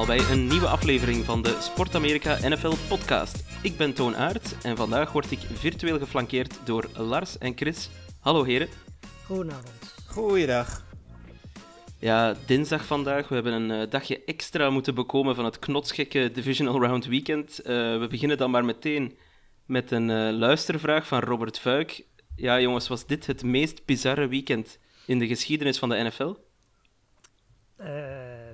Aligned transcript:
allemaal 0.00 0.26
bij 0.26 0.36
een 0.36 0.46
nieuwe 0.46 0.66
aflevering 0.66 1.24
van 1.24 1.42
de 1.42 1.56
Sport 1.60 1.94
Amerika 1.94 2.48
NFL 2.48 2.74
podcast. 2.88 3.44
Ik 3.62 3.76
ben 3.76 3.94
Toon 3.94 4.16
Aert 4.16 4.62
en 4.62 4.76
vandaag 4.76 5.12
word 5.12 5.30
ik 5.30 5.38
virtueel 5.38 5.98
geflankeerd 5.98 6.58
door 6.64 6.90
Lars 6.96 7.38
en 7.38 7.56
Chris. 7.56 7.90
Hallo 8.20 8.44
heren. 8.44 8.68
Goedenavond. 9.24 9.94
Goeiedag. 10.06 10.86
Ja, 11.98 12.34
dinsdag 12.46 12.84
vandaag. 12.84 13.28
We 13.28 13.34
hebben 13.34 13.52
een 13.52 13.70
eh, 13.70 13.90
dagje 13.90 14.24
extra 14.24 14.70
moeten 14.70 14.94
bekomen 14.94 15.34
van 15.34 15.44
het 15.44 15.58
knotsgekke 15.58 16.30
Divisional 16.32 16.80
Round 16.80 17.06
Weekend. 17.06 17.58
Eh, 17.58 17.98
we 17.98 18.06
beginnen 18.10 18.38
dan 18.38 18.50
maar 18.50 18.64
meteen 18.64 19.18
met 19.66 19.90
een 19.90 20.10
eh, 20.10 20.32
luistervraag 20.32 21.06
van 21.06 21.20
Robert 21.20 21.58
Vuik. 21.58 22.04
Ja, 22.36 22.60
jongens, 22.60 22.88
was 22.88 23.06
dit 23.06 23.26
het 23.26 23.42
meest 23.42 23.84
bizarre 23.84 24.28
weekend 24.28 24.78
in 25.06 25.18
de 25.18 25.26
geschiedenis 25.26 25.78
van 25.78 25.88
de 25.88 26.02
NFL? 26.02 26.34
Eh, 27.76 28.50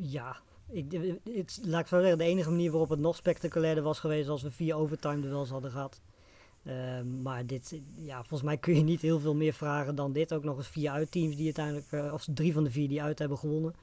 ja, 0.00 0.44
ik, 0.76 1.18
het, 1.34 1.60
laat 1.64 1.80
ik 1.80 1.86
zo 1.86 2.00
zeggen, 2.00 2.18
de 2.18 2.24
enige 2.24 2.50
manier 2.50 2.70
waarop 2.70 2.88
het 2.88 2.98
nog 2.98 3.16
spectaculairder 3.16 3.84
was 3.84 3.98
geweest 3.98 4.28
als 4.28 4.42
we 4.42 4.50
vier 4.50 4.74
overtime 4.74 5.20
duels 5.20 5.50
hadden 5.50 5.70
gehad. 5.70 6.00
Eh, 6.62 6.74
maar 7.22 7.46
dit, 7.46 7.80
ja, 7.94 8.16
volgens 8.16 8.42
mij 8.42 8.56
kun 8.56 8.74
je 8.74 8.82
niet 8.82 9.00
heel 9.00 9.20
veel 9.20 9.34
meer 9.34 9.52
vragen 9.52 9.94
dan 9.94 10.12
dit. 10.12 10.32
Ook 10.34 10.44
nog 10.44 10.56
eens 10.56 10.68
vier 10.68 10.90
uitteams 10.90 11.36
die 11.36 11.44
uiteindelijk, 11.44 11.86
eh, 11.90 12.12
of 12.12 12.26
drie 12.34 12.52
van 12.52 12.64
de 12.64 12.70
vier 12.70 12.88
die 12.88 13.02
uit 13.02 13.18
hebben 13.18 13.38
gewonnen. 13.38 13.74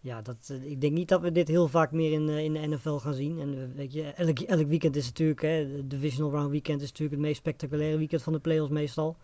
Ja, 0.00 0.22
dat, 0.22 0.48
eh, 0.50 0.70
ik 0.70 0.80
denk 0.80 0.92
niet 0.92 1.08
dat 1.08 1.20
we 1.20 1.32
dit 1.32 1.48
heel 1.48 1.68
vaak 1.68 1.92
meer 1.92 2.12
in, 2.12 2.28
eh, 2.28 2.38
in 2.38 2.52
de 2.52 2.66
NFL 2.66 2.96
gaan 2.96 3.14
zien. 3.14 3.40
En 3.40 3.72
weet 3.76 3.92
je, 3.92 4.02
elk, 4.02 4.38
elk 4.38 4.66
weekend 4.66 4.96
is 4.96 5.06
natuurlijk, 5.06 5.42
hè, 5.42 5.76
de 5.76 5.86
Divisional 5.86 6.32
Round 6.32 6.50
Weekend 6.50 6.80
is 6.80 6.88
natuurlijk 6.88 7.16
het 7.16 7.26
meest 7.26 7.38
spectaculaire 7.38 7.98
weekend 7.98 8.22
van 8.22 8.32
de 8.32 8.38
playoffs 8.38 8.72
meestal. 8.72 9.16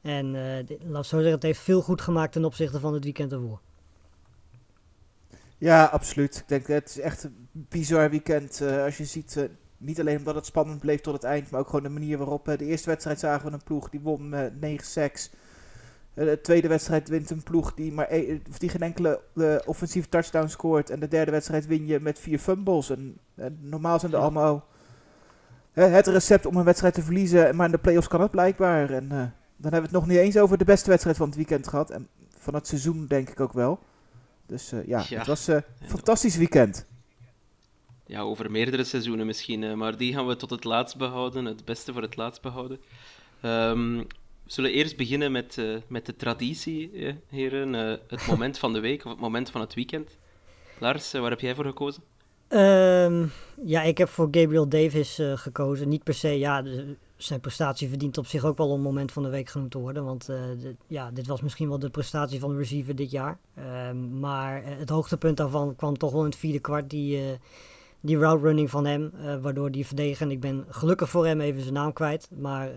En 0.00 0.32
laat 0.86 1.04
ik 1.04 1.08
zo 1.10 1.16
zeggen, 1.16 1.32
het 1.32 1.42
heeft 1.42 1.60
veel 1.60 1.82
goed 1.82 2.00
gemaakt 2.00 2.32
ten 2.32 2.44
opzichte 2.44 2.80
van 2.80 2.94
het 2.94 3.04
weekend 3.04 3.32
ervoor. 3.32 3.60
Ja, 5.58 5.84
absoluut. 5.84 6.36
Ik 6.36 6.48
denk 6.48 6.66
het 6.66 6.88
is 6.88 6.98
echt 7.00 7.24
een 7.24 7.48
bizar 7.52 8.10
weekend. 8.10 8.60
eh, 8.60 8.82
als 8.84 8.96
je 8.96 9.04
ziet, 9.04 9.36
eh, 9.36 9.44
niet 9.76 10.00
alleen 10.00 10.18
omdat 10.18 10.34
het 10.34 10.46
spannend 10.46 10.80
bleef 10.80 11.00
tot 11.00 11.14
het 11.14 11.24
eind, 11.24 11.50
maar 11.50 11.60
ook 11.60 11.66
gewoon 11.66 11.82
de 11.82 11.88
manier 11.88 12.18
waarop. 12.18 12.48
eh, 12.48 12.58
de 12.58 12.64
eerste 12.64 12.88
wedstrijd 12.90 13.18
zagen 13.18 13.46
we 13.46 13.52
een 13.52 13.62
ploeg 13.64 13.90
die 13.90 14.00
won 14.00 14.28
met 14.28 14.60
9-6. 14.60 15.30
Eh, 16.14 16.24
de 16.24 16.40
tweede 16.40 16.68
wedstrijd 16.68 17.08
wint 17.08 17.30
een 17.30 17.42
ploeg 17.42 17.74
die, 17.74 17.92
maar 17.92 18.06
e- 18.12 18.38
of 18.50 18.58
die 18.58 18.68
geen 18.68 18.80
enkele 18.82 19.20
offensieve 19.66 20.08
touchdown 20.08 20.46
scoort. 20.48 20.90
En 20.90 21.00
de 21.00 21.08
derde 21.08 21.30
wedstrijd 21.30 21.66
win 21.66 21.86
je 21.86 22.00
met 22.00 22.18
vier 22.18 22.38
fumbles. 22.38 22.90
En, 22.90 23.18
en 23.34 23.58
normaal 23.60 23.98
zijn 23.98 24.12
er 24.12 24.18
Ja. 24.18 24.24
allemaal 24.24 24.66
het 25.72 26.06
recept 26.06 26.46
om 26.46 26.56
een 26.56 26.64
wedstrijd 26.64 26.94
te 26.94 27.02
verliezen. 27.02 27.56
Maar 27.56 27.66
in 27.66 27.72
de 27.72 27.78
playoffs 27.78 28.08
kan 28.08 28.20
het 28.20 28.30
blijkbaar. 28.30 28.90
En 28.90 29.08
dan 29.08 29.72
hebben 29.72 29.80
we 29.80 29.86
het 29.86 29.90
nog 29.90 30.06
niet 30.06 30.18
eens 30.18 30.38
over 30.38 30.58
de 30.58 30.64
beste 30.64 30.90
wedstrijd 30.90 31.16
van 31.16 31.26
het 31.26 31.36
weekend 31.36 31.68
gehad. 31.68 31.90
En 31.90 32.08
van 32.38 32.54
het 32.54 32.66
seizoen 32.66 33.06
denk 33.06 33.28
ik 33.30 33.40
ook 33.40 33.52
wel. 33.52 33.78
Dus 34.48 34.72
eh, 34.72 34.86
ja, 34.86 35.04
Ja. 35.08 35.18
het 35.18 35.26
was 35.26 35.46
een 35.46 35.62
fantastisch 35.84 36.36
weekend. 36.36 36.86
Ja, 38.06 38.20
over 38.20 38.50
meerdere 38.50 38.84
seizoenen 38.84 39.26
misschien, 39.26 39.64
eh, 39.64 39.74
maar 39.74 39.96
die 39.96 40.12
gaan 40.12 40.26
we 40.26 40.36
tot 40.36 40.50
het 40.50 40.64
laatst 40.64 40.96
behouden, 40.96 41.44
het 41.44 41.64
beste 41.64 41.92
voor 41.92 42.02
het 42.02 42.16
laatst 42.16 42.42
behouden. 42.42 42.80
Ehm, 43.40 43.96
we 43.96 44.06
zullen 44.46 44.72
eerst 44.72 44.96
beginnen 44.96 45.32
met, 45.32 45.58
eh, 45.58 45.76
met 45.88 46.06
de 46.06 46.16
traditie, 46.16 46.90
eh, 46.92 47.14
heren. 47.28 47.74
eh, 47.74 47.96
het 48.08 48.26
moment 48.32 48.58
van 48.58 48.72
de 48.72 48.80
week 48.80 49.04
of 49.04 49.10
het 49.10 49.20
moment 49.20 49.50
van 49.50 49.60
het 49.60 49.74
weekend. 49.74 50.16
Lars, 50.78 51.12
eh, 51.14 51.20
waar 51.20 51.30
heb 51.30 51.40
jij 51.40 51.54
voor 51.54 51.64
gekozen? 51.64 52.02
Ehm, 52.48 53.26
ja, 53.64 53.82
ik 53.82 53.98
heb 53.98 54.08
voor 54.08 54.28
Gabriel 54.30 54.68
Davis 54.68 55.18
eh, 55.18 55.36
gekozen. 55.36 55.88
Niet 55.88 56.02
per 56.04 56.14
se, 56.14 56.28
ja, 56.38 56.62
de- 56.62 56.96
zijn 57.18 57.40
prestatie 57.40 57.88
verdient 57.88 58.18
op 58.18 58.26
zich 58.26 58.44
ook 58.44 58.56
wel 58.58 58.74
een 58.74 58.80
moment 58.80 59.12
van 59.12 59.22
de 59.22 59.28
week 59.28 59.48
genoemd 59.48 59.70
te 59.70 59.78
worden. 59.78 60.04
Want 60.04 60.28
eh, 60.28 60.36
de- 60.60 60.76
ja, 60.86 61.10
dit 61.10 61.26
was 61.26 61.40
misschien 61.40 61.68
wel 61.68 61.78
de 61.78 61.90
prestatie 61.90 62.40
van 62.40 62.50
de 62.50 62.56
receiver 62.56 62.94
dit 62.94 63.10
jaar. 63.10 63.38
Ehm, 63.54 64.18
maar 64.18 64.62
eh, 64.62 64.78
het 64.78 64.88
hoogtepunt 64.88 65.36
daarvan 65.36 65.76
kwam 65.76 65.98
toch 65.98 66.12
wel 66.12 66.20
in 66.20 66.26
het 66.30 66.36
vierde 66.38 66.58
kwart. 66.58 66.90
Die, 66.90 67.16
eh, 67.18 67.24
die 68.00 68.18
route 68.18 68.44
running 68.44 68.70
van 68.70 68.86
hem, 68.86 69.12
waardoor 69.42 69.70
die 69.70 69.86
verdediger, 69.86 70.26
en 70.26 70.32
ik 70.32 70.40
ben 70.40 70.64
gelukkig 70.68 71.08
voor 71.10 71.26
hem 71.26 71.40
even 71.40 71.62
zijn 71.62 71.74
naam 71.74 71.92
kwijt. 71.92 72.28
Maar 72.38 72.70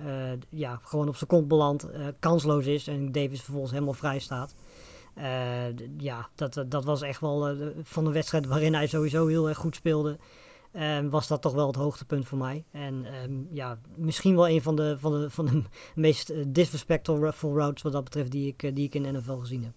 ja, 0.50 0.80
gewoon 0.84 1.08
op 1.08 1.16
zijn 1.16 1.30
kont 1.30 1.48
beland, 1.48 1.88
kansloos 2.20 2.66
is 2.66 2.88
en 2.88 3.12
Davis 3.12 3.42
vervolgens 3.42 3.72
helemaal 3.74 3.94
vrij 3.94 4.20
staat. 4.20 4.56
Ja, 5.98 6.30
dat, 6.36 6.64
dat 6.68 6.84
was 6.86 7.02
echt 7.02 7.20
wel 7.22 7.40
de- 7.40 7.74
van 7.84 8.06
een 8.06 8.14
wedstrijd 8.14 8.46
waarin 8.46 8.74
hij 8.74 8.88
sowieso 8.88 9.28
heel 9.28 9.50
erg 9.50 9.58
goed 9.58 9.76
speelde. 9.76 10.18
Ehm, 10.72 11.10
was 11.10 11.28
dat 11.28 11.42
toch 11.42 11.54
wel 11.54 11.68
het 11.68 11.76
hoogtepunt 11.76 12.28
voor 12.28 12.38
mij. 12.38 12.64
En 12.72 13.06
ehm, 13.06 13.32
ja, 13.50 13.80
misschien 13.96 14.36
wel 14.36 14.50
een 14.50 14.62
van 14.62 14.76
de, 14.76 14.96
van 15.00 15.22
de, 15.22 15.30
van 15.30 15.46
de 15.46 15.64
meest 16.02 16.30
eh, 16.30 16.44
disrespectful 16.48 17.34
routes 17.42 17.84
wat 17.84 17.92
dat 17.92 18.04
betreft 18.04 18.32
die 18.32 18.48
ik, 18.48 18.64
eh, 18.64 18.76
die 18.76 18.86
ik 18.86 18.96
in 18.96 19.04
de 19.04 19.12
NFL 19.12 19.38
gezien 19.38 19.64
heb. 19.64 19.74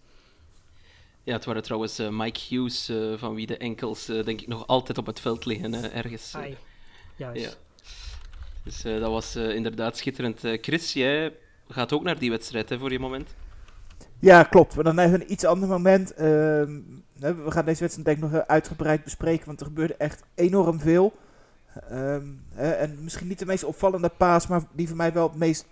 Ja, 1.22 1.32
het 1.32 1.44
waren 1.44 1.62
trouwens 1.62 1.98
eh, 1.98 2.08
Mike 2.08 2.40
Hughes, 2.48 2.92
van 3.16 3.34
wie 3.34 3.46
de 3.46 3.56
enkels 3.56 4.06
denk 4.06 4.40
ik 4.40 4.46
nog 4.48 4.66
altijd 4.66 4.98
op 4.98 5.06
het 5.06 5.20
veld 5.20 5.44
liggen 5.44 5.92
ergens. 5.92 6.34
Ai, 6.34 6.56
Juist. 7.16 7.44
ja. 7.44 7.50
Dus 8.64 8.84
eh, 8.84 9.00
dat 9.00 9.10
was 9.10 9.34
eh, 9.34 9.54
inderdaad 9.54 9.96
schitterend. 9.96 10.44
Eh, 10.44 10.58
Chris, 10.60 10.92
jij 10.92 11.32
gaat 11.68 11.92
ook 11.92 12.02
naar 12.02 12.18
die 12.18 12.30
wedstrijd 12.30 12.68
hè, 12.68 12.78
voor 12.78 12.92
je 12.92 12.98
moment? 12.98 13.34
Ja, 14.20 14.42
klopt. 14.42 14.74
Maar 14.74 14.84
dan 14.84 14.98
even 14.98 15.20
een 15.20 15.32
iets 15.32 15.44
ander 15.44 15.68
moment. 15.68 16.14
Ehm, 16.14 16.80
we 17.18 17.50
gaan 17.50 17.64
deze 17.64 17.80
wedstrijd 17.80 18.04
denk 18.04 18.22
ik 18.22 18.30
nog 18.30 18.46
uitgebreid 18.46 19.04
bespreken, 19.04 19.46
want 19.46 19.60
er 19.60 19.66
gebeurde 19.66 19.96
echt 19.96 20.22
enorm 20.34 20.80
veel. 20.80 21.12
Ehm, 21.90 22.26
en 22.54 22.98
misschien 23.00 23.28
niet 23.28 23.38
de 23.38 23.46
meest 23.46 23.64
opvallende 23.64 24.08
paas, 24.08 24.46
maar 24.46 24.62
die 24.72 24.88
voor 24.88 24.96
mij 24.96 25.12
wel 25.12 25.28
het 25.28 25.38
meest 25.38 25.66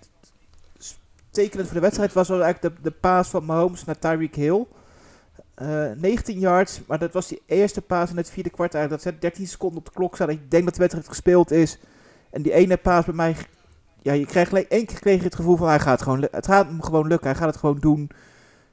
tekenend 1.31 1.67
voor 1.67 1.77
de 1.77 1.83
wedstrijd 1.83 2.13
was, 2.13 2.29
was 2.29 2.41
eigenlijk 2.41 2.77
de, 2.77 2.83
de 2.83 2.97
paas 2.97 3.29
van 3.29 3.45
Mahomes 3.45 3.85
naar 3.85 3.99
Tyreek 3.99 4.35
Hill. 4.35 4.67
Eh, 5.55 5.91
19 5.97 6.39
yards, 6.39 6.81
maar 6.87 6.99
dat 6.99 7.13
was 7.13 7.29
die 7.29 7.43
eerste 7.47 7.83
paas 7.83 8.11
in 8.11 8.17
het 8.17 8.31
vierde 8.31 8.51
kwart 8.51 8.75
eigenlijk. 8.75 9.05
Dat 9.05 9.15
ze 9.15 9.19
13 9.21 9.47
seconden 9.47 9.79
op 9.79 9.85
de 9.85 9.93
klok 9.93 10.15
staan. 10.15 10.31
Ik 10.31 10.51
denk 10.51 10.65
dat 10.65 10.75
de 10.75 10.81
wedstrijd 10.81 11.09
gespeeld 11.09 11.51
is. 11.51 11.79
En 12.31 12.43
die 12.43 12.53
ene 12.53 12.77
paas 12.77 13.05
bij 13.05 13.15
mij, 13.15 13.37
ja, 14.03 14.13
je 14.13 14.27
krijgt 14.27 14.53
één 14.53 14.87
keer 14.87 15.01
kreeg 15.01 15.23
het 15.23 15.35
gevoel 15.35 15.57
van 15.57 15.69
hij 15.69 15.81
gaat 15.81 16.03
gewoon, 16.03 16.29
het 16.31 16.47
gaat 16.47 16.67
hem 16.67 16.83
gewoon 16.83 17.07
lukken. 17.07 17.31
Hij 17.31 17.39
gaat 17.39 17.49
het 17.49 17.57
gewoon 17.57 17.79
doen. 17.79 18.11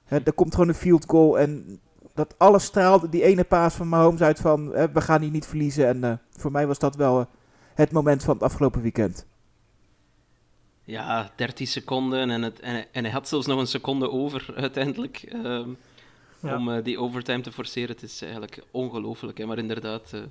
Hè, 0.06 0.20
er 0.24 0.34
komt 0.34 0.54
gewoon 0.54 0.70
een 0.70 0.76
field 0.76 1.06
goal 1.08 1.40
en 1.40 1.80
dat 2.20 2.36
alles 2.38 2.64
straalde 2.64 3.10
die 3.10 3.24
ene 3.24 3.44
paas 3.44 3.76
van 3.76 3.88
Mahomes 3.88 4.22
uit 4.22 4.40
van 4.40 4.74
hè, 4.74 4.92
we 4.92 5.02
gaan 5.02 5.22
hier 5.22 5.32
niet 5.32 5.46
verliezen. 5.46 5.88
En 5.88 6.04
eh, 6.04 6.14
voor 6.32 6.52
mij 6.52 6.68
was 6.68 6.80
dat 6.80 6.96
wel 6.96 7.20
eh, 7.20 7.26
het 7.74 7.92
moment 7.92 8.24
van 8.24 8.34
het 8.34 8.44
afgelopen 8.44 8.82
weekend. 8.82 9.26
Ja, 10.84 11.32
13 11.36 11.68
seconden 11.68 12.30
en, 12.30 12.42
het, 12.42 12.60
en, 12.60 12.86
en 12.92 13.04
hij 13.04 13.14
had 13.14 13.28
zelfs 13.28 13.48
nog 13.48 13.60
een 13.60 13.68
seconde 13.68 14.12
over 14.12 14.54
uiteindelijk 14.56 15.18
ehm, 15.22 15.70
Ja. 16.42 16.56
om 16.58 16.70
eh, 16.70 16.84
die 16.84 17.00
overtime 17.00 17.42
te 17.42 17.52
forceren. 17.52 17.90
Het 17.90 18.04
is 18.04 18.22
eigenlijk 18.22 18.64
ongelooflijk, 18.72 19.38
hè? 19.38 19.46
maar 19.46 19.58
inderdaad, 19.58 20.14
eh, 20.14 20.22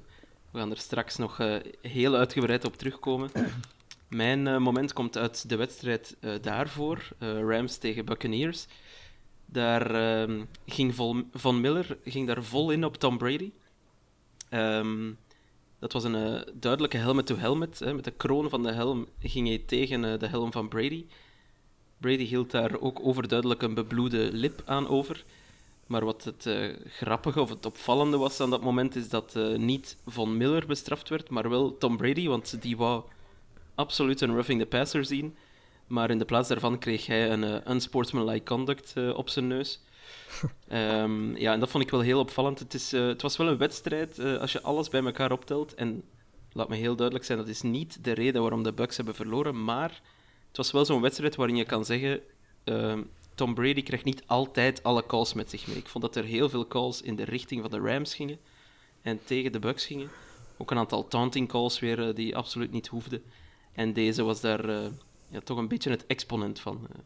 we 0.50 0.58
gaan 0.58 0.70
er 0.70 0.76
straks 0.76 1.16
nog 1.16 1.40
eh, 1.40 1.54
heel 1.82 2.14
uitgebreid 2.14 2.64
op 2.64 2.76
terugkomen. 2.76 3.30
Mijn 4.08 4.46
eh, 4.46 4.58
moment 4.58 4.92
komt 4.92 5.18
uit 5.18 5.48
de 5.48 5.56
wedstrijd 5.56 6.16
eh, 6.20 6.30
daarvoor, 6.40 7.08
eh, 7.18 7.40
Rams 7.40 7.76
tegen 7.76 8.04
Buccaneers. 8.04 8.66
Daar 9.50 9.94
ehm, 9.94 10.44
ging 10.66 10.94
Vol 10.94 11.22
Von 11.32 11.60
Miller 11.60 11.98
ging 12.04 12.26
daar 12.26 12.44
vol 12.44 12.70
in 12.70 12.84
op 12.84 12.96
Tom 12.96 13.18
Brady. 13.18 13.52
Ehm, 14.48 15.10
dat 15.78 15.92
was 15.92 16.04
een 16.04 16.14
eh, 16.14 16.40
duidelijke 16.54 16.96
helmet-to-helmet. 16.96 17.80
Met 17.94 18.04
de 18.04 18.10
kroon 18.10 18.48
van 18.48 18.62
de 18.62 18.72
helm 18.72 19.06
ging 19.20 19.48
hij 19.48 19.62
tegen 19.66 20.04
eh, 20.04 20.18
de 20.18 20.26
helm 20.26 20.52
van 20.52 20.68
Brady. 20.68 21.04
Brady 21.98 22.24
hield 22.24 22.50
daar 22.50 22.80
ook 22.80 23.00
overduidelijk 23.02 23.62
een 23.62 23.74
bebloede 23.74 24.28
lip 24.32 24.62
aan 24.64 24.88
over. 24.88 25.24
Maar 25.86 26.04
wat 26.04 26.24
het 26.24 26.46
eh, 26.46 26.76
grappige 26.86 27.40
of 27.40 27.48
het 27.48 27.66
opvallende 27.66 28.16
was 28.16 28.40
aan 28.40 28.50
dat 28.50 28.62
moment, 28.62 28.96
is 28.96 29.08
dat 29.08 29.38
niet 29.56 29.96
Von 30.06 30.36
Miller 30.36 30.66
bestraft 30.66 31.08
werd, 31.08 31.30
maar 31.30 31.48
wel 31.48 31.78
Tom 31.78 31.96
Brady, 31.96 32.26
want 32.26 32.62
die 32.62 32.76
wou 32.76 33.02
absoluut 33.74 34.20
een 34.20 34.32
roughing 34.32 34.60
the 34.60 34.66
passer 34.66 35.04
zien. 35.04 35.36
Maar 35.88 36.10
in 36.10 36.18
de 36.18 36.24
plaats 36.24 36.48
daarvan 36.48 36.78
kreeg 36.78 37.06
hij 37.06 37.30
een 37.30 37.44
eh, 37.44 37.72
unsportsmanlike 37.72 38.44
conduct 38.44 38.92
eh, 38.96 39.16
op 39.16 39.28
zijn 39.28 39.46
neus. 39.46 39.80
Ehm, 40.68 41.36
ja, 41.36 41.52
en 41.52 41.60
dat 41.60 41.70
vond 41.70 41.84
ik 41.84 41.90
wel 41.90 42.00
heel 42.00 42.18
opvallend. 42.18 42.58
Het, 42.58 42.74
is, 42.74 42.92
eh, 42.92 43.06
het 43.06 43.22
was 43.22 43.36
wel 43.36 43.48
een 43.48 43.56
wedstrijd, 43.56 44.18
als 44.18 44.52
je 44.52 44.62
alles 44.62 44.88
bij 44.88 45.04
elkaar 45.04 45.32
optelt. 45.32 45.74
En 45.74 46.02
laat 46.52 46.68
me 46.68 46.76
heel 46.76 46.96
duidelijk 46.96 47.26
zijn, 47.26 47.38
dat 47.38 47.48
is 47.48 47.62
niet 47.62 48.04
de 48.04 48.12
reden 48.12 48.40
waarom 48.40 48.62
de 48.62 48.72
Bucks 48.72 48.96
hebben 48.96 49.14
verloren, 49.14 49.64
maar 49.64 50.00
het 50.48 50.56
was 50.56 50.70
wel 50.70 50.84
zo'n 50.84 51.00
wedstrijd 51.00 51.36
waarin 51.36 51.56
je 51.56 51.64
kan 51.64 51.84
zeggen... 51.84 52.20
ehm, 52.64 53.02
Tom 53.34 53.54
Brady 53.54 53.82
krijgt 53.82 54.04
niet 54.04 54.22
altijd 54.26 54.82
alle 54.82 55.06
calls 55.06 55.34
met 55.34 55.50
zich 55.50 55.66
mee. 55.66 55.76
Ik 55.76 55.88
vond 55.88 56.04
dat 56.04 56.16
er 56.16 56.24
heel 56.24 56.48
veel 56.48 56.66
calls 56.66 57.02
in 57.02 57.16
de 57.16 57.24
richting 57.24 57.60
van 57.60 57.70
de 57.70 57.90
Rams 57.90 58.14
gingen 58.14 58.38
en 59.02 59.20
tegen 59.24 59.52
de 59.52 59.58
Bucks 59.58 59.86
gingen. 59.86 60.10
Ook 60.56 60.70
een 60.70 60.78
aantal 60.78 61.08
taunting 61.08 61.48
calls 61.48 61.78
weer 61.78 62.14
die 62.14 62.36
absoluut 62.36 62.72
niet 62.72 62.86
hoefden. 62.86 63.22
En 63.72 63.92
deze 63.92 64.22
was 64.22 64.40
daar 64.40 64.90
ja, 65.28 65.40
toch 65.40 65.58
een 65.58 65.68
beetje 65.68 65.90
het 65.90 66.06
exponent 66.06 66.60
van. 66.60 66.86
eh. 66.92 66.98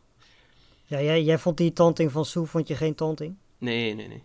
Ja, 0.84 1.02
jij, 1.02 1.22
jij 1.22 1.38
vond 1.38 1.56
die 1.56 1.72
taunting 1.72 2.12
van 2.12 2.24
Sue, 2.24 2.46
vond 2.46 2.68
je 2.68 2.76
geen 2.76 2.94
taunting? 2.94 3.34
nee, 3.58 3.94
nee, 3.94 4.08
nee. 4.08 4.22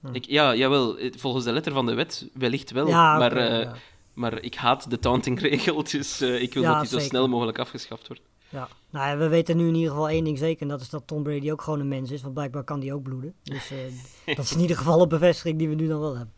Hm. 0.00 0.14
Ik, 0.14 0.24
ja, 0.26 0.54
jawel, 0.54 0.98
eh, 0.98 1.12
volgens 1.16 1.44
de 1.44 1.52
letter 1.52 1.72
van 1.72 1.86
de 1.86 1.94
wet 1.94 2.28
wellicht 2.34 2.70
wel. 2.70 2.86
Ja, 2.88 3.18
maar, 3.18 3.36
eh, 3.36 3.62
ja. 3.62 3.74
maar 4.12 4.42
ik 4.42 4.54
haat 4.54 4.90
de 4.90 4.98
tauntingregel, 4.98 5.82
dus 5.84 6.20
ik 6.22 6.54
wil 6.54 6.62
Ja, 6.62 6.72
dat 6.72 6.80
die 6.90 7.00
zo 7.00 7.06
snel 7.06 7.28
mogelijk 7.28 7.58
afgeschaft 7.58 8.08
wordt. 8.08 8.22
Ja, 8.48 8.68
nou 8.90 9.08
ja, 9.08 9.16
we 9.16 9.28
weten 9.28 9.56
nu 9.56 9.68
in 9.68 9.74
ieder 9.74 9.90
geval 9.90 10.08
één 10.08 10.24
ding 10.24 10.38
zeker. 10.38 10.62
En 10.62 10.68
dat 10.68 10.80
is 10.80 10.88
dat 10.88 11.06
Tom 11.06 11.22
Brady 11.22 11.50
ook 11.50 11.62
gewoon 11.62 11.80
een 11.80 11.88
mens 11.88 12.10
is. 12.10 12.22
Want 12.22 12.34
blijkbaar 12.34 12.64
kan 12.64 12.80
die 12.80 12.94
ook 12.94 13.02
bloeden. 13.02 13.34
Dus 13.42 13.70
dat 14.36 14.44
is 14.44 14.52
in 14.52 14.60
ieder 14.60 14.76
geval 14.76 15.02
een 15.02 15.08
bevestiging 15.08 15.58
die 15.58 15.68
we 15.68 15.74
nu 15.74 15.88
dan 15.88 16.00
wel 16.00 16.16
hebben. 16.16 16.34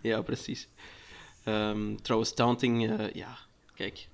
Ja, 0.00 0.22
precies. 0.22 0.68
Ehm, 1.44 1.96
trouwens, 2.02 2.34
taunting, 2.34 2.90
ja, 3.12 3.38
kijk. 3.74 4.08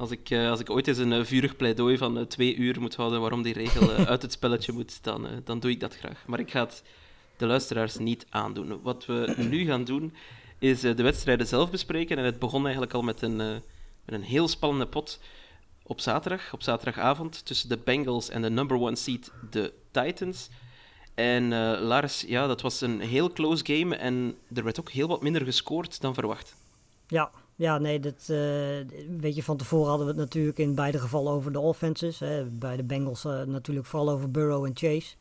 Als 0.00 0.10
ik, 0.10 0.30
eh, 0.30 0.50
als 0.50 0.60
ik 0.60 0.70
ooit 0.70 0.88
eens 0.88 0.98
een 0.98 1.12
eh, 1.12 1.24
vurig 1.24 1.56
pleidooi 1.56 1.98
van 1.98 2.18
eh, 2.18 2.24
twee 2.24 2.56
uur 2.56 2.80
moet 2.80 2.96
houden 2.96 3.20
waarom 3.20 3.42
die 3.42 3.52
regel 3.52 3.90
uit 3.90 4.22
het 4.22 4.32
spelletje 4.32 4.72
moet, 4.72 5.02
dan, 5.02 5.26
dan 5.44 5.60
doe 5.60 5.70
ik 5.70 5.80
dat 5.80 5.96
graag. 5.96 6.22
Maar 6.26 6.38
ik 6.38 6.50
ga 6.50 6.60
het 6.60 6.82
de 7.36 7.46
luisteraars 7.46 7.96
niet 7.96 8.26
aandoen. 8.30 8.82
Wat 8.82 9.06
we 9.06 9.34
nu 9.36 9.64
gaan 9.64 9.84
doen, 9.84 10.14
is 10.58 10.80
de 10.80 11.02
wedstrijden 11.02 11.46
zelf 11.46 11.70
bespreken. 11.70 12.18
En 12.18 12.24
het 12.24 12.38
begon 12.38 12.62
eigenlijk 12.62 12.94
al 12.94 13.02
met 13.02 13.22
een, 13.22 13.36
met 13.36 13.62
een 14.04 14.22
heel 14.22 14.48
spannende 14.48 14.86
pot 14.86 15.20
op 15.82 16.00
zaterdag, 16.00 16.52
op 16.52 16.62
zaterdagavond, 16.62 17.46
tussen 17.46 17.68
de 17.68 17.78
Bengals 17.78 18.28
en 18.28 18.42
de 18.42 18.50
number 18.50 18.76
one 18.80 18.96
seed, 18.96 19.32
de 19.50 19.72
Titans. 19.90 20.48
En 21.14 21.48
Lars, 21.80 22.20
ja, 22.20 22.46
dat 22.46 22.60
was 22.60 22.80
een 22.80 23.00
heel 23.00 23.32
close 23.32 23.64
game 23.66 23.96
en 23.96 24.36
er 24.54 24.64
werd 24.64 24.80
ook 24.80 24.90
heel 24.90 25.08
wat 25.08 25.22
minder 25.22 25.44
gescoord 25.44 26.00
dan 26.00 26.14
verwacht. 26.14 26.56
Ja, 27.06 27.30
ja 27.60 27.78
nee, 27.78 28.00
dat, 28.00 28.28
eh, 28.28 28.36
weet 29.18 29.34
je, 29.34 29.42
van 29.42 29.56
tevoren 29.56 29.88
hadden 29.88 30.06
we 30.06 30.12
het 30.12 30.20
natuurlijk 30.20 30.58
in 30.58 30.74
beide 30.74 30.98
gevallen 30.98 31.32
over 31.32 31.52
de 31.52 31.60
offenses. 31.60 32.18
Hè. 32.18 32.44
Bij 32.44 32.76
de 32.76 32.84
Bengals 32.84 33.24
eh, 33.24 33.42
natuurlijk 33.42 33.86
vooral 33.86 34.10
over 34.10 34.30
Burrow 34.30 34.64
en 34.64 34.70
Chase. 34.74 35.14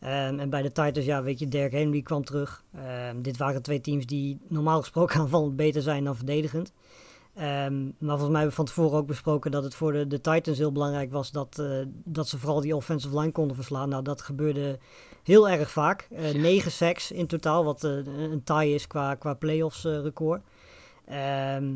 Ehm, 0.00 0.38
en 0.38 0.50
bij 0.50 0.62
de 0.62 0.72
Titans, 0.72 1.06
ja, 1.06 1.22
weet 1.22 1.38
je, 1.38 1.48
Derrick 1.48 1.72
Henry 1.72 2.02
kwam 2.02 2.24
terug. 2.24 2.64
Ehm, 2.74 3.22
dit 3.22 3.36
waren 3.36 3.62
twee 3.62 3.80
teams 3.80 4.06
die 4.06 4.38
normaal 4.48 4.80
gesproken 4.80 5.20
aanvallend 5.20 5.56
beter 5.56 5.82
zijn 5.82 6.04
dan 6.04 6.16
verdedigend. 6.16 6.72
Ehm, 7.34 7.84
maar 7.84 8.18
volgens 8.18 8.30
mij 8.30 8.40
hebben 8.40 8.48
we 8.48 8.54
van 8.54 8.64
tevoren 8.64 8.98
ook 8.98 9.06
besproken 9.06 9.50
dat 9.50 9.64
het 9.64 9.74
voor 9.74 9.92
de, 9.92 10.06
de 10.06 10.20
Titans 10.20 10.58
heel 10.58 10.72
belangrijk 10.72 11.12
was 11.12 11.30
dat, 11.30 11.58
eh, 11.58 11.66
dat 12.04 12.28
ze 12.28 12.38
vooral 12.38 12.60
die 12.60 12.76
offensive 12.76 13.18
line 13.18 13.32
konden 13.32 13.56
verslaan. 13.56 13.88
Nou, 13.88 14.02
dat 14.02 14.22
gebeurde 14.22 14.78
heel 15.22 15.48
erg 15.48 15.70
vaak. 15.70 16.08
Negen 16.34 16.70
sacks 16.70 17.10
in 17.12 17.26
totaal, 17.26 17.64
wat 17.64 17.82
een 17.82 18.42
tie 18.44 18.74
is 18.74 18.86
qua, 18.86 19.14
qua 19.14 19.34
playoffs 19.34 19.84
record. 19.84 20.42
Ehm, 21.08 21.74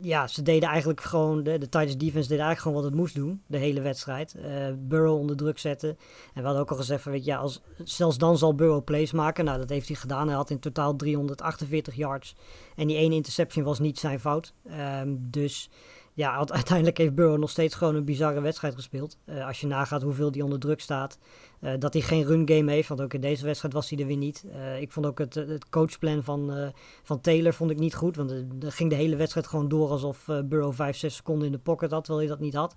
ja, 0.00 0.26
ze 0.26 0.42
deden 0.42 0.68
eigenlijk 0.68 1.00
gewoon, 1.00 1.42
de, 1.42 1.58
de 1.58 1.68
Titans 1.68 1.96
defense 1.96 2.28
deed 2.28 2.38
eigenlijk 2.38 2.60
gewoon 2.60 2.76
wat 2.76 2.84
het 2.84 2.94
moest 2.94 3.14
doen, 3.14 3.42
de 3.46 3.58
hele 3.58 3.80
wedstrijd. 3.80 4.34
Eh, 4.34 4.66
Burrow 4.78 5.18
onder 5.18 5.36
druk 5.36 5.58
zetten. 5.58 5.88
En 5.88 5.96
we 6.34 6.42
hadden 6.42 6.60
ook 6.60 6.70
al 6.70 6.76
gezegd 6.76 7.02
van, 7.02 7.12
weet 7.12 7.24
je, 7.24 7.30
ja, 7.30 7.36
als, 7.36 7.60
zelfs 7.84 8.18
dan 8.18 8.38
zal 8.38 8.54
Burrow 8.54 8.84
plays 8.84 9.12
maken. 9.12 9.44
Nou, 9.44 9.58
dat 9.58 9.68
heeft 9.68 9.88
hij 9.88 9.96
gedaan. 9.96 10.26
Hij 10.26 10.36
had 10.36 10.50
in 10.50 10.58
totaal 10.58 10.96
348 10.96 11.94
yards. 11.94 12.34
En 12.76 12.86
die 12.86 12.96
ene 12.96 13.14
interception 13.14 13.64
was 13.64 13.78
niet 13.78 13.98
zijn 13.98 14.20
fout. 14.20 14.52
Ehm, 14.66 15.16
dus 15.18 15.70
ja, 16.14 16.36
uite- 16.36 16.52
uiteindelijk 16.60 16.98
heeft 16.98 17.14
Burrow 17.14 17.38
nog 17.38 17.50
steeds 17.50 17.74
gewoon 17.74 17.94
een 17.94 18.04
bizarre 18.04 18.40
wedstrijd 18.40 18.74
gespeeld. 18.74 19.16
Eh, 19.24 19.46
als 19.46 19.60
je 19.60 19.66
nagaat 19.66 20.02
hoeveel 20.02 20.30
hij 20.30 20.40
onder 20.40 20.58
druk 20.58 20.80
staat. 20.80 21.18
Eh, 21.60 21.72
dat 21.78 21.92
hij 21.92 22.02
geen 22.02 22.24
run 22.24 22.48
game 22.48 22.72
heeft, 22.72 22.88
want 22.88 23.00
ook 23.00 23.14
in 23.14 23.20
deze 23.20 23.44
wedstrijd 23.44 23.74
was 23.74 23.90
hij 23.90 23.98
er 23.98 24.06
weer 24.06 24.16
niet. 24.16 24.44
Eh, 24.52 24.80
ik 24.80 24.92
vond 24.92 25.06
ook 25.06 25.18
het, 25.18 25.34
het 25.34 25.68
coachplan 25.68 26.24
van, 26.24 26.72
van 27.02 27.20
Taylor 27.20 27.54
vond 27.54 27.70
ik 27.70 27.78
niet 27.78 27.94
goed. 27.94 28.16
Want 28.16 28.30
er 28.60 28.72
ging 28.72 28.90
de 28.90 28.96
hele 28.96 29.16
wedstrijd 29.16 29.46
gewoon 29.46 29.68
door 29.68 29.90
alsof 29.90 30.24
Burrow 30.44 30.72
5, 30.72 30.96
6 30.96 31.14
seconden 31.14 31.46
in 31.46 31.52
de 31.52 31.58
pocket 31.58 31.90
had, 31.90 32.04
terwijl 32.04 32.26
hij 32.26 32.36
dat 32.36 32.44
niet 32.44 32.54
had. 32.54 32.76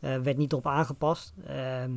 Werd 0.00 0.36
niet 0.36 0.52
op 0.52 0.66
aangepast. 0.66 1.34
Ehm, 1.46 1.92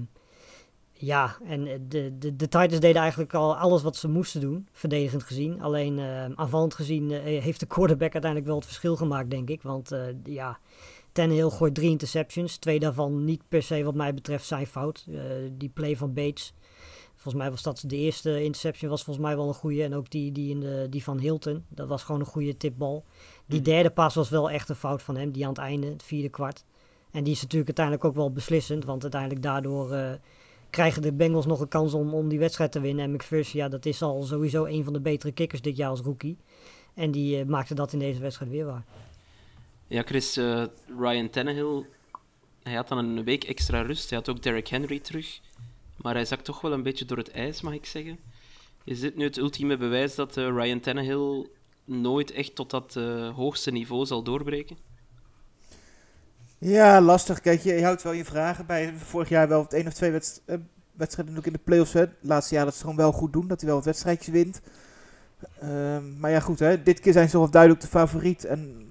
ja, 0.99 1.37
en 1.45 1.67
eh, 1.67 1.79
de, 1.87 2.17
de, 2.17 2.35
de 2.35 2.47
Titans 2.47 2.79
deden 2.79 3.01
eigenlijk 3.01 3.33
al 3.33 3.55
alles 3.57 3.81
wat 3.81 3.95
ze 3.95 4.07
moesten 4.07 4.41
doen, 4.41 4.67
verdedigend 4.71 5.23
gezien. 5.23 5.61
Alleen 5.61 5.99
eh, 5.99 6.25
aanvallend 6.35 6.73
gezien 6.73 7.11
eh, 7.11 7.41
heeft 7.43 7.59
de 7.59 7.65
quarterback 7.65 8.11
uiteindelijk 8.11 8.45
wel 8.45 8.55
het 8.55 8.65
verschil 8.65 8.95
gemaakt, 8.95 9.29
denk 9.29 9.49
ik. 9.49 9.61
Want 9.61 9.91
eh, 9.91 9.99
ja, 10.23 10.59
Tannehill 11.11 11.49
gooit 11.49 11.75
drie 11.75 11.89
interceptions. 11.89 12.57
Twee 12.57 12.79
daarvan 12.79 13.23
niet 13.25 13.41
per 13.47 13.63
se 13.63 13.83
wat 13.83 13.95
mij 13.95 14.13
betreft 14.13 14.45
zijn 14.45 14.67
fout. 14.67 15.07
Die 15.57 15.69
play 15.69 15.95
van 15.97 16.13
Bates, 16.13 16.53
volgens 17.15 17.43
mij 17.43 17.51
was 17.51 17.61
dat 17.63 17.83
de 17.87 17.95
eerste 17.95 18.43
interception, 18.43 18.89
was 18.89 19.03
volgens 19.03 19.25
mij 19.25 19.35
wel 19.35 19.47
een 19.47 19.53
goede. 19.53 19.83
En 19.83 19.95
ook 19.95 20.09
die, 20.09 20.31
die, 20.31 20.49
in 20.49 20.59
de, 20.59 20.87
die 20.89 21.03
van 21.03 21.19
Hilton, 21.19 21.65
dat 21.69 21.87
was 21.87 22.03
gewoon 22.03 22.21
een 22.21 22.27
goede 22.27 22.57
tipbal. 22.57 23.03
Die 23.45 23.59
Mhm. 23.59 23.69
derde 23.69 23.89
pas 23.89 24.15
was 24.15 24.29
wel 24.29 24.49
echt 24.49 24.69
een 24.69 24.75
fout 24.75 25.01
van 25.01 25.15
hem, 25.17 25.31
die 25.31 25.43
aan 25.43 25.49
het 25.49 25.57
einde, 25.57 25.87
het 25.87 26.03
vierde 26.03 26.29
kwart. 26.29 26.63
En 27.11 27.23
die 27.23 27.33
is 27.33 27.41
natuurlijk 27.41 27.77
uiteindelijk 27.77 28.05
ook 28.05 28.15
wel 28.15 28.31
beslissend, 28.31 28.85
want 28.85 29.01
uiteindelijk 29.01 29.41
daardoor 29.43 29.91
krijgen 30.69 31.01
de 31.01 31.13
Bengals 31.13 31.45
nog 31.45 31.59
een 31.59 31.67
kans 31.67 31.93
om, 31.93 32.13
om 32.13 32.29
die 32.29 32.39
wedstrijd 32.39 32.71
te 32.71 32.79
winnen. 32.79 33.03
En 33.03 33.11
McPherson, 33.11 33.59
ja, 33.59 33.69
dat 33.69 33.85
is 33.85 34.01
al 34.01 34.23
sowieso 34.23 34.65
een 34.65 34.83
van 34.83 34.93
de 34.93 34.99
betere 34.99 35.31
kickers 35.31 35.61
dit 35.61 35.77
jaar 35.77 35.89
als 35.89 36.01
rookie. 36.01 36.37
En 36.93 37.11
die 37.11 37.39
eh, 37.39 37.45
maakte 37.45 37.73
dat 37.73 37.93
in 37.93 37.99
deze 37.99 38.19
wedstrijd 38.19 38.51
weer 38.51 38.65
waar. 38.65 38.83
Ja, 39.87 40.01
Chris, 40.01 40.37
eh, 40.37 40.63
Ryan 40.99 41.29
Tannehill, 41.29 41.85
hij 42.63 42.73
had 42.73 42.87
dan 42.87 42.97
een 42.97 43.23
week 43.23 43.43
extra 43.43 43.81
rust. 43.81 44.09
Hij 44.09 44.19
had 44.19 44.29
ook 44.29 44.43
Derrick 44.43 44.67
Henry 44.67 44.99
terug. 44.99 45.39
Maar 45.95 46.13
hij 46.13 46.25
zakt 46.25 46.45
toch 46.45 46.61
wel 46.61 46.73
een 46.73 46.83
beetje 46.83 47.05
door 47.05 47.17
het 47.17 47.31
ijs, 47.31 47.61
mag 47.61 47.73
ik 47.73 47.85
zeggen. 47.85 48.19
Is 48.83 48.99
dit 48.99 49.15
nu 49.15 49.23
het 49.23 49.37
ultieme 49.37 49.77
bewijs 49.77 50.15
dat 50.15 50.37
eh, 50.37 50.47
Ryan 50.47 50.79
Tannehill 50.79 51.47
nooit 51.85 52.31
echt 52.31 52.55
tot 52.55 52.69
dat 52.69 52.93
hoogste 53.35 53.71
niveau 53.71 54.05
zal 54.05 54.23
doorbreken? 54.23 54.77
Ja, 56.57 57.01
lastig. 57.01 57.41
Kijk, 57.41 57.61
je, 57.61 57.83
houdt 57.83 58.01
wel 58.03 58.11
je 58.11 58.25
vragen 58.25 58.65
bij. 58.65 58.93
Vorig 58.97 59.29
jaar 59.29 59.47
wel 59.47 59.67
één 59.69 59.87
of 59.87 59.93
twee 59.93 60.11
eh, 60.45 60.57
wedstrijden 60.91 61.37
ook 61.37 61.45
in 61.45 61.53
de 61.53 61.59
playoffs. 61.63 61.93
Hè. 61.93 62.05
Laatste 62.21 62.55
jaar 62.55 62.65
dat 62.65 62.73
ze 62.75 62.81
gewoon 62.81 62.95
wel 62.95 63.11
goed 63.11 63.33
doen. 63.33 63.47
Dat 63.47 63.57
hij 63.59 63.67
wel 63.67 63.77
wat 63.77 63.85
wedstrijdjes 63.85 64.33
wint. 64.33 64.61
Ehm, 65.59 66.19
maar 66.19 66.31
ja, 66.31 66.39
goed. 66.39 66.59
Hè. 66.59 66.83
Dit 66.83 66.99
keer 66.99 67.13
zijn 67.13 67.29
ze 67.29 67.37
toch 67.37 67.49
duidelijk 67.49 67.81
de 67.81 67.87
favoriet. 67.87 68.45
En 68.45 68.85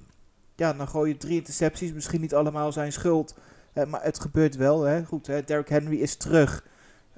ja, 0.56 0.72
dan 0.72 0.88
gooi 0.88 1.10
je 1.12 1.16
drie 1.16 1.38
intercepties. 1.38 1.92
Misschien 1.92 2.20
niet 2.20 2.34
allemaal 2.34 2.72
zijn 2.72 2.92
schuld. 2.92 3.34
maar 3.88 4.02
het 4.02 4.20
gebeurt 4.20 4.56
wel. 4.56 4.82
Hè. 4.82 5.04
Goed, 5.04 5.26
hè. 5.26 5.42
Derrick 5.42 5.68
Henry 5.68 6.00
is 6.00 6.16
terug. 6.16 6.64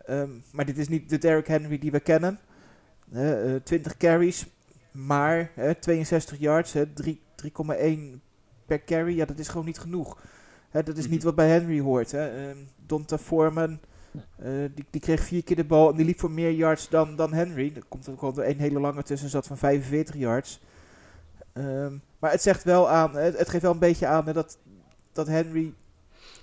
Ehm, 0.06 0.30
maar 0.52 0.64
dit 0.64 0.78
is 0.78 0.88
niet 0.88 1.08
de 1.10 1.18
Derrick 1.18 1.46
Henry 1.46 1.78
die 1.78 1.90
we 1.90 2.00
kennen. 2.00 2.38
Hè, 3.10 3.54
eh, 3.54 3.60
20 3.62 3.96
carries. 3.96 4.46
Maar 4.90 5.50
hè, 5.54 5.74
62 5.74 6.38
yards. 6.38 6.72
hè, 6.72 6.92
drie- 6.92 7.20
3,1 7.34 8.20
per 8.66 8.84
carry. 8.84 9.16
Ja, 9.16 9.24
dat 9.24 9.38
is 9.38 9.48
gewoon 9.48 9.66
niet 9.66 9.78
genoeg. 9.78 10.18
Hè, 10.70 10.82
dat 10.82 10.96
is 10.96 11.06
niet 11.08 11.16
Mhm. 11.16 11.24
wat 11.26 11.34
bij 11.34 11.48
Henry 11.48 11.80
hoort. 11.80 12.10
Hè. 12.10 12.48
Ehm, 12.48 12.56
Donta 12.86 13.18
Foreman, 13.18 13.78
eh, 14.36 14.48
die, 14.74 14.84
die 14.90 15.00
kreeg 15.00 15.20
vier 15.20 15.44
keer 15.44 15.56
de 15.56 15.64
bal 15.64 15.90
en 15.90 15.96
die 15.96 16.04
liep 16.06 16.20
voor 16.20 16.30
meer 16.30 16.52
yards 16.52 16.88
dan, 16.88 17.16
dan 17.16 17.32
Henry. 17.32 17.72
Er 17.76 17.82
komt 17.88 18.08
ook 18.08 18.20
wel 18.20 18.44
een 18.44 18.58
hele 18.58 18.80
lange 18.80 19.02
tussen 19.02 19.28
zat 19.28 19.46
van 19.46 19.58
45 19.58 20.14
yards. 20.14 20.60
Ehm, 21.52 21.92
maar 22.18 22.30
het 22.30 22.42
zegt 22.42 22.64
wel 22.64 22.90
aan, 22.90 23.16
het, 23.16 23.38
het 23.38 23.48
geeft 23.48 23.62
wel 23.62 23.72
een 23.72 23.78
beetje 23.78 24.06
aan 24.06 24.26
hè, 24.26 24.32
dat, 24.32 24.58
dat 25.12 25.26
Henry, 25.26 25.74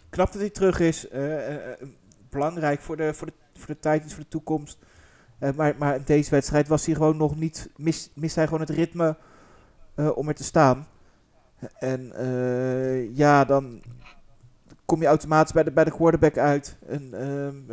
knap 0.09 0.31
dat 0.31 0.41
hij 0.41 0.49
terug 0.49 0.79
is, 0.79 1.07
eh, 1.07 1.71
eh, 1.71 1.87
belangrijk 2.29 2.81
voor 2.81 2.97
de, 2.97 3.13
voor, 3.13 3.27
de, 3.27 3.33
voor 3.53 3.67
de 3.67 3.79
Titans, 3.79 4.13
voor 4.13 4.23
de 4.23 4.29
toekomst. 4.29 4.77
Maar, 5.55 5.75
maar 5.77 5.95
in 5.95 6.01
deze 6.05 6.29
wedstrijd 6.29 6.67
was 6.67 6.85
hij 6.85 6.95
gewoon 6.95 7.17
nog 7.17 7.35
niet, 7.35 7.69
mis, 7.77 8.11
mist 8.13 8.35
hij 8.35 8.45
gewoon 8.45 8.59
het 8.59 8.69
ritme 8.69 9.15
om 10.15 10.27
er 10.27 10.35
te 10.35 10.43
staan. 10.43 10.87
En 11.79 12.11
ja, 13.13 13.45
dan 13.45 13.81
kom 14.85 15.01
je 15.01 15.07
automatisch 15.07 15.53
bij 15.53 15.63
de, 15.63 15.71
bij 15.71 15.83
de 15.83 15.91
quarterback 15.91 16.37
uit. 16.37 16.77
Ehm, 16.87 17.71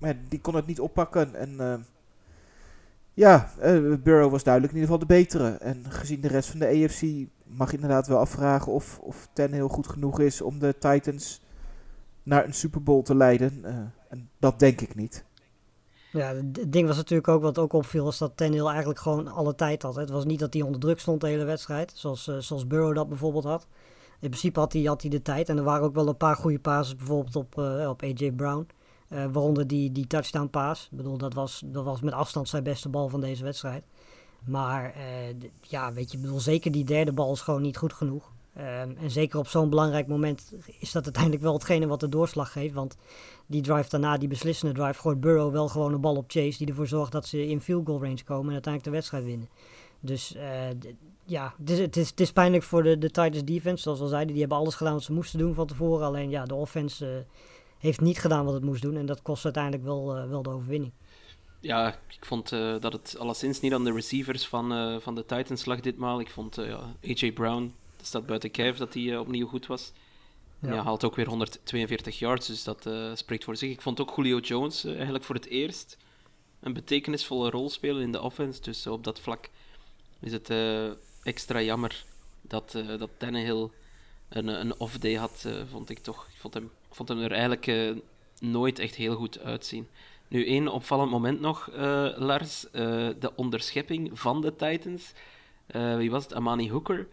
eh, 0.00 0.10
die 0.28 0.40
kon 0.40 0.54
het 0.54 0.66
niet 0.66 0.80
oppakken. 0.80 1.34
En 1.34 1.60
ehm, 1.60 1.80
ja, 3.14 3.50
eh, 3.58 3.94
Burrow 4.02 4.30
was 4.30 4.42
duidelijk 4.42 4.74
in 4.74 4.80
ieder 4.80 4.94
geval 4.94 5.08
de 5.08 5.14
betere. 5.14 5.48
En 5.50 5.84
gezien 5.88 6.20
de 6.20 6.28
rest 6.28 6.50
van 6.50 6.58
de 6.58 6.66
AFC 6.66 7.02
mag 7.44 7.70
je 7.70 7.76
inderdaad 7.76 8.06
wel 8.06 8.18
afvragen 8.18 8.72
of, 8.72 8.98
of 8.98 9.28
heel 9.34 9.68
goed 9.68 9.88
genoeg 9.88 10.20
is 10.20 10.40
om 10.40 10.58
de 10.58 10.74
Titans 10.78 11.42
naar 12.22 12.44
een 12.44 12.54
Super 12.54 12.82
Bowl 12.82 13.02
te 13.02 13.14
leiden. 13.14 13.60
Eh, 13.64 13.74
en 14.08 14.30
dat 14.38 14.58
denk 14.58 14.80
ik 14.80 14.94
niet. 14.94 15.24
Ja, 16.12 16.34
het 16.34 16.72
ding 16.72 16.86
was 16.86 16.96
natuurlijk 16.96 17.28
ook 17.28 17.42
wat 17.42 17.58
ook 17.58 17.72
opviel, 17.72 18.04
was 18.04 18.18
dat 18.18 18.36
Tannehill 18.36 18.66
eigenlijk 18.66 18.98
gewoon 18.98 19.28
alle 19.28 19.54
tijd 19.54 19.82
had. 19.82 19.96
Het 19.96 20.10
was 20.10 20.24
niet 20.24 20.38
dat 20.38 20.52
hij 20.52 20.62
onder 20.62 20.80
druk 20.80 21.00
stond 21.00 21.20
de 21.20 21.26
hele 21.26 21.44
wedstrijd, 21.44 21.92
zoals, 21.94 22.28
eh, 22.28 22.38
zoals 22.38 22.66
Burrow 22.66 22.94
dat 22.94 23.08
bijvoorbeeld 23.08 23.44
had. 23.44 23.66
In 24.24 24.30
principe 24.30 24.60
had 24.60 24.72
hij, 24.72 24.82
had 24.82 25.00
hij 25.00 25.10
de 25.10 25.22
tijd 25.22 25.48
en 25.48 25.56
er 25.56 25.64
waren 25.64 25.84
ook 25.84 25.94
wel 25.94 26.08
een 26.08 26.16
paar 26.16 26.36
goede 26.36 26.58
passes, 26.58 26.96
bijvoorbeeld 26.96 27.36
op, 27.36 27.58
eh, 27.58 27.88
op 27.88 28.02
AJ 28.02 28.32
Brown. 28.32 28.66
Eh, 29.08 29.24
waaronder 29.32 29.66
die, 29.66 29.92
die 29.92 30.06
touchdown 30.06 30.48
pass. 30.48 30.88
Ik 30.90 30.96
bedoel, 30.96 31.18
dat 31.18 31.34
was, 31.34 31.62
dat 31.64 31.84
was 31.84 32.00
met 32.00 32.12
afstand 32.12 32.48
zijn 32.48 32.62
beste 32.62 32.88
bal 32.88 33.08
van 33.08 33.20
deze 33.20 33.44
wedstrijd. 33.44 33.84
Maar 34.46 34.94
eh, 34.94 35.34
ja, 35.60 35.92
weet 35.92 36.12
je, 36.12 36.18
bedoel, 36.18 36.40
zeker 36.40 36.72
die 36.72 36.84
derde 36.84 37.12
bal 37.12 37.32
is 37.32 37.40
gewoon 37.40 37.62
niet 37.62 37.76
goed 37.76 37.92
genoeg. 37.92 38.32
Ehm, 38.54 38.90
en 38.96 39.10
zeker 39.10 39.38
op 39.38 39.48
zo'n 39.48 39.70
belangrijk 39.70 40.06
moment 40.06 40.52
is 40.78 40.92
dat 40.92 41.04
uiteindelijk 41.04 41.42
wel 41.42 41.52
hetgene 41.52 41.86
wat 41.86 42.00
de 42.00 42.08
doorslag 42.08 42.52
geeft. 42.52 42.74
Want 42.74 42.96
die 43.46 43.62
drive 43.62 43.88
daarna, 43.88 44.18
die 44.18 44.28
beslissende 44.28 44.74
drive, 44.74 45.00
gooit 45.00 45.20
Burrow 45.20 45.52
wel 45.52 45.68
gewoon 45.68 45.92
een 45.92 46.00
bal 46.00 46.16
op 46.16 46.30
Chase. 46.30 46.58
Die 46.58 46.68
ervoor 46.68 46.86
zorgt 46.86 47.12
dat 47.12 47.26
ze 47.26 47.48
in 47.48 47.60
field 47.60 47.86
goal 47.86 48.02
range 48.02 48.24
komen 48.24 48.46
en 48.46 48.52
uiteindelijk 48.52 48.84
de 48.84 48.90
wedstrijd 48.90 49.24
winnen. 49.24 49.48
Dus 50.00 50.36
ja, 51.26 51.54
het 51.58 51.70
is, 51.70 51.78
het, 51.78 51.96
is, 51.96 52.10
het 52.10 52.20
is 52.20 52.32
pijnlijk 52.32 52.62
voor 52.62 52.82
de, 52.82 52.98
de 52.98 53.10
Titans 53.10 53.44
defense. 53.44 53.82
Zoals 53.82 53.98
we 53.98 54.04
al 54.04 54.10
zeiden, 54.10 54.32
die 54.32 54.40
hebben 54.40 54.58
alles 54.58 54.74
gedaan 54.74 54.92
wat 54.92 55.02
ze 55.02 55.12
moesten 55.12 55.38
doen 55.38 55.54
van 55.54 55.66
tevoren. 55.66 56.06
Alleen 56.06 56.30
ja, 56.30 56.44
de 56.44 56.54
offense 56.54 57.06
eh, 57.06 57.38
heeft 57.78 58.00
niet 58.00 58.18
gedaan 58.18 58.44
wat 58.44 58.54
het 58.54 58.64
moest 58.64 58.82
doen. 58.82 58.96
En 58.96 59.06
dat 59.06 59.22
kost 59.22 59.44
uiteindelijk 59.44 59.84
wel, 59.84 60.16
eh, 60.16 60.28
wel 60.28 60.42
de 60.42 60.50
overwinning. 60.50 60.92
Ja, 61.60 61.98
ik 62.08 62.24
vond 62.24 62.52
eh, 62.52 62.74
dat 62.80 62.92
het 62.92 63.16
alleszins 63.18 63.60
niet 63.60 63.72
aan 63.72 63.84
de 63.84 63.92
receivers 63.92 64.46
van, 64.46 65.00
van 65.00 65.14
de 65.14 65.24
Titans 65.26 65.64
lag 65.64 65.80
ditmaal. 65.80 66.20
Ik 66.20 66.30
vond 66.30 66.54
ja, 66.54 66.94
AJ 67.04 67.32
Brown, 67.32 67.74
dat 67.96 68.06
staat 68.06 68.26
buiten 68.26 68.50
kijf 68.50 68.76
dat 68.76 68.94
hij 68.94 69.18
opnieuw 69.18 69.46
goed 69.46 69.66
was. 69.66 69.92
En 70.60 70.74
Ja. 70.74 70.82
Haalt 70.82 71.04
ook 71.04 71.16
weer 71.16 71.28
142 71.28 72.18
yards, 72.18 72.46
dus 72.46 72.64
dat 72.64 72.88
spreekt 73.14 73.44
voor 73.44 73.56
zich. 73.56 73.70
Ik 73.70 73.82
vond 73.82 74.00
ook 74.00 74.12
Julio 74.16 74.38
Jones 74.38 74.84
eigenlijk 74.84 75.24
voor 75.24 75.34
het 75.34 75.46
eerst 75.46 75.96
een 76.60 76.72
betekenisvolle 76.72 77.50
rol 77.50 77.70
spelen 77.70 78.02
in 78.02 78.12
de 78.12 78.22
offense. 78.22 78.60
Dus 78.60 78.86
op 78.86 79.04
dat 79.04 79.20
vlak 79.20 79.50
is 80.20 80.32
het 80.32 80.48
extra 81.24 81.60
jammer 81.62 82.04
dat, 82.40 82.74
eh 82.74 82.98
dat 82.98 83.10
Tannehill 83.16 83.68
een, 84.28 84.48
een 84.48 84.78
off-day 84.80 85.14
had, 85.14 85.42
eh, 85.46 85.52
vond 85.70 85.90
ik 85.90 85.98
toch. 85.98 86.26
Ik 86.34 86.40
vond 86.40 86.54
hem, 86.54 86.64
ik 86.64 86.94
vond 86.94 87.08
hem 87.08 87.18
er 87.20 87.30
eigenlijk 87.32 87.66
eh, 87.66 87.90
nooit 88.40 88.78
echt 88.78 88.94
heel 88.94 89.14
goed 89.14 89.40
uitzien. 89.40 89.88
Nu, 90.28 90.46
één 90.46 90.68
opvallend 90.68 91.10
moment 91.10 91.40
nog, 91.40 91.68
Lars. 92.16 92.66
de 92.72 93.30
onderschepping 93.36 94.10
van 94.20 94.40
de 94.40 94.56
Titans. 94.56 95.12
Wie 95.96 96.10
was 96.10 96.22
het? 96.22 96.34
Amani 96.34 96.70
Hooker. 96.70 97.08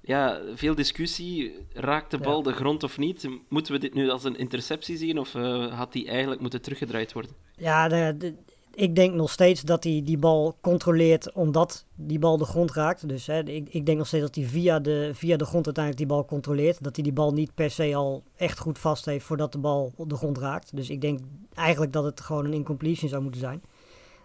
Ja, 0.00 0.40
veel 0.54 0.74
discussie. 0.74 1.54
Raakt 1.72 2.10
de 2.10 2.18
bal 2.18 2.36
Ja. 2.36 2.42
de 2.42 2.52
grond 2.52 2.82
of 2.82 2.98
niet? 2.98 3.28
Moeten 3.48 3.72
we 3.72 3.78
dit 3.78 3.94
nu 3.94 4.10
als 4.10 4.24
een 4.24 4.36
interceptie 4.38 4.96
zien 4.96 5.18
of 5.18 5.32
had 5.72 5.92
die 5.92 6.08
eigenlijk 6.08 6.40
moeten 6.40 6.62
teruggedraaid 6.62 7.12
worden? 7.12 7.32
Ja, 7.56 7.88
de, 7.88 8.14
de- 8.18 8.34
ik 8.76 8.94
denk 8.94 9.14
nog 9.14 9.30
steeds 9.30 9.62
dat 9.62 9.84
hij 9.84 10.02
die 10.04 10.18
bal 10.18 10.56
controleert 10.60 11.32
omdat 11.32 11.84
die 11.94 12.18
bal 12.18 12.36
de 12.36 12.44
grond 12.44 12.72
raakt. 12.72 13.08
Dus 13.08 13.26
hè, 13.26 13.42
ik, 13.42 13.68
ik 13.68 13.86
denk 13.86 13.98
nog 13.98 14.06
steeds 14.06 14.24
dat 14.24 14.34
hij 14.34 14.44
via 14.44 14.80
de, 14.80 15.10
via 15.14 15.36
de 15.36 15.44
grond 15.44 15.64
uiteindelijk 15.64 16.06
die 16.06 16.16
bal 16.16 16.24
controleert. 16.24 16.82
Dat 16.82 16.94
hij 16.94 17.04
die 17.04 17.12
bal 17.12 17.32
niet 17.32 17.54
per 17.54 17.70
se 17.70 17.94
al 17.94 18.22
echt 18.36 18.58
goed 18.58 18.78
vast 18.78 19.04
heeft 19.04 19.24
voordat 19.24 19.52
de 19.52 19.58
bal 19.58 19.92
de 20.06 20.16
grond 20.16 20.38
raakt. 20.38 20.76
Dus 20.76 20.90
ik 20.90 21.00
denk 21.00 21.20
eigenlijk 21.54 21.92
dat 21.92 22.04
het 22.04 22.20
gewoon 22.20 22.44
een 22.44 22.52
incompletion 22.52 23.08
zou 23.08 23.22
moeten 23.22 23.40
zijn. 23.40 23.62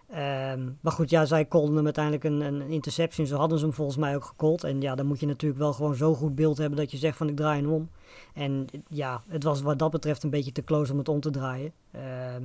Ehm, 0.08 0.70
maar 0.80 0.92
goed, 0.92 1.10
ja, 1.10 1.24
zij 1.24 1.48
callden 1.48 1.76
hem 1.76 1.84
uiteindelijk 1.84 2.24
een, 2.24 2.40
een 2.40 2.70
interception. 2.70 3.26
Zo 3.26 3.36
hadden 3.36 3.58
ze 3.58 3.64
hem 3.64 3.74
volgens 3.74 3.96
mij 3.96 4.14
ook 4.14 4.24
gecallt. 4.24 4.64
En 4.64 4.80
ja, 4.80 4.94
dan 4.94 5.06
moet 5.06 5.20
je 5.20 5.26
natuurlijk 5.26 5.60
wel 5.60 5.72
gewoon 5.72 5.94
zo 5.94 6.14
goed 6.14 6.34
beeld 6.34 6.58
hebben 6.58 6.78
dat 6.78 6.90
je 6.90 6.96
zegt 6.96 7.16
van 7.16 7.28
ik 7.28 7.36
draai 7.36 7.60
hem 7.60 7.70
om. 7.70 7.90
En 8.34 8.66
ja, 8.88 9.22
het 9.28 9.42
was 9.42 9.62
wat 9.62 9.78
dat 9.78 9.90
betreft 9.90 10.22
een 10.22 10.30
beetje 10.30 10.52
te 10.52 10.64
close 10.64 10.92
om 10.92 10.98
het 10.98 11.08
om 11.08 11.20
te 11.20 11.30
draaien. 11.30 11.72
Ehm, 11.90 12.44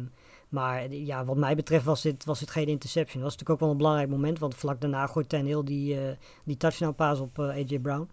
maar 0.50 0.94
ja, 0.94 1.26
wat 1.26 1.38
mij 1.38 1.56
betreft 1.56 1.86
was 1.86 2.02
dit, 2.02 2.26
was 2.26 2.40
dit 2.40 2.52
geen 2.52 2.68
interception. 2.68 3.22
Dat 3.22 3.32
was 3.32 3.32
natuurlijk 3.32 3.50
ook 3.50 3.60
wel 3.60 3.70
een 3.70 3.78
belangrijk 3.78 4.10
moment. 4.10 4.40
Want 4.40 4.56
vlak 4.56 4.82
daarna 4.82 5.08
gooit 5.08 5.30
Tannehill 5.30 5.64
die, 5.64 6.00
eh 6.00 6.16
die 6.44 6.58
touchdown 6.58 6.96
pass 6.96 7.22
op 7.22 7.40
eh, 7.40 7.46
AJ 7.46 7.80
Brown. 7.80 8.10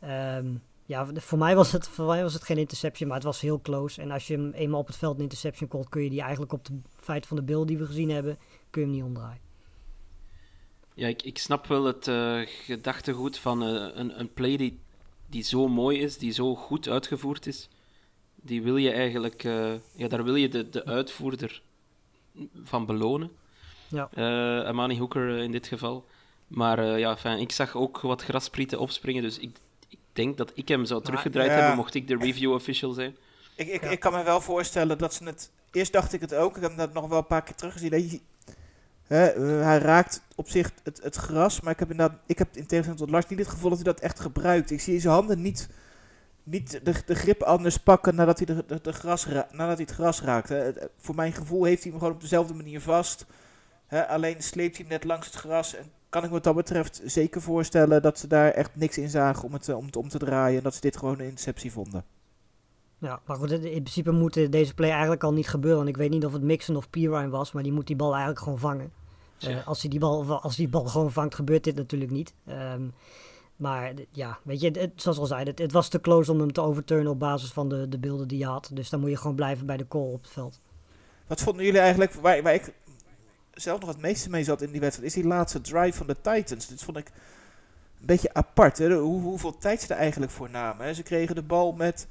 Ehm, 0.00 0.54
ja, 0.84 1.06
voor 1.14 1.38
mij, 1.38 1.56
was 1.56 1.72
het, 1.72 1.88
voor 1.88 2.06
mij 2.06 2.22
was 2.22 2.34
het 2.34 2.44
geen 2.44 2.58
interception, 2.58 3.08
maar 3.08 3.16
het 3.16 3.26
was 3.26 3.40
heel 3.40 3.60
close. 3.60 4.02
En 4.02 4.10
als 4.10 4.26
je 4.26 4.34
hem 4.34 4.50
eenmaal 4.50 4.80
op 4.80 4.86
het 4.86 4.96
veld 4.96 5.16
een 5.16 5.22
interception 5.22 5.68
called, 5.68 5.88
kun 5.88 6.02
je 6.02 6.10
die 6.10 6.20
eigenlijk 6.20 6.52
op 6.52 6.64
de 6.64 6.78
feit 6.96 7.26
van 7.26 7.36
de 7.36 7.42
beeld 7.42 7.68
die 7.68 7.78
we 7.78 7.86
gezien 7.86 8.10
hebben, 8.10 8.38
kun 8.70 8.80
je 8.80 8.86
hem 8.86 8.96
niet 8.96 9.06
omdraaien. 9.06 9.40
Ja, 10.94 11.08
ik, 11.08 11.22
ik 11.22 11.38
snap 11.38 11.66
wel 11.66 11.84
het 11.84 12.08
eh, 12.08 12.40
gedachtegoed 12.44 13.38
van 13.38 13.62
eh, 13.62 13.88
een, 13.94 14.20
een 14.20 14.32
play 14.32 14.56
die, 14.56 14.80
die 15.26 15.42
zo 15.42 15.68
mooi 15.68 15.98
is, 15.98 16.18
die 16.18 16.32
zo 16.32 16.54
goed 16.54 16.88
uitgevoerd 16.88 17.46
is. 17.46 17.68
Die 18.46 18.62
wil 18.62 18.76
je 18.76 18.90
eigenlijk, 18.90 19.44
eh, 19.44 19.72
ja, 19.94 20.08
daar 20.08 20.24
wil 20.24 20.34
je 20.34 20.48
de, 20.48 20.68
de 20.68 20.84
uitvoerder 20.84 21.62
van 22.64 22.86
belonen. 22.86 23.30
Ja. 23.88 24.08
Eh, 24.14 24.68
Amani 24.68 24.98
Hooker 24.98 25.36
eh, 25.36 25.42
in 25.42 25.52
dit 25.52 25.66
geval. 25.66 26.06
Maar 26.46 26.78
eh, 26.78 26.98
ja, 26.98 27.16
fijn, 27.16 27.38
ik 27.38 27.52
zag 27.52 27.76
ook 27.76 28.00
wat 28.00 28.22
grasprieten 28.22 28.78
opspringen, 28.78 29.22
dus 29.22 29.38
ik, 29.38 29.56
ik 29.88 29.98
denk 30.12 30.36
dat 30.36 30.52
ik 30.54 30.68
hem 30.68 30.84
zou 30.84 31.02
teruggedraaid 31.02 31.50
ja. 31.50 31.56
hebben, 31.56 31.76
mocht 31.76 31.94
ik 31.94 32.08
de 32.08 32.16
review 32.16 32.52
official 32.52 32.92
zijn. 32.92 33.16
Ik, 33.56 33.66
ik, 33.68 33.82
Ja. 33.82 33.90
ik 33.90 34.00
kan 34.00 34.12
me 34.12 34.22
wel 34.22 34.40
voorstellen 34.40 34.98
dat 34.98 35.14
ze 35.14 35.24
het... 35.24 35.50
Eerst 35.70 35.92
dacht 35.92 36.12
ik 36.12 36.20
het 36.20 36.34
ook. 36.34 36.56
Ik 36.56 36.62
heb 36.62 36.76
dat 36.76 36.92
nog 36.92 37.08
wel 37.08 37.18
een 37.18 37.26
paar 37.26 37.42
keer 37.42 37.54
teruggezien. 37.54 37.90
Dat 37.90 38.10
je- 38.10 38.20
hè, 39.06 39.24
hij 39.62 39.78
raakt 39.78 40.22
op 40.34 40.48
zich 40.48 40.70
het, 40.82 41.00
het 41.02 41.16
gras. 41.16 41.60
Maar 41.60 41.72
ik 41.72 41.78
heb, 41.78 41.90
inderdaad, 41.90 42.18
ik 42.26 42.38
heb 42.38 42.46
in 42.46 42.66
tegenstelling 42.66 42.96
tot 42.98 43.10
Lars 43.10 43.26
niet 43.26 43.38
het 43.38 43.48
gevoel 43.48 43.68
dat 43.70 43.78
hij 43.82 43.92
dat 43.92 44.00
echt 44.02 44.20
gebruikt. 44.20 44.70
Ik 44.70 44.80
zie 44.80 45.00
zijn 45.00 45.14
handen 45.14 45.42
niet, 45.42 45.68
niet 46.46 46.80
de, 46.84 46.94
de 47.06 47.14
grip 47.14 47.42
anders 47.42 47.76
pakken 47.76 48.14
nadat 48.14 48.36
hij, 48.38 48.46
de, 48.46 48.64
de, 48.66 48.78
de 48.82 48.92
gras 48.92 49.26
ra- 49.26 49.48
nadat 49.52 49.76
hij 49.76 49.86
het 49.86 49.94
gras 49.94 50.22
raakt. 50.22 50.48
Hè. 50.48 50.56
Het- 50.56 50.88
Voor 50.96 51.14
mijn 51.14 51.32
gevoel 51.32 51.64
heeft 51.64 51.82
hij 51.82 51.90
hem 51.90 52.00
gewoon 52.00 52.14
op 52.14 52.20
dezelfde 52.20 52.54
manier 52.54 52.80
vast. 52.80 53.26
Hè, 53.86 54.06
alleen 54.08 54.42
sleept 54.42 54.76
hij 54.76 54.84
hem 54.88 54.94
net 54.94 55.04
langs 55.04 55.26
het 55.26 55.34
gras. 55.34 55.74
En 55.74 55.84
kan 56.08 56.22
ik 56.22 56.28
me 56.28 56.34
wat 56.34 56.44
dat 56.44 56.54
betreft 56.54 57.00
zeker 57.04 57.42
voorstellen 57.42 58.02
dat 58.02 58.18
ze 58.18 58.26
daar 58.26 58.50
echt 58.50 58.70
niks 58.76 58.98
in 58.98 59.08
zagen 59.08 59.44
om 59.44 59.52
het, 59.52 59.68
eh, 59.68 59.76
om 59.76 59.86
het 59.86 59.96
om 59.96 60.08
te 60.08 60.18
draaien. 60.18 60.56
En 60.58 60.62
dat 60.64 60.74
ze 60.74 60.80
dit 60.80 60.96
gewoon 60.96 61.18
een 61.18 61.24
interceptie 61.24 61.72
vonden. 61.72 62.04
Ja, 62.98 63.20
maar 63.26 63.36
goed, 63.36 63.50
in 63.50 63.60
principe 63.60 64.10
moet 64.10 64.52
deze 64.52 64.74
play 64.74 64.90
eigenlijk 64.90 65.24
al 65.24 65.32
niet 65.32 65.48
gebeuren. 65.48 65.78
Want 65.78 65.88
ik 65.90 65.96
weet 65.96 66.10
niet 66.10 66.24
of 66.24 66.32
het 66.32 66.42
Mixon 66.42 66.76
of 66.76 66.90
Pirine 66.90 67.28
was, 67.28 67.52
maar 67.52 67.62
die 67.62 67.72
moet 67.72 67.86
die 67.86 67.96
bal 67.96 68.10
eigenlijk 68.10 68.40
gewoon 68.42 68.58
vangen. 68.58 68.92
Eh, 69.40 69.66
als, 69.66 69.80
hij 69.80 69.90
die 69.90 70.00
bal, 70.00 70.40
als 70.40 70.56
die 70.56 70.68
bal 70.68 70.84
gewoon 70.84 71.12
vangt, 71.12 71.34
gebeurt 71.34 71.64
dit 71.64 71.74
natuurlijk 71.76 72.10
niet. 72.10 72.34
Ehm, 72.46 72.82
maar 73.56 73.92
ja, 74.10 74.38
weet 74.42 74.60
je, 74.60 74.70
het, 74.70 74.90
zoals 74.96 75.18
al 75.18 75.26
zei, 75.26 75.44
het, 75.44 75.58
het 75.58 75.72
was 75.72 75.88
te 75.88 76.00
close 76.00 76.32
om 76.32 76.40
hem 76.40 76.52
te 76.52 76.60
overturnen 76.60 77.12
op 77.12 77.18
basis 77.18 77.52
van 77.52 77.68
de, 77.68 77.88
de 77.88 77.98
beelden 77.98 78.28
die 78.28 78.38
je 78.38 78.46
had. 78.46 78.70
Dus 78.72 78.90
dan 78.90 79.00
moet 79.00 79.10
je 79.10 79.16
gewoon 79.16 79.36
blijven 79.36 79.66
bij 79.66 79.76
de 79.76 79.88
call 79.88 80.12
op 80.12 80.22
het 80.22 80.32
veld. 80.32 80.60
Wat 81.26 81.40
vonden 81.40 81.64
jullie 81.64 81.80
eigenlijk, 81.80 82.12
waar, 82.12 82.42
waar 82.42 82.54
ik 82.54 82.72
zelf 83.52 83.80
nog 83.80 83.88
het 83.88 84.00
meeste 84.00 84.30
mee 84.30 84.44
zat 84.44 84.62
in 84.62 84.70
die 84.70 84.80
wedstrijd, 84.80 85.08
is 85.08 85.14
die 85.14 85.26
laatste 85.26 85.60
drive 85.60 85.96
van 85.96 86.06
de 86.06 86.16
Titans. 86.20 86.66
Dit 86.66 86.82
vond 86.82 86.96
ik 86.96 87.10
een 88.00 88.06
beetje 88.06 88.34
apart. 88.34 88.78
Hè? 88.78 88.94
Hoe, 88.94 89.22
hoeveel 89.22 89.58
tijd 89.58 89.80
ze 89.80 89.94
er 89.94 90.00
eigenlijk 90.00 90.32
voor 90.32 90.50
namen. 90.50 90.86
Hè? 90.86 90.94
Ze 90.94 91.02
kregen 91.02 91.34
de 91.34 91.42
bal 91.42 91.72
met 91.72 92.06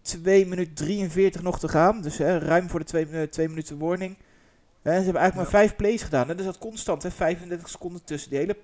2 0.00 0.46
minuten 0.46 0.74
43 0.74 1.42
nog 1.42 1.58
te 1.58 1.68
gaan. 1.68 2.00
Dus 2.00 2.18
hè, 2.18 2.38
ruim 2.38 2.68
voor 2.68 2.78
de 2.78 2.86
2 2.86 3.28
twee 3.28 3.48
minuten 3.48 3.78
warning. 3.78 4.16
Hè, 4.82 4.98
ze 4.98 5.04
hebben 5.04 5.22
eigenlijk 5.22 5.50
maar 5.50 5.60
5 5.60 5.76
plays 5.76 6.02
gedaan. 6.02 6.28
Hè? 6.28 6.34
Dus 6.34 6.44
dat 6.44 6.58
constant, 6.58 7.02
hè? 7.02 7.10
35 7.10 7.68
seconden 7.68 8.04
tussen 8.04 8.30
die 8.30 8.38
hele 8.38 8.54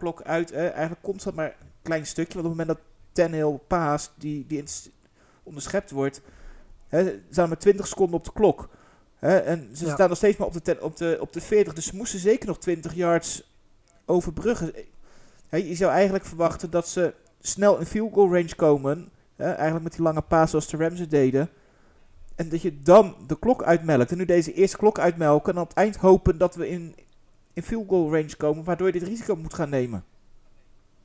playklok 0.00 0.22
uit. 0.26 0.52
Eigenlijk 0.52 1.02
constant 1.02 1.36
maar 1.36 1.46
een 1.46 1.66
klein 1.82 2.06
stukje. 2.06 2.34
Want 2.34 2.46
op 2.46 2.58
het 2.58 2.66
moment 2.66 2.78
dat 2.78 2.86
Tannehill 3.12 3.58
paast, 3.66 4.12
die, 4.16 4.44
die 4.46 4.64
onderschept 5.42 5.90
wordt, 5.90 6.20
hè, 6.88 7.20
staan 7.30 7.48
maar 7.48 7.58
20 7.58 7.86
seconden 7.86 8.14
op 8.16 8.24
de 8.24 8.32
klok. 8.32 8.68
Hè, 9.18 9.36
en 9.38 9.68
ze 9.72 9.86
Ja. 9.86 9.92
staan 9.94 10.08
nog 10.08 10.16
steeds 10.16 10.36
maar 10.36 10.46
op 10.46 10.52
de, 10.52 10.62
ten- 10.62 10.82
op, 10.82 10.96
de, 10.96 11.16
op 11.20 11.32
de 11.32 11.40
40, 11.40 11.74
dus 11.74 11.86
ze 11.86 11.96
moesten 11.96 12.18
zeker 12.18 12.46
nog 12.46 12.58
20 12.58 12.94
yards 12.94 13.52
overbruggen. 14.06 14.72
Hè, 15.48 15.56
je 15.56 15.74
zou 15.74 15.92
eigenlijk 15.92 16.24
verwachten 16.24 16.70
dat 16.70 16.88
ze 16.88 17.14
snel 17.40 17.78
in 17.78 17.86
field 17.86 18.12
goal 18.12 18.32
range 18.34 18.54
komen. 18.56 19.08
Hè, 19.36 19.50
eigenlijk 19.50 19.82
met 19.82 19.92
die 19.92 20.02
lange 20.02 20.20
paas 20.22 20.50
zoals 20.50 20.68
de 20.68 20.76
Rams 20.76 21.08
deden. 21.08 21.48
En 22.34 22.48
dat 22.48 22.62
je 22.62 22.80
dan 22.82 23.14
de 23.26 23.38
klok 23.38 23.62
uitmelkt. 23.62 24.10
En 24.10 24.16
nu 24.18 24.24
deze 24.24 24.52
eerste 24.52 24.76
klok 24.76 24.98
uitmelken. 24.98 25.52
En 25.52 25.58
aan 25.58 25.64
het 25.64 25.76
eind 25.76 25.96
hopen 25.96 26.38
dat 26.38 26.54
we 26.54 26.68
in, 26.68 26.94
in 27.60 27.66
field 27.66 27.88
goal 27.88 28.12
range 28.12 28.36
komen. 28.36 28.64
Waardoor 28.64 28.86
je 28.86 28.92
dit 28.92 29.02
risico 29.02 29.36
moet 29.36 29.54
gaan 29.54 29.70
nemen. 29.70 30.04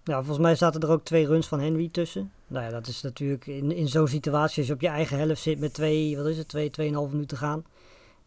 Ja, 0.04 0.16
volgens 0.16 0.38
mij 0.38 0.56
zaten 0.56 0.82
er 0.82 0.92
ook 0.92 1.04
twee 1.04 1.26
runs 1.26 1.48
van 1.48 1.60
Henry 1.60 1.90
tussen. 1.92 2.32
Nou 2.48 2.66
ja, 2.66 2.72
dat 2.72 2.88
is 2.88 3.02
natuurlijk 3.02 3.48
in, 3.48 3.72
in 3.72 3.88
zo'n 3.88 4.08
situatie, 4.08 4.58
als 4.58 4.68
je 4.68 4.74
op 4.74 4.82
je 4.82 4.88
eigen 4.88 5.18
helft 5.18 5.42
zit 5.42 5.60
met 5.60 5.74
twee, 5.74 6.18
wat 6.18 6.26
is 6.26 6.38
het, 6.38 6.48
twee, 6.48 6.70
tweeënhalf 6.70 7.12
minuten 7.12 7.38
gaan. 7.38 7.66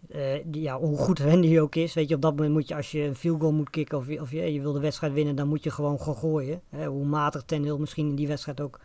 Eh, 0.08 0.52
ja, 0.52 0.78
hoe 0.78 0.96
goed 0.96 1.18
Henry 1.28 1.58
ook 1.58 1.74
is, 1.74 1.94
weet 1.94 2.08
je, 2.08 2.14
op 2.14 2.22
dat 2.22 2.36
moment 2.36 2.52
moet 2.52 2.68
je, 2.68 2.74
als 2.74 2.90
je 2.90 3.02
een 3.02 3.16
field 3.16 3.40
goal 3.40 3.52
moet 3.52 3.70
kicken 3.70 3.98
of, 3.98 4.08
of 4.20 4.30
je, 4.30 4.52
je 4.52 4.60
wil 4.60 4.72
de 4.72 4.80
wedstrijd 4.80 5.12
winnen, 5.12 5.36
dan 5.36 5.48
moet 5.48 5.62
je 5.62 5.70
gewoon 5.70 6.00
gaan 6.00 6.16
gooien. 6.16 6.60
Hè, 6.68 6.86
hoe 6.86 7.06
matig 7.06 7.42
Ten 7.42 7.62
Hill 7.62 7.78
misschien 7.78 8.08
in 8.08 8.14
die 8.14 8.28
wedstrijd 8.28 8.60
ook 8.60 8.80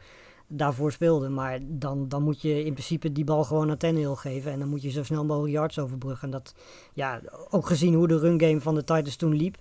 daarvoor 0.47 0.91
speelde. 0.91 1.29
Maar 1.29 1.59
dan, 1.61 2.07
dan 2.07 2.23
moet 2.23 2.41
je 2.41 2.63
in 2.63 2.73
principe 2.73 3.11
die 3.11 3.23
bal 3.23 3.43
gewoon 3.43 3.69
aan 3.69 3.77
Ten 3.77 3.95
Hill 3.95 4.15
geven. 4.15 4.51
En 4.51 4.59
dan 4.59 4.69
moet 4.69 4.81
je 4.81 4.89
zo 4.89 5.03
snel 5.03 5.25
mogelijk 5.25 5.53
yards 5.53 5.79
overbruggen. 5.79 6.25
En 6.27 6.31
dat, 6.31 6.55
ja, 6.93 7.21
ook 7.49 7.67
gezien 7.67 7.93
hoe 7.93 8.07
de 8.07 8.19
run 8.19 8.41
game 8.41 8.61
van 8.61 8.75
de 8.75 8.83
Titans 8.83 9.15
toen 9.15 9.35
liep. 9.35 9.57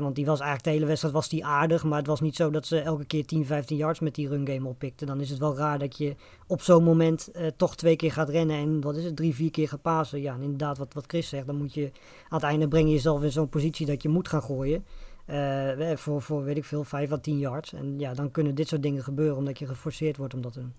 Want 0.00 0.14
die 0.14 0.26
was 0.26 0.40
eigenlijk 0.40 0.64
de 0.64 0.70
hele 0.70 0.86
wedstrijd 0.86 1.14
was 1.14 1.28
die 1.28 1.44
aardig. 1.44 1.84
Maar 1.84 1.98
het 1.98 2.06
was 2.06 2.20
niet 2.20 2.36
zo 2.36 2.50
dat 2.50 2.66
ze 2.66 2.80
elke 2.80 3.04
keer 3.04 3.26
10, 3.26 3.46
15 3.46 3.76
yards 3.76 4.00
met 4.00 4.14
die 4.14 4.28
run 4.28 4.48
game 4.48 4.68
oppikten. 4.68 5.06
Dan 5.06 5.20
is 5.20 5.30
het 5.30 5.38
wel 5.38 5.56
raar 5.56 5.78
dat 5.78 5.98
je 5.98 6.14
op 6.46 6.62
zo'n 6.62 6.84
moment 6.84 7.30
eh, 7.30 7.46
toch 7.56 7.76
twee 7.76 7.96
keer 7.96 8.12
gaat 8.12 8.28
rennen. 8.28 8.56
En 8.56 8.80
wat 8.80 8.96
is 8.96 9.04
het, 9.04 9.16
drie, 9.16 9.34
vier 9.34 9.50
keer 9.50 9.68
gaat 9.68 9.82
pasen. 9.82 10.20
Ja, 10.20 10.34
en 10.34 10.42
inderdaad 10.42 10.78
wat, 10.78 10.94
wat 10.94 11.04
Chris 11.06 11.28
zegt. 11.28 11.46
Dan 11.46 11.56
moet 11.56 11.74
je 11.74 11.90
aan 12.28 12.38
het 12.38 12.42
einde 12.42 12.68
breng 12.68 12.86
je 12.86 12.94
jezelf 12.94 13.22
in 13.22 13.32
zo'n 13.32 13.48
positie 13.48 13.86
dat 13.86 14.02
je 14.02 14.08
moet 14.08 14.28
gaan 14.28 14.42
gooien. 14.42 14.84
Eh, 15.26 15.90
eh, 15.90 15.98
voor, 15.98 16.22
voor, 16.22 16.44
weet 16.44 16.56
ik 16.56 16.64
veel, 16.64 16.84
5 16.84 17.12
à 17.12 17.18
10 17.18 17.38
yards. 17.38 17.72
En 17.72 17.98
ja, 17.98 18.14
dan 18.14 18.30
kunnen 18.30 18.54
dit 18.54 18.68
soort 18.68 18.82
dingen 18.82 19.02
gebeuren 19.02 19.36
omdat 19.36 19.58
je 19.58 19.66
geforceerd 19.66 20.16
wordt 20.16 20.34
om 20.34 20.40
dat 20.40 20.52
te 20.52 20.60
doen. 20.60 20.72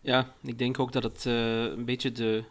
Ja, 0.00 0.34
ik 0.42 0.58
denk 0.58 0.78
ook 0.78 0.92
dat 0.92 1.02
het 1.02 1.26
eh, 1.26 1.62
een 1.62 1.84
beetje 1.84 2.12
de 2.12 2.44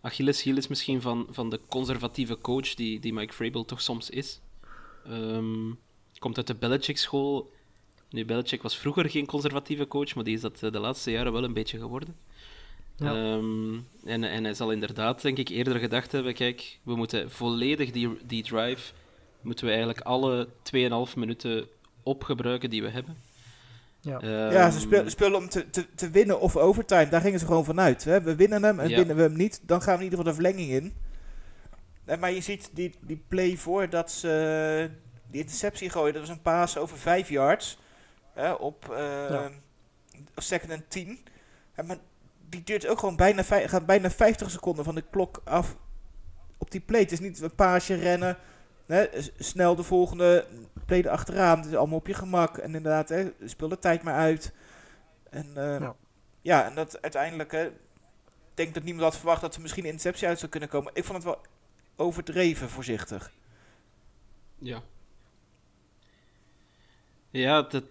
Achilleshiel 0.00 0.56
is 0.56 0.68
misschien 0.68 1.00
van, 1.00 1.26
van 1.30 1.50
de 1.50 1.60
conservatieve 1.68 2.38
coach 2.38 2.74
die, 2.74 3.00
die 3.00 3.12
Mike 3.12 3.32
Vrabel 3.32 3.64
toch 3.64 3.80
soms 3.80 4.10
is. 4.10 4.40
Ehm, 5.04 5.72
komt 6.18 6.36
uit 6.36 6.46
de 6.46 6.54
Belichick-school. 6.54 7.50
Nu, 8.10 8.24
Belichick 8.24 8.62
was 8.62 8.78
vroeger 8.78 9.10
geen 9.10 9.26
conservatieve 9.26 9.88
coach, 9.88 10.14
maar 10.14 10.24
die 10.24 10.34
is 10.34 10.40
dat 10.40 10.58
de 10.58 10.78
laatste 10.78 11.10
jaren 11.10 11.32
wel 11.32 11.44
een 11.44 11.52
beetje 11.52 11.78
geworden. 11.78 12.16
Ja. 12.96 13.14
Ehm, 13.14 13.74
en, 14.04 14.24
en 14.24 14.44
hij 14.44 14.54
zal 14.54 14.72
inderdaad, 14.72 15.22
denk 15.22 15.38
ik, 15.38 15.48
eerder 15.48 15.78
gedacht 15.78 16.12
hebben, 16.12 16.34
kijk, 16.34 16.78
we 16.82 16.96
moeten 16.96 17.30
volledig 17.30 17.90
die, 17.90 18.08
die 18.26 18.42
drive, 18.42 18.92
moeten 19.48 19.64
we 19.66 19.70
eigenlijk 19.72 20.00
alle 20.06 20.48
2,5 21.08 21.14
minuten 21.16 21.66
opgebruiken 22.02 22.70
die 22.70 22.82
we 22.82 22.88
hebben. 22.90 23.16
Ja. 24.00 24.18
Ja, 24.22 24.70
ze 24.70 24.76
Ehm, 24.76 24.86
speel- 24.86 25.10
spelen 25.10 25.34
om 25.38 25.48
te, 25.48 25.70
te, 25.70 25.94
te 25.94 26.10
winnen 26.10 26.40
of 26.40 26.56
overtime. 26.56 27.08
Daar 27.08 27.20
gingen 27.20 27.38
ze 27.38 27.46
gewoon 27.46 27.64
vanuit. 27.64 28.04
Hè? 28.04 28.22
We 28.22 28.34
winnen 28.36 28.62
hem 28.62 28.80
en 28.80 28.88
Ja. 28.88 28.96
winnen 28.96 29.16
we 29.16 29.22
hem 29.22 29.36
niet, 29.36 29.60
dan 29.62 29.82
gaan 29.82 29.98
we 29.98 30.04
in 30.04 30.10
ieder 30.10 30.18
geval 30.18 30.34
de 30.34 30.42
verlenging 30.42 30.70
in. 30.82 30.94
Eh, 32.04 32.18
maar 32.18 32.32
je 32.32 32.40
ziet 32.40 32.70
die, 32.72 32.94
die 33.00 33.22
play 33.28 33.56
voordat 33.56 34.10
ze 34.10 34.90
die 35.30 35.40
interceptie 35.40 35.90
gooien, 35.90 36.12
dat 36.12 36.22
was 36.26 36.30
een 36.36 36.42
paas 36.42 36.76
over 36.76 36.98
5 36.98 37.28
yards. 37.28 37.78
Hè, 38.32 38.52
op 38.52 38.88
eh, 38.90 38.98
Ja. 39.30 39.50
second 40.36 40.70
en 40.70 40.84
10. 40.88 41.18
Ja, 41.76 41.82
maar 41.82 41.96
die 42.48 42.62
duurt 42.64 42.86
ook 42.86 42.98
gewoon 42.98 43.16
bijna, 43.16 43.42
gaat 43.42 43.86
bijna 43.86 44.10
50 44.10 44.50
seconden 44.50 44.84
van 44.84 44.94
de 44.94 45.04
klok 45.10 45.40
af 45.44 45.76
op 46.58 46.70
die 46.70 46.80
play. 46.80 47.00
Het 47.00 47.12
is 47.12 47.20
niet 47.20 47.40
een 47.40 47.54
paasje 47.54 47.94
rennen, 47.94 48.36
hè, 48.88 49.06
snel 49.38 49.74
de 49.76 49.82
volgende 49.82 50.46
play 50.86 50.98
erachteraan. 50.98 51.58
Het 51.58 51.66
is 51.66 51.74
allemaal 51.74 51.98
op 51.98 52.06
je 52.06 52.14
gemak. 52.14 52.58
En 52.58 52.74
inderdaad, 52.74 53.08
hè, 53.08 53.30
speel 53.44 53.68
de 53.68 53.78
tijd 53.78 54.02
maar 54.02 54.14
uit. 54.14 54.52
En 55.30 55.46
eh, 55.56 55.80
Ja. 55.80 55.94
ja. 56.42 56.64
en 56.66 56.74
dat 56.74 57.02
uiteindelijk, 57.02 57.52
hè, 57.52 57.64
ik 57.66 57.74
denk 58.54 58.74
dat 58.74 58.82
niemand 58.82 59.04
had 59.04 59.16
verwacht 59.16 59.40
dat 59.40 59.54
er 59.54 59.60
misschien 59.60 59.82
een 59.84 59.88
interceptie 59.90 60.28
uit 60.28 60.38
zou 60.38 60.50
kunnen 60.50 60.68
komen. 60.68 60.92
Ik 60.94 61.04
vond 61.04 61.24
het 61.24 61.26
wel 61.34 61.42
overdreven 61.96 62.68
voorzichtig. 62.68 63.32
Ja. 64.58 64.82
Ja, 67.30 67.62
dat, 67.62 67.84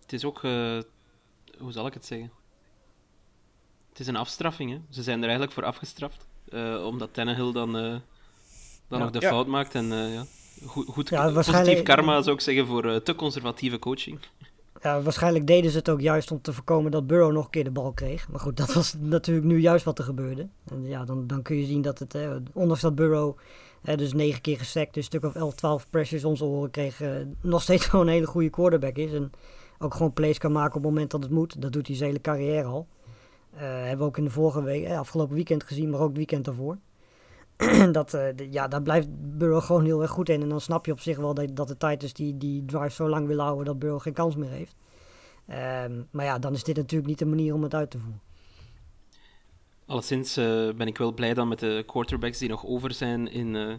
het 0.00 0.12
is 0.12 0.24
ook... 0.24 0.44
eh, 0.44 0.80
hoe 1.58 1.72
zal 1.72 1.86
ik 1.86 1.94
het 1.94 2.06
zeggen? 2.06 2.32
Het 3.88 4.00
is 4.00 4.06
een 4.06 4.16
afstraffing, 4.16 4.70
hè. 4.70 4.80
Ze 4.90 5.02
zijn 5.02 5.16
er 5.18 5.22
eigenlijk 5.24 5.52
voor 5.52 5.64
afgestraft. 5.64 6.26
eh, 6.50 6.84
omdat 6.86 7.14
Tannehill 7.14 7.52
dan, 7.52 7.76
eh, 7.76 7.96
dan 8.92 8.98
Ja. 9.00 9.04
nog 9.10 9.14
de 9.20 9.20
Ja. 9.26 9.28
fout 9.32 9.46
maakt. 9.46 9.74
En 9.74 9.92
eh, 9.92 10.14
ja, 10.14 10.24
goed, 10.66 10.86
goed 10.88 11.08
Ja, 11.08 11.16
positief 11.16 11.34
waarschijnlijk- 11.34 11.84
karma, 11.84 12.22
zou 12.22 12.34
ik 12.36 12.40
zeggen, 12.42 12.66
voor 12.66 12.84
eh, 12.84 12.96
te 12.96 13.14
conservatieve 13.14 13.78
coaching. 13.78 14.18
Ja, 14.82 15.02
waarschijnlijk 15.02 15.46
deden 15.46 15.70
ze 15.70 15.76
het 15.78 15.88
ook 15.88 16.00
juist 16.00 16.30
om 16.30 16.40
te 16.40 16.52
voorkomen 16.52 16.90
dat 16.90 17.06
Burrow 17.06 17.32
nog 17.32 17.44
een 17.44 17.50
keer 17.50 17.64
de 17.64 17.70
bal 17.70 17.92
kreeg. 17.92 18.28
Maar 18.28 18.40
goed, 18.40 18.56
dat 18.56 18.72
was 18.74 18.94
natuurlijk 19.00 19.46
nu 19.46 19.58
juist 19.60 19.84
wat 19.84 19.98
er 19.98 20.04
gebeurde. 20.04 20.48
En 20.70 20.84
ja, 20.84 21.04
dan, 21.04 21.26
dan 21.26 21.42
kun 21.42 21.56
je 21.56 21.64
zien 21.66 21.82
dat 21.82 21.98
het, 21.98 22.12
hè, 22.12 22.36
ondanks 22.52 22.80
dat 22.82 22.94
Burrow 22.94 23.36
hè, 23.82 23.96
dus 23.96 24.12
negen 24.12 24.40
keer 24.40 24.58
gesackt, 24.58 24.94
dus 24.94 25.02
een 25.04 25.08
stuk 25.18 25.24
of 25.24 25.34
11, 25.34 25.54
12 25.54 25.86
pressures 25.90 26.24
om 26.24 26.36
zijn 26.36 26.50
oren 26.50 26.70
kreeg, 26.70 27.00
eh, 27.00 27.10
nog 27.40 27.62
steeds 27.62 27.86
gewoon 27.88 28.06
een 28.06 28.12
hele 28.12 28.26
goede 28.26 28.50
quarterback 28.50 28.96
is. 28.96 29.12
En 29.12 29.30
ook 29.78 29.94
gewoon 29.94 30.12
plays 30.12 30.38
kan 30.38 30.52
maken 30.52 30.76
op 30.76 30.82
het 30.82 30.92
moment 30.92 31.10
dat 31.10 31.22
het 31.22 31.32
moet. 31.32 31.62
Dat 31.62 31.72
doet 31.72 31.86
hij 31.86 31.96
zijn 31.96 32.08
hele 32.08 32.20
carrière 32.20 32.64
al. 32.68 32.86
Eh, 33.54 33.60
hebben 33.62 33.98
we 33.98 34.04
ook 34.04 34.18
in 34.18 34.24
de 34.24 34.30
vorige 34.30 34.62
week, 34.62 34.84
eh, 34.84 34.98
afgelopen 34.98 35.34
weekend 35.34 35.64
gezien, 35.64 35.90
maar 35.90 36.00
ook 36.00 36.08
het 36.08 36.16
weekend 36.16 36.44
daarvoor. 36.44 36.78
dat, 37.92 38.14
eh, 38.14 38.52
ja, 38.52 38.68
daar 38.68 38.82
blijft 38.82 39.08
Burrow 39.38 39.62
gewoon 39.62 39.84
heel 39.84 40.02
erg 40.02 40.10
goed 40.10 40.28
in. 40.28 40.42
En 40.42 40.48
dan 40.48 40.60
snap 40.60 40.86
je 40.86 40.92
op 40.92 41.00
zich 41.00 41.16
wel 41.16 41.34
dat, 41.34 41.56
dat 41.56 41.68
de 41.68 41.76
Titans 41.76 42.12
die, 42.12 42.36
die 42.36 42.64
drive 42.64 42.90
zo 42.90 43.08
lang 43.08 43.26
willen 43.26 43.44
houden 43.44 43.64
dat 43.64 43.78
Burrow 43.78 44.00
geen 44.00 44.12
kans 44.12 44.36
meer 44.36 44.50
heeft. 44.50 44.74
Ehm, 45.46 46.02
maar 46.10 46.24
ja, 46.24 46.38
dan 46.38 46.52
is 46.52 46.64
dit 46.64 46.76
natuurlijk 46.76 47.08
niet 47.08 47.18
de 47.18 47.26
manier 47.26 47.54
om 47.54 47.62
het 47.62 47.74
uit 47.74 47.90
te 47.90 47.98
voeren. 47.98 48.20
Alleszins 49.86 50.36
eh, 50.36 50.70
ben 50.70 50.86
ik 50.86 50.98
wel 50.98 51.12
blij 51.12 51.34
dan 51.34 51.48
met 51.48 51.58
de 51.58 51.82
quarterbacks 51.86 52.38
die 52.38 52.48
nog 52.48 52.66
over 52.66 52.92
zijn 52.94 53.30
in, 53.30 53.56
eh, 53.56 53.74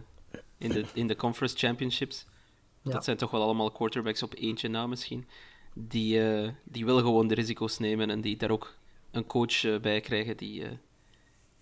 in, 0.58 0.68
de, 0.68 0.84
in 0.94 1.06
de 1.06 1.16
Conference 1.16 1.56
Championships. 1.56 2.26
Ja. 2.82 2.92
Dat 2.92 3.04
zijn 3.04 3.16
toch 3.16 3.30
wel 3.30 3.42
allemaal 3.42 3.70
quarterbacks 3.70 4.22
op 4.22 4.34
eentje 4.34 4.68
na 4.68 4.86
misschien. 4.86 5.26
Die, 5.74 6.30
eh, 6.30 6.50
die 6.64 6.84
wel 6.84 6.98
gewoon 6.98 7.26
de 7.28 7.34
risico's 7.34 7.78
nemen 7.78 8.10
en 8.10 8.20
die 8.20 8.36
daar 8.36 8.50
ook 8.50 8.76
een 9.10 9.26
coach 9.26 9.80
bij 9.80 10.00
krijgen 10.00 10.36
die, 10.36 10.64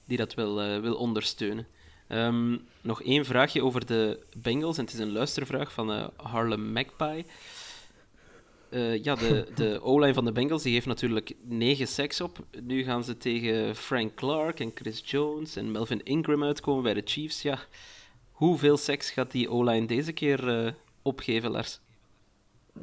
die 0.05 0.17
dat 0.17 0.35
wil, 0.35 0.61
eh, 0.61 0.81
wil 0.81 0.95
ondersteunen. 0.95 1.67
Ehm, 2.13 2.57
nog 2.81 3.03
één 3.03 3.25
vraagje 3.25 3.65
over 3.65 3.87
de 3.87 4.19
Bengals. 4.37 4.79
En 4.79 4.85
het 4.85 4.93
is 4.93 4.99
een 4.99 5.13
luistervraag 5.13 5.73
van 5.73 5.93
eh, 5.93 6.07
Harlem 6.17 6.73
Magpie. 6.73 7.27
Eh, 8.69 9.03
ja, 9.05 9.15
de, 9.15 9.47
de 9.55 9.83
O-line 9.83 10.15
van 10.15 10.25
de 10.25 10.33
Bengals 10.33 10.63
die 10.63 10.73
heeft 10.73 10.87
natuurlijk 10.87 11.35
negen 11.43 11.89
sacks 11.89 12.21
op. 12.21 12.39
Nu 12.63 12.83
gaan 12.83 13.05
ze 13.05 13.17
tegen 13.17 13.77
Frank 13.77 14.15
Clark 14.15 14.61
en 14.61 14.71
Chris 14.75 15.03
Jones 15.05 15.57
en 15.57 15.71
Melvin 15.71 16.03
Ingram 16.03 16.45
uitkomen 16.45 16.83
bij 16.83 16.95
de 16.95 17.03
Chiefs. 17.05 17.43
Ja, 17.43 17.59
hoeveel 18.31 18.77
sacks 18.77 19.11
gaat 19.11 19.31
die 19.31 19.51
O-line 19.51 19.87
deze 19.87 20.13
keer 20.13 20.49
eh, 20.49 20.73
opgeven, 21.03 21.51
Lars? 21.51 21.81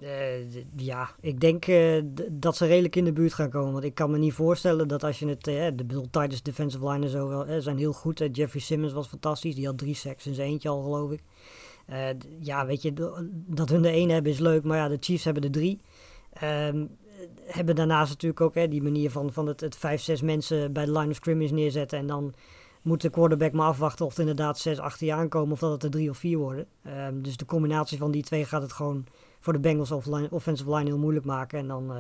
Eh, 0.01 0.63
ja, 0.75 1.09
ik 1.21 1.39
denk 1.39 1.67
eh, 1.67 2.01
dat 2.31 2.55
ze 2.55 2.65
redelijk 2.65 2.95
in 2.95 3.05
de 3.05 3.13
buurt 3.13 3.33
gaan 3.33 3.49
komen. 3.49 3.71
Want 3.71 3.83
ik 3.83 3.95
kan 3.95 4.11
me 4.11 4.17
niet 4.17 4.33
voorstellen 4.33 4.87
dat 4.87 5.03
als 5.03 5.19
je 5.19 5.27
het... 5.27 5.47
eh, 5.47 5.65
de 5.65 5.85
bedoel, 5.85 6.03
Titans 6.03 6.43
defensive 6.43 6.89
line 6.89 7.05
en 7.05 7.11
zo 7.11 7.45
zijn 7.59 7.77
heel 7.77 7.93
goed. 7.93 8.29
Jeffrey 8.31 8.61
Simmons 8.61 8.93
was 8.93 9.07
fantastisch. 9.07 9.55
Die 9.55 9.65
had 9.65 9.77
drie 9.77 9.95
sacks 9.95 10.27
in 10.27 10.33
zijn 10.33 10.49
eentje 10.49 10.69
al, 10.69 10.81
geloof 10.83 11.11
ik. 11.11 11.21
Ja, 12.39 12.65
weet 12.65 12.81
je, 12.81 12.93
dat 13.31 13.69
hun 13.69 13.85
er 13.85 13.93
één 13.93 14.09
hebben 14.09 14.31
is 14.31 14.39
leuk. 14.39 14.63
Maar 14.63 14.77
ja, 14.77 14.87
de 14.87 14.97
Chiefs 14.99 15.23
hebben 15.23 15.43
er 15.43 15.51
drie. 15.51 15.79
Eh, 16.29 16.69
hebben 17.45 17.75
daarnaast 17.75 18.09
natuurlijk 18.09 18.41
ook 18.41 18.55
hè, 18.55 18.67
die 18.67 18.81
manier 18.81 19.11
van, 19.11 19.33
van 19.33 19.47
het, 19.47 19.61
het 19.61 19.75
vijf, 19.75 20.01
zes 20.01 20.21
mensen 20.21 20.73
bij 20.73 20.85
de 20.85 20.91
line 20.91 21.09
of 21.09 21.15
scrimmage 21.15 21.53
neerzetten. 21.53 21.99
En 21.99 22.07
dan 22.07 22.33
moet 22.81 23.01
de 23.01 23.09
quarterback 23.09 23.51
maar 23.51 23.67
afwachten 23.67 24.05
of 24.05 24.13
er 24.13 24.19
inderdaad 24.19 24.59
zes 24.59 24.79
achter 24.79 25.07
je 25.07 25.13
aankomen. 25.13 25.51
Of 25.51 25.59
dat 25.59 25.71
het 25.71 25.83
er 25.83 25.89
drie 25.89 26.09
of 26.09 26.17
vier 26.17 26.37
worden. 26.37 26.67
Ehm, 26.83 27.21
dus 27.21 27.37
de 27.37 27.45
combinatie 27.45 27.97
van 27.97 28.11
die 28.11 28.23
twee 28.23 28.45
gaat 28.45 28.61
het 28.61 28.73
gewoon 28.73 29.05
voor 29.39 29.53
de 29.53 29.59
Bengals 29.59 29.91
offensive 30.29 30.75
line 30.75 30.89
heel 30.89 30.97
moeilijk 30.97 31.25
maken. 31.25 31.59
En 31.59 31.67
dan 31.67 31.93
eh, 31.93 31.99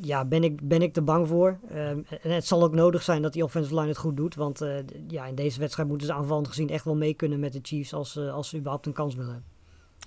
ja, 0.00 0.24
ben, 0.24 0.44
ik, 0.44 0.68
ben 0.68 0.82
ik 0.82 0.96
er 0.96 1.04
bang 1.04 1.28
voor. 1.28 1.58
Ehm, 1.68 2.00
en 2.22 2.30
het 2.30 2.46
zal 2.46 2.62
ook 2.62 2.74
nodig 2.74 3.02
zijn 3.02 3.22
dat 3.22 3.32
die 3.32 3.44
offensive 3.44 3.74
line 3.74 3.88
het 3.88 3.96
goed 3.96 4.16
doet. 4.16 4.34
Want 4.34 4.60
eh, 4.60 4.76
ja, 5.08 5.26
in 5.26 5.34
deze 5.34 5.60
wedstrijd 5.60 5.88
moeten 5.88 6.06
ze 6.06 6.12
aanvallend 6.12 6.48
gezien 6.48 6.68
echt 6.68 6.84
wel 6.84 6.96
mee 6.96 7.14
kunnen 7.14 7.40
met 7.40 7.52
de 7.52 7.60
Chiefs 7.62 7.92
als, 7.92 8.16
eh, 8.16 8.34
als 8.34 8.48
ze 8.48 8.56
überhaupt 8.56 8.86
een 8.86 8.92
kans 8.92 9.14
willen. 9.14 9.44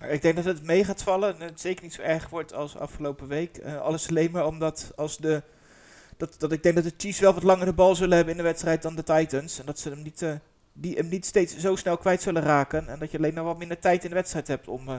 Ik 0.10 0.22
denk 0.22 0.36
dat 0.36 0.46
het 0.46 0.64
mee 0.64 0.84
gaat 0.84 1.04
vallen 1.04 1.40
en 1.40 1.48
het 1.48 1.62
zeker 1.62 1.84
niet 1.84 1.94
zo 1.94 2.02
erg 2.02 2.30
wordt 2.30 2.54
als 2.54 2.78
afgelopen 2.78 3.28
week. 3.28 3.58
Eh, 3.58 3.82
alles 3.82 4.10
alleen 4.10 4.32
maar 4.32 4.46
omdat 4.46 4.92
als 4.96 5.18
de, 5.18 5.44
dat, 6.18 6.36
dat 6.38 6.52
ik 6.52 6.64
denk 6.64 6.76
dat 6.76 6.84
de 6.84 6.94
Chiefs 6.98 7.20
wel 7.20 7.34
wat 7.34 7.44
langer 7.44 7.66
de 7.66 7.74
bal 7.74 7.96
zullen 7.96 8.16
hebben 8.16 8.34
in 8.34 8.40
de 8.40 8.48
wedstrijd 8.48 8.82
dan 8.82 8.96
de 8.96 9.04
Titans. 9.04 9.60
En 9.60 9.66
dat 9.66 9.80
ze 9.80 9.90
hem 9.90 10.02
niet, 10.02 10.22
eh, 10.22 10.34
die 10.74 10.96
hem 10.96 11.08
niet 11.10 11.26
steeds 11.26 11.58
zo 11.58 11.76
snel 11.76 11.98
kwijt 11.98 12.22
zullen 12.22 12.44
raken. 12.44 12.88
En 12.88 13.00
dat 13.00 13.12
je 13.12 13.18
alleen 13.18 13.34
nog 13.34 13.46
wat 13.46 13.58
minder 13.58 13.80
tijd 13.80 14.04
in 14.04 14.10
de 14.10 14.16
wedstrijd 14.16 14.48
hebt 14.48 14.68
om 14.68 14.90
eh, 14.90 14.98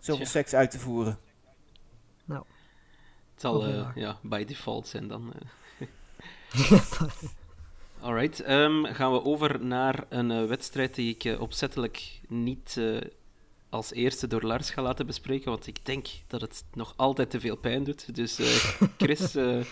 zoveel 0.00 0.26
seks 0.26 0.54
uit 0.54 0.70
te 0.70 0.78
voeren. 0.78 1.18
Het 2.26 3.46
zal 3.46 3.66
eh, 3.66 3.82
waar. 3.82 3.98
ja, 3.98 4.18
by 4.22 4.44
default 4.44 4.86
zijn 4.88 5.08
dan. 5.08 5.32
eh. 5.32 5.88
Alright, 8.00 8.40
ehm, 8.40 8.84
gaan 8.84 9.12
we 9.12 9.24
over 9.24 9.64
naar 9.64 10.04
een 10.08 10.30
eh, 10.30 10.44
wedstrijd 10.44 10.94
die 10.94 11.14
ik 11.14 11.24
eh, 11.24 11.40
opzettelijk 11.40 12.20
niet 12.28 12.76
eh, 12.78 12.96
als 13.68 13.92
eerste 13.92 14.26
door 14.26 14.42
Lars 14.42 14.70
ga 14.70 14.82
laten 14.82 15.06
bespreken, 15.06 15.50
want 15.50 15.66
ik 15.66 15.86
denk 15.86 16.06
dat 16.26 16.40
het 16.40 16.64
nog 16.74 16.92
altijd 16.96 17.30
te 17.30 17.40
veel 17.40 17.56
pijn 17.56 17.84
doet. 17.84 18.14
Dus 18.14 18.38
eh, 18.38 18.46
Chris, 18.96 19.34
eh 19.36 19.64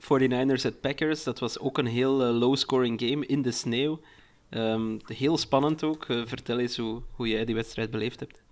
49ers 0.00 0.64
at 0.66 0.80
Packers, 0.80 1.22
dat 1.24 1.38
was 1.38 1.58
ook 1.58 1.78
een 1.78 1.86
heel 1.86 2.12
low-scoring 2.12 3.00
game 3.00 3.26
in 3.26 3.42
de 3.42 3.52
sneeuw. 3.52 4.00
Ehm, 4.48 4.98
heel 5.06 5.38
spannend 5.38 5.82
ook. 5.82 6.04
Vertel 6.04 6.58
eens 6.58 6.76
hoe, 6.76 7.02
hoe 7.10 7.28
jij 7.28 7.44
die 7.44 7.54
wedstrijd 7.54 7.90
beleefd 7.90 8.20
hebt. 8.20 8.42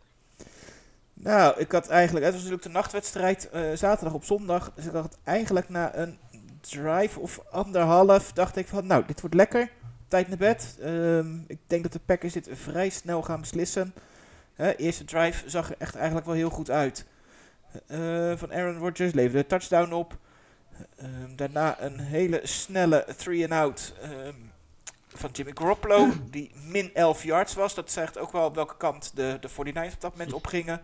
Nou, 1.19 1.61
ik 1.61 1.73
had 1.73 1.89
eigenlijk, 1.89 2.25
het 2.25 2.35
was 2.35 2.43
natuurlijk 2.43 2.69
de 2.69 2.79
nachtwedstrijd 2.79 3.51
eh, 3.51 3.63
zaterdag 3.75 4.15
op 4.15 4.25
zondag. 4.25 4.73
Dus 4.75 4.85
ik 4.85 4.93
eigenlijk 5.25 5.69
na 5.69 5.97
een 5.97 6.19
drive 6.61 7.21
of 7.21 7.41
anderhalf, 7.51 8.33
dacht 8.33 8.57
ik 8.57 8.69
van, 8.69 8.87
nou, 8.87 9.05
dit 9.07 9.21
wordt 9.21 9.37
lekker. 9.37 9.71
Tijd 10.09 10.29
naar 10.29 10.37
bed. 10.37 10.77
Ehm, 10.81 11.39
ik 11.47 11.59
denk 11.67 11.83
dat 11.83 11.93
de 11.93 12.01
Packers 12.05 12.33
dit 12.33 12.49
vrij 12.53 12.89
snel 12.89 13.23
gaan 13.23 13.41
beslissen. 13.41 13.95
Eerste 14.77 15.05
drive 15.05 15.51
zag 15.51 15.71
er 15.71 15.77
echt 15.79 15.95
eigenlijk 15.95 16.27
wel 16.27 16.35
heel 16.35 16.51
goed 16.51 16.71
uit. 16.71 17.07
Eh, 17.87 18.33
van 18.37 18.53
Aaron 18.53 18.79
Rodgers 18.79 19.13
leverde 19.13 19.39
een 19.39 19.47
touchdown 19.47 19.93
op. 19.93 20.19
Ehm, 20.97 21.37
daarna 21.37 21.81
een 21.81 21.99
hele 21.99 22.41
snelle 22.43 23.07
three-and-out 23.17 23.95
ehm, 24.03 24.35
van 25.09 25.31
Jimmy 25.33 25.53
Garoppolo, 25.55 26.09
die 26.31 26.51
min 26.65 26.95
11 26.95 27.23
yards 27.23 27.55
was. 27.55 27.75
Dat 27.75 27.91
zegt 27.91 28.19
ook 28.19 28.33
wel 28.33 28.45
op 28.45 28.55
welke 28.55 28.77
kant 28.77 29.13
de, 29.15 29.39
de 29.41 29.49
49ers 29.49 29.95
op 29.95 30.01
dat 30.01 30.13
moment 30.13 30.33
opgingen. 30.33 30.81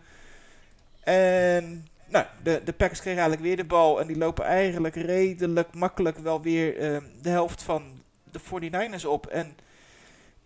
En 1.03 1.87
nou, 2.07 2.25
de, 2.43 2.61
de 2.65 2.73
Packers 2.73 2.99
kregen 2.99 3.19
eigenlijk 3.21 3.41
weer 3.41 3.57
de 3.57 3.65
bal 3.65 3.99
en 3.99 4.07
die 4.07 4.17
lopen 4.17 4.45
eigenlijk 4.45 4.95
redelijk 4.95 5.73
makkelijk 5.73 6.17
wel 6.17 6.41
weer 6.41 6.77
ehm, 6.77 7.03
de 7.21 7.29
helft 7.29 7.63
van 7.63 8.01
de 8.31 8.39
49ers 8.39 9.05
op. 9.05 9.27
En 9.27 9.57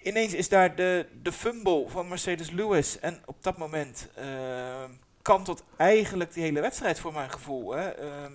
ineens 0.01 0.33
is 0.33 0.49
daar 0.49 0.75
de, 0.75 1.05
de 1.21 1.31
fumble 1.31 1.85
van 1.87 2.07
Mercedes 2.07 2.51
Lewis. 2.51 2.99
En 2.99 3.21
op 3.25 3.43
dat 3.43 3.57
moment 3.57 4.09
ehm 4.15 4.91
kantelt 5.27 5.63
eigenlijk 5.77 6.33
die 6.33 6.43
hele 6.43 6.61
wedstrijd 6.61 6.99
voor 6.99 7.13
mijn 7.13 7.29
gevoel. 7.29 7.71
Hè. 7.71 7.89
Ehm, 7.89 8.31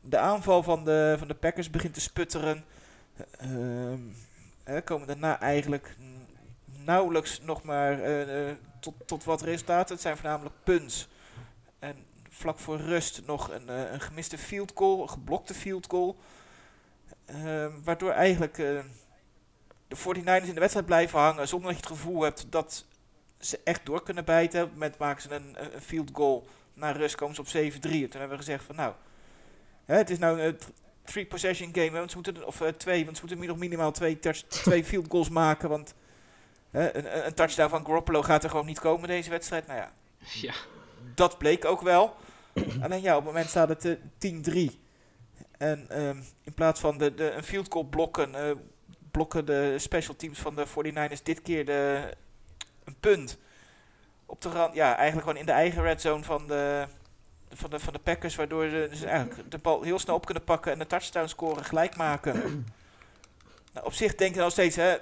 de 0.00 0.18
aanval 0.18 0.62
van 0.62 0.84
de, 0.84 1.14
van 1.18 1.28
de 1.28 1.34
Packers 1.34 1.70
begint 1.70 1.94
te 1.94 2.00
sputteren. 2.00 2.64
Hè, 4.64 4.82
komen 4.82 5.06
daarna 5.06 5.40
eigenlijk 5.40 5.96
nauwelijks 6.84 7.40
nog 7.40 7.62
maar 7.62 8.02
eh, 8.02 8.48
eh, 8.48 8.56
tot, 8.80 8.94
tot 9.06 9.24
wat 9.24 9.42
resultaten. 9.42 9.94
Het 9.94 10.02
zijn 10.02 10.16
voornamelijk 10.16 10.54
punts. 10.62 11.08
En 11.84 12.04
vlak 12.28 12.58
voor 12.58 12.76
rust 12.76 13.22
nog 13.26 13.50
een, 13.50 13.68
eh, 13.68 13.92
een 13.92 14.00
gemiste 14.00 14.38
field 14.38 14.72
goal, 14.74 15.02
een 15.02 15.08
geblokte 15.08 15.54
field 15.54 15.86
goal. 15.86 16.16
Ehm, 17.24 17.70
waardoor 17.84 18.10
eigenlijk 18.10 18.58
eh, 18.58 18.80
de 19.88 19.96
49ers 19.96 20.48
in 20.48 20.54
de 20.54 20.60
wedstrijd 20.60 20.86
blijven 20.86 21.18
hangen 21.18 21.48
zonder 21.48 21.72
dat 21.72 21.80
je 21.80 21.86
het 21.86 21.96
gevoel 21.98 22.22
hebt 22.22 22.46
dat 22.50 22.84
ze 23.38 23.60
echt 23.64 23.86
door 23.86 24.02
kunnen 24.02 24.24
bijten. 24.24 24.60
Op 24.62 24.66
het 24.66 24.78
moment 24.78 24.98
maken 24.98 25.22
ze 25.22 25.34
een, 25.34 25.56
een 25.74 25.80
field 25.80 26.10
goal 26.12 26.46
naar 26.74 26.96
rust, 26.96 27.14
komen 27.14 27.34
ze 27.34 27.40
op 27.40 27.46
7-3. 27.46 28.02
En 28.02 28.10
toen 28.10 28.20
hebben 28.20 28.38
we 28.38 28.44
gezegd 28.44 28.64
van 28.64 28.76
nou, 28.76 28.94
hè, 29.84 29.96
het 29.96 30.10
is 30.10 30.18
nou 30.18 30.40
een 30.40 30.58
three 31.04 31.26
possession 31.26 31.74
game, 31.74 31.90
want 31.90 32.10
ze 32.10 32.16
moeten, 32.16 32.46
of 32.46 32.60
uh, 32.60 32.68
twee, 32.68 33.04
want 33.04 33.16
ze 33.16 33.22
moeten 33.26 33.46
nog 33.48 33.58
minimaal 33.58 33.92
twee, 33.92 34.18
twee 34.48 34.84
field 34.90 35.06
goals 35.08 35.28
maken. 35.28 35.68
Want 35.68 35.94
hè, 36.70 36.96
een, 36.96 37.26
een 37.26 37.34
touchdown 37.34 37.70
van 37.70 37.86
Garoppolo 37.86 38.22
gaat 38.22 38.44
er 38.44 38.50
gewoon 38.50 38.66
niet 38.66 38.80
komen 38.80 39.08
deze 39.08 39.30
wedstrijd. 39.30 39.66
Nou 39.66 39.78
ja, 39.78 39.92
Ja. 40.18 40.54
Dat 41.14 41.38
bleek 41.38 41.64
ook 41.64 41.80
wel. 41.80 42.16
Alleen 42.82 43.02
ja, 43.02 43.16
op 43.16 43.24
het 43.24 43.32
moment 43.32 43.48
staat 43.48 43.68
het 43.68 43.84
eh, 44.18 44.70
10-3. 44.70 44.82
En 45.58 45.86
ehm, 45.88 46.16
in 46.42 46.54
plaats 46.54 46.80
van 46.80 46.98
de, 46.98 47.14
de, 47.14 47.30
een 47.30 47.42
field 47.42 47.72
goal 47.72 47.84
blokken, 47.84 48.34
eh, 48.34 48.56
blokken 49.10 49.44
de 49.44 49.74
special 49.78 50.16
teams 50.16 50.38
van 50.38 50.54
de 50.54 50.66
49ers 50.66 51.22
dit 51.22 51.42
keer 51.42 51.64
de, 51.64 52.10
een 52.84 52.96
punt. 53.00 53.38
Op 54.26 54.40
de 54.40 54.48
rand, 54.48 54.74
ja, 54.74 54.96
eigenlijk 54.96 55.26
gewoon 55.26 55.40
in 55.40 55.46
de 55.46 55.52
eigen 55.52 55.82
red 55.82 56.00
zone 56.00 56.24
van 56.24 56.46
de, 56.46 56.86
van 57.52 57.70
de, 57.70 57.78
van 57.78 57.92
de 57.92 57.98
Packers. 57.98 58.34
Waardoor 58.34 58.68
ze 58.68 58.86
dus 58.90 59.02
eigenlijk 59.02 59.50
de 59.50 59.58
bal 59.58 59.82
heel 59.82 59.98
snel 59.98 60.14
op 60.14 60.26
kunnen 60.26 60.44
pakken 60.44 60.72
en 60.72 60.78
de 60.78 60.86
touchdown 60.86 61.28
scoren 61.28 61.64
gelijk 61.64 61.96
maken. 61.96 62.32
nou, 63.72 63.86
op 63.86 63.92
zich 63.92 64.14
denk 64.14 64.34
ik 64.34 64.40
nog 64.40 64.50
steeds, 64.50 64.76
hè, 64.76 64.96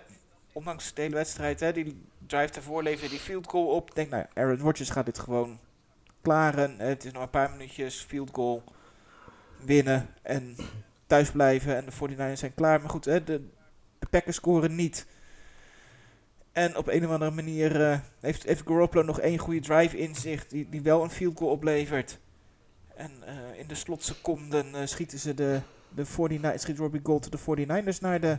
ondanks 0.52 0.94
de 0.94 1.02
hele 1.02 1.14
wedstrijd, 1.14 1.60
hè, 1.60 1.72
die 1.72 2.04
drive 2.26 2.52
ervoor 2.52 2.82
leverde 2.82 3.08
die 3.08 3.18
field 3.18 3.46
goal 3.46 3.66
op. 3.66 3.94
Denk, 3.94 4.10
nou, 4.10 4.24
Aaron 4.34 4.58
Rodgers 4.58 4.90
gaat 4.90 5.06
dit 5.06 5.18
gewoon 5.18 5.58
klaren. 6.22 6.78
Het 6.78 7.04
is 7.04 7.12
nog 7.12 7.22
een 7.22 7.30
paar 7.30 7.50
minuutjes, 7.50 8.00
field 8.00 8.30
goal, 8.32 8.64
winnen 9.64 10.08
en 10.22 10.56
thuis 11.06 11.30
blijven. 11.30 11.76
En 11.76 11.84
de 11.84 11.92
49ers 11.92 12.38
zijn 12.38 12.54
klaar. 12.54 12.80
Maar 12.80 12.90
goed, 12.90 13.04
hè, 13.04 13.24
de, 13.24 13.48
Packers 14.10 14.36
scoren 14.36 14.74
niet. 14.74 15.06
En 16.52 16.76
op 16.76 16.88
een 16.88 17.04
of 17.04 17.10
andere 17.10 17.30
manier 17.30 17.90
eh, 17.90 17.98
heeft, 18.20 18.42
heeft 18.42 18.62
Garoppolo 18.66 19.02
nog 19.02 19.20
één 19.20 19.38
goede 19.38 19.60
drive 19.60 19.98
in 19.98 20.14
zich, 20.14 20.46
die, 20.46 20.68
die 20.68 20.82
wel 20.82 21.02
een 21.02 21.10
field 21.10 21.38
goal 21.38 21.50
oplevert. 21.50 22.18
En 22.96 23.10
eh, 23.26 23.58
in 23.58 23.66
de 23.66 23.74
slotseconden 23.74 24.74
eh, 24.74 24.86
schieten 24.86 25.18
ze 25.18 25.34
de, 25.34 25.60
de 25.88 26.06
49ers, 26.06 26.54
schiet 26.54 26.78
Robbie 26.78 27.02
de 27.02 27.38
49ers 27.38 27.98
naar 28.00 28.20
de 28.20 28.38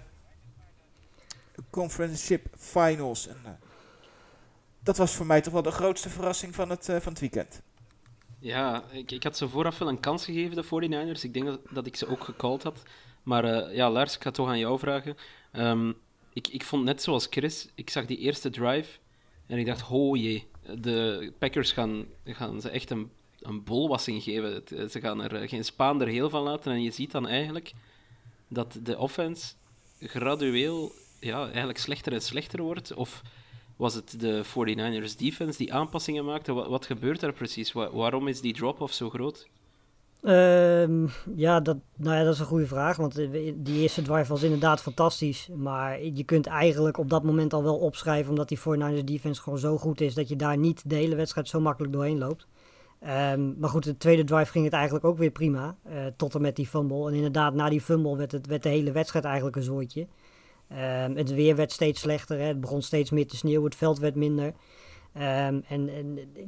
Conference 1.70 2.26
Ship 2.26 2.46
Finals. 2.58 3.28
En, 3.28 3.60
dat 4.80 4.98
was 4.98 5.16
voor 5.16 5.26
mij 5.26 5.42
toch 5.42 5.54
wel 5.54 5.62
de 5.62 5.72
grootste 5.72 6.10
verrassing 6.10 6.56
van 6.56 6.70
het, 6.70 6.86
van 6.86 7.12
het 7.12 7.20
weekend. 7.20 7.62
Ja, 8.44 8.84
ik, 8.92 9.12
ik 9.12 9.24
had 9.24 9.38
ze 9.38 9.50
vooraf 9.50 9.78
wel 9.78 9.88
een 9.88 10.00
kans 10.00 10.26
gegeven, 10.26 10.56
de 10.56 10.64
49ers. 10.64 11.22
Ik 11.22 11.34
denk 11.34 11.46
dat, 11.46 11.60
dat 11.70 11.86
ik 11.86 11.96
ze 11.96 12.08
ook 12.08 12.24
gecalled 12.24 12.64
had. 12.64 12.84
Maar 13.24 13.44
eh, 13.44 13.76
ja, 13.76 13.90
Lars, 13.90 14.16
ik 14.16 14.24
ga 14.24 14.32
toch 14.32 14.48
aan 14.48 14.60
jou 14.60 14.80
vragen. 14.80 15.18
Ehm, 15.52 15.92
ik, 16.34 16.48
ik 16.48 16.64
vond 16.64 16.84
net 16.84 17.02
zoals 17.02 17.28
Chris, 17.30 17.70
ik 17.76 17.90
zag 17.90 18.06
die 18.06 18.18
eerste 18.18 18.50
drive 18.50 19.00
en 19.48 19.58
ik 19.58 19.66
dacht, 19.66 19.90
oh 19.90 20.18
jee, 20.18 20.48
de 20.78 21.32
Packers 21.40 21.72
gaan, 21.72 22.06
gaan 22.26 22.62
ze 22.62 22.70
echt 22.70 22.90
een, 22.90 23.12
een 23.40 23.64
bolwassing 23.64 24.24
geven. 24.24 24.66
Eh, 24.68 24.88
Ze 24.88 25.00
gaan 25.00 25.22
er 25.22 25.36
eh, 25.36 25.50
geen 25.50 25.66
spaan 25.66 26.02
er 26.02 26.08
heel 26.08 26.30
van 26.30 26.44
laten. 26.44 26.72
En 26.72 26.82
je 26.82 26.92
ziet 26.92 27.12
dan 27.12 27.28
eigenlijk 27.28 27.74
dat 28.48 28.80
de 28.84 28.98
offense 28.98 29.54
gradueel 30.00 30.92
ja, 31.20 31.46
eigenlijk 31.48 31.78
slechter 31.78 32.14
en 32.14 32.22
slechter 32.22 32.62
wordt. 32.62 32.94
Of 32.94 33.22
was 33.84 33.94
het 33.94 34.20
de 34.20 34.44
49ers 34.46 35.18
defense 35.18 35.58
die 35.58 35.74
aanpassingen 35.74 36.26
maakte? 36.26 36.54
Wat, 36.54 36.68
wat 36.68 36.86
gebeurt 36.86 37.20
daar 37.20 37.34
precies? 37.34 37.72
Wa- 37.72 37.92
waarom 37.92 38.28
is 38.28 38.42
die 38.42 38.54
drop-off 38.54 38.94
zo 38.94 39.10
groot? 39.10 39.48
Ehm, 40.22 41.08
ja, 41.36 41.60
dat, 41.60 41.78
nou 41.96 42.16
ja, 42.18 42.24
dat 42.24 42.34
is 42.34 42.40
een 42.40 42.46
goede 42.46 42.68
vraag. 42.68 42.98
Want 42.98 43.18
eh, 43.18 43.54
die 43.56 43.82
eerste 43.82 44.02
drive 44.02 44.30
was 44.32 44.44
inderdaad 44.44 44.82
fantastisch. 44.82 45.50
Maar 45.56 46.04
je 46.04 46.24
kunt 46.24 46.46
eigenlijk 46.48 46.98
op 46.98 47.10
dat 47.10 47.24
moment 47.24 47.54
al 47.54 47.64
wel 47.64 47.78
opschrijven. 47.78 48.30
Omdat 48.30 48.48
die 48.50 48.60
49ers 48.60 49.04
defense 49.04 49.42
gewoon 49.42 49.60
zo 49.60 49.78
goed 49.78 50.02
is. 50.02 50.14
Dat 50.14 50.30
je 50.30 50.36
daar 50.36 50.58
niet 50.58 50.82
de 50.90 50.96
hele 50.96 51.16
wedstrijd 51.16 51.48
zo 51.48 51.60
makkelijk 51.60 51.94
doorheen 51.94 52.18
loopt. 52.18 52.48
Ehm, 53.00 53.60
maar 53.60 53.70
goed, 53.70 53.84
de 53.84 53.98
tweede 53.98 54.24
drive 54.24 54.52
ging 54.52 54.66
het 54.66 54.74
eigenlijk 54.74 55.06
ook 55.06 55.18
weer 55.18 55.32
prima. 55.32 55.76
eh, 55.84 55.96
tot 56.18 56.36
en 56.36 56.42
met 56.42 56.56
die 56.56 56.68
fumble. 56.68 57.08
En 57.08 57.14
inderdaad, 57.14 57.54
na 57.54 57.70
die 57.70 57.82
fumble 57.82 58.18
werd, 58.18 58.32
het, 58.32 58.48
werd 58.48 58.64
de 58.64 58.70
hele 58.70 58.92
wedstrijd 58.92 59.26
eigenlijk 59.26 59.56
een 59.56 59.64
zooitje. 59.64 60.08
Ehm, 60.74 61.16
het 61.16 61.34
weer 61.34 61.56
werd 61.56 61.72
steeds 61.72 62.02
slechter. 62.02 62.38
Hè. 62.38 62.46
Het 62.46 62.62
begon 62.62 62.82
steeds 62.82 63.12
meer 63.12 63.28
te 63.28 63.36
sneeuwen. 63.36 63.66
Het 63.66 63.76
veld 63.76 64.00
werd 64.00 64.16
minder. 64.16 64.54
Ehm, 65.14 65.60
en, 65.68 65.90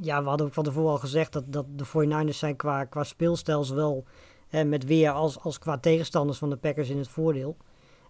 ja, 0.02 0.24
we 0.24 0.30
hadden 0.30 0.48
ook 0.48 0.54
van 0.54 0.64
tevoren 0.64 0.92
al 0.92 0.98
gezegd 0.98 1.34
dat, 1.34 1.44
dat 1.48 1.66
de 1.76 1.86
49ers 1.86 2.38
zijn 2.38 2.56
qua, 2.56 2.84
qua 2.84 3.04
speelstijl 3.04 3.64
zowel 3.64 4.06
hè, 4.48 4.64
met 4.64 4.86
weer 4.86 5.12
als, 5.12 5.40
als 5.40 5.60
qua 5.60 5.78
tegenstanders 5.78 6.38
van 6.38 6.50
de 6.50 6.58
Packers 6.58 6.90
in 6.90 6.98
het 6.98 7.08
voordeel. 7.08 7.58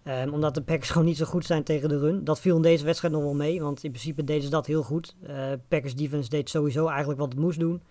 Ehm, 0.03 0.29
omdat 0.29 0.53
de 0.53 0.61
Packers 0.61 0.89
gewoon 0.91 1.07
niet 1.07 1.17
zo 1.17 1.25
goed 1.25 1.45
zijn 1.45 1.63
tegen 1.63 1.89
de 1.89 1.99
run. 1.99 2.23
Dat 2.23 2.39
viel 2.39 2.55
in 2.55 2.61
deze 2.61 2.85
wedstrijd 2.85 3.13
nog 3.13 3.23
wel 3.23 3.35
mee, 3.35 3.61
want 3.61 3.83
in 3.83 3.91
principe 3.91 4.23
deden 4.23 4.43
ze 4.43 4.49
dat 4.49 4.65
heel 4.65 4.83
goed. 4.83 5.15
Eh, 5.21 5.51
Packers 5.67 5.95
defense 5.95 6.29
deed 6.29 6.49
sowieso 6.49 6.87
eigenlijk 6.87 7.19
wat 7.19 7.31
het 7.31 7.41
moest 7.41 7.59
doen. 7.59 7.81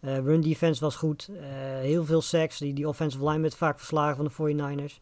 Eh, 0.00 0.18
run 0.18 0.40
defense 0.40 0.80
was 0.80 0.96
goed. 0.96 1.28
Eh, 1.40 1.46
heel 1.80 2.04
veel 2.04 2.20
sacks. 2.20 2.58
Die, 2.58 2.72
die 2.72 2.88
offensive 2.88 3.28
line 3.28 3.40
werd 3.40 3.54
vaak 3.54 3.78
verslagen 3.78 4.16
van 4.16 4.24
de 4.24 4.30
49ers. 4.30 5.00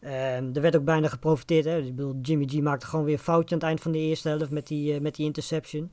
Ehm, 0.00 0.50
er 0.54 0.60
werd 0.60 0.76
ook 0.76 0.84
bijna 0.84 1.08
geprofiteerd. 1.08 1.64
Hè. 1.64 1.78
Ik 1.78 1.96
bedoel, 1.96 2.18
Jimmy 2.22 2.46
G 2.46 2.60
maakte 2.60 2.86
gewoon 2.86 3.04
weer 3.04 3.14
een 3.14 3.20
foutje 3.20 3.54
aan 3.54 3.60
het 3.60 3.68
eind 3.68 3.80
van 3.80 3.92
de 3.92 3.98
eerste 3.98 4.28
helft 4.28 4.50
met 4.50 4.66
die, 4.66 4.94
eh, 4.94 5.00
met 5.00 5.14
die 5.14 5.26
interception. 5.26 5.92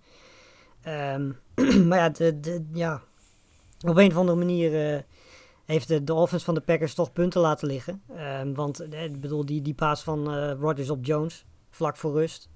Ehm, 0.82 1.32
maar 1.88 1.98
ja, 1.98 2.10
de, 2.10 2.66
ja, 2.74 3.02
op 3.88 3.98
een 3.98 4.12
of 4.12 4.18
andere 4.18 4.38
manier 4.38 4.94
eh, 4.94 5.02
heeft 5.66 5.88
de, 5.88 6.04
de 6.04 6.14
offense 6.14 6.46
van 6.46 6.54
de 6.54 6.62
Packers 6.62 6.94
toch 6.94 7.14
punten 7.14 7.42
laten 7.42 7.68
liggen. 7.68 8.02
Ehm, 8.16 8.54
want 8.54 8.80
eh, 8.80 9.04
ik 9.04 9.22
bedoel, 9.22 9.46
die, 9.46 9.62
die 9.62 9.74
paas 9.74 10.04
van 10.04 10.34
eh 10.34 10.52
Rodgers 10.60 10.90
op 10.90 11.06
Jones, 11.06 11.46
vlak 11.70 11.98
voor 11.98 12.14
rust. 12.14 12.50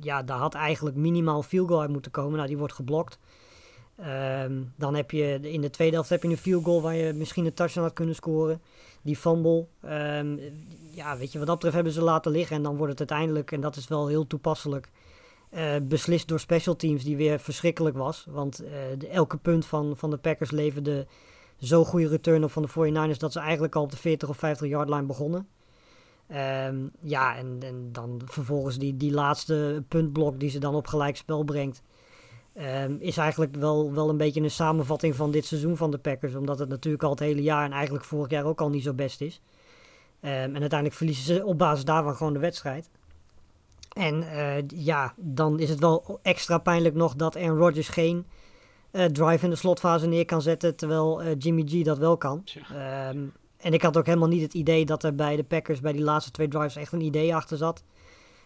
ja, 0.00 0.22
daar 0.22 0.38
had 0.38 0.54
eigenlijk 0.54 0.96
minimaal 0.96 1.42
field 1.42 1.68
goal 1.68 1.80
uit 1.80 1.90
moeten 1.90 2.10
komen. 2.10 2.36
Nou, 2.36 2.48
die 2.48 2.58
wordt 2.58 2.74
geblokt. 2.74 3.18
Dan 4.76 4.94
heb 4.94 5.10
je 5.10 5.38
in 5.42 5.60
de 5.60 5.70
tweede 5.70 5.94
helft 5.94 6.08
heb 6.08 6.22
je 6.22 6.28
een 6.28 6.36
field 6.36 6.64
goal 6.64 6.82
waar 6.82 6.94
je 6.94 7.12
misschien 7.12 7.46
een 7.46 7.54
touchdown 7.54 7.86
had 7.86 7.94
kunnen 7.94 8.14
scoren. 8.14 8.60
Die 9.04 9.16
fumble. 9.16 9.66
ehm, 9.80 10.36
ja, 10.90 11.16
weet 11.16 11.32
je, 11.32 11.38
wat 11.38 11.46
dat 11.46 11.56
betreft 11.56 11.74
hebben 11.74 11.92
ze 11.92 12.02
laten 12.02 12.32
liggen. 12.32 12.56
En 12.56 12.62
dan 12.62 12.76
wordt 12.76 12.98
het 12.98 13.10
uiteindelijk, 13.10 13.52
en 13.52 13.60
dat 13.60 13.76
is 13.76 13.88
wel 13.88 14.06
heel 14.08 14.26
toepasselijk, 14.26 14.90
eh, 15.50 15.74
beslist 15.82 16.28
door 16.28 16.40
special 16.40 16.76
teams 16.76 17.04
die 17.04 17.16
weer 17.16 17.40
verschrikkelijk 17.40 17.96
was. 17.96 18.26
Want 18.30 18.64
eh, 18.64 19.10
elke 19.12 19.36
punt 19.36 19.66
van, 19.66 19.96
van 19.96 20.10
de 20.10 20.16
Packers 20.16 20.50
leverde 20.50 21.06
zo'n 21.56 21.84
goede 21.84 22.08
return 22.08 22.44
op 22.44 22.50
van 22.50 22.62
de 22.62 22.68
49ers 22.68 23.18
dat 23.18 23.32
ze 23.32 23.40
eigenlijk 23.40 23.74
al 23.74 23.82
op 23.82 23.90
de 23.90 23.96
40 23.96 24.28
of 24.28 24.36
50 24.36 24.68
yard 24.68 24.88
line 24.88 25.06
begonnen. 25.06 25.48
Ehm, 26.26 26.76
ja, 27.00 27.36
en, 27.36 27.58
en 27.60 27.88
dan 27.92 28.20
vervolgens 28.24 28.78
die, 28.78 28.96
die 28.96 29.12
laatste 29.12 29.84
puntblok 29.88 30.40
die 30.40 30.50
ze 30.50 30.58
dan 30.58 30.74
op 30.74 30.86
gelijk 30.86 31.16
spel 31.16 31.44
brengt. 31.44 31.82
Ehm, 32.54 32.96
is 32.98 33.16
eigenlijk 33.16 33.56
wel, 33.56 33.92
wel 33.92 34.08
een 34.08 34.16
beetje 34.16 34.40
een 34.40 34.50
samenvatting 34.50 35.16
van 35.16 35.30
dit 35.30 35.44
seizoen 35.44 35.76
van 35.76 35.90
de 35.90 35.98
Packers. 35.98 36.34
Omdat 36.34 36.58
het 36.58 36.68
natuurlijk 36.68 37.04
al 37.04 37.10
het 37.10 37.18
hele 37.18 37.42
jaar 37.42 37.64
en 37.64 37.72
eigenlijk 37.72 38.04
vorig 38.04 38.30
jaar 38.30 38.44
ook 38.44 38.60
al 38.60 38.70
niet 38.70 38.82
zo 38.82 38.92
best 38.92 39.20
is. 39.20 39.40
Ehm, 40.20 40.32
en 40.32 40.60
uiteindelijk 40.60 40.94
verliezen 40.94 41.24
ze 41.24 41.44
op 41.44 41.58
basis 41.58 41.84
daarvan 41.84 42.16
gewoon 42.16 42.32
de 42.32 42.38
wedstrijd. 42.38 42.90
En 43.94 44.22
eh, 44.22 44.62
ja, 44.68 45.14
dan 45.16 45.60
is 45.60 45.68
het 45.68 45.78
wel 45.78 46.18
extra 46.22 46.58
pijnlijk 46.58 46.94
nog 46.94 47.14
dat 47.14 47.36
Aaron 47.36 47.58
Rodgers 47.58 47.88
geen 47.88 48.26
eh, 48.90 49.04
drive 49.04 49.44
in 49.44 49.50
de 49.50 49.56
slotfase 49.56 50.06
neer 50.06 50.24
kan 50.24 50.42
zetten, 50.42 50.76
terwijl 50.76 51.22
eh, 51.22 51.34
Jimmy 51.38 51.64
G 51.66 51.82
dat 51.82 51.98
wel 51.98 52.16
kan. 52.16 52.44
Ehm, 52.72 53.26
en 53.56 53.72
ik 53.72 53.82
had 53.82 53.96
ook 53.96 54.06
helemaal 54.06 54.28
niet 54.28 54.42
het 54.42 54.54
idee 54.54 54.84
dat 54.84 55.02
er 55.02 55.14
bij 55.14 55.36
de 55.36 55.44
Packers 55.44 55.80
bij 55.80 55.92
die 55.92 56.02
laatste 56.02 56.30
twee 56.30 56.48
drives 56.48 56.76
echt 56.76 56.92
een 56.92 57.00
idee 57.00 57.34
achter 57.34 57.56
zat. 57.56 57.82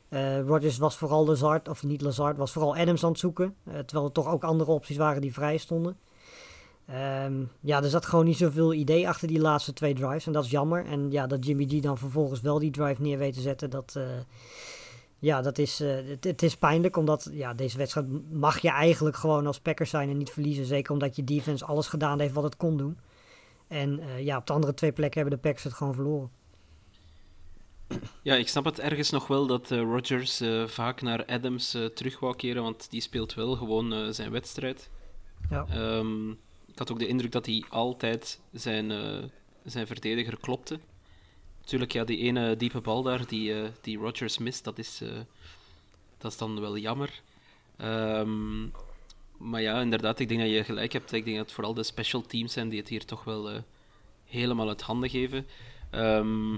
Eh 0.08 0.40
Rodgers 0.40 0.78
was 0.78 0.96
vooral 0.96 1.26
Lazard, 1.26 1.68
of 1.68 1.82
niet 1.82 2.00
Lazard, 2.00 2.36
was 2.36 2.52
vooral 2.52 2.76
Adams 2.76 3.04
aan 3.04 3.10
het 3.10 3.18
zoeken. 3.18 3.54
eh, 3.64 3.78
terwijl 3.78 4.06
er 4.06 4.12
toch 4.12 4.28
ook 4.28 4.44
andere 4.44 4.70
opties 4.70 4.96
waren 4.96 5.20
die 5.20 5.32
vrij 5.32 5.56
stonden. 5.56 5.96
Ehm, 6.86 7.42
ja, 7.60 7.82
er 7.82 7.90
zat 7.90 8.06
gewoon 8.06 8.24
niet 8.24 8.36
zoveel 8.36 8.72
idee 8.72 9.08
achter 9.08 9.28
die 9.28 9.40
laatste 9.40 9.72
twee 9.72 9.94
drives. 9.94 10.26
En 10.26 10.32
dat 10.32 10.44
is 10.44 10.50
jammer. 10.50 10.86
En 10.86 11.10
ja, 11.10 11.26
dat 11.26 11.46
Jimmy 11.46 11.64
G 11.68 11.80
dan 11.80 11.98
vervolgens 11.98 12.40
wel 12.40 12.58
die 12.58 12.70
drive 12.70 13.02
neer 13.02 13.18
weet 13.18 13.34
te 13.34 13.40
zetten, 13.40 13.70
dat, 13.70 13.94
eh, 13.96 14.04
ja, 15.18 15.42
dat 15.42 15.58
is, 15.58 15.78
het, 15.78 16.24
het 16.24 16.42
is 16.42 16.56
pijnlijk. 16.56 16.96
Omdat 16.96 17.28
ja, 17.32 17.54
deze 17.54 17.78
wedstrijd 17.78 18.06
mag 18.32 18.58
je 18.58 18.70
eigenlijk 18.70 19.16
gewoon 19.16 19.46
als 19.46 19.60
Packers 19.60 19.90
zijn 19.90 20.10
en 20.10 20.16
niet 20.16 20.30
verliezen. 20.30 20.64
Zeker 20.64 20.92
omdat 20.92 21.16
je 21.16 21.24
defense 21.24 21.64
alles 21.64 21.88
gedaan 21.88 22.20
heeft 22.20 22.34
wat 22.34 22.44
het 22.44 22.56
kon 22.56 22.76
doen. 22.76 22.98
En 23.66 24.00
ja, 24.18 24.36
op 24.36 24.46
de 24.46 24.52
andere 24.52 24.74
twee 24.74 24.92
plekken 24.92 25.20
hebben 25.20 25.38
de 25.38 25.44
Packers 25.48 25.64
het 25.64 25.74
gewoon 25.74 25.94
verloren. 25.94 26.30
Ja, 28.22 28.34
ik 28.34 28.48
snap 28.48 28.64
het 28.64 28.80
ergens 28.80 29.10
nog 29.10 29.26
wel 29.26 29.46
dat 29.46 29.70
eh, 29.70 29.80
Rodgers 29.80 30.40
eh, 30.40 30.66
vaak 30.66 31.02
naar 31.02 31.26
Adams 31.26 31.74
eh, 31.74 31.84
terug 31.84 32.18
wou 32.18 32.36
keren, 32.36 32.62
want 32.62 32.90
die 32.90 33.00
speelt 33.00 33.34
wel 33.34 33.56
gewoon 33.56 34.14
zijn 34.14 34.30
wedstrijd. 34.30 34.90
Ja. 35.50 35.66
Ehm, 35.70 36.30
ik 36.66 36.78
had 36.78 36.92
ook 36.92 36.98
de 36.98 37.06
indruk 37.06 37.32
dat 37.32 37.46
hij 37.46 37.64
altijd 37.68 38.40
zijn, 38.52 38.92
zijn 39.64 39.86
verdediger 39.86 40.36
klopte. 40.40 40.78
Natuurlijk, 41.60 41.92
ja, 41.92 42.04
die 42.04 42.18
ene 42.18 42.56
diepe 42.56 42.80
bal 42.80 43.02
daar 43.02 43.26
die, 43.26 43.54
die 43.80 43.98
Rodgers 43.98 44.38
mist, 44.38 44.64
dat 44.64 44.78
is, 44.78 45.02
dat 46.18 46.32
is 46.32 46.38
dan 46.38 46.60
wel 46.60 46.76
jammer. 46.76 47.22
Ehm, 47.76 48.66
maar 49.36 49.62
ja, 49.62 49.80
inderdaad, 49.80 50.18
ik 50.18 50.28
denk 50.28 50.40
dat 50.40 50.50
je 50.50 50.64
gelijk 50.64 50.92
hebt. 50.92 51.12
Ik 51.12 51.24
denk 51.24 51.36
dat 51.36 51.46
het 51.46 51.54
vooral 51.54 51.74
de 51.74 51.82
special 51.82 52.22
teams 52.22 52.52
zijn 52.52 52.68
die 52.68 52.78
het 52.78 52.88
hier 52.88 53.04
toch 53.04 53.24
wel 53.24 53.64
helemaal 54.24 54.68
uit 54.68 54.82
handen 54.82 55.10
geven. 55.10 55.46
Ehm 55.90 56.56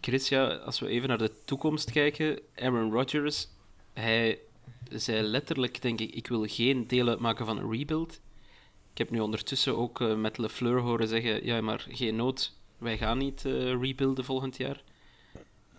Chris, 0.00 0.32
als 0.64 0.80
we 0.80 0.88
even 0.88 1.08
naar 1.08 1.18
de 1.18 1.32
toekomst 1.44 1.90
kijken, 1.90 2.40
Aaron 2.56 2.92
Rodgers, 2.92 3.48
hij 3.92 4.38
zei 4.90 5.22
letterlijk, 5.22 5.82
denk 5.82 6.00
ik, 6.00 6.14
ik 6.14 6.26
wil 6.26 6.44
geen 6.46 6.86
deel 6.86 7.08
uitmaken 7.08 7.46
van 7.46 7.58
een 7.58 7.70
rebuild. 7.70 8.20
Ik 8.92 8.98
heb 8.98 9.10
nu 9.10 9.20
ondertussen 9.20 9.76
ook 9.76 10.00
eh, 10.00 10.14
met 10.14 10.38
LeFleur 10.38 10.80
horen 10.80 11.08
zeggen, 11.08 11.44
ja, 11.44 11.60
maar 11.60 11.86
geen 11.90 12.16
nood, 12.16 12.52
wij 12.78 12.98
gaan 12.98 13.18
niet 13.18 13.44
eh, 13.44 13.80
rebuilden 13.80 14.24
volgend 14.24 14.56
jaar. 14.56 14.82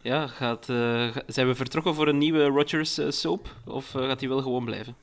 Ja, 0.01 0.27
gaat, 0.27 0.69
eh, 0.69 1.15
zijn 1.27 1.47
we 1.47 1.55
vertrokken 1.55 1.95
voor 1.95 2.08
een 2.08 2.17
nieuwe 2.17 2.43
Rodgers 2.43 2.99
soap, 3.10 3.55
of 3.65 3.89
gaat 3.89 4.19
hij 4.19 4.29
wel 4.29 4.41
gewoon 4.41 4.65
blijven? 4.65 4.95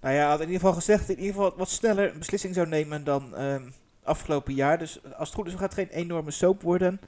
Nou 0.00 0.14
ja, 0.14 0.28
had 0.28 0.40
in 0.40 0.46
ieder 0.46 0.60
geval 0.60 0.74
gezegd 0.74 1.08
in 1.08 1.18
ieder 1.18 1.34
geval 1.34 1.54
wat 1.56 1.70
sneller 1.70 2.12
een 2.12 2.18
beslissing 2.18 2.54
zou 2.54 2.68
nemen 2.68 3.04
dan 3.04 3.34
ehm, 3.34 3.70
afgelopen 4.02 4.54
jaar. 4.54 4.78
Dus 4.78 5.04
als 5.04 5.28
het 5.28 5.38
goed 5.38 5.46
is, 5.46 5.54
gaat 5.54 5.74
geen 5.74 5.88
enorme 5.88 6.30
soap 6.30 6.62
worden. 6.62 7.00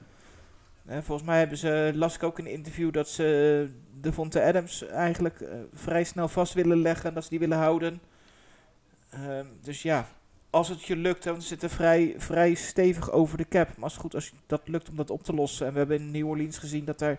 Volgens 0.87 1.27
mij 1.27 1.39
hebben 1.39 1.57
ze, 1.57 1.91
las 1.95 2.15
ik 2.15 2.23
ook 2.23 2.39
in 2.39 2.45
een 2.45 2.51
interview, 2.51 2.93
dat 2.93 3.09
ze 3.09 3.69
de 4.01 4.13
Vonte 4.13 4.43
Adams 4.43 4.87
eigenlijk 4.87 5.41
eh, 5.41 5.57
vrij 5.73 6.03
snel 6.03 6.27
vast 6.27 6.53
willen 6.53 6.81
leggen 6.81 7.09
en 7.09 7.13
dat 7.13 7.23
ze 7.23 7.29
die 7.29 7.39
willen 7.39 7.57
houden. 7.57 8.01
Ehm, 9.09 9.45
dus 9.61 9.81
ja, 9.81 10.07
als 10.49 10.69
het 10.69 10.83
je 10.83 10.95
lukt, 10.95 11.23
dan 11.23 11.41
zit 11.41 11.63
er 11.63 11.69
vrij, 11.69 12.13
vrij 12.17 12.53
stevig 12.53 13.11
over 13.11 13.37
de 13.37 13.47
cap. 13.47 13.67
Maar 13.67 13.83
als 13.83 13.93
het 13.93 14.01
goed 14.01 14.15
als 14.15 14.33
dat 14.45 14.67
lukt 14.67 14.89
om 14.89 14.95
dat 14.95 15.09
op 15.09 15.23
te 15.23 15.33
lossen. 15.33 15.67
En 15.67 15.71
we 15.71 15.77
hebben 15.77 15.97
in 15.97 16.11
New 16.11 16.27
Orleans 16.27 16.57
gezien 16.57 16.85
dat 16.85 17.01
er 17.01 17.17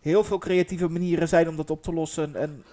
heel 0.00 0.24
veel 0.24 0.38
creatieve 0.38 0.88
manieren 0.88 1.28
zijn 1.28 1.48
om 1.48 1.56
dat 1.56 1.70
op 1.70 1.82
te 1.82 1.92
lossen. 1.92 2.36
En 2.36 2.64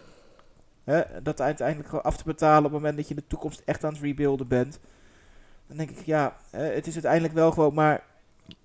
Hè, 0.83 1.21
dat 1.23 1.41
uiteindelijk 1.41 1.93
af 1.93 2.17
te 2.17 2.23
betalen 2.23 2.65
op 2.65 2.71
het 2.71 2.73
moment 2.73 2.97
dat 2.97 3.07
je 3.07 3.15
de 3.15 3.27
toekomst 3.27 3.61
echt 3.65 3.83
aan 3.83 3.93
het 3.93 4.01
rebuilden 4.01 4.47
bent. 4.47 4.79
Dan 5.67 5.77
denk 5.77 5.89
ik, 5.89 6.05
ja, 6.05 6.37
het 6.49 6.87
is 6.87 6.93
uiteindelijk 6.93 7.33
wel 7.33 7.51
gewoon 7.51 7.73
maar... 7.73 8.03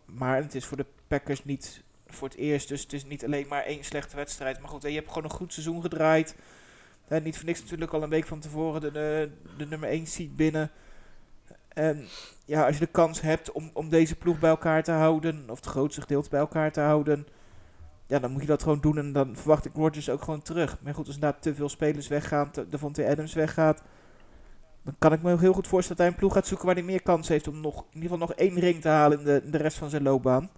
Maar 0.07 0.37
het 0.37 0.55
is 0.55 0.65
voor 0.65 0.77
de 0.77 0.87
Packers 1.09 1.45
niet 1.45 1.83
voor 2.07 2.29
het 2.29 2.37
eerst. 2.37 2.69
Dus 2.69 2.83
het 2.83 2.93
is 2.93 3.05
niet 3.05 3.25
alleen 3.25 3.47
maar 3.49 3.63
één 3.63 3.85
slechte 3.85 4.17
wedstrijd. 4.17 4.61
Maar 4.61 4.69
goed, 4.69 4.83
je 4.83 4.91
hebt 4.91 5.09
gewoon 5.09 5.25
een 5.25 5.31
goed 5.31 5.53
seizoen 5.53 5.83
gedraaid. 5.83 6.37
Hè, 7.07 7.21
niet 7.21 7.37
voor 7.37 7.47
niks 7.47 7.61
natuurlijk 7.61 7.93
al 7.93 8.03
een 8.03 8.09
week 8.09 8.27
van 8.27 8.41
tevoren 8.41 8.81
de, 8.81 8.91
de, 8.91 9.31
de 9.57 9.67
nummer 9.67 9.89
1 9.89 10.07
seat 10.07 10.37
binnen. 10.37 10.71
En 11.69 12.07
ja, 12.45 12.67
als 12.67 12.75
je 12.75 12.85
de 12.85 12.91
kans 12.91 13.21
hebt 13.21 13.53
om, 13.53 13.71
om 13.73 13.89
deze 13.89 14.17
ploeg 14.17 14.39
bij 14.39 14.51
elkaar 14.51 14.83
te 14.83 14.93
houden... 14.93 15.51
of 15.51 15.57
het 15.57 15.67
grootste 15.67 16.01
gedeelte 16.01 16.31
bij 16.31 16.41
elkaar 16.41 16.73
te 16.73 16.81
houden 16.81 17.27
ja, 18.07 18.19
dan 18.19 18.31
moet 18.31 18.41
je 18.41 18.47
dat 18.47 18.63
gewoon 18.63 18.81
doen 18.81 18.99
en 18.99 19.13
dan 19.13 19.37
verwacht 19.37 19.65
ik 19.65 19.75
Rodgers 19.75 20.11
ook 20.11 20.23
gewoon 20.23 20.43
terug. 20.43 20.79
Maar 20.81 20.95
goed, 20.95 21.07
als 21.07 21.15
inderdaad 21.15 21.43
te 21.43 21.55
veel 21.55 21.69
spelers 21.69 22.09
weggaan, 22.09 22.51
te- 22.51 22.69
Devontae 22.69 23.09
Adams 23.09 23.35
weggaat, 23.35 23.83
dan 24.87 24.95
kan 24.99 25.13
ik 25.13 25.23
me 25.23 25.39
heel 25.39 25.53
goed 25.53 25.67
voorstellen 25.67 25.97
dat 25.97 26.07
hij 26.07 26.07
een 26.07 26.21
ploeg 26.21 26.33
gaat 26.33 26.47
zoeken 26.47 26.67
waar 26.67 26.75
hij 26.75 26.85
meer 26.85 27.03
kans 27.03 27.29
heeft 27.29 27.49
om 27.49 27.61
nog, 27.61 27.77
in 27.79 27.85
ieder 27.95 28.11
geval 28.11 28.27
nog 28.27 28.33
één 28.33 28.59
ring 28.59 28.81
te 28.81 28.89
halen 28.89 29.19
in 29.19 29.25
de, 29.25 29.41
in 29.45 29.51
de 29.51 29.59
rest 29.59 29.79
van 29.79 29.91
zijn 29.91 30.03
loopbaan. 30.03 30.51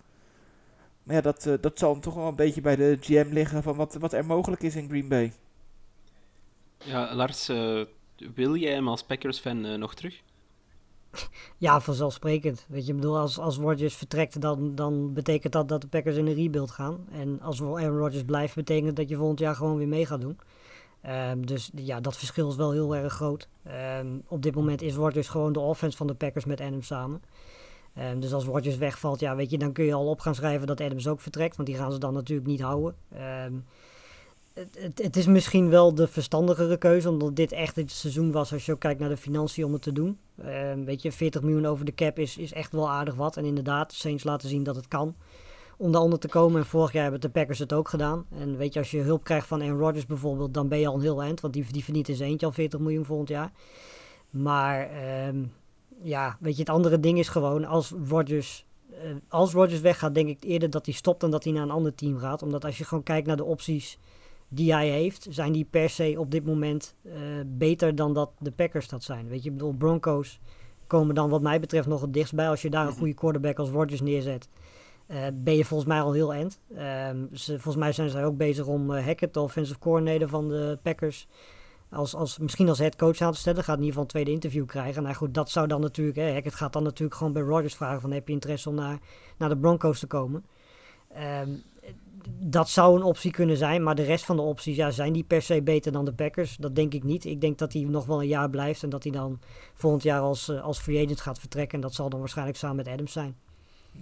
Maar 1.03 1.17
ja, 1.17 1.23
dat, 1.23 1.47
eh, 1.47 1.55
dat 1.61 1.79
zal 1.79 1.93
hem 1.93 2.01
toch 2.01 2.15
wel 2.15 2.29
een 2.29 2.35
beetje 2.35 2.61
bij 2.61 2.77
de 2.77 2.97
GM 3.01 3.29
liggen 3.31 3.63
van 3.63 3.77
wat, 3.77 3.95
wat 3.95 4.13
er 4.13 4.27
mogelijk 4.27 4.63
is 4.63 4.77
in 4.77 4.89
Green 4.89 5.09
Bay. 5.09 5.33
Ja, 6.79 7.15
Lars, 7.15 7.49
eh, 7.49 7.81
wil 8.35 8.57
jij 8.57 8.73
hem 8.73 8.89
als 8.89 9.03
Packers-fan 9.03 9.65
eh, 9.65 9.75
nog 9.79 9.95
terug? 9.95 10.23
Ja, 11.59 11.81
vanzelfsprekend. 11.81 12.67
Weet 12.69 12.87
je, 12.87 12.93
ik 12.93 12.97
bedoel, 12.97 13.19
als, 13.19 13.39
als 13.39 13.57
Rodgers 13.57 13.95
vertrekt, 13.95 14.41
dan, 14.41 14.75
dan 14.75 15.13
betekent 15.13 15.53
dat 15.53 15.69
dat 15.69 15.81
de 15.81 15.87
Packers 15.87 16.17
in 16.17 16.27
een 16.27 16.35
rebuild 16.35 16.71
gaan. 16.71 17.07
En 17.13 17.41
als 17.41 17.63
Aaron 17.63 17.99
Rodgers 17.99 18.25
blijft, 18.25 18.55
betekent 18.55 18.97
dat 18.97 19.09
je 19.09 19.17
volgend 19.17 19.39
jaar 19.39 19.55
gewoon 19.55 19.77
weer 19.77 19.89
mee 19.89 20.07
gaat 20.07 20.21
doen. 20.21 20.39
Ehm, 21.01 21.41
dus 21.41 21.71
ja, 21.75 22.01
dat 22.01 22.17
verschil 22.17 22.49
is 22.49 22.57
wel 22.57 22.73
heel 22.73 22.97
erg 22.97 23.13
groot. 23.13 23.49
Ehm, 23.63 24.07
op 24.27 24.43
dit 24.43 24.55
moment 24.55 24.83
is 24.83 24.95
Rodgers 24.95 25.29
gewoon 25.29 25.53
de 25.53 25.61
offense 25.61 25.97
van 25.97 26.07
de 26.07 26.15
Packers 26.15 26.45
met 26.45 26.61
Adams 26.61 26.87
samen. 26.87 27.23
Ehm, 27.95 28.21
dus 28.21 28.33
als 28.33 28.45
Rodgers 28.45 28.77
wegvalt, 28.77 29.21
ja, 29.21 29.37
weet 29.37 29.51
je, 29.51 29.59
dan 29.59 29.73
kun 29.73 29.85
je 29.85 29.95
al 29.95 30.09
op 30.09 30.21
gaan 30.21 30.35
schrijven 30.35 30.67
dat 30.67 30.81
Adams 30.81 31.09
ook 31.09 31.21
vertrekt. 31.21 31.57
Want 31.57 31.69
die 31.69 31.77
gaan 31.77 31.93
ze 31.93 31.99
dan 31.99 32.15
natuurlijk 32.15 32.49
niet 32.49 32.61
houden. 32.61 32.95
Het, 34.53 34.79
het, 34.79 35.03
het 35.03 35.17
is 35.17 35.27
misschien 35.27 35.69
wel 35.69 35.95
de 35.95 36.09
verstandigere 36.09 36.77
keuze, 36.77 37.09
omdat 37.09 37.37
dit 37.37 37.53
echt 37.53 37.77
het 37.77 37.91
seizoen 37.91 38.33
was 38.33 38.53
als 38.53 38.67
je 38.67 38.73
ook 38.73 38.81
kijkt 38.81 39.01
naar 39.01 39.09
de 39.09 39.17
financiën 39.17 39.65
om 39.65 39.73
het 39.73 39.83
te 39.83 39.93
doen. 39.93 40.19
Weet 40.85 41.03
je, 41.03 41.13
40 41.13 41.43
miljoen 41.43 41.67
over 41.67 41.85
de 41.85 41.95
cap 41.95 42.19
is, 42.19 42.37
is 42.37 42.53
echt 42.53 42.73
wel 42.73 42.91
aardig 42.91 43.15
wat. 43.15 43.37
En 43.37 43.45
inderdaad, 43.45 43.91
de 43.91 43.97
Saints 43.97 44.25
laten 44.25 44.49
zien 44.49 44.63
dat 44.63 44.77
het 44.77 44.89
kan 44.89 45.15
om 45.79 45.93
daaronder 45.93 46.19
te 46.19 46.29
komen. 46.29 46.61
En 46.61 46.67
vorig 46.67 46.93
jaar 46.93 47.03
hebben 47.03 47.21
de 47.21 47.29
Packers 47.29 47.59
het 47.59 47.73
ook 47.73 47.89
gedaan. 47.89 48.27
En 48.39 48.57
weet 48.57 48.73
je, 48.73 48.79
als 48.79 48.91
je 48.91 49.01
hulp 49.01 49.25
krijgt 49.25 49.47
van 49.47 49.63
Aaron 49.63 49.79
Rodgers 49.79 50.07
bijvoorbeeld, 50.07 50.55
dan 50.55 50.69
ben 50.69 50.79
je 50.79 50.87
al 50.87 50.95
een 50.95 51.01
heel 51.01 51.23
eind. 51.23 51.41
Want 51.41 51.55
die, 51.55 51.65
die 51.71 51.85
verdient 51.85 52.09
in 52.09 52.15
zijn 52.15 52.31
eentje 52.31 52.47
al 52.47 52.53
40 52.53 52.81
miljoen 52.81 53.05
volgend 53.05 53.29
jaar. 53.29 53.53
Maar 54.31 54.91
ehm, 54.91 55.45
ja, 56.03 56.37
weet 56.41 56.55
je, 56.55 56.61
het 56.61 56.71
andere 56.71 57.01
ding 57.01 57.19
is 57.19 57.29
gewoon, 57.29 57.65
als 57.65 57.95
Rodgers, 58.09 58.67
eh, 58.91 58.99
als 59.29 59.53
Rodgers 59.53 59.81
weggaat, 59.81 60.15
denk 60.15 60.29
ik 60.29 60.45
eerder 60.45 60.71
dat 60.71 60.87
hij 60.87 60.95
stopt 60.95 61.21
dan 61.21 61.31
dat 61.31 61.45
hij 61.45 61.53
naar 61.53 61.63
een 61.63 61.71
ander 61.71 61.95
team 61.95 62.19
gaat. 62.19 62.43
Omdat 62.43 62.65
als 62.65 62.79
je 62.79 62.85
gewoon 62.85 63.05
kijkt 63.05 63.27
naar 63.27 63.37
de 63.37 63.45
opties 63.45 63.99
die 64.49 64.73
hij 64.73 64.89
heeft, 64.89 65.27
zijn 65.31 65.53
die 65.53 65.67
per 65.71 65.91
se 65.91 66.15
op 66.19 66.31
dit 66.31 66.45
moment 66.45 66.95
eh, 67.03 67.13
beter 67.47 67.95
dan 67.95 68.15
dat 68.15 68.31
de 68.39 68.51
Packers 68.51 68.89
dat 68.89 69.03
zijn. 69.03 69.29
Weet 69.29 69.43
je, 69.43 69.49
ik 69.49 69.57
bedoel, 69.57 69.73
Broncos 69.73 70.41
komen 70.87 71.15
dan 71.15 71.29
wat 71.29 71.43
mij 71.43 71.61
betreft 71.61 71.87
nog 71.87 72.01
het 72.01 72.13
dichtst 72.13 72.35
bij. 72.35 72.49
Als 72.49 72.63
je 72.63 72.71
daar 72.71 72.87
een 72.87 72.93
goede 72.93 73.15
quarterback 73.15 73.59
als 73.59 73.71
Rodgers 73.71 74.01
neerzet, 74.01 74.49
eh, 75.09 75.27
ben 75.35 75.57
je 75.57 75.65
volgens 75.65 75.89
mij 75.89 76.01
al 76.01 76.13
heel 76.13 76.35
end. 76.35 76.61
Ehm, 76.75 77.27
ze, 77.33 77.53
volgens 77.53 77.77
mij 77.77 77.93
zijn 77.93 78.11
zij 78.11 78.25
ook 78.25 78.37
bezig 78.37 78.67
om 78.67 78.95
eh, 78.95 79.05
Hackett, 79.05 79.35
de 79.35 79.41
offensive 79.41 79.79
coordinator 79.79 80.29
van 80.29 80.49
de 80.49 80.79
Packers, 80.83 81.27
als, 81.91 82.15
als, 82.15 82.39
misschien 82.39 82.69
als 82.69 82.79
head 82.79 82.97
coach 82.97 83.21
aan 83.21 83.33
te 83.33 83.39
stellen. 83.39 83.65
Gaat 83.65 83.77
in 83.77 83.83
ieder 83.83 83.89
geval 83.89 84.03
een 84.03 84.09
tweede 84.09 84.31
interview 84.31 84.67
krijgen. 84.67 85.03
Nou 85.03 85.15
goed, 85.15 85.35
dat 85.35 85.51
zou 85.51 85.67
dan 85.67 85.81
natuurlijk, 85.81 86.17
hè, 86.17 86.33
Hackett 86.33 86.55
gaat 86.55 86.73
dan 86.73 86.83
natuurlijk 86.83 87.19
gewoon 87.19 87.33
bij 87.33 87.43
Rodgers 87.43 87.75
vragen 87.75 88.01
van 88.01 88.11
heb 88.11 88.29
je 88.29 88.33
interesse 88.35 88.69
om 88.69 88.75
naar, 88.75 88.99
naar 89.39 89.49
de 89.49 89.59
Broncos 89.59 89.99
te 89.99 90.07
komen. 90.07 90.45
Ehm, 91.09 91.51
dat 92.41 92.69
zou 92.69 92.97
een 92.97 93.03
optie 93.03 93.31
kunnen 93.31 93.57
zijn, 93.57 93.83
maar 93.83 93.95
de 93.95 94.03
rest 94.03 94.25
van 94.25 94.37
de 94.37 94.43
opties, 94.43 94.77
ja, 94.77 94.91
zijn 94.91 95.13
die 95.13 95.25
per 95.25 95.43
se 95.43 95.63
beter 95.63 95.93
dan 95.93 96.05
de 96.05 96.15
Packers? 96.15 96.57
Dat 96.57 96.75
denk 96.75 96.95
ik 96.95 97.05
niet. 97.05 97.25
Ik 97.25 97.41
denk 97.41 97.59
dat 97.59 97.73
hij 97.73 97.83
nog 97.83 98.07
wel 98.07 98.21
een 98.23 98.29
jaar 98.29 98.51
blijft 98.51 98.83
en 98.83 98.89
dat 98.89 99.03
hij 99.03 99.13
dan 99.13 99.41
volgend 99.75 100.03
jaar 100.03 100.21
als, 100.21 100.49
eh, 100.49 100.63
als 100.63 100.79
free 100.79 101.05
agent 101.05 101.21
gaat 101.21 101.39
vertrekken. 101.39 101.75
En 101.75 101.81
dat 101.81 101.95
zal 101.95 102.09
dan 102.09 102.21
waarschijnlijk 102.21 102.59
samen 102.59 102.77
met 102.77 102.89
Adams 102.89 103.13
zijn. 103.13 103.37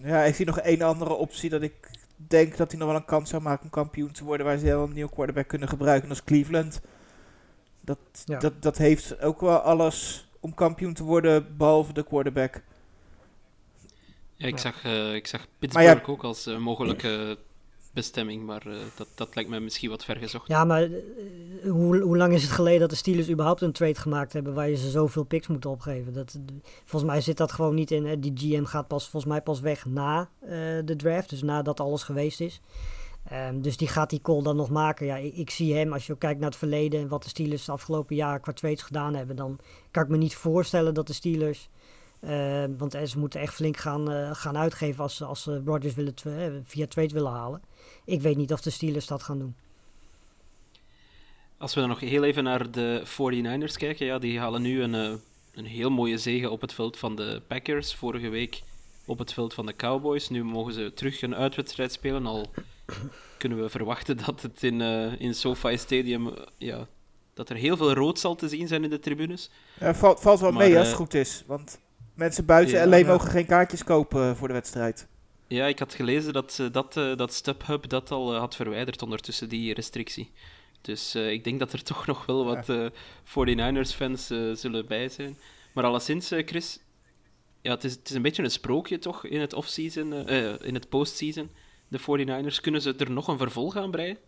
Ja, 0.02 0.22
ik 0.24 0.34
zie 0.34 0.46
nog 0.46 0.58
één 0.58 0.82
andere 0.82 1.12
optie 1.12 1.50
dat 1.50 1.62
ik 1.62 1.90
denk 2.16 2.56
dat 2.56 2.70
hij 2.70 2.78
nog 2.80 2.88
wel 2.88 2.96
een 2.96 3.04
kans 3.04 3.30
zou 3.30 3.42
maken 3.42 3.64
om 3.64 3.70
kampioen 3.70 4.12
te 4.12 4.24
worden, 4.24 4.46
waar 4.46 4.58
ze 4.58 4.64
wel 4.64 4.82
een 4.82 4.92
nieuw 4.92 5.08
quarterback 5.08 5.48
kunnen 5.48 5.68
gebruiken, 5.68 6.10
is 6.10 6.24
Cleveland. 6.24 6.80
Dat, 7.80 7.98
Ja. 8.24 8.38
dat, 8.38 8.62
dat 8.62 8.76
heeft 8.76 9.20
ook 9.20 9.40
wel 9.40 9.58
alles 9.58 10.28
om 10.40 10.54
kampioen 10.54 10.94
te 10.94 11.04
worden, 11.04 11.56
behalve 11.56 11.92
de 11.92 12.04
quarterback. 12.04 12.62
Ja, 14.34 14.46
ik, 14.46 14.54
Ja. 14.54 14.60
Zag, 14.60 14.84
eh, 14.84 15.14
ik 15.14 15.26
zag 15.26 15.40
Maar 15.40 15.48
Pittsburgh 15.58 16.08
ook 16.08 16.24
als 16.24 16.46
eh, 16.46 16.58
mogelijke 16.58 17.38
bestemming, 17.96 18.42
maar 18.42 18.66
eh, 18.66 18.76
dat, 18.96 19.08
dat 19.14 19.34
lijkt 19.34 19.50
me 19.50 19.60
misschien 19.60 19.90
wat 19.90 20.04
ver 20.04 20.16
gezocht. 20.16 20.48
Ja, 20.48 20.64
maar 20.64 20.82
eh, 20.82 20.90
hoe, 21.70 22.00
hoe 22.00 22.16
lang 22.16 22.32
is 22.32 22.42
het 22.42 22.50
geleden 22.50 22.80
dat 22.80 22.90
de 22.90 22.96
Steelers 22.96 23.30
überhaupt 23.30 23.60
een 23.60 23.72
trade 23.72 23.94
gemaakt 23.94 24.32
hebben 24.32 24.54
waar 24.54 24.68
je 24.68 24.76
ze 24.76 24.90
zoveel 24.90 25.24
picks 25.24 25.46
moeten 25.46 25.70
opgeven? 25.70 26.12
Dat, 26.12 26.38
volgens 26.84 27.10
mij 27.12 27.20
zit 27.20 27.36
dat 27.36 27.52
gewoon 27.52 27.74
niet 27.74 27.90
in. 27.90 28.06
hè. 28.06 28.18
Die 28.18 28.32
GM 28.34 28.64
gaat 28.64 28.88
pas, 28.88 29.08
volgens 29.08 29.32
mij 29.32 29.42
pas 29.42 29.60
weg 29.60 29.86
na 29.86 30.28
eh, 30.40 30.48
de 30.84 30.96
draft, 30.96 31.30
dus 31.30 31.42
nadat 31.42 31.80
alles 31.80 32.02
geweest 32.02 32.40
is. 32.40 32.60
Ehm, 33.24 33.60
dus 33.60 33.76
die 33.76 33.88
gaat 33.88 34.10
die 34.10 34.20
call 34.20 34.42
dan 34.42 34.56
nog 34.56 34.70
maken. 34.70 35.06
Ja, 35.06 35.16
ik, 35.16 35.34
ik 35.34 35.50
zie 35.50 35.74
hem, 35.74 35.92
als 35.92 36.06
je 36.06 36.18
kijkt 36.18 36.40
naar 36.40 36.48
het 36.48 36.58
verleden 36.58 37.00
en 37.00 37.08
wat 37.08 37.22
de 37.22 37.28
Steelers 37.28 37.64
de 37.64 37.72
afgelopen 37.72 38.16
jaren 38.16 38.40
qua 38.40 38.52
trades 38.52 38.82
gedaan 38.82 39.14
hebben, 39.14 39.36
dan 39.36 39.58
kan 39.90 40.02
ik 40.02 40.08
me 40.08 40.16
niet 40.16 40.34
voorstellen 40.34 40.94
dat 40.94 41.06
de 41.06 41.12
Steelers, 41.12 41.68
eh, 42.20 42.64
want 42.78 42.92
ze 43.04 43.18
moeten 43.18 43.40
echt 43.40 43.54
flink 43.54 43.76
gaan, 43.76 44.34
gaan 44.36 44.56
uitgeven 44.56 45.02
als, 45.02 45.22
als 45.22 45.42
ze 45.42 45.62
Rodgers 45.64 45.94
willen, 45.94 46.14
via 46.64 46.86
trade 46.86 47.14
willen 47.14 47.32
halen. 47.32 47.60
Ik 48.06 48.20
weet 48.20 48.36
niet 48.36 48.52
of 48.52 48.60
de 48.60 48.70
Steelers 48.70 49.06
dat 49.06 49.22
gaan 49.22 49.38
doen. 49.38 49.54
Als 51.58 51.74
we 51.74 51.80
dan 51.80 51.88
nog 51.88 52.00
heel 52.00 52.24
even 52.24 52.44
naar 52.44 52.70
de 52.70 53.02
49ers 53.04 53.76
kijken, 53.76 54.06
ja, 54.06 54.18
die 54.18 54.38
halen 54.38 54.62
nu 54.62 54.82
een, 54.82 54.94
eh, 54.94 55.12
een 55.54 55.64
heel 55.66 55.90
mooie 55.90 56.18
zege 56.18 56.50
op 56.50 56.60
het 56.60 56.72
veld 56.72 56.96
van 56.96 57.16
de 57.16 57.42
Packers. 57.46 57.94
Vorige 57.94 58.28
week 58.28 58.62
op 59.04 59.18
het 59.18 59.32
veld 59.32 59.54
van 59.54 59.66
de 59.66 59.76
Cowboys. 59.76 60.28
Nu 60.28 60.44
mogen 60.44 60.72
ze 60.72 60.92
terug 60.94 61.22
een 61.22 61.34
uitwedstrijd 61.34 61.92
spelen, 61.92 62.26
al 62.26 62.50
kunnen 63.38 63.60
we 63.62 63.68
verwachten 63.68 64.16
dat 64.26 64.42
het 64.42 64.62
in, 64.62 64.80
eh 64.80 65.20
in 65.20 65.34
SoFi 65.34 65.78
Stadium, 65.78 66.28
eh, 66.28 66.34
ja, 66.58 66.86
dat 67.34 67.48
er 67.50 67.56
heel 67.56 67.76
veel 67.76 67.92
rood 67.92 68.18
zal 68.18 68.34
te 68.34 68.48
zien 68.48 68.68
zijn 68.68 68.84
in 68.84 68.90
de 68.90 68.98
tribunes. 68.98 69.50
Ja, 69.80 69.94
valt, 69.94 70.20
valt 70.20 70.40
wel 70.40 70.52
Maar, 70.52 70.68
mee 70.68 70.78
als 70.78 70.86
het 70.86 70.96
goed 70.96 71.14
is, 71.14 71.44
want 71.46 71.78
mensen 72.14 72.44
buiten 72.44 72.78
Ja, 72.78 72.86
LA 72.86 72.96
ja. 72.96 73.06
mogen 73.06 73.30
geen 73.30 73.46
kaartjes 73.46 73.84
kopen 73.84 74.36
voor 74.36 74.48
de 74.48 74.54
wedstrijd. 74.54 75.06
Ja, 75.48 75.66
ik 75.66 75.78
had 75.78 75.94
gelezen 75.94 76.32
dat, 76.32 76.52
ze 76.52 76.70
dat, 76.70 76.96
eh, 76.96 77.16
dat 77.16 77.32
StubHub 77.32 77.88
dat 77.88 78.10
al 78.10 78.34
eh, 78.34 78.38
had 78.38 78.56
verwijderd 78.56 79.02
ondertussen, 79.02 79.48
die 79.48 79.74
restrictie. 79.74 80.32
Dus 80.80 81.14
eh, 81.14 81.30
ik 81.30 81.44
denk 81.44 81.58
dat 81.58 81.72
er 81.72 81.82
toch 81.92 82.06
nog 82.06 82.26
wel 82.26 82.44
wat 82.44 82.68
eh 82.68 82.86
49ers-fans 83.24 84.30
eh, 84.30 84.52
zullen 84.52 84.86
bij 84.86 85.08
zijn. 85.08 85.36
Maar 85.76 85.84
alleszins, 85.84 86.30
eh, 86.30 86.46
Chris, 86.46 86.78
ja, 87.60 87.70
het, 87.70 87.84
is, 87.84 87.92
het 87.92 88.08
is 88.08 88.14
een 88.14 88.22
beetje 88.22 88.42
een 88.42 88.50
sprookje 88.50 88.98
toch 88.98 89.24
in 89.24 89.40
het 89.40 89.52
off-season, 89.52 90.12
eh, 90.12 90.52
eh, 90.52 90.60
in 90.62 90.74
het 90.74 90.88
postseason. 90.88 91.50
De 91.88 91.98
49ers, 91.98 92.60
kunnen 92.60 92.82
ze 92.82 92.94
er 92.96 93.10
nog 93.10 93.28
een 93.28 93.38
vervolg 93.38 93.76
aan 93.76 93.90
breien? 93.90 94.18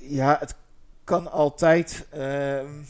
Ja, 0.00 0.36
het 0.40 0.56
kan 1.04 1.30
altijd. 1.30 2.06
ehm, 2.10 2.82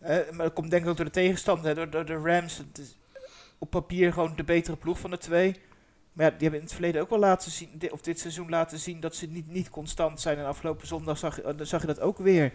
maar 0.00 0.44
dat 0.44 0.52
komt 0.52 0.70
denk 0.70 0.82
ik 0.82 0.88
ook 0.88 0.96
door 0.96 1.04
de 1.04 1.10
tegenstander, 1.10 1.74
door, 1.74 1.90
door 1.90 2.04
de 2.04 2.16
Rams. 2.16 2.58
Het 2.58 2.78
is 2.78 2.96
op 3.62 3.70
papier 3.70 4.12
gewoon 4.12 4.36
de 4.36 4.44
betere 4.44 4.76
ploeg 4.76 4.98
van 4.98 5.10
de 5.10 5.18
twee. 5.18 5.56
Maar 6.12 6.24
ja, 6.24 6.30
die 6.30 6.40
hebben 6.40 6.58
in 6.58 6.64
het 6.64 6.74
verleden 6.74 7.00
ook 7.00 7.10
wel 7.10 7.18
laten 7.18 7.50
zien, 7.50 7.92
of 7.92 8.00
dit 8.00 8.18
seizoen 8.18 8.48
laten 8.50 8.78
zien, 8.78 9.00
dat 9.00 9.14
ze 9.14 9.26
niet, 9.26 9.48
niet 9.48 9.70
constant 9.70 10.20
zijn. 10.20 10.38
En 10.38 10.44
afgelopen 10.46 10.86
zondag 10.86 11.18
zag, 11.18 11.36
je- 11.36 11.54
dan 11.56 11.66
zag 11.66 11.80
je 11.80 11.86
dat 11.86 12.00
ook 12.00 12.18
weer. 12.18 12.52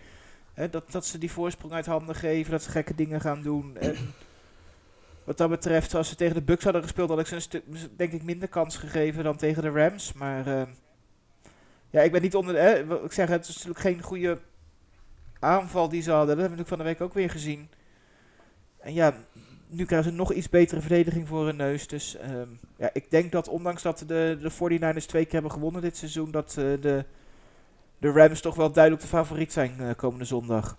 Dat, 0.71 0.91
dat 0.91 1.05
ze 1.05 1.17
die 1.17 1.31
voorsprong 1.31 1.73
uit 1.73 1.85
handen 1.85 2.15
geven, 2.15 2.51
dat 2.51 2.63
ze 2.63 2.69
gekke 2.69 2.95
dingen 2.95 3.21
gaan 3.21 3.41
doen. 3.41 3.77
En 3.77 3.95
wat 5.23 5.37
dat 5.37 5.49
betreft, 5.49 5.93
als 5.95 6.09
ze 6.09 6.15
tegen 6.15 6.35
de 6.35 6.41
Bucks 6.41 6.63
hadden 6.63 6.81
gespeeld, 6.81 7.09
had 7.09 7.19
ik 7.19 7.27
ze 7.27 7.35
een 7.35 7.41
stuk, 7.41 7.63
denk 7.97 8.11
ik, 8.11 8.23
minder 8.23 8.47
kans 8.47 8.77
gegeven 8.77 9.23
dan 9.23 9.37
tegen 9.37 9.63
de 9.63 9.69
Rams. 9.69 10.13
Maar 10.13 10.47
ehm, 10.47 10.69
ja, 11.89 12.01
ik 12.01 12.11
ben 12.11 12.21
niet 12.21 12.35
onder. 12.35 12.55
Ik 13.03 13.11
zeg, 13.11 13.29
het 13.29 13.47
is 13.47 13.53
natuurlijk 13.53 13.79
geen 13.79 14.01
goede 14.01 14.39
aanval 15.39 15.89
die 15.89 16.01
ze 16.01 16.11
hadden. 16.11 16.27
Dat 16.27 16.37
hebben 16.37 16.57
we 16.57 16.63
natuurlijk 16.63 16.89
van 16.89 16.97
de 16.97 17.05
week 17.05 17.09
ook 17.09 17.13
weer 17.13 17.29
gezien. 17.29 17.69
En 18.79 18.93
ja, 18.93 19.13
nu 19.67 19.85
krijgen 19.85 20.11
ze 20.11 20.17
nog 20.17 20.33
iets 20.33 20.49
betere 20.49 20.81
verdediging 20.81 21.27
voor 21.27 21.45
hun 21.45 21.55
neus. 21.55 21.87
Dus 21.87 22.15
ehm, 22.15 22.49
ja, 22.77 22.89
ik 22.93 23.11
denk 23.11 23.31
dat 23.31 23.47
ondanks 23.47 23.81
dat 23.81 24.03
de, 24.07 24.37
de 24.41 24.51
49ers 24.51 25.05
twee 25.05 25.23
keer 25.23 25.33
hebben 25.33 25.51
gewonnen 25.51 25.81
dit 25.81 25.97
seizoen, 25.97 26.31
dat 26.31 26.49
eh, 26.49 26.55
de, 26.81 27.05
de 27.97 28.11
Rams 28.11 28.41
toch 28.41 28.55
wel 28.55 28.71
duidelijk 28.71 29.03
de 29.03 29.09
favoriet 29.09 29.51
zijn 29.53 29.79
eh, 29.79 29.95
komende 29.95 30.25
zondag. 30.25 30.77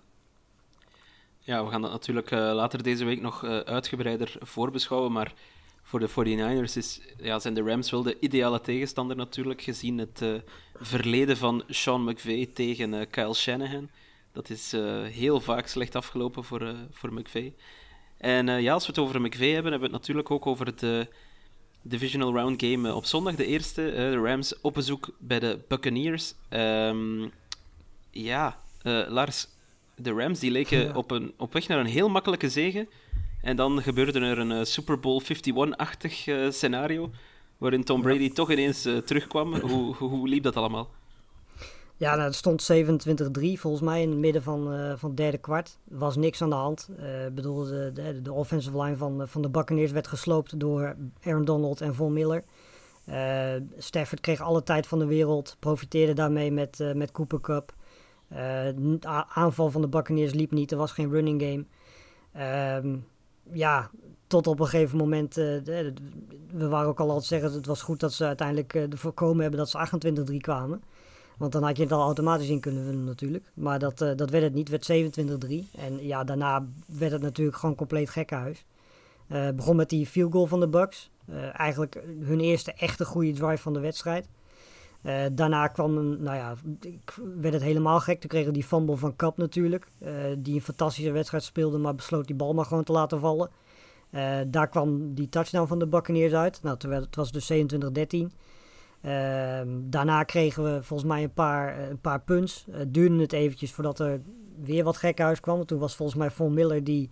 Ja, 1.39 1.63
we 1.63 1.71
gaan 1.71 1.81
dat 1.81 1.91
natuurlijk 1.91 2.31
eh, 2.31 2.39
later 2.39 2.83
deze 2.83 3.05
week 3.05 3.21
nog 3.21 3.43
uitgebreider 3.65 4.35
voorbeschouwen. 4.39 5.11
Maar 5.11 5.33
voor 5.81 5.99
de 5.99 6.09
49ers 6.09 6.73
is, 6.77 7.01
ja, 7.17 7.39
zijn 7.39 7.53
de 7.53 7.63
Rams 7.63 7.91
wel 7.91 8.03
de 8.03 8.19
ideale 8.19 8.61
tegenstander 8.61 9.15
natuurlijk, 9.15 9.61
gezien 9.61 9.97
het 9.97 10.23
verleden 10.75 11.37
van 11.37 11.63
Sean 11.67 12.03
McVay 12.03 12.45
tegen 12.53 13.09
Kyle 13.09 13.33
Shanahan. 13.33 13.89
Dat 14.31 14.49
is 14.49 14.71
heel 15.11 15.41
vaak 15.41 15.67
slecht 15.67 15.95
afgelopen 15.95 16.43
voor, 16.43 16.75
voor. 16.91 17.23
En 18.19 18.49
eh, 18.49 18.61
ja, 18.61 18.73
als 18.73 18.85
we 18.85 18.91
het 18.91 19.01
over 19.01 19.21
McVay 19.21 19.51
hebben, 19.51 19.71
hebben 19.71 19.89
we 19.89 19.95
het 19.95 20.05
natuurlijk 20.05 20.31
ook 20.31 20.45
over 20.47 20.65
het 20.65 20.83
eh, 20.83 20.99
Divisional 21.81 22.33
Round 22.33 22.63
Game 22.63 22.87
eh, 22.89 22.95
op 22.95 23.05
zondag. 23.05 23.35
De 23.35 23.45
eerste, 23.45 23.81
de 23.81 24.17
Rams 24.23 24.61
op 24.61 24.73
bezoek 24.73 25.09
bij 25.19 25.39
de 25.39 25.59
Buccaneers. 25.67 26.33
Ehm, 26.49 27.27
ja, 28.11 28.57
Lars, 29.07 29.47
de 29.95 30.11
Rams 30.11 30.39
die 30.39 30.51
leken 30.51 30.79
Ja. 30.79 30.93
op, 30.93 31.11
een, 31.11 31.33
op 31.37 31.53
weg 31.53 31.67
naar 31.67 31.79
een 31.79 31.85
heel 31.85 32.09
makkelijke 32.09 32.49
zege. 32.49 32.87
En 33.41 33.55
dan 33.55 33.81
gebeurde 33.81 34.19
er 34.19 34.39
een 34.39 34.65
Super 34.65 34.99
Bowl 34.99 35.21
51-achtig 35.23 36.27
eh, 36.27 36.49
scenario, 36.49 37.11
waarin 37.57 37.83
Tom 37.83 38.01
Brady 38.01 38.29
toch 38.29 38.51
ineens 38.51 38.81
terugkwam. 38.81 39.55
Hoe, 39.55 39.95
hoe, 39.95 40.09
hoe 40.09 40.27
liep 40.27 40.43
dat 40.43 40.55
allemaal? 40.55 40.89
Ja, 41.99 42.15
nou, 42.15 42.33
stond 42.33 42.71
27-3 42.71 43.59
volgens 43.59 43.81
mij 43.81 44.01
in 44.01 44.09
het 44.09 44.19
midden 44.19 44.43
van, 44.43 44.73
eh, 44.73 44.93
van 44.95 45.09
het 45.09 45.17
derde 45.17 45.37
kwart. 45.37 45.77
Was 45.83 46.15
niks 46.15 46.41
aan 46.41 46.49
de 46.49 46.55
hand. 46.55 46.89
Bedoel, 47.33 47.63
de, 47.63 48.19
de, 48.21 48.33
offensive 48.33 48.81
line 48.81 48.97
van, 48.97 49.27
van 49.27 49.41
de 49.41 49.49
Buccaneers 49.49 49.91
werd 49.91 50.07
gesloopt 50.07 50.59
door 50.59 50.95
Aaron 51.23 51.45
Donald 51.45 51.81
en 51.81 51.95
Von 51.95 52.13
Miller. 52.13 52.43
Eh, 53.05 53.53
Stafford 53.77 54.21
kreeg 54.21 54.41
alle 54.41 54.63
tijd 54.63 54.87
van 54.87 54.99
de 54.99 55.05
wereld, 55.05 55.55
profiteerde 55.59 56.13
daarmee 56.13 56.51
met, 56.51 56.93
met 56.95 57.11
Cooper 57.11 57.41
Cup. 57.41 57.73
De 58.27 58.99
aanval 59.33 59.69
van 59.69 59.81
de 59.81 59.87
Buccaneers 59.87 60.33
liep 60.33 60.51
niet, 60.51 60.71
er 60.71 60.77
was 60.77 60.91
geen 60.91 61.11
running 61.11 61.41
game. 61.41 61.65
Ehm, 62.31 62.97
ja, 63.51 63.89
tot 64.27 64.47
op 64.47 64.59
een 64.59 64.67
gegeven 64.67 64.97
moment, 64.97 65.35
we 65.35 66.67
waren 66.67 66.89
ook 66.89 66.99
al 66.99 67.09
aan 67.09 67.15
het 67.15 67.25
zeggen, 67.25 67.51
het 67.51 67.65
was 67.65 67.81
goed 67.81 67.99
dat 67.99 68.13
ze 68.13 68.25
uiteindelijk 68.25 68.73
ervoor 68.73 68.97
voorkomen 68.97 69.41
hebben 69.41 69.59
dat 69.59 69.69
ze 69.69 69.77
28-3 70.33 70.37
kwamen. 70.37 70.81
Want 71.39 71.51
dan 71.51 71.63
had 71.63 71.77
je 71.77 71.83
het 71.83 71.91
al 71.91 72.01
automatisch 72.01 72.49
in 72.49 72.59
kunnen 72.59 72.83
vullen 72.83 73.03
natuurlijk. 73.03 73.51
Maar 73.53 73.79
dat, 73.79 74.01
eh, 74.01 74.15
dat 74.15 74.29
werd 74.29 74.43
het 74.43 74.53
niet, 74.53 74.69
werd 74.69 74.85
27-3. 74.85 75.67
En 75.77 76.05
ja, 76.05 76.23
daarna 76.23 76.65
werd 76.85 77.11
het 77.11 77.21
natuurlijk 77.21 77.57
gewoon 77.57 77.75
compleet 77.75 78.09
gekkenhuis. 78.09 78.65
Eh 79.27 79.41
Het 79.43 79.55
begon 79.55 79.75
met 79.75 79.89
die 79.89 80.05
field 80.05 80.31
goal 80.31 80.45
van 80.45 80.59
de 80.59 80.67
Bucks. 80.67 81.09
Eh, 81.25 81.59
eigenlijk 81.59 82.03
hun 82.19 82.39
eerste 82.39 82.73
echte 82.73 83.05
goede 83.05 83.31
drive 83.31 83.61
van 83.61 83.73
de 83.73 83.79
wedstrijd. 83.79 84.27
Eh, 85.01 85.25
daarna 85.31 85.67
kwam 85.67 85.93
nou 86.23 86.37
ja, 86.37 86.55
werd 87.39 87.53
het 87.53 87.63
helemaal 87.63 87.99
gek. 87.99 88.19
Toen 88.19 88.29
kregen 88.29 88.53
die 88.53 88.63
fumble 88.63 88.97
van 88.97 89.15
Cup 89.15 89.37
natuurlijk. 89.37 89.87
eh, 89.99 90.13
die 90.37 90.55
een 90.55 90.61
fantastische 90.61 91.11
wedstrijd 91.11 91.43
speelde, 91.43 91.77
maar 91.77 91.95
besloot 91.95 92.27
die 92.27 92.35
bal 92.35 92.53
maar 92.53 92.65
gewoon 92.65 92.83
te 92.83 92.91
laten 92.91 93.19
vallen. 93.19 93.49
Eh, 94.09 94.37
daar 94.47 94.67
kwam 94.67 95.13
die 95.13 95.29
touchdown 95.29 95.67
van 95.67 95.79
de 95.79 95.87
Buccaneers 95.87 96.33
uit. 96.33 96.59
Nou, 96.63 96.77
werd, 96.81 97.05
het 97.05 97.15
was 97.15 97.31
dus 97.31 97.45
27-13. 97.45 98.31
Ehm, 99.01 99.67
daarna 99.81 100.23
kregen 100.23 100.63
we 100.63 100.83
volgens 100.83 101.09
mij 101.09 101.23
een 101.23 101.33
paar, 101.33 101.77
eh, 101.77 101.89
een 101.89 102.01
paar 102.01 102.21
punts. 102.21 102.65
Het 102.71 102.93
duurde 102.93 103.21
het 103.21 103.33
eventjes 103.33 103.71
voordat 103.71 103.99
er 103.99 104.21
weer 104.61 104.83
wat 104.83 104.97
gekhuis 104.97 105.39
kwam. 105.39 105.65
Toen 105.65 105.79
was 105.79 105.95
volgens 105.95 106.17
mij 106.17 106.31
Von 106.31 106.53
Miller 106.53 106.83
die 106.83 107.09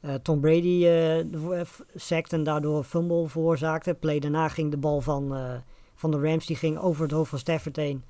eh, 0.00 0.14
Tom 0.14 0.40
Brady 0.40 0.86
eh 0.86 1.60
sackt 1.94 2.32
en 2.32 2.42
daardoor 2.42 2.76
een 2.76 2.84
fumble 2.84 3.28
veroorzaakte. 3.28 3.94
Play 3.94 4.18
daarna 4.18 4.48
ging 4.48 4.70
de 4.70 4.76
bal 4.76 5.00
van, 5.00 5.34
eh, 5.34 5.54
van 5.94 6.10
de 6.10 6.20
Rams, 6.20 6.46
die 6.46 6.56
ging 6.56 6.78
over 6.78 7.02
het 7.02 7.12
hoofd 7.12 7.30
van 7.30 7.38
Stafford 7.38 7.76
heen. 7.76 8.04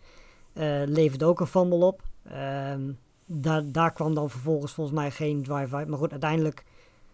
eh 0.52 0.82
leverde 0.84 1.24
ook 1.24 1.40
een 1.40 1.46
fumble 1.46 1.84
op. 1.84 2.02
Ehm, 2.24 2.92
daar, 3.26 3.72
daar 3.72 3.92
kwam 3.92 4.14
dan 4.14 4.30
vervolgens 4.30 4.72
volgens 4.72 4.96
mij 4.96 5.10
geen 5.10 5.42
drive 5.42 5.76
uit. 5.76 5.88
Maar 5.88 5.98
goed, 5.98 6.10
uiteindelijk 6.10 6.64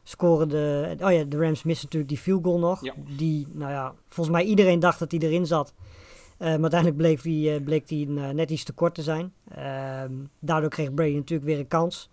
scoren 0.03 0.49
de... 0.49 0.97
Oh 1.03 1.13
ja, 1.13 1.25
de 1.25 1.37
Rams 1.39 1.63
missen 1.63 1.85
natuurlijk 1.85 2.13
die 2.13 2.19
field 2.19 2.45
goal 2.45 2.59
nog. 2.59 2.83
Ja. 2.85 2.95
Die, 3.17 3.47
nou 3.53 3.71
ja, 3.73 3.95
volgens 4.09 4.37
mij 4.37 4.45
iedereen 4.45 4.81
dacht 4.81 4.99
dat 4.99 5.11
hij 5.11 5.21
erin 5.21 5.47
zat. 5.47 5.75
Maar 6.41 6.61
uiteindelijk 6.61 6.97
bleek 6.97 7.23
die, 7.23 7.55
eh, 7.55 7.63
bleek 7.63 7.91
eh, 7.91 8.29
net 8.29 8.51
iets 8.51 8.65
te 8.65 8.73
kort 8.73 8.95
te 8.95 9.03
zijn. 9.03 9.33
Ehm, 9.49 10.13
daardoor 10.39 10.71
kreeg 10.71 10.95
Brady 10.95 11.15
natuurlijk 11.15 11.49
weer 11.49 11.59
een 11.59 11.69
kans. 11.69 12.11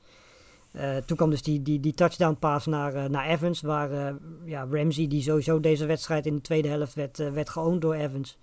Eh, 0.72 0.98
toen 0.98 1.18
kwam 1.18 1.30
dus 1.30 1.42
die, 1.42 1.62
die, 1.62 1.80
die 1.80 1.94
touchdown 1.94 2.38
pass 2.40 2.66
naar, 2.66 3.10
naar 3.10 3.26
Evans. 3.26 3.62
Waar 3.62 4.16
ja, 4.46 4.68
Ramsey, 4.72 5.08
die 5.08 5.22
sowieso 5.22 5.60
deze 5.60 5.86
wedstrijd 5.86 6.26
in 6.26 6.36
de 6.36 6.42
tweede 6.42 6.68
helft 6.68 6.94
werd, 6.94 7.18
werd 7.18 7.50
geowned 7.50 7.82
door 7.82 7.94
Evans. 7.94 8.38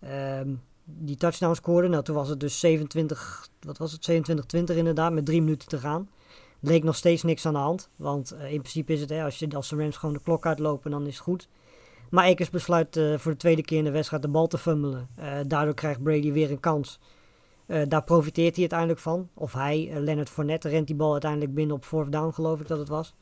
Ehm, 0.00 0.54
die 0.84 1.16
touchdown 1.16 1.54
scoorde. 1.54 1.88
Nou, 1.88 2.02
toen 2.02 2.14
was 2.14 2.28
het 2.28 2.40
dus 2.40 2.60
27, 2.60 3.48
wat 3.60 3.78
was 3.78 3.92
het? 3.92 4.02
27-20 4.02 4.76
inderdaad, 4.76 5.12
met 5.12 5.26
drie 5.26 5.42
minuten 5.42 5.68
te 5.68 5.78
gaan. 5.78 6.08
Leek 6.60 6.84
nog 6.84 6.96
steeds 6.96 7.22
niks 7.22 7.46
aan 7.46 7.52
de 7.52 7.58
hand. 7.58 7.90
Want 7.96 8.32
in 8.32 8.60
principe 8.60 8.92
is 8.92 9.00
het, 9.00 9.10
hè, 9.10 9.24
als, 9.24 9.38
je, 9.38 9.48
als 9.54 9.68
de 9.68 9.76
Rams 9.76 9.96
gewoon 9.96 10.14
de 10.14 10.22
klok 10.22 10.46
uitlopen, 10.46 10.90
dan 10.90 11.06
is 11.06 11.14
het 11.14 11.22
goed. 11.22 11.48
Maar 12.10 12.24
Akers 12.24 12.50
besluit 12.50 12.96
eh, 12.96 13.18
voor 13.18 13.32
de 13.32 13.38
tweede 13.38 13.62
keer 13.62 13.78
in 13.78 13.84
de 13.84 13.90
wedstrijd 13.90 14.22
de 14.22 14.28
bal 14.28 14.46
te 14.46 14.58
fummelen. 14.58 15.08
Eh, 15.14 15.38
daardoor 15.46 15.74
krijgt 15.74 16.02
Brady 16.02 16.32
weer 16.32 16.50
een 16.50 16.60
kans. 16.60 16.98
Eh, 17.66 17.82
daar 17.88 18.04
profiteert 18.04 18.52
hij 18.52 18.60
uiteindelijk 18.60 19.00
van. 19.00 19.28
Of 19.34 19.52
hij, 19.52 19.90
Leonard 19.94 20.28
Fournette, 20.28 20.68
rent 20.68 20.86
die 20.86 20.96
bal 20.96 21.12
uiteindelijk 21.12 21.54
binnen 21.54 21.76
op 21.76 21.84
fourth 21.84 22.12
down, 22.12 22.32
geloof 22.32 22.60
ik 22.60 22.68
dat 22.68 22.78
het 22.78 22.88
was. 22.88 23.14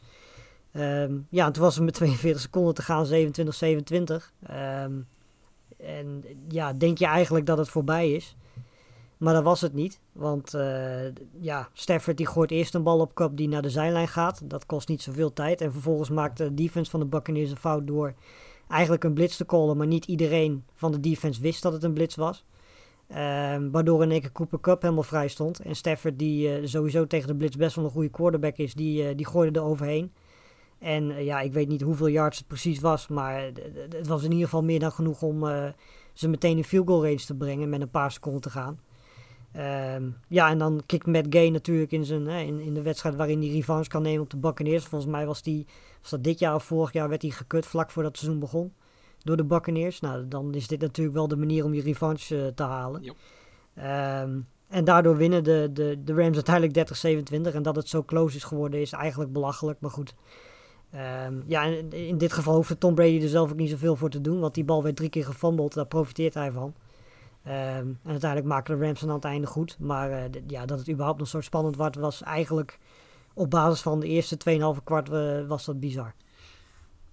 Ehm, 0.72 1.18
ja, 1.29 1.46
en 1.46 1.53
toen 1.53 1.62
was 1.62 1.74
het 1.74 1.85
met 1.85 1.94
42 2.03 2.40
seconden 2.40 2.74
te 2.74 2.83
gaan, 2.83 3.07
27-27. 3.07 4.33
Ehm, 4.42 4.92
en 5.77 6.24
ja, 6.48 6.72
denk 6.72 6.98
je 6.98 7.07
eigenlijk 7.07 7.46
dat 7.46 7.59
het 7.59 7.68
voorbij 7.68 8.12
is. 8.12 8.37
Maar 9.16 9.35
dat 9.35 9.42
was 9.42 9.61
het 9.61 9.72
niet. 9.72 10.01
Want 10.12 10.57
ja, 11.40 11.68
Stafford 11.72 12.16
die 12.16 12.27
gooit 12.27 12.51
eerst 12.51 12.74
een 12.74 12.83
bal 12.83 13.01
op 13.01 13.14
kop 13.14 13.37
die 13.37 13.48
naar 13.48 13.62
de 13.62 13.70
zijlijn 13.70 14.09
gaat. 14.09 14.40
Dat 14.44 14.66
kost 14.66 14.88
niet 14.88 15.03
zoveel 15.03 15.33
tijd. 15.33 15.61
En 15.61 15.72
vervolgens 15.72 16.11
maakt 16.11 16.37
de 16.37 16.55
defense 16.55 16.90
van 16.90 17.01
de 17.01 17.07
Buccaneers 17.07 17.51
een 17.51 17.57
fout 17.57 17.87
door 17.87 18.14
eigenlijk 18.68 19.04
een 19.04 19.14
blitz 19.14 19.37
te 19.37 19.46
callen. 19.46 19.76
Maar 19.76 19.87
niet 19.87 20.04
iedereen 20.04 20.64
van 20.74 20.92
de 20.92 21.00
defense 21.00 21.40
wist 21.40 21.62
dat 21.62 21.72
het 21.72 21.83
een 21.83 21.92
blitz 21.92 22.16
was. 22.16 22.44
Ehm, 23.09 23.70
waardoor 23.70 24.02
in 24.02 24.11
één 24.11 24.20
keer 24.20 24.33
Cooper 24.33 24.61
Cup 24.61 24.83
helemaal 24.83 25.02
vrij 25.02 25.28
stond. 25.28 25.61
En 25.61 25.76
Stafford, 25.76 26.18
die 26.18 26.54
eh, 26.54 26.66
sowieso 26.66 27.07
tegen 27.07 27.28
de 27.28 27.37
blitz 27.37 27.57
best 27.57 27.76
wel 27.76 27.85
een 27.85 27.90
goede 27.90 28.09
quarterback 28.09 28.57
is, 28.57 28.74
die, 28.74 29.09
eh, 29.09 29.16
die 29.16 29.26
gooide 29.26 29.59
er 29.59 29.64
overheen. 29.64 30.12
En 30.78 31.11
eh, 31.11 31.24
ja, 31.24 31.40
ik 31.40 31.52
weet 31.52 31.68
niet 31.68 31.81
hoeveel 31.81 32.09
yards 32.09 32.38
het 32.38 32.46
precies 32.46 32.81
was. 32.81 33.09
Maar 33.09 33.50
het 33.90 34.07
was 34.07 34.22
in 34.22 34.31
ieder 34.31 34.44
geval 34.44 34.64
meer 34.64 34.78
dan 34.78 34.92
genoeg 34.92 35.22
om 35.22 35.44
ze 36.12 36.28
meteen 36.28 36.57
in 36.57 36.64
field 36.64 36.87
goal 36.87 37.04
range 37.04 37.24
te 37.24 37.35
brengen 37.35 37.68
met 37.68 37.81
een 37.81 37.90
paar 37.90 38.12
seconden 38.12 38.40
te 38.40 38.50
gaan. 38.50 38.81
Ehm, 39.53 40.11
ja, 40.29 40.51
en 40.51 40.59
dan 40.59 40.83
kikt 40.87 41.07
Matt 41.07 41.27
Gay 41.31 41.49
natuurlijk 41.49 41.93
in, 41.93 42.05
zijn, 42.05 42.27
hè, 42.27 42.41
in, 42.41 42.61
in 42.61 42.75
de 42.75 42.83
wedstrijd 42.83 43.17
waarin 43.17 43.40
hij 43.40 43.51
revanche 43.51 43.88
kan 43.88 44.03
nemen 44.03 44.23
op 44.23 44.31
de 44.31 44.37
Buccaneers. 44.37 44.85
Volgens 44.85 45.11
mij 45.11 45.27
was, 45.27 45.42
die, 45.42 45.67
was 46.01 46.11
dat 46.11 46.25
dit 46.25 46.38
jaar 46.38 46.55
of 46.55 46.65
vorig 46.65 46.92
jaar 46.92 47.09
werd 47.09 47.23
hij 47.23 47.31
gekut 47.31 47.67
vlak 47.67 47.90
voordat 47.90 48.13
het 48.13 48.21
seizoen 48.21 48.40
begon 48.40 48.73
door 49.23 49.37
de 49.37 49.44
Buccaneers. 49.44 50.01
Nou, 50.01 50.29
dan 50.29 50.55
is 50.55 50.69
dit 50.69 50.81
natuurlijk 50.81 51.17
wel 51.17 51.29
de 51.29 51.37
manier 51.37 51.65
om 51.65 51.75
je 51.75 51.83
revanche 51.83 52.44
eh, 52.44 52.46
te 52.55 52.63
halen. 52.63 53.15
Ehm, 53.75 54.40
en 54.69 54.85
daardoor 54.85 55.17
winnen 55.17 55.44
de, 55.44 55.71
de, 55.73 55.99
de 56.05 56.15
Rams 56.15 56.35
uiteindelijk 56.35 56.90
30-27. 57.53 57.55
En 57.55 57.63
dat 57.63 57.77
het 57.77 57.88
zo 57.88 58.03
close 58.03 58.37
is 58.37 58.44
geworden 58.44 58.81
is 58.81 58.92
eigenlijk 58.92 59.33
belachelijk, 59.33 59.81
maar 59.81 59.90
goed. 59.90 60.15
Ehm, 60.90 61.40
ja, 61.46 61.63
in 61.90 62.19
dit 62.19 62.33
geval 62.33 62.55
hoefde 62.55 62.79
Tom 62.79 62.94
Brady 62.94 63.23
er 63.23 63.29
zelf 63.29 63.51
ook 63.51 63.57
niet 63.57 63.71
zoveel 63.71 63.96
voor 63.96 64.11
te 64.11 64.21
doen, 64.21 64.40
want 64.40 64.55
die 64.55 64.65
bal 64.65 64.83
werd 64.83 64.96
drie 64.96 65.09
keer 65.09 65.25
gefumbled, 65.25 65.75
daar 65.75 65.87
profiteert 65.87 66.35
hij 66.35 66.53
van. 66.53 66.75
Ehm, 67.49 67.87
en 68.03 68.11
uiteindelijk 68.11 68.51
maken 68.51 68.79
de 68.79 68.85
Rams 68.85 69.01
dan 69.01 69.09
aan 69.09 69.15
het 69.15 69.25
einde 69.25 69.46
goed. 69.46 69.77
Maar 69.79 70.11
eh, 70.11 70.25
ja, 70.46 70.67
dat 70.67 70.79
het 70.79 70.88
überhaupt 70.90 71.19
nog 71.19 71.29
zo 71.29 71.40
spannend 71.40 71.77
wordt, 71.77 71.96
was 71.96 72.23
eigenlijk 72.23 72.79
op 73.35 73.51
basis 73.51 73.81
van 73.81 74.01
de 74.01 74.07
eerste 74.07 74.37
2,5 74.77 74.85
kwart 74.85 75.11
eh, 75.11 75.46
was 75.46 75.65
dat 75.65 75.81
bizar. 75.81 76.15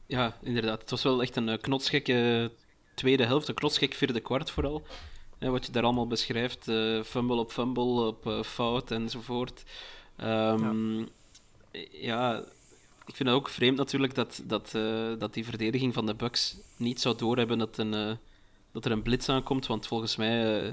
Ja, 0.05 0.37
inderdaad. 0.41 0.81
Het 0.81 0.89
was 0.89 1.03
wel 1.03 1.21
echt 1.21 1.35
een 1.35 1.49
eh, 1.49 1.61
knotsgekke 1.61 2.51
tweede 2.95 3.25
helft, 3.25 3.47
een 3.47 3.55
knotsgek 3.55 3.93
vierde 3.93 4.19
kwart 4.19 4.51
vooral. 4.51 4.83
Wat 5.39 5.65
je 5.65 5.71
daar 5.71 5.83
allemaal 5.83 6.07
beschrijft, 6.07 6.63
fumble 7.05 7.35
op 7.35 7.51
fumble, 7.51 7.83
op 7.83 8.45
fout 8.45 8.91
enzovoort. 8.91 9.63
Ehm, 10.15 10.99
ja. 11.91 12.37
ik 13.05 13.15
vind 13.15 13.29
het 13.29 13.37
ook 13.37 13.49
vreemd 13.49 13.77
natuurlijk 13.77 14.15
dat, 14.15 14.41
dat, 14.45 14.71
dat 15.19 15.33
die 15.33 15.45
verdediging 15.45 15.93
van 15.93 16.05
de 16.05 16.13
Bucks 16.13 16.57
niet 16.77 17.01
zou 17.01 17.17
doorhebben 17.17 17.57
dat, 17.57 17.77
een, 17.77 18.17
dat 18.75 18.85
er 18.85 18.91
een 18.91 19.01
blitz 19.01 19.29
aankomt, 19.29 19.67
want 19.67 19.87
volgens 19.87 20.15
mij 20.15 20.63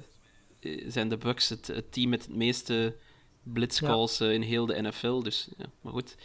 eh, 0.61 0.85
zijn 0.89 1.09
de 1.09 1.17
Bucks 1.17 1.49
het, 1.49 1.67
het 1.67 1.93
team 1.93 2.09
met 2.09 2.23
het 2.23 2.35
meeste 2.35 2.95
blitzcalls 3.43 4.21
eh, 4.21 4.33
in 4.33 4.43
heel 4.43 4.67
de 4.67 4.83
NFL. 4.83 5.23
Dus, 5.23 5.49
ja, 5.57 5.67
maar 5.81 5.93
goed. 5.93 6.17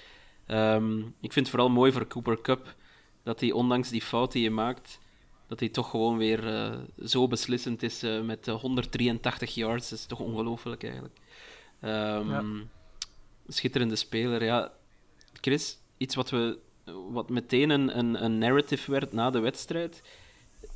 Ehm, 0.46 1.00
ik 1.00 1.34
vind 1.34 1.36
het 1.36 1.50
vooral 1.50 1.70
mooi 1.70 1.92
voor 1.92 2.08
Cooper 2.08 2.42
Cup 2.42 2.76
dat 3.24 3.40
hij 3.40 3.52
ondanks 3.52 3.90
die 3.90 4.02
fout 4.02 4.32
die 4.32 4.44
je 4.44 4.50
maakt, 4.50 5.00
dat 5.48 5.60
hij 5.60 5.70
toch 5.70 5.90
gewoon 5.90 6.18
weer 6.18 6.48
eh, 6.48 6.78
zo 7.06 7.28
beslissend 7.28 7.84
is 7.84 8.02
met 8.24 8.48
eh, 8.48 8.56
183 8.56 9.56
yards. 9.56 9.90
Dat 9.90 10.00
is 10.00 10.06
toch 10.06 10.20
ongelooflijk 10.20 10.84
eigenlijk. 10.84 11.18
Ehm, 11.80 12.30
Ja. 12.30 12.44
Schitterende 13.50 13.96
speler. 13.96 14.44
Ja, 14.44 14.72
Chris, 15.42 15.78
iets 15.98 16.16
wat, 16.16 16.30
we, 16.30 16.58
wat 17.10 17.30
meteen 17.30 17.70
een, 17.70 17.98
een, 17.98 18.24
een 18.24 18.38
narrative 18.38 18.92
werd 18.92 19.14
na 19.14 19.30
de 19.30 19.40
wedstrijd. 19.40 20.02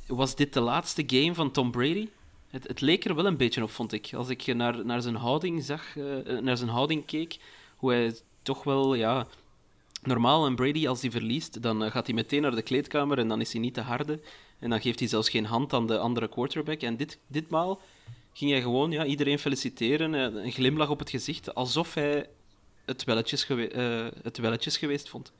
Was 0.06 0.36
dit 0.36 0.52
de 0.52 0.60
laatste 0.60 1.02
game 1.06 1.34
van 1.34 1.50
Tom 1.50 1.70
Brady? 1.70 2.08
Het, 2.48 2.68
het 2.68 2.80
leek 2.80 3.04
er 3.04 3.14
wel 3.14 3.26
een 3.26 3.36
beetje 3.36 3.62
op, 3.62 3.70
vond 3.70 3.92
ik. 3.92 4.10
Als 4.14 4.28
ik 4.28 4.54
naar, 4.54 4.84
naar 4.84 5.02
zijn 5.02 5.14
houding 5.14 5.62
zag, 5.64 5.96
eh, 5.96 6.38
naar 6.38 6.56
zijn 6.56 6.70
houding 6.70 7.04
keek, 7.04 7.38
hoe 7.76 7.92
hij 7.92 8.16
toch 8.42 8.64
wel, 8.64 8.94
ja... 8.94 9.26
Normaal, 10.02 10.46
een 10.46 10.54
Brady, 10.54 10.88
als 10.88 11.00
hij 11.00 11.10
verliest, 11.10 11.62
dan 11.62 11.84
eh, 11.84 11.90
gaat 11.90 12.06
hij 12.06 12.14
meteen 12.14 12.42
naar 12.42 12.54
de 12.54 12.62
kleedkamer 12.62 13.18
en 13.18 13.28
dan 13.28 13.40
is 13.40 13.52
hij 13.52 13.60
niet 13.60 13.74
te 13.74 13.80
harde. 13.80 14.20
En 14.58 14.70
dan 14.70 14.80
geeft 14.80 14.98
hij 14.98 15.08
zelfs 15.08 15.28
geen 15.28 15.44
hand 15.44 15.72
aan 15.72 15.86
de 15.86 15.98
andere 15.98 16.28
quarterback. 16.28 16.80
En 16.80 16.96
dit, 16.96 17.18
ditmaal 17.26 17.80
ging 18.32 18.50
hij 18.50 18.62
gewoon 18.62 18.90
ja, 18.90 19.04
iedereen 19.04 19.38
feliciteren, 19.38 20.14
eh, 20.14 20.44
een 20.44 20.52
glimlach 20.52 20.88
op 20.88 20.98
het 20.98 21.10
gezicht, 21.10 21.54
alsof 21.54 21.94
hij 21.94 22.28
het 22.84 23.04
welletjes, 23.04 23.46
het 24.22 24.38
welletjes 24.38 24.76
geweest 24.76 25.08
vond. 25.08 25.32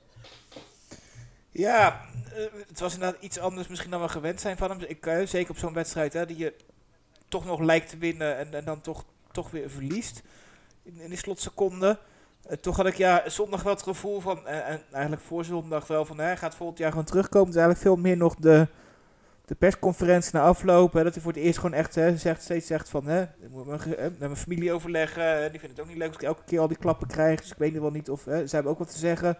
Ja, 1.52 2.00
eh, 2.34 2.44
het 2.68 2.80
was 2.80 2.94
inderdaad 2.94 3.22
iets 3.22 3.38
anders 3.38 3.68
misschien 3.68 3.90
dan 3.90 4.00
we 4.00 4.08
gewend 4.08 4.40
zijn 4.40 4.56
van 4.56 4.70
hem. 4.70 4.80
Ik, 4.86 5.06
eh, 5.06 5.26
zeker 5.26 5.50
op 5.50 5.58
zo'n 5.58 5.72
wedstrijd 5.72 6.12
hè, 6.12 6.26
die 6.26 6.36
je 6.36 6.54
toch 7.28 7.44
nog 7.44 7.60
lijkt 7.60 7.88
te 7.88 7.98
winnen 7.98 8.36
en, 8.36 8.54
en 8.54 8.64
dan 8.64 8.80
toch, 8.80 9.04
toch 9.32 9.50
weer 9.50 9.70
verliest 9.70 10.22
in, 10.82 11.00
in 11.00 11.08
die 11.08 11.18
slotseconde. 11.18 11.98
Eh, 12.42 12.56
toch 12.56 12.76
had 12.76 12.86
ik 12.86 12.96
ja, 12.96 13.28
zondag 13.28 13.62
wel 13.62 13.72
het 13.72 13.82
gevoel 13.82 14.20
van, 14.20 14.46
eh, 14.46 14.68
en 14.68 14.82
eigenlijk 14.92 15.22
voor 15.22 15.44
zondag 15.44 15.86
wel 15.86 16.04
van, 16.04 16.18
hij 16.18 16.36
gaat 16.36 16.54
volgend 16.54 16.78
jaar 16.78 16.90
gewoon 16.90 17.04
terugkomen. 17.04 17.46
Het 17.46 17.56
is 17.56 17.62
eigenlijk 17.62 17.88
veel 17.88 18.02
meer 18.02 18.16
nog 18.16 18.34
de, 18.34 18.66
de 19.44 19.54
persconferentie 19.54 20.30
na 20.32 20.42
afloop. 20.42 20.92
Hè, 20.92 21.02
dat 21.02 21.14
hij 21.14 21.22
voor 21.22 21.32
het 21.32 21.42
eerst 21.42 21.58
gewoon 21.58 21.76
echt 21.76 21.94
hè, 21.94 22.16
zegt, 22.16 22.42
steeds 22.42 22.66
zegt 22.66 22.88
van, 22.88 23.06
hè, 23.06 23.22
ik 23.22 23.50
moet 23.50 23.66
mijn, 23.66 23.80
met 23.96 24.18
mijn 24.18 24.36
familie 24.36 24.72
overleggen. 24.72 25.50
die 25.50 25.60
vindt 25.60 25.76
het 25.76 25.80
ook 25.80 25.90
niet 25.90 25.98
leuk 25.98 26.08
als 26.08 26.16
ik 26.16 26.22
elke 26.22 26.44
keer 26.44 26.60
al 26.60 26.68
die 26.68 26.76
klappen 26.76 27.06
krijg. 27.06 27.40
Dus 27.40 27.50
ik 27.50 27.58
weet 27.58 27.78
wel 27.78 27.90
niet 27.90 28.10
of, 28.10 28.24
hè, 28.24 28.36
zij 28.36 28.48
hebben 28.50 28.72
ook 28.72 28.78
wat 28.78 28.90
te 28.90 28.98
zeggen. 28.98 29.38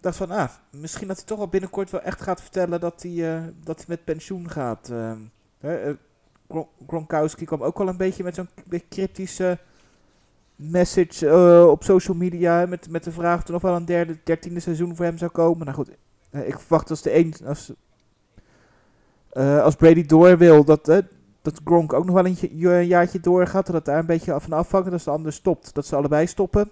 Dacht 0.00 0.16
van, 0.16 0.30
ah, 0.30 0.48
misschien 0.70 1.06
dat 1.08 1.16
hij 1.16 1.26
toch 1.26 1.38
wel 1.38 1.48
binnenkort 1.48 1.90
wel 1.90 2.00
echt 2.00 2.20
gaat 2.20 2.40
vertellen 2.40 2.80
dat 2.80 3.02
hij, 3.02 3.36
eh, 3.36 3.42
dat 3.64 3.76
hij 3.76 3.84
met 3.88 4.04
pensioen 4.04 4.50
gaat. 4.50 4.88
ehm. 4.90 5.18
Hè, 5.58 5.76
eh, 5.76 5.94
Gron- 6.48 6.68
Gronkowski 6.86 7.44
kwam 7.44 7.62
ook 7.62 7.78
wel 7.78 7.88
een 7.88 7.96
beetje 7.96 8.22
met 8.24 8.34
zo'n 8.34 8.48
cryptische 8.88 9.58
message 10.56 11.28
eh, 11.28 11.68
op 11.70 11.82
social 11.84 12.16
media. 12.16 12.66
Met, 12.66 12.90
met 12.90 13.04
de 13.04 13.12
vraag 13.12 13.38
of 13.40 13.46
er 13.46 13.52
nog 13.52 13.62
wel 13.62 13.76
een 13.76 13.84
derde, 13.84 14.18
dertiende 14.24 14.60
seizoen 14.60 14.96
voor 14.96 15.04
hem 15.04 15.18
zou 15.18 15.30
komen. 15.30 15.64
Nou 15.66 15.76
goed, 15.76 15.90
ik 16.30 16.58
verwacht 16.58 16.90
als 16.90 17.02
de 17.02 17.16
een, 17.16 17.34
als, 17.46 17.72
als 19.62 19.74
Brady 19.76 20.06
door 20.06 20.38
wil, 20.38 20.64
dat, 20.64 20.84
dat 21.42 21.60
Gronk 21.64 21.92
ook 21.92 22.04
nog 22.04 22.14
wel 22.14 22.26
een, 22.26 22.36
een 22.40 22.86
jaartje 22.86 23.20
doorgaat. 23.20 23.66
Dat 23.66 23.74
het 23.74 23.84
daar 23.84 23.98
een 23.98 24.06
beetje 24.06 24.40
van 24.40 24.52
afhangt. 24.52 24.86
En 24.86 24.92
als 24.92 25.04
de 25.04 25.10
ander 25.10 25.32
stopt, 25.32 25.74
dat 25.74 25.86
ze 25.86 25.96
allebei 25.96 26.26
stoppen. 26.26 26.70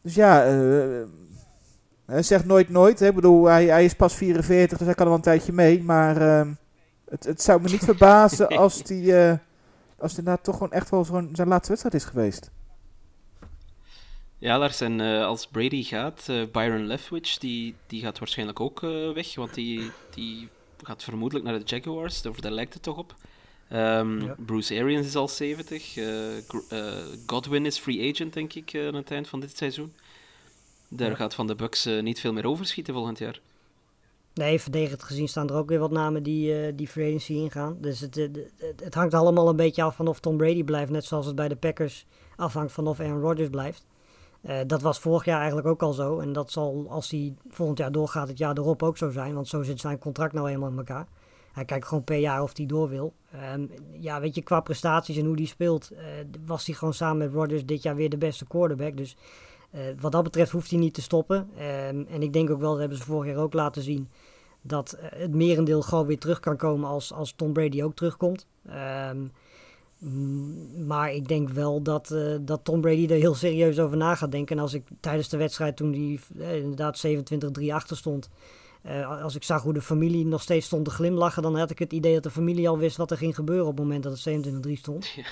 Dus 0.00 0.14
ja, 0.14 0.44
hij 2.06 2.22
zegt 2.22 2.44
nooit 2.44 2.68
nooit. 2.68 2.98
Hè. 2.98 3.08
Ik 3.08 3.14
bedoel, 3.14 3.44
hij, 3.44 3.64
hij 3.66 3.84
is 3.84 3.94
pas 3.94 4.14
44, 4.14 4.78
dus 4.78 4.86
hij 4.86 4.96
kan 4.96 5.04
er 5.04 5.10
wel 5.10 5.18
een 5.18 5.24
tijdje 5.24 5.52
mee. 5.52 5.82
Maar 5.82 6.16
ehm, 6.38 6.52
het, 7.10 7.24
het 7.24 7.42
zou 7.42 7.60
me 7.62 7.68
niet 7.68 7.84
verbazen 7.94 8.48
als 8.48 8.82
hij 8.86 9.30
eh, 9.30 9.38
als 9.98 10.10
het 10.10 10.18
inderdaad 10.18 10.44
toch 10.44 10.54
gewoon 10.56 10.72
echt 10.72 10.90
wel 10.90 11.04
zo'n 11.04 11.28
zijn 11.32 11.48
laatste 11.48 11.68
wedstrijd 11.68 11.94
is 11.94 12.04
geweest. 12.04 12.50
Ja, 14.38 14.58
Lars, 14.58 14.80
en 14.80 15.00
eh, 15.00 15.24
als 15.24 15.46
Brady 15.46 15.82
gaat, 15.82 16.24
eh, 16.28 16.42
Byron 16.52 16.86
Leftwich, 16.86 17.38
die, 17.38 17.74
die 17.86 18.00
gaat 18.02 18.18
waarschijnlijk 18.18 18.60
ook 18.60 18.82
eh, 18.82 19.12
weg, 19.12 19.34
want 19.34 19.54
die, 19.54 19.90
die 20.14 20.48
gaat 20.82 21.02
vermoedelijk 21.04 21.46
naar 21.48 21.58
de 21.58 21.64
Jaguars, 21.64 22.22
daar 22.22 22.50
lijkt 22.50 22.74
het 22.74 22.82
toch 22.82 22.96
op. 22.98 23.14
Ehm, 23.68 24.20
Ja. 24.24 24.34
Bruce 24.38 24.80
Arians 24.80 25.06
is 25.06 25.16
al 25.16 25.28
70, 25.28 25.96
eh, 25.96 26.04
Gr- 26.48 26.74
eh, 26.74 26.92
Godwin 27.26 27.66
is 27.66 27.78
free 27.78 28.12
agent, 28.12 28.32
denk 28.32 28.52
ik, 28.52 28.74
aan 28.86 28.94
het 28.94 29.10
eind 29.10 29.28
van 29.28 29.40
dit 29.40 29.56
seizoen. 29.56 29.92
Daar 30.88 31.10
Ja. 31.10 31.14
gaat 31.16 31.34
van 31.34 31.46
de 31.46 31.54
Bucks 31.54 31.86
eh, 31.86 32.02
niet 32.02 32.20
veel 32.20 32.32
meer 32.32 32.46
overschieten 32.46 32.94
volgend 32.94 33.18
jaar. 33.18 33.40
Nee, 34.34 34.60
verdedigend 34.60 35.02
gezien 35.02 35.28
staan 35.28 35.48
er 35.48 35.54
ook 35.54 35.68
weer 35.68 35.78
wat 35.78 35.90
namen 35.90 36.22
die, 36.22 36.54
eh 36.66 36.72
die 36.76 36.88
free 36.88 37.06
agency 37.08 37.32
ingaan. 37.32 37.76
Dus 37.80 38.00
het, 38.00 38.14
het, 38.14 38.52
het- 38.76 38.94
hangt 38.94 39.14
allemaal 39.14 39.48
een 39.48 39.56
beetje 39.56 39.82
af 39.82 39.96
van 39.96 40.08
of 40.08 40.20
Tom 40.20 40.36
Brady 40.36 40.64
blijft. 40.64 40.90
Net 40.90 41.04
zoals 41.04 41.26
het 41.26 41.34
bij 41.34 41.48
de 41.48 41.56
Packers 41.56 42.06
afhangt 42.36 42.72
van 42.72 42.86
of 42.86 43.00
Aaron 43.00 43.20
Rodgers 43.20 43.48
blijft. 43.50 43.86
Eh, 44.40 44.58
dat 44.66 44.82
was 44.82 44.98
vorig 44.98 45.24
jaar 45.24 45.38
eigenlijk 45.38 45.68
ook 45.68 45.82
al 45.82 45.92
zo. 45.92 46.18
En 46.18 46.32
dat 46.32 46.50
zal, 46.52 46.86
als 46.88 47.10
hij 47.10 47.34
volgend 47.48 47.78
jaar 47.78 47.92
doorgaat, 47.92 48.28
het 48.28 48.38
jaar 48.38 48.58
erop 48.58 48.82
ook 48.82 48.96
zo 48.96 49.10
zijn. 49.10 49.34
Want 49.34 49.48
zo 49.48 49.62
zit 49.62 49.80
zijn 49.80 49.98
contract 49.98 50.32
nou 50.32 50.48
eenmaal 50.48 50.70
in 50.70 50.78
elkaar. 50.78 51.06
Hij 51.52 51.64
kijkt 51.64 51.86
gewoon 51.86 52.04
per 52.04 52.18
jaar 52.18 52.42
of 52.42 52.56
hij 52.56 52.66
door 52.66 52.88
wil. 52.88 53.12
Ehm, 53.32 53.66
ja, 54.00 54.20
weet 54.20 54.34
je, 54.34 54.42
qua 54.42 54.60
prestaties 54.60 55.16
en 55.16 55.24
hoe 55.24 55.34
hij 55.36 55.44
speelt, 55.44 55.90
eh, 55.90 56.04
was 56.46 56.66
hij 56.66 56.74
gewoon 56.74 56.94
samen 56.94 57.16
met 57.18 57.32
Rodgers 57.32 57.66
dit 57.66 57.82
jaar 57.82 57.94
weer 57.96 58.10
de 58.10 58.18
beste 58.18 58.46
quarterback. 58.46 58.96
Dus 58.96 59.16
eh, 59.16 59.24
wat 60.00 60.12
dat 60.12 60.22
betreft 60.22 60.50
hoeft 60.50 60.70
hij 60.70 60.78
niet 60.78 60.94
te 60.94 61.02
stoppen. 61.02 61.48
Ehm, 61.56 62.04
en 62.08 62.22
ik 62.22 62.32
denk 62.32 62.50
ook 62.50 62.60
wel, 62.60 62.70
dat 62.70 62.78
hebben 62.78 62.98
ze 62.98 63.04
vorig 63.04 63.32
jaar 63.32 63.42
ook 63.42 63.52
laten 63.52 63.82
zien, 63.82 64.08
dat 64.62 64.92
eh, 64.92 65.20
het 65.20 65.34
merendeel 65.34 65.82
gewoon 65.82 66.06
weer 66.06 66.18
terug 66.18 66.40
kan 66.40 66.56
komen 66.56 66.88
als, 66.88 67.12
als 67.12 67.32
Tom 67.36 67.52
Brady 67.52 67.82
ook 67.82 67.94
terugkomt. 67.94 68.46
Ehm, 68.68 69.18
maar 70.86 71.12
ik 71.12 71.28
denk 71.28 71.48
wel 71.48 71.82
dat, 71.82 72.10
eh, 72.10 72.34
dat 72.40 72.64
Tom 72.64 72.80
Brady 72.80 73.06
er 73.06 73.18
heel 73.18 73.34
serieus 73.34 73.78
over 73.78 73.96
na 73.96 74.14
gaat 74.14 74.32
denken. 74.32 74.56
En 74.56 74.62
als 74.62 74.74
ik 74.74 74.84
tijdens 75.00 75.28
de 75.28 75.36
wedstrijd, 75.36 75.76
toen 75.76 76.20
eh, 76.38 76.56
inderdaad 76.56 76.98
27-3 76.98 77.74
achter 77.74 77.96
stond, 77.96 78.28
eh, 78.82 79.22
als 79.22 79.34
ik 79.34 79.42
zag 79.42 79.62
hoe 79.62 79.72
de 79.72 79.82
familie 79.82 80.26
nog 80.26 80.42
steeds 80.42 80.66
stond 80.66 80.84
te 80.84 80.90
glimlachen, 80.90 81.42
dan 81.42 81.56
had 81.56 81.70
ik 81.70 81.78
het 81.78 81.92
idee 81.92 82.14
dat 82.14 82.22
de 82.22 82.30
familie 82.30 82.68
al 82.68 82.78
wist 82.78 82.96
wat 82.96 83.10
er 83.10 83.16
ging 83.16 83.34
gebeuren 83.34 83.66
op 83.66 83.76
het 83.76 83.80
moment 83.80 84.02
dat 84.02 84.12
het 84.12 84.20
27-3 84.20 84.76
stond. 84.76 85.06
Ja. 85.06 85.24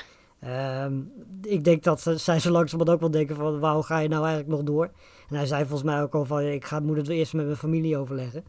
Ehm, 0.44 1.00
ik 1.42 1.64
denk 1.64 1.82
dat 1.82 2.00
zij 2.00 2.38
zo 2.38 2.50
langzamerhand 2.50 2.96
ook 2.96 3.00
wel 3.00 3.10
denken 3.10 3.36
van, 3.36 3.60
waarom 3.60 3.82
ga 3.82 3.98
je 3.98 4.08
nou 4.08 4.24
eigenlijk 4.24 4.56
nog 4.56 4.62
door? 4.66 4.84
En 5.28 5.36
hij 5.36 5.46
zei 5.46 5.60
volgens 5.60 5.90
mij 5.90 6.02
ook 6.02 6.14
al 6.14 6.24
van, 6.24 6.42
ik 6.42 6.64
ga, 6.64 6.80
moet 6.80 6.96
het 6.96 7.08
eerst 7.08 7.34
met 7.34 7.44
mijn 7.44 7.56
familie 7.56 7.96
overleggen. 7.96 8.44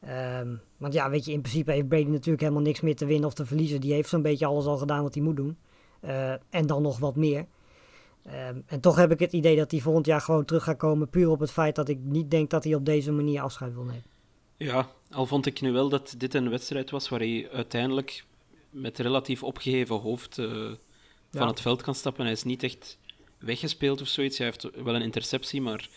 Ehm, 0.00 0.54
want 0.76 0.92
ja, 0.92 1.10
weet 1.10 1.24
je, 1.24 1.32
in 1.32 1.40
principe 1.40 1.72
heeft 1.72 1.88
Brady 1.88 2.08
natuurlijk 2.08 2.40
helemaal 2.40 2.62
niks 2.62 2.80
meer 2.80 2.96
te 2.96 3.06
winnen 3.06 3.26
of 3.26 3.34
te 3.34 3.46
verliezen. 3.46 3.80
Die 3.80 3.92
heeft 3.92 4.08
zo'n 4.08 4.22
beetje 4.22 4.46
alles 4.46 4.66
al 4.66 4.76
gedaan 4.76 5.02
wat 5.02 5.14
hij 5.14 5.22
moet 5.22 5.36
doen. 5.36 5.56
Eh, 6.00 6.32
en 6.32 6.66
dan 6.66 6.82
nog 6.82 6.98
wat 6.98 7.16
meer. 7.16 7.46
Ehm, 8.22 8.60
en 8.66 8.80
toch 8.80 8.96
heb 8.96 9.10
ik 9.10 9.18
het 9.18 9.32
idee 9.32 9.56
dat 9.56 9.70
hij 9.70 9.80
volgend 9.80 10.06
jaar 10.06 10.20
gewoon 10.20 10.44
terug 10.44 10.64
gaat 10.64 10.76
komen. 10.76 11.08
Puur 11.08 11.30
op 11.30 11.40
het 11.40 11.50
feit 11.50 11.74
dat 11.74 11.88
ik 11.88 11.98
niet 12.02 12.30
denk 12.30 12.50
dat 12.50 12.64
hij 12.64 12.74
op 12.74 12.84
deze 12.84 13.12
manier 13.12 13.40
afscheid 13.40 13.74
wil 13.74 13.84
nemen. 13.84 14.04
Ja, 14.56 14.88
al 15.10 15.26
vond 15.26 15.46
ik 15.46 15.60
nu 15.60 15.72
wel 15.72 15.88
dat 15.88 16.14
dit 16.18 16.34
een 16.34 16.50
wedstrijd 16.50 16.90
was 16.90 17.08
waar 17.08 17.20
hij 17.20 17.48
uiteindelijk 17.52 18.24
met 18.70 18.98
relatief 18.98 19.42
opgeheven 19.42 19.96
hoofd 19.96 20.38
eh, 21.32 21.38
van 21.38 21.48
het 21.48 21.60
veld 21.60 21.82
kan 21.82 21.94
stappen. 21.94 22.24
Hij 22.24 22.32
is 22.32 22.42
niet 22.42 22.62
echt 22.62 22.98
weggespeeld 23.38 24.00
of 24.00 24.08
zoiets. 24.08 24.38
Hij 24.38 24.46
heeft 24.46 24.68
wel 24.82 24.94
een 24.94 25.02
interceptie, 25.02 25.60
maar 25.60 25.88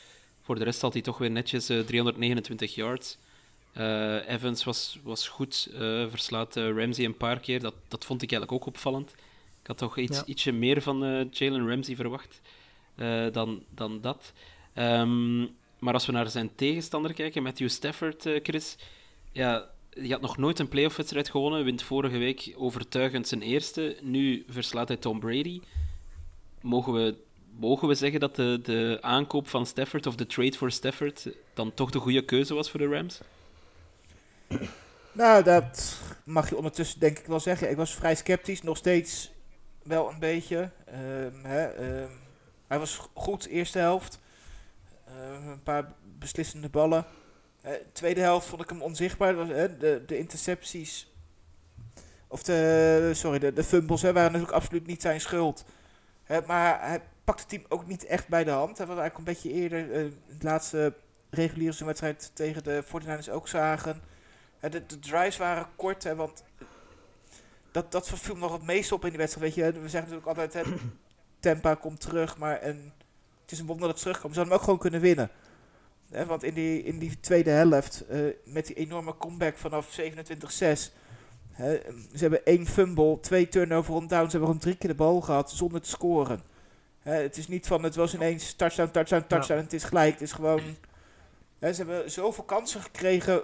voor 0.41 0.55
de 0.55 0.63
rest 0.63 0.81
had 0.81 0.93
hij 0.93 1.01
toch 1.01 1.17
weer 1.17 1.31
netjes 1.31 1.69
eh, 1.69 1.79
329 1.79 2.75
yards. 2.75 3.17
Eh, 3.73 4.29
Evans 4.29 4.63
was, 4.63 4.99
was 5.03 5.27
goed, 5.27 5.69
eh, 5.73 6.05
verslaat 6.09 6.55
eh, 6.57 6.63
Ramsey 6.77 7.05
een 7.05 7.17
paar 7.17 7.39
keer. 7.39 7.59
Dat, 7.59 7.73
dat 7.87 8.05
vond 8.05 8.21
ik 8.21 8.31
eigenlijk 8.31 8.61
ook 8.61 8.67
opvallend. 8.73 9.11
Ik 9.61 9.67
had 9.67 9.77
toch 9.77 9.97
iets, 9.97 10.17
Ja. 10.17 10.25
ietsje 10.25 10.51
meer 10.51 10.81
van 10.81 11.03
eh, 11.03 11.25
Jalen 11.31 11.67
Ramsey 11.69 11.95
verwacht 11.95 12.41
eh, 12.95 13.25
dan, 13.31 13.63
dan 13.69 14.01
dat. 14.01 14.33
Ehm, 14.73 15.39
maar 15.79 15.93
als 15.93 16.05
we 16.05 16.11
naar 16.11 16.29
zijn 16.29 16.55
tegenstander 16.55 17.13
kijken, 17.13 17.43
Matthew 17.43 17.69
Stafford, 17.69 18.25
eh, 18.25 18.39
Chris, 18.43 18.75
ja, 19.31 19.69
die 19.93 20.11
had 20.11 20.21
nog 20.21 20.37
nooit 20.37 20.59
een 20.59 20.67
playoff-wedstrijd 20.67 21.29
gewonnen, 21.29 21.63
wint 21.63 21.83
vorige 21.83 22.17
week 22.17 22.53
overtuigend 22.57 23.27
zijn 23.27 23.41
eerste. 23.41 23.97
Nu 24.01 24.45
verslaat 24.47 24.87
hij 24.87 24.97
Tom 24.97 25.19
Brady. 25.19 25.61
Mogen 26.61 26.93
we, 26.93 27.15
mogen 27.59 27.87
we 27.87 27.95
zeggen 27.95 28.19
dat 28.19 28.35
de, 28.35 28.59
de 28.63 28.97
aankoop 29.01 29.47
van 29.47 29.65
Stafford, 29.65 30.07
of 30.07 30.15
de 30.15 30.27
trade 30.27 30.57
voor 30.57 30.71
Stafford, 30.71 31.27
dan 31.53 31.73
toch 31.73 31.91
de 31.91 31.99
goede 31.99 32.25
keuze 32.25 32.53
was 32.53 32.69
voor 32.69 32.79
de 32.79 32.87
Rams? 32.87 33.21
Nou, 35.11 35.43
dat 35.43 35.97
mag 36.23 36.49
je 36.49 36.55
ondertussen 36.55 36.99
denk 36.99 37.19
ik 37.19 37.25
wel 37.25 37.39
zeggen. 37.39 37.69
Ik 37.69 37.77
was 37.77 37.95
vrij 37.95 38.15
sceptisch, 38.15 38.61
nog 38.61 38.77
steeds 38.77 39.31
wel 39.83 40.09
een 40.09 40.19
beetje. 40.19 40.71
Ehm, 40.85 41.43
hè, 41.43 41.65
ehm, 41.65 42.11
hij 42.67 42.79
was 42.79 42.99
goed, 43.13 43.45
eerste 43.45 43.79
helft. 43.79 44.19
Ehm, 45.07 45.47
een 45.47 45.63
paar 45.63 45.93
beslissende 46.19 46.69
ballen. 46.69 47.05
Eh, 47.61 47.73
tweede 47.91 48.21
helft 48.21 48.47
vond 48.47 48.61
ik 48.61 48.69
hem 48.69 48.81
onzichtbaar. 48.81 49.35
Was, 49.35 49.47
de, 49.47 50.03
de 50.05 50.17
intercepties 50.17 51.11
Of 52.27 52.43
de, 52.43 53.11
sorry, 53.13 53.39
de, 53.39 53.53
de 53.53 53.63
fumbles 53.63 54.01
hè, 54.01 54.13
waren 54.13 54.31
natuurlijk 54.31 54.57
absoluut 54.57 54.87
niet 54.87 55.01
zijn 55.01 55.21
schuld. 55.21 55.65
Maar 56.45 56.87
hij 56.87 57.01
pakt 57.23 57.39
het 57.39 57.49
team 57.49 57.65
ook 57.69 57.87
niet 57.87 58.05
echt 58.05 58.27
bij 58.27 58.43
de 58.43 58.51
hand. 58.51 58.77
Wat 58.77 58.87
we 58.87 58.93
eigenlijk 58.93 59.17
een 59.17 59.23
beetje 59.23 59.51
eerder 59.51 60.05
uh, 60.05 60.11
het 60.27 60.43
laatste 60.43 60.93
reguliere 61.29 61.85
wedstrijd 61.85 62.31
tegen 62.33 62.63
de 62.63 62.83
49ers 62.85 63.31
ook 63.31 63.47
zagen. 63.47 64.01
De, 64.59 64.85
de 64.85 64.99
drives 64.99 65.37
waren 65.37 65.67
kort, 65.75 66.03
hè, 66.03 66.15
want 66.15 66.43
dat, 67.71 67.91
dat 67.91 68.07
verviel 68.07 68.35
nog 68.35 68.51
het 68.51 68.63
meest 68.63 68.91
op 68.91 69.03
in 69.03 69.09
die 69.09 69.17
wedstrijd. 69.17 69.55
Weet 69.55 69.65
je, 69.65 69.81
we 69.81 69.89
zeggen 69.89 70.11
natuurlijk 70.11 70.27
altijd, 70.27 70.53
hè, 70.53 70.73
Tempa 71.39 71.75
komt 71.75 72.01
terug, 72.01 72.37
maar 72.37 72.61
het 72.61 73.51
is 73.51 73.59
een 73.59 73.65
wonder 73.65 73.85
dat 73.85 73.95
het 73.95 74.01
terugkomt. 74.01 74.33
Ze 74.33 74.39
hadden 74.39 74.53
hem 74.53 74.53
ook 74.53 74.63
gewoon 74.63 74.79
kunnen 74.79 75.01
winnen. 75.01 75.29
Hè, 76.11 76.25
want 76.25 76.43
in 76.43 76.53
die, 76.53 76.83
in 76.83 76.99
die 76.99 77.19
tweede 77.19 77.49
helft, 77.49 78.03
uh, 78.11 78.33
met 78.45 78.67
die 78.67 78.75
enorme 78.75 79.17
comeback 79.17 79.57
vanaf 79.57 79.99
27-6... 79.99 80.99
He, 81.51 81.81
ze 82.13 82.17
hebben 82.17 82.45
één 82.45 82.67
fumble, 82.67 83.19
twee 83.19 83.47
turnover 83.47 83.93
on 83.93 84.07
down. 84.07 84.25
Ze 84.25 84.31
hebben 84.31 84.47
gewoon 84.47 84.57
drie 84.57 84.75
keer 84.75 84.89
de 84.89 84.95
bal 84.95 85.21
gehad 85.21 85.51
zonder 85.51 85.81
te 85.81 85.89
scoren. 85.89 86.41
He, 86.99 87.11
het 87.13 87.37
is 87.37 87.47
niet 87.47 87.67
van 87.67 87.83
het 87.83 87.95
was 87.95 88.13
ineens 88.13 88.53
touchdown, 88.53 88.91
touchdown, 88.91 89.27
touchdown. 89.27 89.59
Ja. 89.59 89.65
Het 89.65 89.73
is 89.73 89.83
gelijk. 89.83 90.11
Het 90.11 90.21
is 90.21 90.31
gewoon. 90.31 90.61
He, 91.59 91.73
ze 91.73 91.83
hebben 91.83 92.11
zoveel 92.11 92.43
kansen 92.43 92.81
gekregen 92.81 93.41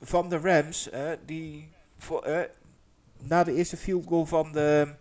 van 0.00 0.28
de 0.28 0.38
Rams. 0.38 0.88
die 1.24 1.68
voor, 1.98 2.48
na 3.22 3.44
de 3.44 3.54
eerste 3.54 3.76
field 3.76 4.06
goal 4.06 4.26
van 4.26 4.52
de, 4.52 4.94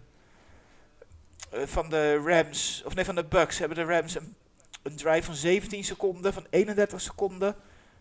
van 1.52 1.90
de 1.90 2.22
Rams, 2.26 2.84
of 2.86 2.96
nee, 2.96 3.06
van 3.06 3.16
de 3.16 3.26
Bucks, 3.26 3.58
hebben 3.58 3.78
de 3.78 3.94
Rams 3.94 4.16
een, 4.16 4.36
een 4.86 4.96
drive 4.96 5.24
van 5.24 5.36
17 5.36 5.84
seconden, 5.84 6.34
van 6.34 6.46
31 6.50 7.02
seconden, 7.02 7.56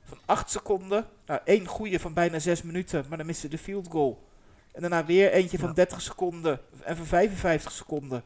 van 0.05 0.18
8 0.24 0.51
seconden. 0.51 1.07
Nou, 1.26 1.41
één 1.45 1.66
goede 1.66 2.01
van 2.01 2.12
bijna 2.12 2.39
6 2.39 2.62
minuten, 2.62 3.05
maar 3.09 3.18
dan 3.18 3.26
missen 3.26 3.51
de 3.51 3.59
field 3.59 3.89
goal. 3.89 4.22
En 4.72 4.80
daarna 4.80 5.05
weer 5.05 5.32
eentje 5.32 5.59
van 5.59 5.68
ja. 5.68 5.74
30 5.74 6.01
seconden 6.01 6.61
en 6.82 6.97
van 6.97 7.07
55 7.07 7.72
seconden. 7.72 8.24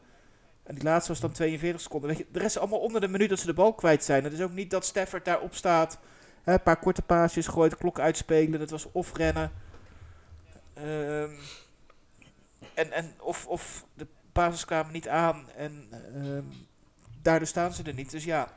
En 0.63 0.75
die 0.75 0.83
laatste 0.83 1.11
was 1.11 1.21
dan 1.21 1.31
42 1.31 1.81
seconden. 1.81 2.09
Weet 2.09 2.17
je, 2.17 2.25
de 2.31 2.39
rest 2.39 2.55
is 2.55 2.61
allemaal 2.61 2.79
onder 2.79 3.01
de 3.01 3.07
minuut 3.07 3.29
dat 3.29 3.39
ze 3.39 3.45
de 3.45 3.53
bal 3.53 3.73
kwijt 3.73 4.03
zijn. 4.03 4.23
Het 4.23 4.33
is 4.33 4.41
ook 4.41 4.53
niet 4.53 4.71
dat 4.71 4.85
Stafford 4.85 5.25
daarop 5.25 5.53
staat. 5.53 5.99
Hè, 6.43 6.53
een 6.53 6.63
paar 6.63 6.79
korte 6.79 7.01
paasjes 7.01 7.47
gooit, 7.47 7.71
de 7.71 7.77
klok 7.77 7.99
uitspelen. 7.99 8.59
Dat 8.59 8.69
was 8.69 8.91
of 8.91 9.15
rennen. 9.15 9.51
Um, 10.77 11.37
en, 12.73 12.91
en 12.91 13.13
of, 13.19 13.47
of 13.47 13.85
de 13.93 14.07
basis 14.31 14.65
kwamen 14.65 14.93
niet 14.93 15.07
aan. 15.07 15.49
En 15.55 15.89
um, 16.15 16.67
daardoor 17.21 17.47
staan 17.47 17.73
ze 17.73 17.83
er 17.83 17.93
niet. 17.93 18.11
Dus 18.11 18.23
ja, 18.23 18.53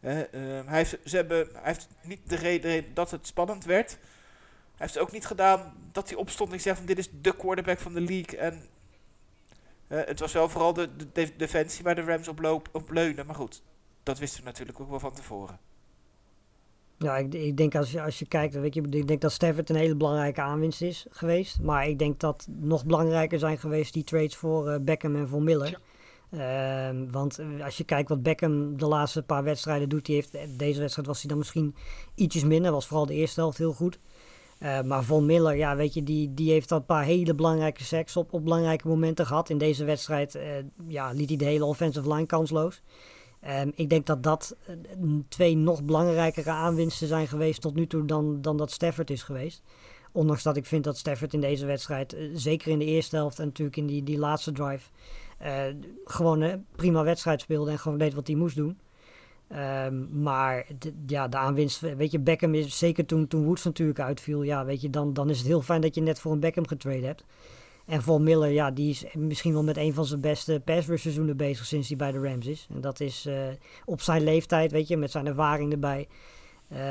uh, 0.00 0.18
uh, 0.18 0.24
hij, 0.64 0.76
heeft, 0.76 0.98
ze 1.04 1.16
hebben, 1.16 1.48
hij 1.52 1.62
heeft 1.62 1.88
niet 2.02 2.20
de 2.26 2.36
reden 2.36 2.94
dat 2.94 3.10
het 3.10 3.26
spannend 3.26 3.64
werd. 3.64 3.90
Hij 4.76 4.86
heeft 4.88 4.98
ook 4.98 5.12
niet 5.12 5.26
gedaan 5.26 5.72
dat 5.92 6.08
hij 6.08 6.18
opstond 6.18 6.52
en 6.52 6.60
zegt 6.60 6.76
van 6.76 6.86
dit 6.86 6.98
is 6.98 7.08
de 7.20 7.36
quarterback 7.36 7.78
van 7.78 7.94
de 7.94 8.00
league. 8.00 8.38
En 8.38 8.62
uh, 9.88 10.00
het 10.04 10.20
was 10.20 10.32
wel 10.32 10.48
vooral 10.48 10.72
de, 10.72 10.96
de, 10.96 11.12
de, 11.12 11.36
defensie 11.36 11.84
waar 11.84 11.94
de 11.94 12.02
Rams 12.02 12.28
op, 12.28 12.40
loop, 12.40 12.68
op 12.72 12.90
leunen. 12.90 13.26
Maar 13.26 13.34
goed, 13.34 13.62
dat 14.02 14.18
wisten 14.18 14.40
we 14.40 14.46
natuurlijk 14.46 14.80
ook 14.80 14.90
wel 14.90 15.00
van 15.00 15.14
tevoren. 15.14 15.58
Ja, 16.98 17.16
ik, 17.16 17.34
ik 17.34 17.56
denk 17.56 17.74
als 17.74 17.90
je, 17.90 18.02
als 18.02 18.18
je 18.18 18.26
kijkt, 18.26 18.54
weet 18.54 18.74
je, 18.74 18.82
ik 18.90 19.08
denk 19.08 19.20
dat 19.20 19.32
Stafford 19.32 19.70
een 19.70 19.76
hele 19.76 19.96
belangrijke 19.96 20.40
aanwinst 20.40 20.82
is 20.82 21.06
geweest. 21.10 21.60
Maar 21.60 21.88
ik 21.88 21.98
denk 21.98 22.20
dat 22.20 22.46
nog 22.50 22.84
belangrijker 22.84 23.38
zijn 23.38 23.58
geweest 23.58 23.92
die 23.92 24.04
trades 24.04 24.36
voor 24.36 24.68
uh, 24.68 24.76
Beckham 24.80 25.16
en 25.16 25.28
voor 25.28 25.42
Miller. 25.42 25.70
Ja. 25.70 25.78
Uh, 26.30 26.88
want 27.10 27.40
als 27.64 27.76
je 27.76 27.84
kijkt 27.84 28.08
wat 28.08 28.22
Beckham 28.22 28.76
de 28.76 28.86
laatste 28.86 29.22
paar 29.22 29.44
wedstrijden 29.44 29.88
doet, 29.88 30.06
die 30.06 30.14
heeft, 30.14 30.58
deze 30.58 30.80
wedstrijd 30.80 31.08
was 31.08 31.20
hij 31.20 31.28
dan 31.28 31.38
misschien 31.38 31.74
ietsjes 32.14 32.44
minder. 32.44 32.72
Was 32.72 32.86
vooral 32.86 33.06
de 33.06 33.14
eerste 33.14 33.40
helft 33.40 33.58
heel 33.58 33.72
goed. 33.72 33.98
Uh, 34.62 34.82
maar 34.82 35.04
Von 35.04 35.26
Miller, 35.26 35.56
ja, 35.56 35.76
weet 35.76 35.94
je, 35.94 36.02
die, 36.02 36.34
die 36.34 36.50
heeft 36.50 36.72
al 36.72 36.78
een 36.78 36.84
paar 36.84 37.04
hele 37.04 37.34
belangrijke 37.34 37.84
sacks 37.84 38.16
op, 38.16 38.32
op 38.32 38.44
belangrijke 38.44 38.88
momenten 38.88 39.26
gehad. 39.26 39.50
In 39.50 39.58
deze 39.58 39.84
wedstrijd 39.84 40.34
uh, 40.34 40.42
ja, 40.86 41.10
liet 41.10 41.28
hij 41.28 41.38
de 41.38 41.44
hele 41.44 41.64
offensive 41.64 42.14
line 42.14 42.26
kansloos. 42.26 42.82
Um, 43.48 43.72
ik 43.74 43.88
denk 43.90 44.06
dat 44.06 44.22
dat 44.22 44.56
uh, 44.68 44.74
twee 45.28 45.56
nog 45.56 45.82
belangrijkere 45.82 46.50
aanwinsten 46.50 47.06
zijn 47.06 47.28
geweest 47.28 47.60
tot 47.60 47.74
nu 47.74 47.86
toe 47.86 48.04
dan, 48.04 48.40
dan 48.40 48.56
dat 48.56 48.70
Stafford 48.70 49.10
is 49.10 49.22
geweest. 49.22 49.62
Ondanks 50.12 50.42
dat 50.42 50.56
ik 50.56 50.66
vind 50.66 50.84
dat 50.84 50.98
Stafford 50.98 51.34
in 51.34 51.40
deze 51.40 51.66
wedstrijd, 51.66 52.16
zeker 52.32 52.70
in 52.70 52.78
de 52.78 52.84
eerste 52.84 53.16
helft 53.16 53.38
en 53.38 53.44
natuurlijk 53.44 53.76
in 53.76 53.86
die, 53.86 54.02
die 54.02 54.18
laatste 54.18 54.52
drive, 54.52 54.88
gewoon 56.04 56.40
een 56.40 56.66
prima 56.76 57.02
wedstrijd 57.02 57.40
speelde 57.40 57.70
en 57.70 57.78
gewoon 57.78 57.98
deed 57.98 58.14
wat 58.14 58.26
hij 58.26 58.36
moest 58.36 58.56
doen. 58.56 58.78
Um, 59.86 60.22
maar 60.22 60.66
de, 60.78 60.94
ja, 61.06 61.28
de 61.28 61.36
aanwinst, 61.36 61.80
weet 61.80 62.10
je, 62.10 62.18
Beckham 62.18 62.54
is 62.54 62.78
zeker 62.78 63.06
toen, 63.06 63.26
toen 63.26 63.44
Woods 63.44 63.64
natuurlijk 63.64 64.00
uitviel. 64.00 64.42
Ja, 64.42 64.64
weet 64.64 64.80
je, 64.80 64.90
dan, 64.90 65.12
dan 65.12 65.30
is 65.30 65.38
het 65.38 65.46
heel 65.46 65.62
fijn 65.62 65.80
dat 65.80 65.94
je 65.94 66.00
net 66.00 66.20
voor 66.20 66.32
een 66.32 66.40
Beckham 66.40 66.66
getrade 66.66 67.06
hebt. 67.06 67.24
En 67.86 68.02
Von 68.02 68.22
Miller, 68.22 68.50
ja, 68.50 68.70
die 68.70 68.90
is 68.90 69.04
misschien 69.14 69.52
wel 69.52 69.64
met 69.64 69.76
een 69.76 69.94
van 69.94 70.04
zijn 70.04 70.20
beste 70.20 70.62
pass 70.64 70.86
seizoenen 70.86 71.36
bezig 71.36 71.66
sinds 71.66 71.88
hij 71.88 71.96
bij 71.96 72.12
de 72.12 72.20
Rams 72.20 72.46
is. 72.46 72.66
En 72.74 72.80
dat 72.80 73.00
is 73.00 73.26
uh, 73.26 73.34
op 73.84 74.00
zijn 74.00 74.22
leeftijd, 74.22 74.72
weet 74.72 74.88
je, 74.88 74.96
met 74.96 75.10
zijn 75.10 75.26
ervaring 75.26 75.72
erbij. 75.72 76.08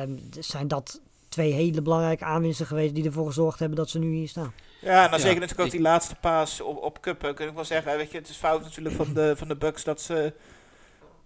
Um, 0.02 0.20
zijn 0.40 0.68
dat 0.68 1.02
twee 1.40 1.54
hele 1.54 1.82
belangrijke 1.82 2.24
aanwinsten 2.26 2.66
geweest 2.66 2.96
die 2.96 3.06
ervoor 3.06 3.26
gezorgd 3.26 3.60
hebben 3.60 3.78
dat 3.78 3.90
ze 3.90 4.00
nu 4.00 4.14
hier 4.14 4.28
staan. 4.28 4.54
Ja, 4.82 5.04
en 5.04 5.10
dan 5.10 5.20
ja, 5.20 5.26
zeker 5.26 5.40
natuurlijk 5.40 5.68
ook 5.68 5.72
die 5.72 5.82
laatste 5.82 6.16
paas 6.16 6.62
op, 6.62 6.78
op 6.78 7.02
Cup. 7.02 7.20
Kun 7.36 7.48
ik 7.48 7.54
wel 7.54 7.66
zeggen, 7.66 7.98
weet 7.98 8.12
je, 8.12 8.18
het 8.18 8.30
is 8.30 8.36
fout 8.36 8.62
natuurlijk 8.62 8.96
van 8.96 9.14
de, 9.14 9.34
van 9.38 9.48
de 9.48 9.56
Bucks 9.56 9.84
dat 9.84 10.02
ze 10.02 10.34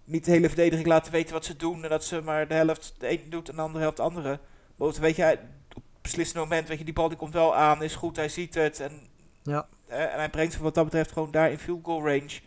niet 0.04 0.24
de 0.24 0.30
hele 0.30 0.46
verdediging 0.46 0.86
laten 0.86 1.12
weten 1.12 1.32
wat 1.32 1.44
ze 1.44 1.56
doen. 1.56 1.82
En 1.82 1.90
dat 1.90 2.04
ze 2.04 2.20
maar 2.20 2.48
de 2.48 2.54
helft 2.54 2.94
de 2.98 3.06
ene 3.06 3.28
doet 3.28 3.48
en 3.48 3.56
de 3.56 3.62
andere 3.62 3.82
helft 3.82 3.96
de 3.96 4.02
andere. 4.02 4.38
Maar 4.76 4.92
weet 5.00 5.16
je, 5.16 5.38
op 5.74 5.82
beslissend 6.02 6.38
moment, 6.38 6.68
weet 6.68 6.78
je, 6.78 6.84
die 6.84 6.94
bal 6.94 7.08
die 7.08 7.18
komt 7.18 7.32
wel 7.32 7.56
aan, 7.56 7.82
is 7.82 7.94
goed, 7.94 8.16
hij 8.16 8.28
ziet 8.28 8.54
het. 8.54 8.80
En, 8.80 9.08
ja. 9.42 9.66
eh, 9.86 10.12
en 10.12 10.18
hij 10.18 10.30
brengt 10.30 10.52
zich 10.52 10.62
wat 10.62 10.74
dat 10.74 10.84
betreft 10.84 11.12
gewoon 11.12 11.30
daar 11.30 11.50
in 11.50 11.58
field 11.58 11.84
goal 11.84 12.06
range. 12.06 12.40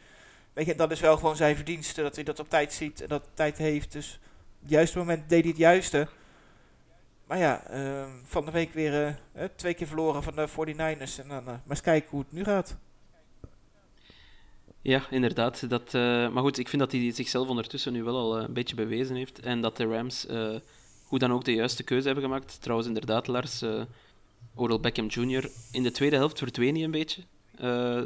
Weet 0.54 0.66
je, 0.66 0.76
dat 0.76 0.92
is 0.92 1.00
wel 1.00 1.18
gewoon 1.18 1.36
zijn 1.36 1.56
verdienste, 1.56 2.02
dat 2.02 2.16
hij 2.16 2.24
dat 2.24 2.40
op 2.40 2.50
tijd 2.50 2.74
ziet 2.74 3.02
en 3.02 3.08
dat 3.08 3.24
tijd 3.34 3.58
heeft. 3.58 3.92
Dus 3.92 4.20
het 4.62 4.70
juiste 4.70 4.98
moment 4.98 5.30
deed 5.30 5.42
hij 5.42 5.50
het 5.50 5.60
juiste. 5.60 6.08
Maar 7.28 7.38
ja, 7.38 7.64
uh, 7.72 8.06
van 8.24 8.46
de 8.46 8.52
week 8.52 8.74
weer 8.74 9.20
uh, 9.36 9.44
twee 9.56 9.74
keer 9.74 9.88
verloren 9.88 10.24
van 10.24 10.36
de 10.36 10.48
49ers. 10.50 11.22
En 11.22 11.28
dan 11.28 11.40
uh, 11.40 11.46
maar 11.46 11.62
eens 11.70 11.82
kijken 11.82 12.10
hoe 12.10 12.20
het 12.20 12.32
nu 12.32 12.44
gaat. 12.44 12.78
Ja, 14.82 15.10
inderdaad. 15.10 15.70
Dat, 15.70 15.94
uh, 15.94 16.02
maar 16.30 16.44
goed, 16.44 16.58
ik 16.58 16.68
vind 16.68 16.82
dat 16.82 16.92
hij 16.92 17.12
zichzelf 17.12 17.48
ondertussen 17.48 17.94
nu 17.94 18.04
wel 18.04 18.18
al 18.18 18.38
uh, 18.38 18.44
een 18.44 18.54
beetje 18.54 18.76
bewezen 18.76 19.16
heeft. 19.16 19.40
En 19.40 19.62
dat 19.62 19.78
de 19.78 19.86
Rams 19.86 20.26
uh, 20.30 20.56
hoe 21.04 21.20
dan 21.20 21.34
ook 21.34 21.46
de 21.46 21.54
juiste 21.54 21.84
keuze 21.84 22.06
hebben 22.06 22.24
gemaakt. 22.24 22.62
Trouwens, 22.62 22.88
inderdaad, 22.88 23.28
Lars, 23.28 23.64
Odell 24.56 24.80
Beckham 24.80 25.08
Jr. 25.08 25.50
in 25.72 25.84
de 25.84 25.92
tweede 25.92 26.16
helft 26.16 26.38
verdween 26.38 26.76
hij 26.76 26.84
een 26.84 26.92
beetje. 26.92 27.22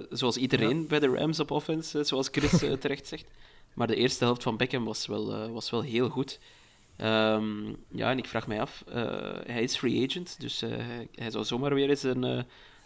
zoals 0.09 0.37
iedereen 0.37 0.81
ja. 0.81 0.87
bij 0.87 0.99
de 0.99 1.07
Rams 1.07 1.39
op 1.39 1.51
offense, 1.51 2.03
zoals 2.03 2.27
Chris 2.31 2.59
terecht 2.79 3.07
zegt. 3.07 3.25
Maar 3.73 3.87
de 3.87 3.95
eerste 3.95 4.23
helft 4.23 4.43
van 4.43 4.57
Beckham 4.57 4.85
was 4.85 5.07
wel, 5.07 5.51
was 5.51 5.69
wel 5.69 5.81
heel 5.81 6.09
goed. 6.09 6.39
Um, 7.03 7.77
ja, 7.87 8.11
en 8.11 8.17
ik 8.17 8.27
vraag 8.27 8.47
mij 8.47 8.61
af, 8.61 8.83
hij 9.45 9.63
is 9.63 9.77
free 9.77 10.07
agent, 10.07 10.39
dus 10.39 10.61
hij, 10.61 11.07
hij, 11.15 11.31
zou 11.31 11.43
zomaar 11.43 11.73
weer 11.73 11.89
eens 11.89 12.03
een, 12.03 12.23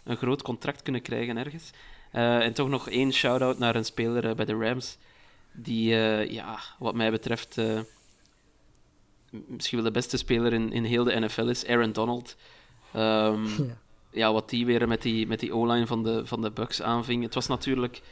een 0.04 0.16
groot 0.16 0.42
contract 0.42 0.82
kunnen 0.82 1.02
krijgen 1.02 1.36
ergens. 1.36 1.70
En 2.10 2.52
toch 2.52 2.68
nog 2.68 2.88
één 2.88 3.12
shout-out 3.12 3.58
naar 3.58 3.74
een 3.74 3.84
speler 3.84 4.34
bij 4.34 4.44
de 4.44 4.54
Rams. 4.54 4.96
Die, 5.52 5.88
ja, 6.32 6.58
wat 6.78 6.94
mij 6.94 7.10
betreft, 7.10 7.58
misschien 9.30 9.78
wel 9.78 9.86
de 9.86 9.98
beste 9.98 10.16
speler 10.16 10.52
in, 10.52 10.72
in 10.72 10.84
heel 10.84 11.04
de 11.04 11.20
NFL 11.20 11.48
is, 11.48 11.66
Aaron 11.66 11.92
Donald. 11.92 12.36
Um, 12.96 13.44
ja. 13.46 13.78
ja. 14.10 14.32
wat 14.32 14.50
die 14.50 14.66
weer 14.66 14.88
met 14.88 15.02
die, 15.02 15.26
met 15.26 15.40
die 15.40 15.54
O-line 15.54 15.86
van 15.86 16.02
de, 16.02 16.26
van 16.26 16.42
de 16.42 16.50
Bucks 16.50 16.82
aanving. 16.82 17.22
Het 17.22 17.34
was 17.34 17.46
natuurlijk 17.46 18.02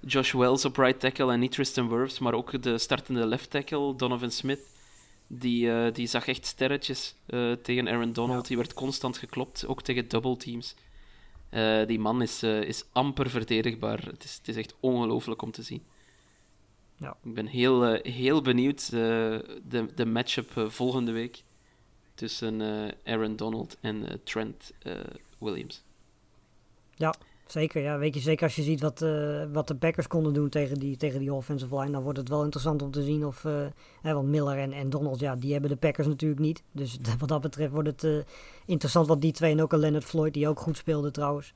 Josh 0.00 0.32
Wells 0.32 0.64
op 0.64 0.76
right 0.76 1.00
tackle 1.00 1.32
en 1.32 1.40
niet 1.40 1.52
Tristan 1.52 1.88
Wirfs, 1.88 2.18
maar 2.18 2.34
ook 2.34 2.62
de 2.62 2.78
startende 2.78 3.26
left 3.26 3.50
tackle, 3.50 3.96
Donovan 3.96 4.30
Smith. 4.30 4.60
Die, 5.30 5.90
die 5.92 6.06
zag 6.06 6.26
echt 6.26 6.46
sterretjes 6.46 7.14
tegen 7.62 7.88
Aaron 7.88 8.12
Donald. 8.12 8.42
Ja. 8.42 8.48
Die 8.48 8.56
werd 8.56 8.74
constant 8.74 9.18
geklopt, 9.18 9.66
ook 9.66 9.82
tegen 9.82 10.08
double 10.08 10.36
teams. 10.36 10.74
Uh, 11.50 11.86
die 11.86 11.98
man 11.98 12.22
is, 12.22 12.42
is 12.42 12.84
amper 12.92 13.30
verdedigbaar. 13.30 14.04
Het 14.04 14.24
is, 14.24 14.36
het 14.36 14.48
is 14.48 14.56
echt 14.56 14.74
ongelooflijk 14.80 15.42
om 15.42 15.50
te 15.50 15.62
zien. 15.62 15.82
Ja. 16.96 17.16
Ik 17.22 17.34
ben 17.34 17.46
heel, 17.46 17.92
heel 17.92 18.42
benieuwd 18.42 18.90
de, 18.90 19.88
de 19.94 20.06
matchup 20.06 20.64
volgende 20.66 21.12
week 21.12 21.42
tussen 22.14 22.62
Aaron 23.04 23.36
Donald 23.36 23.76
en 23.80 24.20
Trent 24.24 24.72
Williams. 25.38 25.82
Ja, 26.94 27.14
zeker. 27.52 27.82
Ja, 27.82 27.98
weet 27.98 28.14
je, 28.14 28.20
zeker 28.20 28.44
als 28.44 28.56
je 28.56 28.62
ziet 28.62 28.80
wat, 28.80 29.00
wat 29.52 29.68
de 29.68 29.76
Packers 29.78 30.06
konden 30.06 30.32
doen 30.32 30.48
tegen 30.48 30.78
die, 30.78 30.96
tegen 30.96 31.18
die 31.18 31.32
offensive 31.32 31.78
line, 31.78 31.90
dan 31.90 32.02
wordt 32.02 32.18
het 32.18 32.28
wel 32.28 32.44
interessant 32.44 32.82
om 32.82 32.90
te 32.90 33.02
zien 33.02 33.26
of. 33.26 33.42
Hè, 34.02 34.14
want 34.14 34.28
Miller 34.28 34.58
en, 34.58 34.72
en 34.72 34.90
Donald, 34.90 35.20
ja, 35.20 35.36
die 35.36 35.52
hebben 35.52 35.70
de 35.70 35.76
Packers 35.76 36.06
natuurlijk 36.06 36.40
niet. 36.40 36.62
Dus 36.72 36.98
wat 37.18 37.28
dat 37.28 37.40
betreft 37.40 37.72
wordt 37.72 38.02
het 38.02 38.24
interessant 38.66 39.06
wat 39.06 39.20
die 39.20 39.32
twee 39.32 39.52
en 39.52 39.62
ook 39.62 39.72
al 39.72 39.78
Leonard 39.78 40.04
Floyd, 40.04 40.34
die 40.34 40.48
ook 40.48 40.60
goed 40.60 40.76
speelde 40.76 41.10
trouwens. 41.10 41.52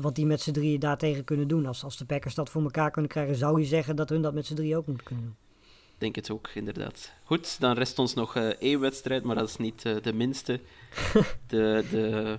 Wat 0.00 0.14
die 0.14 0.26
met 0.26 0.40
z'n 0.40 0.52
drieën 0.52 0.80
daartegen 0.80 1.24
kunnen 1.24 1.48
doen. 1.48 1.66
Als, 1.66 1.84
als 1.84 1.96
de 1.96 2.04
Packers 2.04 2.34
dat 2.34 2.50
voor 2.50 2.62
elkaar 2.62 2.90
kunnen 2.90 3.10
krijgen, 3.10 3.34
zou 3.34 3.60
je 3.60 3.66
zeggen 3.66 3.96
dat 3.96 4.08
hun 4.08 4.22
dat 4.22 4.34
met 4.34 4.46
z'n 4.46 4.54
drieën 4.54 4.76
ook 4.76 4.86
moeten 4.86 5.06
kunnen 5.06 5.24
doen. 5.24 5.36
Ik 5.94 6.00
denk 6.00 6.14
het 6.14 6.30
ook, 6.30 6.48
inderdaad. 6.54 7.12
Goed, 7.24 7.60
dan 7.60 7.74
rest 7.74 7.98
ons 7.98 8.14
nog 8.14 8.36
één 8.36 8.80
wedstrijd, 8.80 9.24
maar 9.24 9.36
dat 9.36 9.48
is 9.48 9.56
niet 9.56 9.82
de 10.02 10.12
minste. 10.12 10.60
de, 11.46 11.84
de 11.90 12.38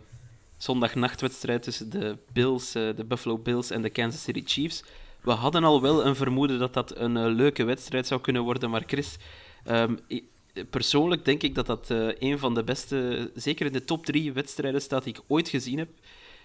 zondagnachtwedstrijd 0.57 1.63
tussen 1.63 1.89
de 1.89 2.17
Bills, 2.33 2.75
eh, 2.75 2.95
de 2.95 3.05
Buffalo 3.05 3.37
Bills 3.37 3.71
en 3.71 3.81
de 3.81 3.89
Kansas 3.89 4.23
City 4.23 4.41
Chiefs. 4.45 4.83
We 5.21 5.31
hadden 5.31 5.63
al 5.63 5.81
wel 5.81 6.05
een 6.05 6.15
vermoeden 6.15 6.59
dat 6.59 6.73
dat 6.73 6.97
een 6.97 7.17
eh, 7.17 7.25
leuke 7.25 7.63
wedstrijd 7.63 8.07
zou 8.07 8.21
kunnen 8.21 8.43
worden, 8.43 8.69
maar 8.69 8.83
Chris, 8.85 9.17
ehm, 9.63 9.95
persoonlijk 10.69 11.25
denk 11.25 11.43
ik 11.43 11.55
dat 11.55 11.65
dat 11.65 11.89
eh, 11.91 12.07
een 12.19 12.39
van 12.39 12.53
de 12.53 12.63
beste, 12.63 13.31
zeker 13.35 13.65
in 13.65 13.71
de 13.71 13.85
top 13.85 14.05
drie 14.05 14.33
wedstrijden 14.33 14.81
staat 14.81 15.03
die 15.03 15.13
ik 15.13 15.21
ooit 15.27 15.49
gezien 15.49 15.77
heb. 15.77 15.89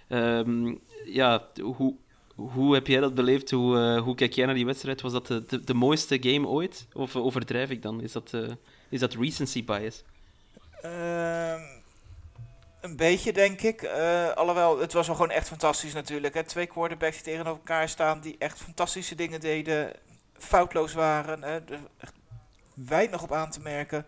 Ehm, 0.09 0.75
ja, 1.05 1.49
hoe, 1.61 1.95
hoe 2.35 2.75
heb 2.75 2.87
jij 2.87 3.01
dat 3.01 3.15
beleefd? 3.15 3.51
Hoe, 3.51 3.99
hoe 3.99 4.15
kijk 4.15 4.33
jij 4.33 4.47
naar 4.47 4.55
die 4.55 4.67
wedstrijd? 4.67 5.01
Was 5.01 5.13
dat 5.13 5.27
de, 5.27 5.65
de, 5.65 5.75
mooiste 5.75 6.19
game 6.21 6.47
ooit? 6.47 6.87
Of 6.93 7.17
overdrijf 7.17 7.71
ik 7.71 7.83
dan? 7.83 8.03
Is 8.03 8.13
dat, 8.13 8.35
is 8.89 9.01
dat 9.01 9.15
recency 9.15 9.65
bias? 9.65 10.03
Ehm, 10.83 11.80
een 12.81 12.97
beetje, 12.97 13.33
denk 13.33 13.61
ik. 13.61 13.83
Eh, 13.83 14.31
alhoewel, 14.31 14.79
het 14.79 14.93
was 14.93 15.07
wel 15.07 15.17
gewoon 15.17 15.31
echt 15.31 15.49
fantastisch 15.49 15.93
natuurlijk. 15.93 16.35
Hè. 16.35 16.45
Twee 16.45 16.67
quarterbacks 16.67 17.15
die 17.15 17.25
tegenover 17.25 17.53
elkaar 17.59 17.89
staan, 17.89 18.21
die 18.21 18.37
echt 18.39 18.59
fantastische 18.59 19.15
dingen 19.15 19.41
deden. 19.41 19.93
Foutloos 20.39 20.93
waren. 20.93 21.43
Hè. 21.43 21.55
Er 21.55 21.81
echt 21.99 22.13
weinig 22.75 23.23
op 23.23 23.33
aan 23.33 23.51
te 23.51 23.61
merken. 23.61 24.07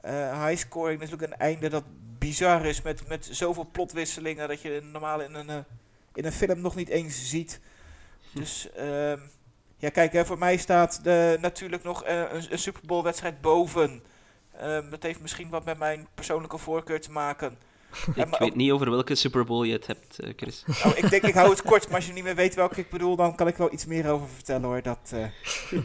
Eh, 0.00 0.46
high 0.46 0.66
scoring, 0.66 1.00
natuurlijk 1.00 1.32
een 1.32 1.38
einde 1.38 1.68
dat 1.68 1.84
bizar 2.18 2.64
is 2.64 2.82
met, 2.82 3.08
met 3.08 3.28
zoveel 3.30 3.68
plotwisselingen 3.72 4.48
dat 4.48 4.62
je 4.62 4.80
normaal 4.92 5.20
in 5.20 5.34
een, 5.34 5.50
eh, 5.50 5.58
in 6.14 6.24
een 6.24 6.32
film 6.32 6.60
nog 6.60 6.74
niet 6.74 6.88
eens 6.88 7.28
ziet. 7.28 7.60
Dus 8.34 8.72
ehm, 8.72 9.18
ja, 9.76 9.88
kijk, 9.88 10.12
hè, 10.12 10.24
voor 10.24 10.38
mij 10.38 10.56
staat 10.56 11.04
de, 11.04 11.38
natuurlijk 11.40 11.82
nog 11.82 12.04
een, 12.06 12.52
een 12.52 12.58
Super 12.58 12.82
Bowl 12.86 13.02
wedstrijd 13.02 13.40
boven. 13.40 14.02
Ehm, 14.56 14.90
dat 14.90 15.02
heeft 15.02 15.20
misschien 15.20 15.48
wat 15.48 15.64
met 15.64 15.78
mijn 15.78 16.08
persoonlijke 16.14 16.58
voorkeur 16.58 17.00
te 17.00 17.10
maken. 17.10 17.58
Ik 18.14 18.30
maar 18.30 18.38
weet 18.38 18.54
niet 18.54 18.70
over 18.70 18.90
welke 18.90 19.14
Super 19.14 19.44
Bowl 19.44 19.62
je 19.62 19.72
het 19.72 19.86
hebt, 19.86 20.18
eh, 20.18 20.32
Chris. 20.36 20.64
nou, 20.82 20.96
ik 20.96 21.10
denk, 21.10 21.22
ik 21.22 21.34
hou 21.34 21.50
het 21.50 21.62
kort, 21.62 21.86
maar 21.86 21.96
als 21.96 22.06
je 22.06 22.12
niet 22.12 22.24
meer 22.24 22.34
weet 22.34 22.54
welke 22.54 22.80
ik 22.80 22.90
bedoel, 22.90 23.16
dan 23.16 23.34
kan 23.34 23.48
ik 23.48 23.56
wel 23.56 23.72
iets 23.72 23.86
meer 23.86 24.10
over 24.10 24.28
vertellen 24.28 24.64
hoor. 24.64 24.82
Dat, 24.82 25.12
eh. 25.12 25.26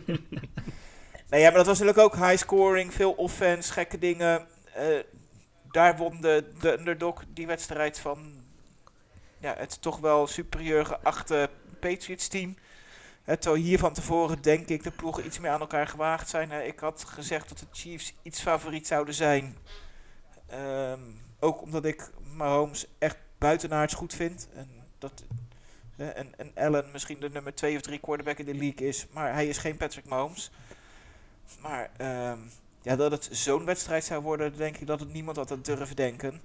nee, 1.29 1.41
ja, 1.41 1.47
maar 1.49 1.57
dat 1.57 1.65
was 1.65 1.79
natuurlijk 1.79 1.97
ook 1.97 2.15
high 2.15 2.37
scoring, 2.37 2.93
veel 2.93 3.11
offense, 3.11 3.73
gekke 3.73 3.99
dingen. 3.99 4.47
Eh, 4.73 4.85
daar 5.71 5.97
won 5.97 6.21
de, 6.21 6.51
de 6.59 6.79
underdog 6.79 7.23
die 7.33 7.47
wedstrijd 7.47 7.99
van 7.99 8.47
ja, 9.39 9.55
het 9.57 9.81
toch 9.81 9.99
wel 9.99 10.27
superieur 10.27 10.85
geachte 10.85 11.49
Patriots 11.79 12.27
team. 12.27 12.57
Eh, 13.23 13.35
terwijl 13.35 13.63
hier 13.63 13.79
van 13.79 13.93
tevoren 13.93 14.41
denk 14.41 14.67
ik 14.67 14.83
de 14.83 14.91
ploegen 14.91 15.25
iets 15.25 15.39
meer 15.39 15.51
aan 15.51 15.59
elkaar 15.59 15.87
gewaagd 15.87 16.29
zijn. 16.29 16.67
Ik 16.67 16.79
had 16.79 17.03
gezegd 17.07 17.49
dat 17.49 17.59
de 17.59 17.65
Chiefs 17.71 18.13
iets 18.21 18.41
favoriet 18.41 18.87
zouden 18.87 19.13
zijn. 19.13 19.57
Ehm, 20.47 20.99
ook 21.39 21.61
omdat 21.61 21.85
ik 21.85 22.11
Mahomes 22.35 22.87
echt 22.97 23.17
buitenaards 23.37 23.93
goed 23.93 24.13
vind. 24.13 24.47
En, 24.53 24.69
dat, 24.97 25.23
en, 25.95 26.33
en 26.37 26.51
Allen 26.55 26.85
misschien 26.91 27.19
de 27.19 27.29
nummer 27.29 27.55
2 27.55 27.75
of 27.75 27.81
3 27.81 27.99
quarterback 27.99 28.37
in 28.37 28.45
de 28.45 28.55
league 28.55 28.87
is. 28.87 29.07
Maar 29.11 29.33
hij 29.33 29.47
is 29.47 29.57
geen 29.57 29.77
Patrick 29.77 30.05
Mahomes. 30.05 30.51
Maar 31.61 31.89
ehm, 31.97 32.39
ja, 32.81 32.95
dat 32.95 33.11
het 33.11 33.29
zo'n 33.31 33.65
wedstrijd 33.65 34.03
zou 34.03 34.23
worden, 34.23 34.57
denk 34.57 34.77
ik 34.77 34.87
dat 34.87 34.99
het 34.99 35.13
niemand 35.13 35.37
had 35.37 35.51
aan 35.51 35.61
durven 35.61 35.95
denken. 35.95 36.41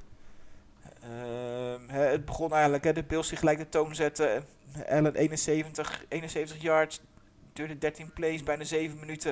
Ehm, 1.03 1.89
het 1.89 2.25
begon 2.25 2.53
eigenlijk, 2.53 2.85
hè, 2.85 2.93
de 2.93 3.03
Bills 3.03 3.29
die 3.29 3.39
gelijk 3.39 3.59
de 3.59 3.69
toon 3.69 3.95
zetten. 3.95 4.45
Allen 4.89 5.15
71, 5.15 6.05
71 6.09 6.63
yards, 6.63 7.01
duurde 7.53 7.79
13 7.79 8.13
plays, 8.13 8.43
bijna 8.43 8.65
7 8.65 8.99
minuten. 8.99 9.31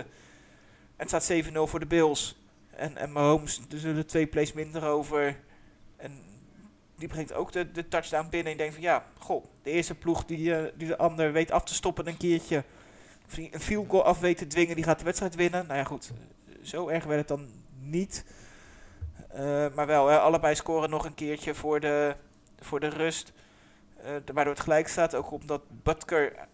En 0.96 1.08
het 1.08 1.08
staat 1.08 1.24
7-0 1.24 1.66
voor 1.66 1.80
de 1.80 1.86
Bills. 1.86 2.36
En, 2.70 2.96
en 2.96 3.12
Mahomes, 3.12 3.60
er 3.84 4.06
twee 4.06 4.26
plays 4.26 4.52
minder 4.52 4.84
over. 4.84 5.36
En 6.02 6.22
die 6.96 7.08
brengt 7.08 7.32
ook 7.32 7.52
de, 7.52 7.72
de 7.72 7.88
touchdown 7.88 8.28
binnen. 8.30 8.52
En 8.52 8.52
je 8.52 8.56
denkt 8.56 8.74
van 8.74 8.82
ja, 8.82 9.04
goh, 9.18 9.44
de 9.62 9.70
eerste 9.70 9.94
ploeg 9.94 10.24
die, 10.24 10.54
eh, 10.56 10.72
die 10.76 10.88
de 10.88 10.98
ander 10.98 11.32
weet 11.32 11.50
af 11.50 11.64
te 11.64 11.74
stoppen 11.74 12.06
een 12.06 12.16
keertje. 12.16 12.64
Of 13.26 13.34
die 13.34 13.54
een 13.54 13.60
field 13.60 13.88
goal 13.88 14.04
af 14.04 14.20
weet 14.20 14.38
te 14.38 14.46
dwingen, 14.46 14.76
die 14.76 14.84
gaat 14.84 14.98
de 14.98 15.04
wedstrijd 15.04 15.34
winnen. 15.34 15.66
Nou 15.66 15.78
ja, 15.78 15.84
goed, 15.84 16.12
zo 16.62 16.88
erg 16.88 17.04
werd 17.04 17.18
het 17.18 17.28
dan 17.28 17.48
niet. 17.78 18.24
Eh, 19.28 19.74
maar 19.74 19.86
wel, 19.86 20.08
hè, 20.08 20.18
allebei 20.18 20.54
scoren 20.54 20.90
nog 20.90 21.04
een 21.04 21.14
keertje 21.14 21.54
voor 21.54 21.80
de, 21.80 22.16
voor 22.60 22.80
de 22.80 22.88
rust. 22.88 23.32
Eh, 23.96 24.10
waardoor 24.32 24.54
het 24.54 24.62
gelijk 24.62 24.88
staat. 24.88 25.14
Ook 25.14 25.30
omdat 25.30 25.62
Butker 25.82 26.48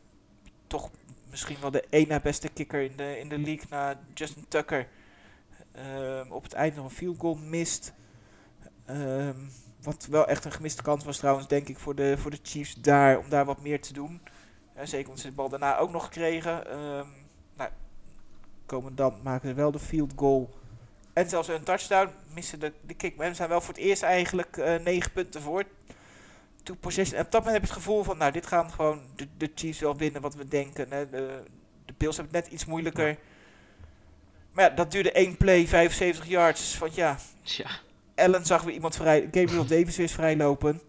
toch 0.67 0.91
misschien 1.31 1.61
wel 1.61 1.71
de 1.71 1.85
één 1.91 2.09
na 2.09 2.21
beste 2.21 2.49
kicker 2.49 2.83
in 2.83 2.97
de, 2.97 3.19
in 3.19 3.29
de 3.29 3.39
league 3.39 3.67
na 3.71 4.01
Justin 4.15 4.45
Tucker. 4.49 4.89
op 6.29 6.43
het 6.43 6.53
eind 6.53 6.77
nog 6.77 6.85
een 6.85 6.91
field 6.91 7.19
goal 7.19 7.35
mist. 7.35 7.93
Ehm, 8.89 9.37
wat 9.83 10.07
wel 10.11 10.27
echt 10.27 10.45
een 10.45 10.53
gemiste 10.53 10.83
kans 10.83 11.05
was 11.05 11.19
trouwens, 11.19 11.49
denk 11.49 11.69
ik, 11.69 11.79
voor 11.79 11.95
de, 11.95 12.19
voor 12.19 12.31
de 12.31 12.39
Chiefs 12.43 12.75
daar. 12.75 13.19
Om 13.19 13.29
daar 13.29 13.45
wat 13.45 13.63
meer 13.63 13.81
te 13.81 13.93
doen. 13.93 14.21
Eh, 14.75 14.87
zeker 14.87 15.07
omdat 15.07 15.21
ze 15.21 15.29
de 15.29 15.35
bal 15.35 15.49
daarna 15.49 15.79
ook 15.79 15.91
nog 15.91 16.09
kregen. 16.09 16.71
Ehm 16.71 17.07
nou, 17.57 17.71
komen 18.67 18.95
dan, 18.95 19.15
maken 19.23 19.49
ze 19.49 19.55
wel 19.55 19.71
de 19.71 19.79
field 19.79 20.13
goal. 20.17 20.55
En 21.13 21.29
zelfs 21.29 21.49
een 21.49 21.63
touchdown. 21.63 22.11
Missen 22.35 22.61
de, 22.61 22.73
de 22.81 22.95
kick. 22.95 23.17
Maar 23.17 23.29
ze 23.29 23.35
zijn 23.35 23.49
wel 23.49 23.61
voor 23.61 23.75
het 23.75 23.83
eerst 23.83 24.03
eigenlijk 24.03 24.57
eh 24.57 24.81
9 24.81 25.13
punten 25.13 25.43
voor. 25.43 25.65
To 26.63 26.75
possession. 26.75 27.19
En 27.19 27.25
op 27.25 27.31
dat 27.33 27.45
moment 27.45 27.61
heb 27.61 27.69
je 27.69 27.75
het 27.75 27.85
gevoel 27.85 28.03
van, 28.03 28.19
nou, 28.19 28.33
dit 28.33 28.47
gaan 28.47 28.71
gewoon 28.71 29.01
de, 29.17 29.29
de 29.37 29.51
Chiefs 29.55 29.81
wel 29.81 29.97
winnen 29.97 30.23
wat 30.23 30.35
we 30.35 30.49
denken. 30.49 30.91
Hè. 30.91 31.11
De, 31.11 31.43
de 31.85 31.95
Bills 31.97 32.17
hebben 32.17 32.35
het 32.35 32.45
net 32.45 32.53
iets 32.53 32.65
moeilijker. 32.65 33.19
Maar 34.53 34.65
ja, 34.65 34.75
dat 34.75 34.91
duurde 34.91 35.13
één 35.13 35.37
play, 35.37 35.67
75 35.67 36.27
yards. 36.27 36.77
Van 36.77 36.91
ja, 36.93 37.19
Tja, 37.43 37.71
Allen 38.19 38.47
zag 38.47 38.63
weer 38.63 38.75
iemand 38.75 38.97
vrij. 38.97 39.29
Gabriel 39.31 39.67
Davis 39.67 39.99
eens 39.99 40.13
vrijlopen. 40.13 40.81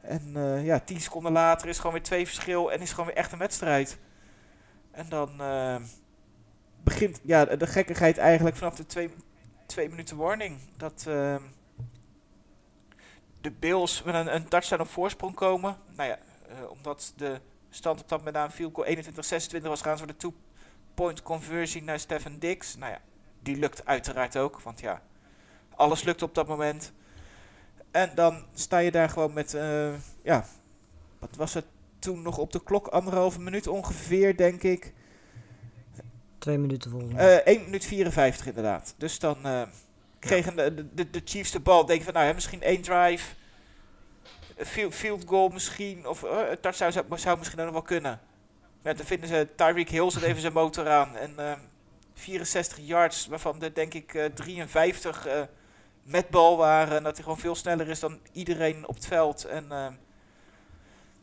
En 0.00 0.32
eh, 0.34 0.64
ja, 0.64 0.80
10 0.80 1.00
seconden 1.00 1.32
later 1.32 1.68
is 1.68 1.76
gewoon 1.76 1.92
weer 1.92 2.02
twee 2.02 2.26
verschil 2.26 2.72
en 2.72 2.80
is 2.80 2.90
gewoon 2.90 3.06
weer 3.06 3.16
echt 3.16 3.32
een 3.32 3.38
wedstrijd. 3.38 3.98
En 4.90 5.08
dan 5.08 5.40
eh, 5.40 5.76
begint 6.82 7.20
ja, 7.22 7.44
de, 7.44 7.66
gekkigheid 7.66 8.18
eigenlijk 8.18 8.56
vanaf 8.56 8.76
de 8.76 8.86
twee, 8.86 9.10
twee 9.66 9.88
minuten 9.88 10.16
warning. 10.16 10.58
Dat 10.76 11.04
eh, 11.08 11.36
de 13.40 13.50
Bills 13.50 14.02
met 14.02 14.14
een, 14.14 14.34
een 14.34 14.48
touchdown 14.48 14.82
op 14.82 14.88
voorsprong 14.88 15.34
komen. 15.34 15.76
Nou 15.96 16.08
ja, 16.08 16.18
eh, 16.48 16.70
omdat 16.70 17.12
de 17.16 17.40
stand 17.70 18.00
op 18.00 18.08
dat 18.08 18.18
moment 18.18 18.36
aan 18.36 18.52
field 18.52 18.74
goal 18.74 18.96
21-26 18.96 19.62
was, 19.62 19.82
gaan 19.82 19.98
voor 19.98 20.06
de 20.06 20.16
two-point 20.16 21.22
conversie 21.22 21.82
naar 21.82 21.98
Stefan 21.98 22.38
Dix. 22.38 22.76
Nou 22.76 22.92
ja, 22.92 23.00
die 23.42 23.56
lukt 23.56 23.86
uiteraard 23.86 24.36
ook, 24.36 24.60
want 24.60 24.80
ja, 24.80 25.02
alles 25.80 26.02
lukt 26.02 26.22
op 26.22 26.34
dat 26.34 26.46
moment. 26.46 26.92
En 27.90 28.10
dan 28.14 28.44
sta 28.54 28.78
je 28.78 28.90
daar 28.90 29.08
gewoon 29.08 29.32
met, 29.32 29.54
eh, 29.54 29.94
ja, 30.22 30.46
wat 31.18 31.36
was 31.36 31.54
het 31.54 31.64
toen 31.98 32.22
nog 32.22 32.38
op 32.38 32.52
de 32.52 32.62
klok? 32.62 32.86
Anderhalve 32.86 33.40
minuut 33.40 33.66
ongeveer, 33.66 34.36
denk 34.36 34.62
ik. 34.62 34.92
Twee 36.38 36.58
minuten 36.58 36.90
volgens 36.90 37.12
mij. 37.12 37.42
Eh 37.42 37.54
1 37.54 37.64
minuut 37.64 37.84
54 37.84 38.46
inderdaad. 38.46 38.94
Dus 38.96 39.18
dan 39.18 39.36
eh, 39.46 39.62
kregen 40.18 40.56
de, 40.56 40.94
de, 40.94 41.10
de 41.10 41.20
Chiefs 41.24 41.50
de 41.50 41.60
bal. 41.60 41.86
Denken 41.86 42.04
van, 42.04 42.14
nou 42.14 42.26
ja, 42.26 42.32
misschien 42.32 42.62
één 42.62 42.82
drive. 42.82 43.34
Field, 44.56 44.94
field 44.94 45.24
goal 45.26 45.48
misschien. 45.48 46.06
Of 46.06 46.20
touchdown 46.60 46.92
zou, 46.92 47.18
zou 47.18 47.38
misschien 47.38 47.58
ook 47.58 47.64
nog 47.64 47.74
wel 47.74 47.82
kunnen. 47.82 48.20
Maar 48.82 48.96
dan 48.96 49.06
vinden 49.06 49.28
ze 49.28 49.48
Tyreek 49.56 49.88
Hill 49.88 50.10
zet 50.10 50.22
even 50.22 50.40
zijn 50.40 50.52
motor 50.52 50.88
aan. 50.88 51.16
En 51.16 51.32
eh, 51.36 51.52
64 52.14 52.78
yards, 52.82 53.26
waarvan 53.26 53.58
de 53.58 53.72
denk 53.72 53.94
ik 53.94 54.14
eh, 54.14 54.24
53 54.24 55.26
eh, 55.26 55.42
met 56.10 56.28
bal 56.28 56.56
waren. 56.56 56.96
En 56.96 57.02
dat 57.02 57.14
hij 57.14 57.22
gewoon 57.22 57.38
veel 57.38 57.54
sneller 57.54 57.88
is 57.88 58.00
dan 58.00 58.18
iedereen 58.32 58.88
op 58.88 58.94
het 58.94 59.06
veld. 59.06 59.44
En 59.44 59.72
eh, 59.72 59.86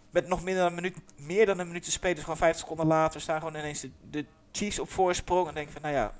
met 0.09 0.27
nog 0.27 0.43
minder 0.43 0.63
dan, 0.63 0.71
een 0.71 0.75
minuut, 0.75 0.97
meer 1.15 1.45
dan 1.45 1.59
een 1.59 1.67
minuut 1.67 1.83
te 1.83 1.91
spelen, 1.91 2.15
dus 2.15 2.23
gewoon 2.23 2.39
50 2.39 2.61
seconden 2.61 2.87
later, 2.87 3.21
staan 3.21 3.39
gewoon 3.39 3.55
ineens 3.55 3.85
de, 4.09 4.25
Chiefs 4.51 4.79
op 4.79 4.89
voorsprong. 4.89 5.47
En 5.47 5.53
denk 5.53 5.69
van, 5.69 5.81
nou 5.81 5.93
ja, 5.93 6.13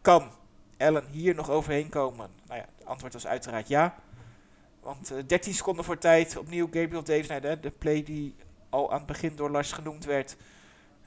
kan 0.00 0.30
Allen 0.78 1.06
hier 1.10 1.34
nog 1.34 1.50
overheen 1.50 1.88
komen? 1.88 2.30
Nou 2.46 2.60
ja, 2.60 2.66
het 2.78 2.86
antwoord 2.86 3.12
was 3.12 3.26
uiteraard 3.26 3.68
ja. 3.68 3.94
Want 4.80 5.10
eh 5.10 5.18
13 5.26 5.54
seconden 5.54 5.84
voor 5.84 5.98
tijd, 5.98 6.36
opnieuw 6.36 6.66
Gabriel 6.70 7.02
Davis, 7.02 7.26
nou, 7.26 7.40
de, 7.40 7.60
de 7.60 7.70
play 7.70 8.02
die 8.02 8.34
al 8.68 8.90
aan 8.90 8.98
het 8.98 9.06
begin 9.06 9.36
door 9.36 9.50
Lars 9.50 9.72
genoemd 9.72 10.04
werd. 10.04 10.36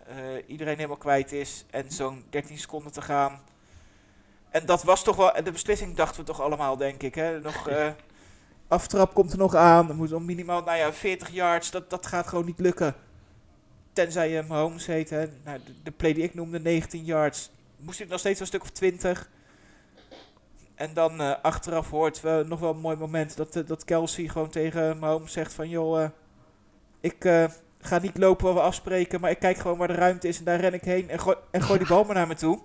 eh, 0.05 0.43
iedereen 0.47 0.75
helemaal 0.75 0.97
kwijt 0.97 1.31
is 1.31 1.65
en 1.69 1.91
zo'n 1.91 2.25
13 2.29 2.57
seconden 2.57 2.91
te 2.91 3.01
gaan. 3.01 3.41
En 4.51 4.65
dat 4.65 4.83
was 4.83 5.03
toch 5.03 5.15
wel, 5.15 5.43
de 5.43 5.51
beslissing 5.51 5.95
dachten 5.95 6.19
we 6.19 6.27
toch 6.27 6.41
allemaal, 6.41 6.77
denk 6.77 7.03
ik. 7.03 7.15
Hè? 7.15 7.39
Nog, 7.39 7.67
eh, 7.69 7.87
aftrap 8.67 9.13
komt 9.13 9.31
er 9.31 9.37
nog 9.37 9.55
aan, 9.55 9.89
er 9.89 9.95
moet 9.95 10.09
nog 10.09 10.21
minimaal, 10.21 10.61
nou 10.61 10.77
ja, 10.77 10.93
40 10.93 11.29
yards, 11.31 11.71
dat, 11.71 11.89
dat 11.89 12.05
gaat 12.05 12.27
gewoon 12.27 12.45
niet 12.45 12.59
lukken. 12.59 12.95
Tenzij 13.93 14.29
je 14.29 14.43
Mahomes 14.47 14.85
heet, 14.85 15.09
hè. 15.09 15.27
Nou, 15.43 15.59
de, 15.65 15.73
de 15.83 15.91
play 15.91 16.13
die 16.13 16.23
ik 16.23 16.33
noemde, 16.33 16.59
19 16.59 17.05
yards, 17.05 17.51
moest 17.77 17.97
hij 17.97 18.07
nog 18.07 18.19
steeds 18.19 18.39
een 18.39 18.45
stuk 18.45 18.61
of 18.61 18.69
20. 18.69 19.29
En 20.75 20.93
dan 20.93 21.21
eh, 21.21 21.33
achteraf 21.41 21.89
hoort 21.89 22.21
we 22.21 22.43
nog 22.47 22.59
wel 22.59 22.73
een 22.73 22.79
mooi 22.79 22.97
moment 22.97 23.37
dat, 23.37 23.55
eh, 23.55 23.67
dat 23.67 23.85
Kelsey 23.85 24.27
gewoon 24.27 24.49
tegen 24.49 24.99
Mahomes 24.99 25.31
zegt 25.31 25.53
van... 25.53 25.69
joh, 25.69 26.09
ik 27.01 27.23
ga 27.79 27.99
niet 27.99 28.17
lopen 28.17 28.45
wat 28.45 28.53
we 28.53 28.61
afspreken, 28.61 29.21
maar 29.21 29.31
ik 29.31 29.39
kijk 29.39 29.57
gewoon 29.57 29.77
waar 29.77 29.87
de 29.87 29.93
ruimte 29.93 30.27
is 30.27 30.37
en 30.39 30.43
daar 30.43 30.59
ren 30.59 30.73
ik 30.73 30.83
heen 30.83 31.09
en, 31.09 31.19
gooi, 31.19 31.37
en 31.51 31.61
gooi 31.61 31.79
die 31.79 31.87
bal 31.93 32.03
maar 32.03 32.15
naar 32.15 32.27
me 32.27 32.35
toe. 32.35 32.61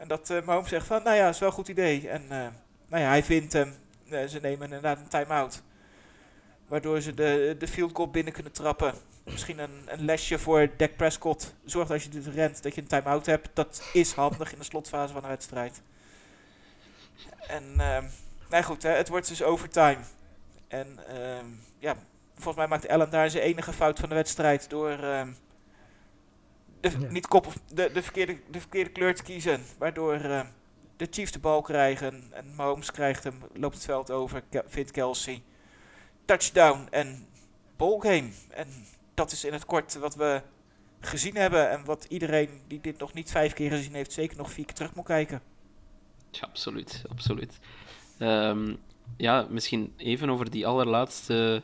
En 0.00 0.08
dat 0.08 0.30
eh 0.30 0.42
Mahomes 0.42 0.68
zegt 0.68 0.86
van, 0.86 1.02
nou 1.02 1.16
ja, 1.16 1.28
is 1.28 1.38
wel 1.38 1.48
een 1.48 1.54
goed 1.54 1.68
idee. 1.68 2.08
En 2.08 2.22
eh, 2.22 2.46
nou 2.88 3.02
ja, 3.02 3.08
hij 3.08 3.22
vindt 3.22 3.52
hem, 3.52 3.74
Eh, 4.10 4.26
ze 4.26 4.40
nemen 4.40 4.64
inderdaad 4.64 4.98
een 4.98 5.08
time-out. 5.08 5.62
Waardoor 6.68 7.00
ze 7.00 7.14
de, 7.14 7.56
de 7.58 7.68
field 7.68 7.94
goal 7.94 8.10
binnen 8.10 8.32
kunnen 8.32 8.52
trappen. 8.52 8.94
Misschien 9.24 9.58
een, 9.58 9.82
een 9.86 10.04
lesje 10.04 10.38
voor 10.38 10.70
Dak 10.76 10.96
Prescott. 10.96 11.54
Zorg 11.64 11.90
als 11.90 12.02
je 12.02 12.08
dit 12.08 12.26
rent 12.26 12.62
dat 12.62 12.74
je 12.74 12.80
een 12.80 12.86
time-out 12.86 13.26
hebt. 13.26 13.48
Dat 13.54 13.82
is 13.92 14.12
handig 14.12 14.52
in 14.52 14.58
de 14.58 14.64
slotfase 14.64 15.12
van 15.12 15.22
een 15.22 15.28
wedstrijd. 15.28 15.82
En 17.46 17.64
ehm 17.76 18.04
nou 18.50 18.64
goed, 18.64 18.82
het 18.82 19.08
wordt 19.08 19.28
dus 19.28 19.42
overtime. 19.42 19.98
En 20.68 20.98
ehm, 21.08 21.46
ja, 21.78 21.96
volgens 22.34 22.56
mij 22.56 22.66
maakt 22.66 22.88
Allen 22.88 23.10
daar 23.10 23.30
zijn 23.30 23.42
enige 23.44 23.72
fout 23.72 23.98
van 23.98 24.08
de 24.08 24.14
wedstrijd 24.14 24.70
door 24.70 24.90
ehm, 24.90 25.32
de, 26.80 26.90
Ja. 27.00 27.10
niet 27.10 27.26
kop 27.26 27.46
of, 27.46 27.58
de, 27.74 27.90
de, 27.92 28.02
verkeerde, 28.02 28.38
de 28.50 28.60
verkeerde 28.60 28.90
kleur 28.90 29.14
te 29.14 29.22
kiezen. 29.22 29.60
Waardoor 29.78 30.14
ehm, 30.14 30.46
de 30.96 31.06
Chiefs 31.10 31.32
de 31.32 31.38
bal 31.38 31.62
krijgen 31.62 32.22
en 32.32 32.54
Mahomes 32.56 32.90
krijgt 32.90 33.24
hem, 33.24 33.34
loopt 33.54 33.74
het 33.74 33.84
veld 33.84 34.10
over, 34.10 34.42
Ke- 34.50 34.64
vindt 34.66 34.90
Kelsey. 34.90 35.42
Touchdown 36.24 36.86
en 36.90 37.26
ballgame. 37.76 38.30
En 38.50 38.66
dat 39.14 39.32
is 39.32 39.44
in 39.44 39.52
het 39.52 39.64
kort 39.64 39.94
wat 39.94 40.14
we 40.14 40.42
gezien 41.00 41.34
hebben 41.36 41.70
en 41.70 41.84
wat 41.84 42.06
iedereen 42.08 42.48
die 42.68 42.80
dit 42.80 42.98
nog 42.98 43.12
niet 43.12 43.30
vijf 43.30 43.52
keer 43.52 43.70
gezien 43.70 43.94
heeft, 43.94 44.12
zeker 44.12 44.36
nog 44.36 44.50
vier 44.52 44.64
keer 44.64 44.74
terug 44.74 44.94
moet 44.94 45.04
kijken. 45.04 45.42
Ja, 46.30 46.40
absoluut. 46.40 47.02
absoluut. 47.10 47.58
Ehm, 48.18 48.74
ja, 49.16 49.46
misschien 49.50 49.92
even 49.96 50.30
over 50.30 50.50
die 50.50 50.66
allerlaatste 50.66 51.62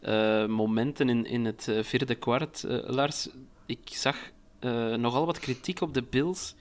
eh, 0.00 0.46
momenten 0.46 1.08
in, 1.08 1.26
in 1.26 1.44
het 1.44 1.68
eh, 1.68 1.82
vierde 1.82 2.14
kwart. 2.14 2.64
eh, 2.64 2.78
Lars, 2.82 3.28
ik 3.66 3.78
zag 3.84 4.16
eh, 4.60 4.94
nogal 4.94 5.26
wat 5.26 5.38
kritiek 5.38 5.80
op 5.80 5.94
de 5.94 6.02
Bills 6.02 6.54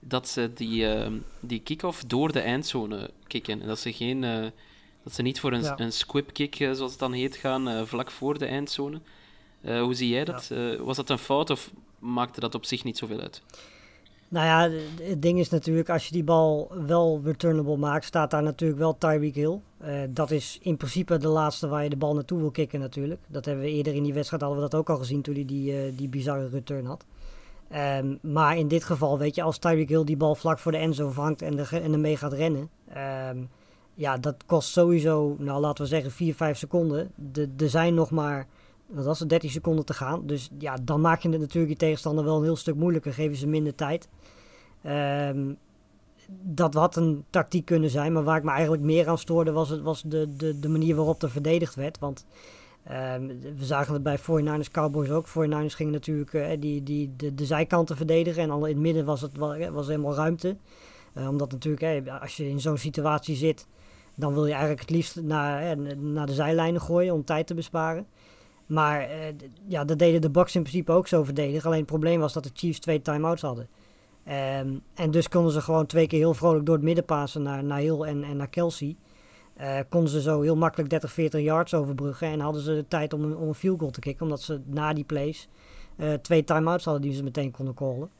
dat 0.00 0.28
ze 0.28 0.50
die, 0.54 0.86
ehm, 0.86 1.14
die 1.40 1.60
kick-off 1.60 2.04
door 2.04 2.32
de 2.32 2.40
eindzone 2.40 3.10
kicken. 3.26 3.60
En 3.60 3.66
dat 3.66 3.78
ze, 3.78 3.92
geen, 3.92 4.24
eh, 4.24 4.46
dat 5.04 5.12
ze 5.12 5.22
niet 5.22 5.40
voor 5.40 5.52
een, 5.52 5.62
Ja. 5.62 5.78
een 5.78 5.92
squib 5.92 6.32
kick, 6.32 6.60
eh, 6.60 6.72
zoals 6.72 6.90
het 6.90 7.00
dan 7.00 7.12
heet, 7.12 7.36
gaan 7.36 7.86
vlak 7.86 8.10
voor 8.10 8.38
de 8.38 8.46
eindzone. 8.46 9.00
Hoe 9.60 9.94
zie 9.94 10.08
jij 10.08 10.24
dat? 10.24 10.50
Was 10.80 10.96
dat 10.96 11.10
een 11.10 11.18
fout 11.18 11.50
of 11.50 11.70
maakte 11.98 12.40
dat 12.40 12.54
op 12.54 12.64
zich 12.64 12.84
niet 12.84 12.98
zoveel 12.98 13.20
uit? 13.20 13.42
Nou 14.28 14.46
ja, 14.46 14.76
het 15.02 15.22
ding 15.22 15.38
is 15.38 15.48
natuurlijk, 15.48 15.88
als 15.90 16.06
je 16.06 16.12
die 16.12 16.24
bal 16.24 16.72
wel 16.86 17.20
returnable 17.24 17.76
maakt, 17.76 18.04
staat 18.04 18.30
daar 18.30 18.42
natuurlijk 18.42 18.80
wel 18.80 18.98
Tyreek 18.98 19.34
Hill. 19.34 19.60
Dat 20.10 20.30
is 20.30 20.58
in 20.62 20.76
principe 20.76 21.18
de 21.18 21.28
laatste 21.28 21.68
waar 21.68 21.82
je 21.82 21.90
de 21.90 21.96
bal 21.96 22.14
naartoe 22.14 22.38
wil 22.38 22.50
kicken 22.50 22.80
natuurlijk. 22.80 23.20
Dat 23.26 23.44
hebben 23.44 23.64
we 23.64 23.70
eerder 23.70 23.94
in 23.94 24.02
die 24.02 24.14
wedstrijd 24.14 24.42
hadden 24.42 24.62
we 24.62 24.68
dat 24.68 24.80
ook 24.80 24.90
al 24.90 24.96
gezien 24.96 25.22
toen 25.22 25.34
hij 25.34 25.44
die, 25.44 25.94
die 25.94 26.08
bizarre 26.08 26.48
return 26.48 26.86
had. 26.86 27.04
Ehm, 27.70 28.16
maar 28.22 28.56
in 28.56 28.68
dit 28.68 28.84
geval, 28.84 29.18
weet 29.18 29.34
je, 29.34 29.42
als 29.42 29.58
Tyreek 29.58 29.88
Hill 29.88 30.04
die 30.04 30.16
bal 30.16 30.34
vlak 30.34 30.58
voor 30.58 30.72
de 30.72 30.78
enzo 30.78 31.10
vangt 31.10 31.42
en, 31.42 31.58
er, 31.58 31.82
en 31.82 31.92
ermee 31.92 32.16
gaat 32.16 32.32
rennen, 32.32 32.70
ehm, 32.88 33.38
ja, 33.94 34.16
dat 34.18 34.34
kost 34.46 34.68
sowieso, 34.68 35.36
nou 35.38 35.60
laten 35.60 35.84
we 35.84 35.90
zeggen 35.90 36.10
4, 36.10 36.34
5 36.34 36.58
seconden. 36.58 37.10
De- 37.14 37.50
Er 37.58 37.68
zijn 37.70 37.94
nog 37.94 38.10
maar, 38.10 38.46
wat 38.86 39.04
was 39.04 39.18
het, 39.20 39.28
13 39.28 39.50
seconden 39.50 39.84
te 39.84 39.94
gaan. 39.94 40.26
Dus 40.26 40.50
ja, 40.58 40.76
dan 40.82 41.00
maak 41.00 41.20
je 41.22 41.28
het 41.28 41.40
natuurlijk 41.40 41.78
tegenstander 41.78 42.24
wel 42.24 42.36
een 42.36 42.42
heel 42.42 42.56
stuk 42.56 42.74
moeilijker, 42.74 43.12
geven 43.14 43.36
ze 43.36 43.46
minder 43.46 43.74
tijd. 43.74 44.08
Ehm, 44.82 45.52
dat 46.42 46.74
had 46.74 46.96
een 46.96 47.24
tactiek 47.30 47.64
kunnen 47.64 47.90
zijn, 47.90 48.12
maar 48.12 48.24
waar 48.24 48.36
ik 48.36 48.44
me 48.44 48.50
eigenlijk 48.50 48.82
meer 48.82 49.08
aan 49.08 49.18
stoorde 49.18 49.52
was, 49.52 49.68
het, 49.68 49.80
was 49.82 50.02
de, 50.02 50.36
de, 50.36 50.60
de 50.60 50.68
manier 50.68 50.96
waarop 50.96 51.22
er 51.22 51.30
verdedigd 51.30 51.74
werd. 51.74 51.98
Want 51.98 52.24
ehm, 52.84 53.26
we 53.56 53.64
zagen 53.64 53.94
het 53.94 54.02
bij 54.02 54.18
49ers 54.18 54.70
Cowboys 54.70 55.10
ook. 55.10 55.28
49ers 55.28 55.74
gingen 55.74 55.92
natuurlijk 55.92 56.34
eh, 56.34 56.60
die, 56.60 56.82
die, 56.82 57.12
de, 57.16 57.34
de 57.34 57.44
zijkanten 57.44 57.96
verdedigen 57.96 58.42
en 58.42 58.50
al 58.50 58.64
in 58.64 58.72
het 58.72 58.82
midden 58.82 59.04
was 59.04 59.20
het 59.20 59.36
was 59.72 59.86
helemaal 59.86 60.14
ruimte. 60.14 60.56
Eh, 61.12 61.28
omdat 61.28 61.52
natuurlijk, 61.52 61.82
hè, 61.82 62.12
als 62.20 62.36
je 62.36 62.48
in 62.48 62.60
zo'n 62.60 62.78
situatie 62.78 63.36
zit, 63.36 63.66
dan 64.14 64.32
wil 64.34 64.44
je 64.44 64.52
eigenlijk 64.52 64.80
het 64.80 64.90
liefst 64.90 65.20
naar, 65.22 65.78
naar 65.98 66.26
de 66.26 66.34
zijlijnen 66.34 66.80
gooien 66.80 67.14
om 67.14 67.24
tijd 67.24 67.46
te 67.46 67.54
besparen. 67.54 68.06
Maar 68.66 69.00
eh, 69.00 69.34
ja, 69.66 69.84
dat 69.84 69.98
deden 69.98 70.20
de 70.20 70.30
Bucks 70.30 70.54
in 70.54 70.62
principe 70.62 70.92
ook 70.92 71.06
zo 71.06 71.24
verdedigen. 71.24 71.66
Alleen 71.66 71.78
het 71.78 71.86
probleem 71.86 72.20
was 72.20 72.32
dat 72.32 72.44
de 72.44 72.50
Chiefs 72.54 72.78
twee 72.78 73.02
timeouts 73.02 73.42
hadden. 73.42 73.68
Ehm, 74.24 74.74
en 74.94 75.10
dus 75.10 75.28
konden 75.28 75.52
ze 75.52 75.60
gewoon 75.60 75.86
twee 75.86 76.06
keer 76.06 76.18
heel 76.18 76.34
vrolijk 76.34 76.66
door 76.66 76.74
het 76.74 76.84
midden 76.84 77.04
passen 77.04 77.42
naar, 77.42 77.64
naar 77.64 77.78
Hill 77.78 78.00
en, 78.00 78.24
en 78.24 78.36
naar 78.36 78.48
Kelsey. 78.48 78.96
Eh, 79.60 79.78
konden 79.88 80.10
ze 80.10 80.20
zo 80.20 80.40
heel 80.40 80.56
makkelijk 80.56 80.90
30, 80.90 81.12
40 81.12 81.40
yards 81.40 81.74
overbruggen. 81.74 82.28
En 82.28 82.40
hadden 82.40 82.62
ze 82.62 82.74
de 82.74 82.88
tijd 82.88 83.12
om 83.12 83.32
om 83.32 83.48
een 83.48 83.54
field 83.54 83.78
goal 83.78 83.90
te 83.90 84.00
kicken. 84.00 84.22
Omdat 84.22 84.42
ze 84.42 84.60
na 84.64 84.92
die 84.92 85.04
plays 85.04 85.48
eh, 85.96 86.12
twee 86.12 86.44
timeouts 86.44 86.84
hadden 86.84 87.02
die 87.02 87.12
ze 87.12 87.22
meteen 87.22 87.50
konden 87.50 87.74
callen. 87.74 88.10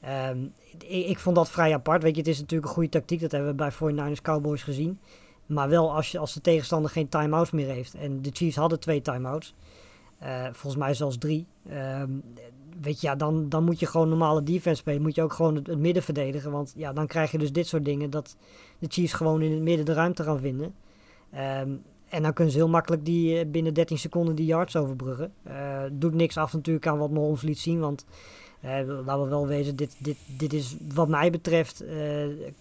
Ehm, 0.00 0.38
ik, 0.86 1.18
vond 1.18 1.36
dat 1.36 1.50
vrij 1.50 1.74
apart. 1.74 2.02
Weet 2.02 2.14
je, 2.14 2.20
het 2.20 2.30
is 2.30 2.40
natuurlijk 2.40 2.68
een 2.68 2.74
goede 2.74 2.88
tactiek. 2.88 3.20
Dat 3.20 3.32
hebben 3.32 3.50
we 3.50 3.56
bij 3.56 3.72
49ers 3.72 4.22
Cowboys 4.22 4.62
gezien. 4.62 4.98
Maar 5.46 5.68
wel 5.68 5.94
als, 5.94 6.10
je, 6.10 6.18
als 6.18 6.34
de 6.34 6.40
tegenstander 6.40 6.90
geen 6.90 7.08
timeouts 7.08 7.50
meer 7.50 7.68
heeft. 7.68 7.94
En 7.94 8.22
de 8.22 8.30
Chiefs 8.32 8.56
hadden 8.56 8.80
twee 8.80 9.02
timeouts. 9.02 9.54
Eh, 10.18 10.44
volgens 10.44 10.76
mij 10.76 10.94
zelfs 10.94 11.18
drie. 11.18 11.46
Ehm, 11.68 12.10
weet 12.80 13.00
je, 13.00 13.06
ja, 13.06 13.14
dan, 13.14 13.48
dan 13.48 13.64
moet 13.64 13.80
je 13.80 13.86
gewoon 13.86 14.08
normale 14.08 14.42
defense 14.42 14.80
spelen. 14.80 15.02
Moet 15.02 15.14
je 15.14 15.22
ook 15.22 15.32
gewoon 15.32 15.54
het, 15.54 15.66
het 15.66 15.78
midden 15.78 16.02
verdedigen. 16.02 16.50
Want 16.50 16.72
ja, 16.76 16.92
dan 16.92 17.06
krijg 17.06 17.30
je 17.30 17.38
dus 17.38 17.52
dit 17.52 17.66
soort 17.66 17.84
dingen. 17.84 18.10
Dat 18.10 18.36
de 18.78 18.86
Chiefs 18.90 19.12
gewoon 19.12 19.42
in 19.42 19.52
het 19.52 19.62
midden 19.62 19.84
de 19.86 19.92
ruimte 19.92 20.22
gaan 20.22 20.40
vinden. 20.40 20.74
Ehm, 21.30 21.70
en 22.08 22.22
dan 22.22 22.32
kunnen 22.32 22.52
ze 22.52 22.58
heel 22.58 22.68
makkelijk 22.68 23.04
die, 23.04 23.38
eh, 23.38 23.46
binnen 23.50 23.74
13 23.74 23.98
seconden 23.98 24.34
die 24.34 24.46
yards 24.46 24.76
overbruggen. 24.76 25.32
Eh, 25.42 25.82
doet 25.92 26.14
niks 26.14 26.36
af 26.36 26.52
natuurlijk 26.52 26.86
aan 26.86 26.98
wat 26.98 27.10
Mahomes 27.10 27.42
liet 27.42 27.58
zien. 27.58 27.80
Want 27.80 28.04
eh, 28.60 28.70
laten 29.04 29.22
we 29.22 29.28
wel 29.28 29.46
wezen, 29.46 29.76
dit, 29.76 29.96
dit, 29.98 30.16
dit 30.26 30.52
is 30.52 30.76
wat 30.94 31.08
mij 31.08 31.30
betreft 31.30 31.84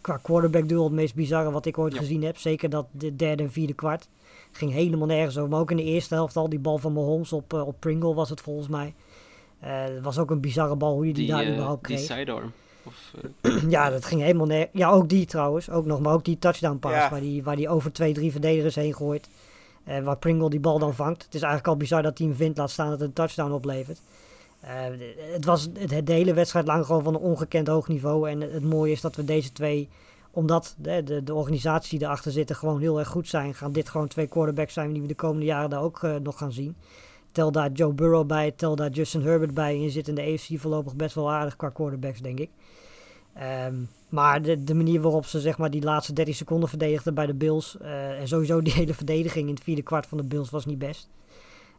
qua 0.01 0.17
quarterback 0.17 0.69
duel 0.69 0.83
het 0.83 0.93
meest 0.93 1.15
bizarre 1.15 1.51
wat 1.51 1.65
ik 1.65 1.77
ooit 1.77 1.93
Ja. 1.93 1.99
gezien 1.99 2.23
heb. 2.23 2.37
Zeker 2.37 2.69
dat 2.69 2.87
de 2.91 3.15
derde 3.15 3.43
en 3.43 3.51
vierde 3.51 3.73
kwart. 3.73 4.07
Ging 4.51 4.71
helemaal 4.71 5.07
nergens 5.07 5.37
over. 5.37 5.49
Maar 5.49 5.59
ook 5.59 5.71
in 5.71 5.77
de 5.77 5.83
eerste 5.83 6.13
helft 6.13 6.35
al 6.35 6.49
die 6.49 6.59
bal 6.59 6.77
van 6.77 6.93
Mahomes 6.93 7.33
op, 7.33 7.53
op 7.53 7.75
Pringle 7.79 8.13
was 8.13 8.29
het 8.29 8.41
volgens 8.41 8.67
mij. 8.67 8.93
Eh, 9.61 9.83
Het 9.83 10.01
was 10.03 10.17
ook 10.17 10.31
een 10.31 10.39
bizarre 10.41 10.75
bal 10.75 10.93
hoe 10.93 11.07
je 11.07 11.13
die, 11.13 11.25
Die, 11.25 11.33
daar 11.33 11.43
eh, 11.43 11.51
überhaupt 11.51 11.87
die 11.87 11.95
kreeg. 11.95 12.17
sidearm. 12.17 12.51
Of, 12.83 13.13
eh, 13.41 13.55
Ja, 13.69 13.89
dat 13.89 14.05
ging 14.05 14.21
helemaal 14.21 14.45
neer. 14.45 14.69
Ja, 14.73 14.89
ook 14.91 15.09
die 15.09 15.25
trouwens. 15.25 15.69
Ook 15.69 15.85
nog, 15.85 15.99
maar 15.99 16.13
ook 16.13 16.25
die 16.25 16.39
touchdown 16.39 16.77
pass 16.77 16.95
Ja. 16.95 17.09
waar, 17.09 17.19
die, 17.19 17.43
waar 17.43 17.55
die 17.55 17.69
over 17.69 17.91
twee, 17.93 18.13
drie 18.13 18.31
verdedigers 18.31 18.75
heen 18.75 18.93
gooit. 18.95 19.29
Eh, 19.83 19.99
waar 20.03 20.17
Pringle 20.17 20.49
die 20.49 20.59
bal 20.59 20.79
dan 20.79 20.93
vangt. 20.95 21.23
Het 21.23 21.33
is 21.35 21.41
eigenlijk 21.41 21.71
al 21.73 21.77
bizar 21.77 22.01
dat 22.01 22.17
hij 22.17 22.27
hem 22.27 22.35
vindt, 22.35 22.57
laat 22.57 22.71
staan 22.71 22.89
dat 22.89 22.99
het 22.99 23.07
een 23.07 23.13
touchdown 23.13 23.51
oplevert. 23.51 23.99
Eh, 24.59 24.71
het 25.33 25.45
was 25.45 25.67
het, 25.73 26.05
de 26.07 26.13
hele 26.13 26.33
wedstrijd 26.33 26.67
lang 26.67 26.85
gewoon 26.85 27.03
van 27.03 27.13
een 27.15 27.21
ongekend 27.21 27.67
hoog 27.67 27.87
niveau. 27.87 28.29
En 28.29 28.41
het, 28.41 28.51
het 28.51 28.63
mooie 28.63 28.91
is 28.91 29.01
dat 29.01 29.15
we 29.15 29.25
deze 29.25 29.51
twee, 29.51 29.89
omdat 30.31 30.75
de, 30.77 31.03
de, 31.03 31.23
de 31.23 31.33
organisatie 31.33 31.97
die 31.99 32.07
erachter 32.07 32.31
zitten 32.31 32.55
gewoon 32.55 32.79
heel 32.79 32.99
erg 32.99 33.07
goed 33.07 33.27
zijn, 33.27 33.53
gaan 33.55 33.71
dit 33.71 33.89
gewoon 33.89 34.07
twee 34.07 34.27
quarterbacks 34.27 34.73
zijn 34.73 34.91
die 34.93 35.01
we 35.01 35.07
de 35.07 35.15
komende 35.15 35.45
jaren 35.45 35.69
daar 35.69 35.81
ook 35.81 36.01
nog 36.23 36.37
gaan 36.37 36.51
zien. 36.51 36.75
Tel 37.31 37.51
daar 37.51 37.71
Joe 37.71 37.93
Burrow 37.93 38.27
bij, 38.27 38.51
tel 38.51 38.75
daar 38.75 38.89
Justin 38.89 39.21
Herbert 39.21 39.53
bij. 39.53 39.73
En 39.73 39.81
je 39.81 39.89
zit 39.89 40.07
in 40.07 40.15
de 40.15 40.21
AFC 40.21 40.59
voorlopig 40.59 40.95
best 40.95 41.15
wel 41.15 41.31
aardig 41.31 41.55
qua 41.55 41.69
quarterbacks, 41.69 42.21
denk 42.21 42.39
ik. 42.39 42.49
Ehm, 43.33 43.75
maar 44.09 44.41
de, 44.41 44.63
de 44.63 44.73
manier 44.73 45.01
waarop 45.01 45.25
ze 45.25 45.39
zeg 45.39 45.57
maar, 45.57 45.71
die 45.71 45.81
laatste 45.81 46.13
30 46.13 46.35
seconden 46.35 46.69
verdedigden 46.69 47.13
bij 47.13 47.25
de 47.25 47.33
Bills. 47.33 47.77
eh, 47.77 48.19
en 48.19 48.27
sowieso 48.27 48.61
die 48.61 48.73
hele 48.81 48.93
verdediging 48.93 49.47
in 49.47 49.53
het 49.53 49.63
vierde 49.63 49.81
kwart 49.81 50.05
van 50.05 50.17
de 50.17 50.23
Bills 50.23 50.49
was 50.49 50.65
niet 50.65 50.79
best. 50.79 51.09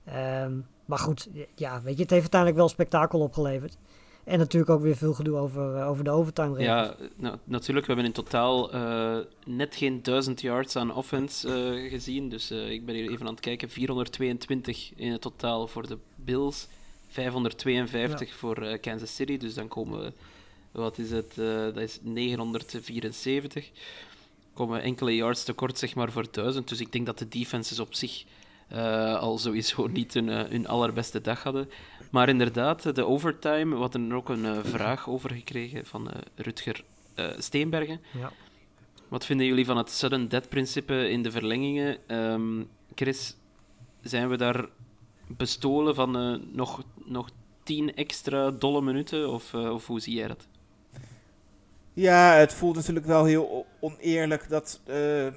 Ehm, 0.04 0.52
maar 0.84 0.98
goed, 0.98 1.28
ja, 1.54 1.82
weet 1.82 1.96
je, 1.96 2.02
het 2.02 2.10
heeft 2.10 2.22
uiteindelijk 2.22 2.60
wel 2.60 2.68
spektakel 2.68 3.20
opgeleverd. 3.20 3.78
En 4.24 4.38
natuurlijk 4.38 4.70
ook 4.70 4.82
weer 4.82 4.96
veel 4.96 5.14
gedoe 5.14 5.36
over, 5.36 5.76
eh, 5.76 5.88
over 5.88 6.04
de 6.04 6.10
overtime 6.10 6.56
regels. 6.56 6.66
Ja, 6.66 6.96
nou, 7.16 7.36
natuurlijk. 7.44 7.86
We 7.86 7.92
hebben 7.92 8.10
in 8.10 8.16
totaal 8.16 8.72
eh, 8.72 9.16
net 9.44 9.76
geen 9.76 10.02
1000 10.02 10.40
yards 10.40 10.76
aan 10.76 10.94
offense 10.94 11.48
eh, 11.48 11.90
gezien. 11.90 12.28
Dus 12.28 12.50
ik 12.50 12.86
ben 12.86 12.94
hier 12.94 13.10
even 13.10 13.26
aan 13.26 13.32
het 13.32 13.40
kijken. 13.40 13.70
422 13.70 14.92
in 14.96 15.12
het 15.12 15.20
totaal 15.20 15.66
voor 15.66 15.86
de 15.86 15.98
Bills. 16.16 16.66
552 17.08 18.34
voor 18.34 18.78
Kansas 18.78 19.14
City. 19.14 19.38
Dus 19.38 19.54
dan 19.54 19.68
komen 19.68 20.00
we, 20.00 20.12
wat 20.72 20.98
is 20.98 21.10
het? 21.10 21.34
dat 21.74 21.76
is 21.76 21.98
974. 22.02 23.70
Komen 24.54 24.82
enkele 24.82 25.14
yards 25.16 25.44
tekort, 25.44 25.78
zeg 25.78 25.94
maar, 25.94 26.12
voor 26.12 26.26
1000. 26.30 26.68
Dus 26.68 26.80
ik 26.80 26.92
denk 26.92 27.06
dat 27.06 27.18
de 27.18 27.28
defenses 27.28 27.80
op 27.80 27.94
zich 27.94 28.24
al 29.18 29.38
sowieso 29.38 29.86
niet 29.86 30.14
hun, 30.14 30.28
hun 30.28 30.66
allerbeste 30.66 31.20
dag 31.20 31.42
hadden. 31.42 31.68
Maar 32.12 32.28
inderdaad, 32.28 32.94
de 32.94 33.06
overtime, 33.06 33.74
we 33.74 33.80
hadden 33.80 34.10
er 34.10 34.16
ook 34.16 34.28
een 34.28 34.44
eh, 34.44 34.58
vraag 34.62 35.08
over 35.08 35.30
gekregen 35.30 35.86
van 35.86 36.10
eh, 36.10 36.20
Rutger 36.34 36.84
eh, 37.14 37.30
Steenbergen. 37.38 38.00
Ja. 38.18 38.32
Wat 39.08 39.26
vinden 39.26 39.46
jullie 39.46 39.64
van 39.64 39.76
het 39.76 39.90
sudden 39.90 40.28
death 40.28 40.48
principe 40.48 41.08
in 41.08 41.22
de 41.22 41.30
verlengingen? 41.30 41.98
Ehm, 42.06 42.62
Chris, 42.94 43.36
zijn 44.00 44.28
we 44.28 44.36
daar 44.36 44.68
bestolen 45.26 45.94
van 45.94 46.16
eh, 46.16 46.34
nog, 46.52 46.82
nog 47.04 47.30
tien 47.62 47.94
extra 47.94 48.50
dolle 48.50 48.82
minuten? 48.82 49.30
Of, 49.30 49.54
of 49.54 49.86
hoe 49.86 50.00
zie 50.00 50.14
jij 50.14 50.28
dat? 50.28 50.46
Ja, 51.92 52.34
het 52.34 52.54
voelt 52.54 52.76
natuurlijk 52.76 53.06
wel 53.06 53.24
heel 53.24 53.66
oneerlijk 53.80 54.48
dat 54.48 54.80
ehm, 54.84 55.34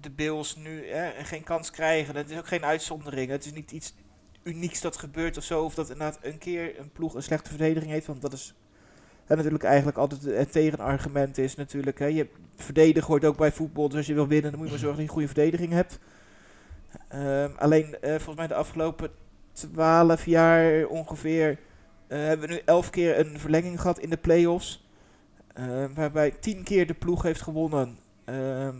de 0.00 0.10
Bills 0.10 0.56
nu 0.56 0.86
hè, 0.86 1.24
geen 1.24 1.44
kans 1.44 1.70
krijgen. 1.70 2.16
Het 2.16 2.30
is 2.30 2.38
ook 2.38 2.48
geen 2.48 2.64
uitzondering. 2.64 3.30
Het 3.30 3.44
is 3.44 3.52
niet 3.52 3.72
iets 3.72 3.94
unieks 4.42 4.80
dat 4.80 4.96
gebeurt 4.96 5.36
of 5.36 5.44
zo. 5.44 5.64
Of 5.64 5.74
dat 5.74 5.90
inderdaad 5.90 6.18
een 6.22 6.38
keer 6.38 6.78
een 6.78 6.90
ploeg 6.92 7.14
een 7.14 7.22
slechte 7.22 7.50
verdediging 7.50 7.92
heeft. 7.92 8.06
Want 8.06 8.22
dat 8.22 8.32
is 8.32 8.54
hè, 9.24 9.36
natuurlijk 9.36 9.64
eigenlijk 9.64 9.98
altijd 9.98 10.22
het 10.22 10.52
tegenargument 10.52 11.38
is 11.38 11.54
natuurlijk. 11.54 11.98
Hè, 11.98 12.06
je 12.06 12.28
verdedigen 12.56 13.08
hoort 13.08 13.24
ook 13.24 13.36
bij 13.36 13.52
voetbal. 13.52 13.88
Dus 13.88 13.96
als 13.96 14.06
je 14.06 14.14
wil 14.14 14.28
winnen, 14.28 14.50
dan 14.50 14.60
moet 14.60 14.68
je 14.68 14.74
maar 14.74 14.82
zorgen 14.82 15.04
dat 15.04 15.14
je 15.14 15.20
een 15.20 15.28
goede 15.28 15.42
verdediging 15.42 15.72
hebt. 15.72 15.98
Ehm, 17.08 17.50
alleen 17.56 18.00
eh, 18.00 18.10
volgens 18.10 18.36
mij 18.36 18.46
de 18.46 18.54
afgelopen 18.54 19.10
12 19.52 20.24
jaar 20.24 20.86
ongeveer 20.86 21.58
eh, 22.06 22.18
hebben 22.18 22.48
we 22.48 22.54
nu 22.54 22.60
11 22.64 22.90
keer 22.90 23.18
een 23.18 23.38
verlenging 23.38 23.80
gehad 23.80 23.98
in 23.98 24.10
de 24.10 24.16
playoffs. 24.16 24.88
Ehm, 25.54 25.94
waarbij 25.94 26.30
10 26.30 26.62
keer 26.62 26.86
de 26.86 26.94
ploeg 26.94 27.22
heeft 27.22 27.42
gewonnen 27.42 27.98
ehm, 28.24 28.74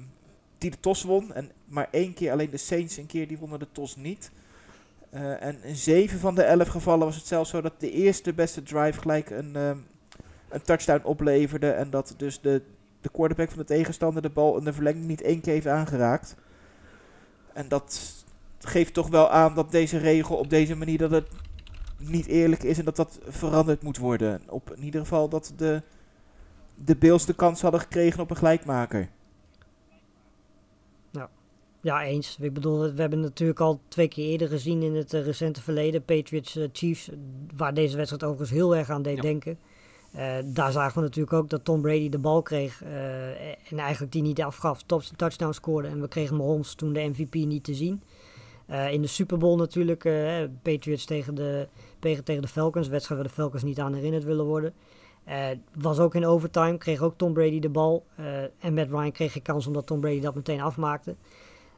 die 0.58 0.70
de 0.70 0.80
TOS 0.80 1.02
won. 1.02 1.32
En 1.32 1.50
maar 1.64 1.88
één 1.90 2.14
keer 2.14 2.32
alleen 2.32 2.50
de 2.50 2.56
Saints 2.56 2.96
een 2.96 3.06
keer 3.06 3.28
die 3.28 3.38
wonnen 3.38 3.58
de 3.58 3.72
TOS 3.72 3.96
niet. 3.96 4.30
Eh, 5.10 5.42
en 5.42 5.62
in 5.62 5.76
7 5.76 6.18
van 6.18 6.34
de 6.34 6.42
11 6.42 6.68
gevallen 6.68 7.06
was 7.06 7.16
het 7.16 7.26
zelfs 7.26 7.50
zo 7.50 7.60
dat 7.60 7.80
de 7.80 7.90
eerste 7.90 8.32
beste 8.32 8.62
drive 8.62 9.00
gelijk 9.00 9.30
een, 9.30 9.56
ehm, 9.56 9.76
een 10.48 10.62
touchdown 10.62 11.04
opleverde. 11.04 11.70
En 11.70 11.90
dat 11.90 12.14
dus 12.16 12.40
de, 12.40 12.62
de 13.00 13.08
quarterback 13.08 13.48
van 13.48 13.58
de 13.58 13.64
tegenstander 13.64 14.22
de 14.22 14.30
bal 14.30 14.58
in 14.58 14.64
de 14.64 14.72
verlenging 14.72 15.04
niet 15.04 15.22
één 15.22 15.40
keer 15.40 15.52
heeft 15.52 15.66
aangeraakt. 15.66 16.36
En 17.52 17.68
dat 17.68 18.14
geeft 18.58 18.94
toch 18.94 19.08
wel 19.08 19.30
aan 19.30 19.54
dat 19.54 19.70
deze 19.70 19.98
regel 19.98 20.36
op 20.36 20.50
deze 20.50 20.76
manier 20.76 20.98
dat 20.98 21.10
het 21.10 21.28
niet 21.96 22.26
eerlijk 22.26 22.62
is 22.62 22.78
en 22.78 22.84
dat 22.84 22.96
dat 22.96 23.18
veranderd 23.28 23.82
moet 23.82 23.98
worden. 23.98 24.42
Op 24.48 24.72
in 24.76 24.82
ieder 24.82 25.00
geval 25.00 25.28
dat 25.28 25.52
de, 25.56 25.82
de 26.74 26.96
Bills 26.96 27.26
de 27.26 27.34
kans 27.34 27.60
hadden 27.60 27.80
gekregen 27.80 28.20
op 28.20 28.30
een 28.30 28.36
gelijkmaker. 28.36 29.08
Ja, 31.82 32.04
eens. 32.04 32.36
Ik 32.40 32.52
bedoel, 32.52 32.92
we 32.92 33.00
hebben 33.00 33.20
natuurlijk 33.20 33.60
al 33.60 33.80
twee 33.88 34.08
keer 34.08 34.28
eerder 34.28 34.48
gezien 34.48 34.82
in 34.82 34.94
het 34.94 35.14
eh, 35.14 35.24
recente 35.24 35.62
verleden. 35.62 36.04
Patriots 36.04 36.56
eh, 36.56 36.68
Chiefs, 36.72 37.10
waar 37.56 37.74
deze 37.74 37.96
wedstrijd 37.96 38.24
overigens 38.24 38.58
heel 38.58 38.76
erg 38.76 38.90
aan 38.90 39.02
deed 39.02 39.16
Ja. 39.16 39.22
denken. 39.22 39.58
Eh, 40.12 40.36
daar 40.44 40.72
zagen 40.72 40.94
we 40.94 41.00
natuurlijk 41.00 41.32
ook 41.36 41.50
dat 41.50 41.64
Tom 41.64 41.80
Brady 41.80 42.08
de 42.08 42.18
bal 42.18 42.42
kreeg 42.42 42.82
en 43.70 43.78
eigenlijk 43.78 44.12
die 44.12 44.22
niet 44.22 44.42
afgaf, 44.42 44.82
top, 44.82 45.02
touchdown 45.02 45.52
scoorde. 45.52 45.88
En 45.88 46.00
we 46.00 46.08
kregen 46.08 46.36
Mahomes 46.36 46.74
toen 46.74 46.92
de 46.92 47.00
MVP 47.00 47.34
niet 47.34 47.64
te 47.64 47.74
zien. 47.74 48.02
In 48.90 49.02
de 49.02 49.08
Super 49.08 49.38
Bowl 49.38 49.56
natuurlijk, 49.56 50.02
Patriots 50.62 51.04
tegen 51.04 51.34
de, 51.34 51.68
tegen, 51.98 52.42
de 52.42 52.48
Falcons, 52.48 52.88
wedstrijd 52.88 53.20
waar 53.20 53.28
de 53.28 53.34
Falcons 53.34 53.62
niet 53.62 53.80
aan 53.80 53.94
herinnerd 53.94 54.24
willen 54.24 54.44
worden. 54.44 54.72
Was 55.74 55.98
ook 55.98 56.14
in 56.14 56.26
overtime, 56.26 56.78
kreeg 56.78 57.00
ook 57.02 57.16
Tom 57.16 57.32
Brady 57.32 57.58
de 57.58 57.68
bal. 57.68 58.04
en 58.58 58.74
Matt 58.74 58.90
Ryan 58.90 59.12
kreeg 59.12 59.32
geen 59.32 59.42
kans 59.42 59.66
omdat 59.66 59.86
Tom 59.86 60.00
Brady 60.00 60.20
dat 60.20 60.34
meteen 60.34 60.60
afmaakte. 60.60 61.14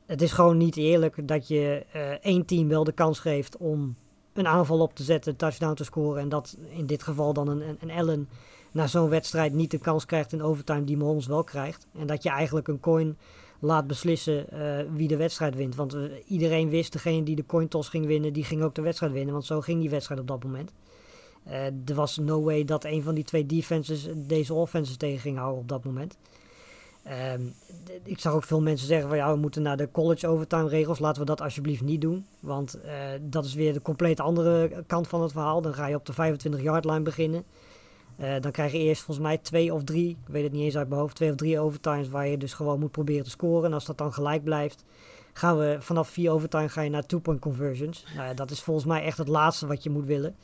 Het 0.06 0.22
is 0.22 0.32
gewoon 0.32 0.56
niet 0.56 0.76
eerlijk 0.76 1.28
dat 1.28 1.48
je 1.48 1.86
eh, 1.92 2.10
één 2.10 2.44
team 2.44 2.68
wel 2.68 2.84
de 2.84 2.92
kans 2.92 3.18
geeft 3.18 3.56
om 3.56 3.96
een 4.32 4.46
aanval 4.46 4.80
op 4.80 4.94
te 4.94 5.02
zetten, 5.02 5.36
touchdown 5.36 5.74
te 5.74 5.84
scoren. 5.84 6.22
En 6.22 6.28
dat 6.28 6.56
in 6.68 6.86
dit 6.86 7.02
geval 7.02 7.32
dan 7.32 7.48
een, 7.48 7.76
een, 7.80 7.90
Allen 7.90 8.28
na 8.72 8.86
zo'n 8.86 9.08
wedstrijd 9.08 9.52
niet 9.52 9.70
de 9.70 9.78
kans 9.78 10.04
krijgt 10.04 10.32
in 10.32 10.42
overtime 10.42 10.84
die 10.84 10.96
Mahomes 10.96 11.26
wel 11.26 11.44
krijgt. 11.44 11.86
En 11.98 12.06
dat 12.06 12.22
je 12.22 12.30
eigenlijk 12.30 12.68
een 12.68 12.80
coin 12.80 13.18
laat 13.60 13.86
beslissen 13.86 14.50
eh, 14.50 14.86
wie 14.92 15.08
de 15.08 15.16
wedstrijd 15.16 15.54
wint. 15.54 15.74
Want 15.74 15.94
eh, 15.94 16.02
iedereen 16.26 16.68
wist, 16.68 16.92
degene 16.92 17.22
die 17.22 17.36
de 17.36 17.46
coin 17.46 17.68
toss 17.68 17.88
ging 17.88 18.06
winnen, 18.06 18.32
die 18.32 18.44
ging 18.44 18.62
ook 18.62 18.74
de 18.74 18.82
wedstrijd 18.82 19.12
winnen. 19.12 19.32
Want 19.32 19.46
zo 19.46 19.60
ging 19.60 19.80
die 19.80 19.90
wedstrijd 19.90 20.20
op 20.20 20.26
dat 20.26 20.44
moment. 20.44 20.72
Er 21.84 21.94
was 21.94 22.16
no 22.16 22.42
way 22.42 22.64
dat 22.64 22.84
een 22.84 23.02
van 23.02 23.14
die 23.14 23.24
twee 23.24 23.46
defenses 23.46 24.08
deze 24.16 24.54
offenses 24.54 24.96
tegen 24.96 25.20
ging 25.20 25.36
houden 25.36 25.60
op 25.60 25.68
dat 25.68 25.84
moment. 25.84 26.16
Ehm, 27.02 27.42
ik 28.04 28.18
zag 28.18 28.32
ook 28.32 28.44
veel 28.44 28.60
mensen 28.60 28.86
zeggen 28.86 29.08
van 29.08 29.16
ja, 29.16 29.32
we 29.32 29.38
moeten 29.38 29.62
naar 29.62 29.76
de 29.76 29.88
college 29.92 30.26
overtime 30.26 30.68
regels. 30.68 30.98
Laten 30.98 31.20
we 31.20 31.26
dat 31.26 31.40
alsjeblieft 31.40 31.82
niet 31.82 32.00
doen. 32.00 32.26
Want 32.40 32.80
eh, 32.80 32.94
dat 33.20 33.44
is 33.44 33.54
weer 33.54 33.72
de 33.72 33.82
compleet 33.82 34.20
andere 34.20 34.84
kant 34.86 35.08
van 35.08 35.22
het 35.22 35.32
verhaal. 35.32 35.62
Dan 35.62 35.74
ga 35.74 35.86
je 35.86 35.96
op 35.96 36.06
de 36.06 36.12
25 36.12 36.62
yard 36.62 36.84
line 36.84 37.02
beginnen. 37.02 37.44
Eh, 38.16 38.34
dan 38.40 38.50
krijg 38.50 38.72
je 38.72 38.78
eerst 38.78 39.02
volgens 39.02 39.26
mij 39.26 39.38
twee 39.38 39.74
of 39.74 39.84
drie, 39.84 40.08
ik 40.08 40.32
weet 40.32 40.42
het 40.42 40.52
niet 40.52 40.62
eens 40.62 40.76
uit 40.76 40.88
mijn 40.88 41.00
hoofd, 41.00 41.14
twee 41.14 41.30
of 41.30 41.36
drie 41.36 41.60
overtimes 41.60 42.08
waar 42.08 42.26
je 42.26 42.38
dus 42.38 42.54
gewoon 42.54 42.78
moet 42.78 42.90
proberen 42.90 43.24
te 43.24 43.30
scoren. 43.30 43.64
En 43.64 43.72
als 43.72 43.84
dat 43.84 43.98
dan 43.98 44.12
gelijk 44.12 44.44
blijft, 44.44 44.84
gaan 45.32 45.58
we 45.58 45.76
vanaf 45.80 46.08
vier 46.08 46.30
overtime 46.30 46.68
ga 46.68 46.80
je 46.80 46.90
naar 46.90 47.06
two-point 47.06 47.40
conversions. 47.40 48.04
Nou 48.14 48.26
ja, 48.26 48.34
dat 48.34 48.50
is 48.50 48.60
volgens 48.60 48.86
mij 48.86 49.02
echt 49.02 49.18
het 49.18 49.28
laatste 49.28 49.66
wat 49.66 49.82
je 49.82 49.90
moet 49.90 50.06
willen. 50.06 50.36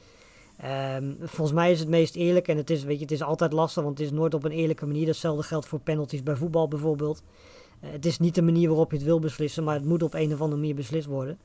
Ehm, 0.58 1.12
volgens 1.20 1.56
mij 1.56 1.70
is 1.70 1.80
het 1.80 1.88
meest 1.88 2.14
eerlijk 2.14 2.48
en 2.48 2.56
het 2.56 2.70
is, 2.70 2.84
weet 2.84 2.96
je, 2.96 3.02
het 3.02 3.12
is 3.12 3.22
altijd 3.22 3.52
lastig, 3.52 3.82
want 3.82 3.98
het 3.98 4.06
is 4.06 4.12
nooit 4.12 4.34
op 4.34 4.44
een 4.44 4.50
eerlijke 4.50 4.86
manier. 4.86 5.06
Datzelfde 5.06 5.42
geldt 5.42 5.66
voor 5.66 5.80
penalties 5.80 6.22
bij 6.22 6.36
voetbal 6.36 6.68
bijvoorbeeld. 6.68 7.22
Eh, 7.80 7.90
het 7.90 8.06
is 8.06 8.18
niet 8.18 8.34
de 8.34 8.42
manier 8.42 8.68
waarop 8.68 8.90
je 8.90 8.96
het 8.96 9.06
wil 9.06 9.20
beslissen, 9.20 9.64
maar 9.64 9.74
het 9.74 9.84
moet 9.84 10.02
op 10.02 10.14
een 10.14 10.32
of 10.32 10.40
andere 10.40 10.60
manier 10.60 10.74
beslist 10.74 11.06
worden. 11.06 11.38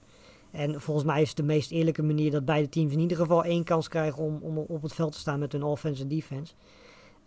En 0.51 0.82
volgens 0.82 1.05
mij 1.05 1.22
is 1.22 1.28
het 1.28 1.38
de 1.38 1.43
meest 1.43 1.72
eerlijke 1.72 2.03
manier 2.03 2.32
dat 2.32 2.45
beide 2.45 2.70
teams 2.70 2.93
in 2.93 2.99
ieder 2.99 3.18
geval 3.18 3.43
één 3.43 3.64
kans 3.64 3.88
krijgen 3.88 4.24
om, 4.24 4.39
om 4.41 4.57
op 4.57 4.82
het 4.82 4.93
veld 4.93 5.11
te 5.11 5.20
staan 5.20 5.39
met 5.39 5.51
hun 5.51 5.64
offense 5.64 6.01
en 6.01 6.07
defense. 6.07 6.53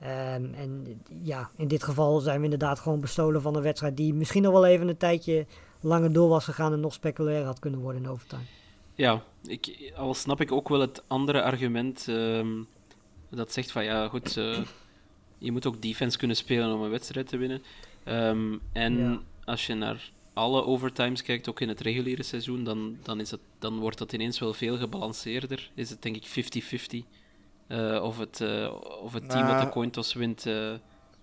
Ehm, 0.01 0.55
en 0.55 1.01
ja, 1.23 1.51
in 1.57 1.69
dit 1.69 1.83
geval 1.83 2.21
zijn 2.21 2.39
we 2.39 2.45
inderdaad 2.45 2.79
gewoon 2.79 3.01
bestolen 3.01 3.43
van 3.43 3.57
een 3.57 3.63
wedstrijd 3.63 3.97
die 3.97 4.15
misschien 4.15 4.43
nog 4.43 4.53
wel 4.53 4.67
even 4.67 4.89
een 4.89 4.97
tijdje 4.97 5.47
langer 5.81 6.13
door 6.13 6.29
was 6.29 6.45
gegaan 6.45 6.73
en 6.73 6.81
nog 6.81 6.93
speculair 6.93 7.45
had 7.45 7.59
kunnen 7.59 7.81
worden 7.81 8.03
in 8.03 8.09
overtime. 8.09 8.43
Ja, 8.97 9.23
ik, 9.47 9.93
al 9.97 10.15
snap 10.15 10.41
ik 10.41 10.53
ook 10.53 10.69
wel 10.69 10.81
het 10.81 11.03
andere 11.07 11.43
argument 11.43 12.09
ehm, 12.09 12.63
dat 13.31 13.53
zegt 13.53 13.71
van 13.71 13.85
ja, 13.85 14.09
goed, 14.09 14.37
eh, 14.37 14.59
je 15.39 15.53
moet 15.53 15.67
ook 15.67 15.83
defense 15.83 16.19
kunnen 16.19 16.37
spelen 16.37 16.75
om 16.75 16.83
een 16.83 16.91
wedstrijd 16.91 17.29
te 17.29 17.37
winnen. 17.37 17.63
Ehm, 18.05 18.57
en 18.73 18.99
Ja. 18.99 19.21
als 19.45 19.67
je 19.67 19.75
naar 19.75 20.11
alle 20.33 20.65
overtimes 20.65 21.23
kijkt, 21.23 21.49
ook 21.49 21.61
in 21.61 21.69
het 21.69 21.81
reguliere 21.81 22.23
seizoen, 22.23 22.65
dan, 22.65 22.99
dan, 23.03 23.21
is 23.21 23.31
het, 23.31 23.41
dan 23.59 23.79
wordt 23.79 23.99
dat 23.99 24.13
ineens 24.13 24.39
wel 24.39 24.55
veel 24.55 24.77
gebalanceerder. 24.77 25.71
Is 25.75 25.91
het 25.91 26.03
denk 26.03 26.17
ik 26.17 26.27
50-50 26.27 27.05
eh, 27.67 28.01
of 28.03 28.19
het, 28.19 28.41
eh, 28.41 28.73
of 29.03 29.13
het 29.13 29.29
team 29.31 29.47
dat 29.47 29.53
Nou, 29.55 29.65
de 29.65 29.71
coin 29.71 29.91
toss 29.91 30.13
wint, 30.15 30.43
dan 30.45 30.81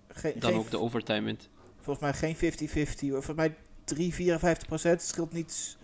geen- 0.08 0.42
ook 0.54 0.70
de 0.70 0.78
overtime 0.78 1.20
wint. 1.22 1.48
Volgens 1.80 2.04
mij 2.04 2.14
geen 2.14 2.36
50-50 2.36 3.08
hoor. 3.10 3.22
Volgens 3.22 3.36
mij 3.46 3.56
3, 3.84 4.14
54 4.14 4.66
procent. 4.68 5.02
Scheelt 5.02 5.32
niet 5.32 5.76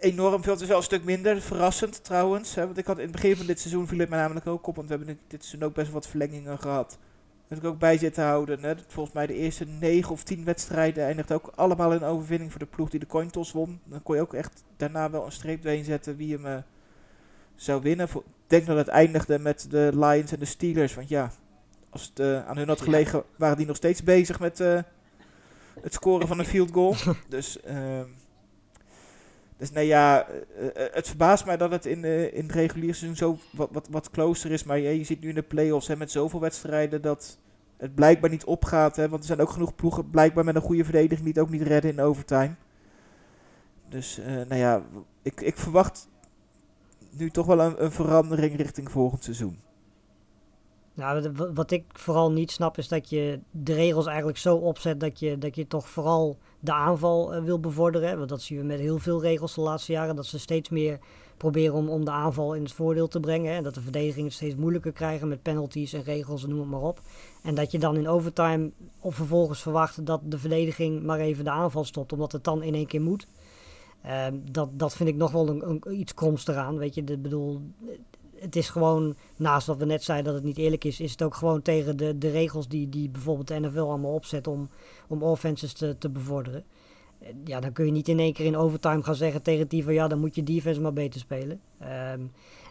enorm 0.00 0.42
veel. 0.42 0.52
Het 0.52 0.62
is 0.62 0.68
wel 0.68 0.76
een 0.76 0.82
stuk 0.82 1.04
minder. 1.04 1.40
Verrassend 1.40 2.04
trouwens. 2.04 2.54
Hè? 2.54 2.64
Want 2.64 2.78
ik 2.78 2.86
had 2.86 2.96
in 2.96 3.02
het 3.02 3.12
begin 3.12 3.36
van 3.36 3.46
dit 3.46 3.60
seizoen 3.60 3.86
viel 3.86 3.98
het 3.98 4.08
me 4.08 4.16
namelijk 4.16 4.46
ook 4.46 4.66
op. 4.66 4.76
Want 4.76 4.88
we 4.88 4.94
hebben 4.96 5.18
dit 5.28 5.44
seizoen 5.44 5.68
ook 5.68 5.74
best 5.74 5.86
wel 5.86 6.00
wat 6.00 6.08
verlengingen 6.08 6.58
gehad. 6.58 6.98
Dat 7.48 7.58
ik 7.58 7.64
ook 7.64 7.78
bij 7.78 7.98
zit 7.98 8.14
te 8.14 8.20
houden. 8.20 8.62
Hè? 8.62 8.74
Volgens 8.86 9.14
mij 9.14 9.26
de 9.26 9.34
eerste 9.34 9.64
9 9.64 10.12
of 10.12 10.22
10 10.22 10.44
wedstrijden 10.44 11.04
eindigde 11.04 11.34
ook 11.34 11.52
allemaal 11.54 11.92
in 11.92 12.02
overwinning 12.02 12.50
voor 12.50 12.60
de 12.60 12.66
ploeg 12.66 12.90
die 12.90 13.00
de 13.00 13.06
coin 13.06 13.30
toss 13.30 13.52
won. 13.52 13.80
Dan 13.84 14.02
kon 14.02 14.14
je 14.14 14.22
ook 14.22 14.34
echt 14.34 14.64
daarna 14.76 15.10
wel 15.10 15.24
een 15.24 15.32
streep 15.32 15.62
doorheen 15.62 15.84
zetten 15.84 16.16
wie 16.16 16.32
hem 16.32 16.46
eh, 16.46 16.56
zou 17.54 17.82
winnen. 17.82 18.08
Ik 18.08 18.22
denk 18.46 18.66
dat 18.66 18.76
het 18.76 18.88
eindigde 18.88 19.38
met 19.38 19.66
de 19.70 19.90
Lions 19.94 20.32
en 20.32 20.38
de 20.38 20.44
Steelers. 20.44 20.94
Want 20.94 21.08
ja, 21.08 21.32
als 21.90 22.02
het 22.02 22.18
eh, 22.18 22.46
aan 22.46 22.56
hun 22.56 22.68
had 22.68 22.80
gelegen, 22.80 23.22
waren 23.36 23.56
die 23.56 23.66
nog 23.66 23.76
steeds 23.76 24.02
bezig 24.02 24.40
met 24.40 24.60
eh, 24.60 24.80
het 25.80 25.92
scoren 25.92 26.28
van 26.28 26.38
een 26.38 26.44
field 26.44 26.70
goal. 26.72 26.94
dus, 27.28 27.60
ehm, 27.60 28.06
dus 29.60 29.70
nee 29.70 29.86
ja, 29.86 30.26
eh, 30.28 30.66
eh, 30.66 30.94
het 30.94 31.08
verbaast 31.08 31.44
mij 31.44 31.56
dat 31.56 31.70
het 31.70 31.86
in, 31.86 32.04
eh, 32.04 32.34
in 32.34 32.42
het 32.42 32.52
reguliere 32.52 32.92
seizoen 32.92 33.16
zo 33.16 33.38
wat, 33.52 33.68
wat, 33.72 33.88
wat 33.90 34.10
closer 34.10 34.50
is. 34.50 34.64
Maar 34.64 34.78
ja, 34.78 34.90
je 34.90 35.04
ziet 35.04 35.20
nu 35.20 35.28
in 35.28 35.34
de 35.34 35.42
playoffs 35.42 35.86
hè, 35.86 35.96
met 35.96 36.10
zoveel 36.10 36.40
wedstrijden 36.40 37.02
dat 37.02 37.38
het 37.76 37.94
blijkbaar 37.94 38.30
niet 38.30 38.44
opgaat. 38.44 38.96
Hè, 38.96 39.08
want 39.08 39.20
er 39.20 39.26
zijn 39.26 39.40
ook 39.40 39.50
genoeg 39.50 39.74
ploegen 39.74 40.10
blijkbaar 40.10 40.44
met 40.44 40.54
een 40.54 40.60
goede 40.60 40.84
verdediging 40.84 41.20
die 41.20 41.32
het 41.32 41.38
ook 41.38 41.50
niet 41.50 41.62
redden 41.62 41.90
in 41.90 42.00
overtime. 42.00 42.54
Dus 43.88 44.20
nou 44.24 44.54
ja, 44.54 44.82
ik, 45.22 45.40
ik 45.40 45.56
verwacht 45.56 46.08
nu 47.10 47.30
toch 47.30 47.46
wel 47.46 47.60
een, 47.60 47.84
een 47.84 47.92
verandering 47.92 48.56
richting 48.56 48.90
volgend 48.90 49.24
seizoen. 49.24 49.58
Nou, 50.94 51.32
wat 51.54 51.70
ik 51.70 51.84
vooral 51.92 52.32
niet 52.32 52.50
snap 52.50 52.78
is 52.78 52.88
dat 52.88 53.10
je 53.10 53.40
de 53.50 53.74
regels 53.74 54.06
eigenlijk 54.06 54.38
zo 54.38 54.56
opzet 54.56 55.00
dat 55.00 55.18
je, 55.18 55.38
dat 55.38 55.56
je 55.56 55.66
toch 55.66 55.88
vooral 55.88 56.38
de 56.60 56.72
aanval 56.72 57.34
eh, 57.34 57.42
wil 57.42 57.60
bevorderen. 57.60 58.16
Want 58.16 58.28
dat 58.28 58.42
zien 58.42 58.58
we 58.58 58.64
met 58.64 58.78
heel 58.78 58.98
veel 58.98 59.22
regels 59.22 59.54
de 59.54 59.60
laatste 59.60 59.92
jaren. 59.92 60.16
Dat 60.16 60.26
ze 60.26 60.38
steeds 60.38 60.68
meer 60.68 60.98
proberen 61.36 61.74
om, 61.74 61.88
om 61.88 62.04
de 62.04 62.10
aanval 62.10 62.54
in 62.54 62.62
het 62.62 62.72
voordeel 62.72 63.08
te 63.08 63.20
brengen. 63.20 63.54
En 63.54 63.62
dat 63.62 63.74
de 63.74 63.80
verdedigingen 63.80 64.24
het 64.24 64.34
steeds 64.34 64.54
moeilijker 64.54 64.92
krijgen 64.92 65.28
met 65.28 65.42
penalties 65.42 65.92
en 65.92 66.02
regels 66.02 66.42
en 66.42 66.48
noem 66.48 66.60
het 66.60 66.68
maar 66.68 66.80
op. 66.80 67.00
En 67.42 67.54
dat 67.54 67.70
je 67.70 67.78
dan 67.78 67.96
in 67.96 68.08
overtime 68.08 68.70
of 69.00 69.14
vervolgens 69.14 69.62
verwacht 69.62 70.06
dat 70.06 70.20
de 70.24 70.38
verdediging 70.38 71.02
maar 71.02 71.18
even 71.18 71.44
de 71.44 71.50
aanval 71.50 71.84
stopt. 71.84 72.12
Omdat 72.12 72.32
het 72.32 72.44
dan 72.44 72.62
in 72.62 72.74
één 72.74 72.86
keer 72.86 73.02
moet. 73.02 73.26
Ehm, 74.02 74.34
dat, 74.50 74.68
dat 74.72 74.94
vind 74.94 75.08
ik 75.08 75.16
nog 75.16 75.32
wel 75.32 75.48
een, 75.48 75.82
iets 76.00 76.14
kroms 76.14 76.46
eraan. 76.46 76.78
Weet 76.78 76.94
je, 76.94 77.04
ik 77.04 77.22
bedoel, 77.22 77.60
het 78.40 78.56
is 78.56 78.68
gewoon, 78.68 79.16
naast 79.36 79.66
wat 79.66 79.76
we 79.76 79.84
net 79.84 80.02
zeiden 80.02 80.26
dat 80.26 80.34
het 80.34 80.44
niet 80.44 80.58
eerlijk 80.58 80.84
is, 80.84 81.00
is 81.00 81.10
het 81.10 81.22
ook 81.22 81.34
gewoon 81.34 81.62
tegen 81.62 81.96
de, 81.96 82.18
de 82.18 82.30
regels 82.30 82.68
die, 82.68 82.88
die 82.88 83.08
bijvoorbeeld 83.08 83.48
de 83.48 83.60
NFL 83.60 83.78
allemaal 83.78 84.14
opzet 84.14 84.46
om, 84.46 84.68
om 85.08 85.22
offenses 85.22 85.72
te, 85.72 85.98
te 85.98 86.08
bevorderen. 86.08 86.64
Eh, 87.18 87.28
Ja, 87.44 87.60
dan 87.60 87.72
kun 87.72 87.86
je 87.86 87.92
niet 87.92 88.08
in 88.08 88.18
één 88.18 88.32
keer 88.32 88.46
in 88.46 88.56
overtime 88.56 89.02
gaan 89.02 89.14
zeggen 89.14 89.42
tegen 89.42 89.60
het 89.60 89.70
team 89.70 89.82
van 89.84 89.94
ja, 89.94 90.08
dan 90.08 90.18
moet 90.18 90.34
je 90.34 90.42
defense 90.42 90.80
maar 90.80 90.92
beter 90.92 91.20
spelen. 91.20 91.60
Ehm, 91.78 92.20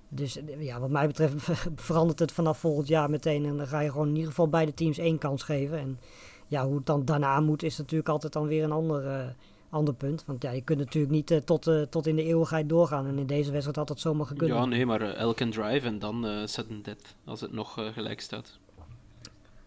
dus 0.09 0.37
eh, 0.37 0.61
ja, 0.61 0.79
wat 0.79 0.89
mij 0.89 1.07
betreft 1.07 1.33
verandert 1.75 2.19
het 2.19 2.31
vanaf 2.31 2.57
volgend 2.57 2.87
jaar 2.87 3.09
meteen 3.09 3.45
en 3.45 3.57
dan 3.57 3.67
ga 3.67 3.79
je 3.79 3.91
gewoon 3.91 4.07
in 4.07 4.15
ieder 4.15 4.29
geval 4.29 4.49
beide 4.49 4.73
teams 4.73 4.97
één 4.97 5.17
kans 5.17 5.43
geven. 5.43 5.77
En 5.77 5.99
ja, 6.47 6.65
hoe 6.65 6.75
het 6.75 6.85
dan 6.85 7.05
daarna 7.05 7.39
moet 7.39 7.63
is 7.63 7.77
natuurlijk 7.77 8.09
altijd 8.09 8.33
dan 8.33 8.47
weer 8.47 8.63
een 8.63 8.71
ander, 8.71 9.07
eh, 9.07 9.27
ander 9.69 9.93
punt. 9.93 10.23
Want 10.25 10.43
ja, 10.43 10.51
je 10.51 10.61
kunt 10.61 10.79
natuurlijk 10.79 11.13
niet 11.13 11.31
eh, 11.31 11.37
tot, 11.37 11.67
eh, 11.67 11.81
tot 11.81 12.07
in 12.07 12.15
de 12.15 12.23
eeuwigheid 12.23 12.69
doorgaan 12.69 13.07
en 13.07 13.17
in 13.17 13.25
deze 13.27 13.49
wedstrijd 13.51 13.77
had 13.77 13.87
dat 13.87 13.99
zomaar 13.99 14.25
gekund. 14.25 14.51
Ja, 14.51 14.65
nee, 14.65 14.85
maar 14.85 15.01
eh, 15.01 15.15
elke 15.15 15.49
drive 15.49 15.87
en 15.87 15.99
dan 15.99 16.25
eh 16.27 16.41
sudden 16.45 16.81
death, 16.81 17.15
als 17.25 17.41
het 17.41 17.51
nog 17.51 17.73
gelijk 17.93 18.21
staat. 18.21 18.57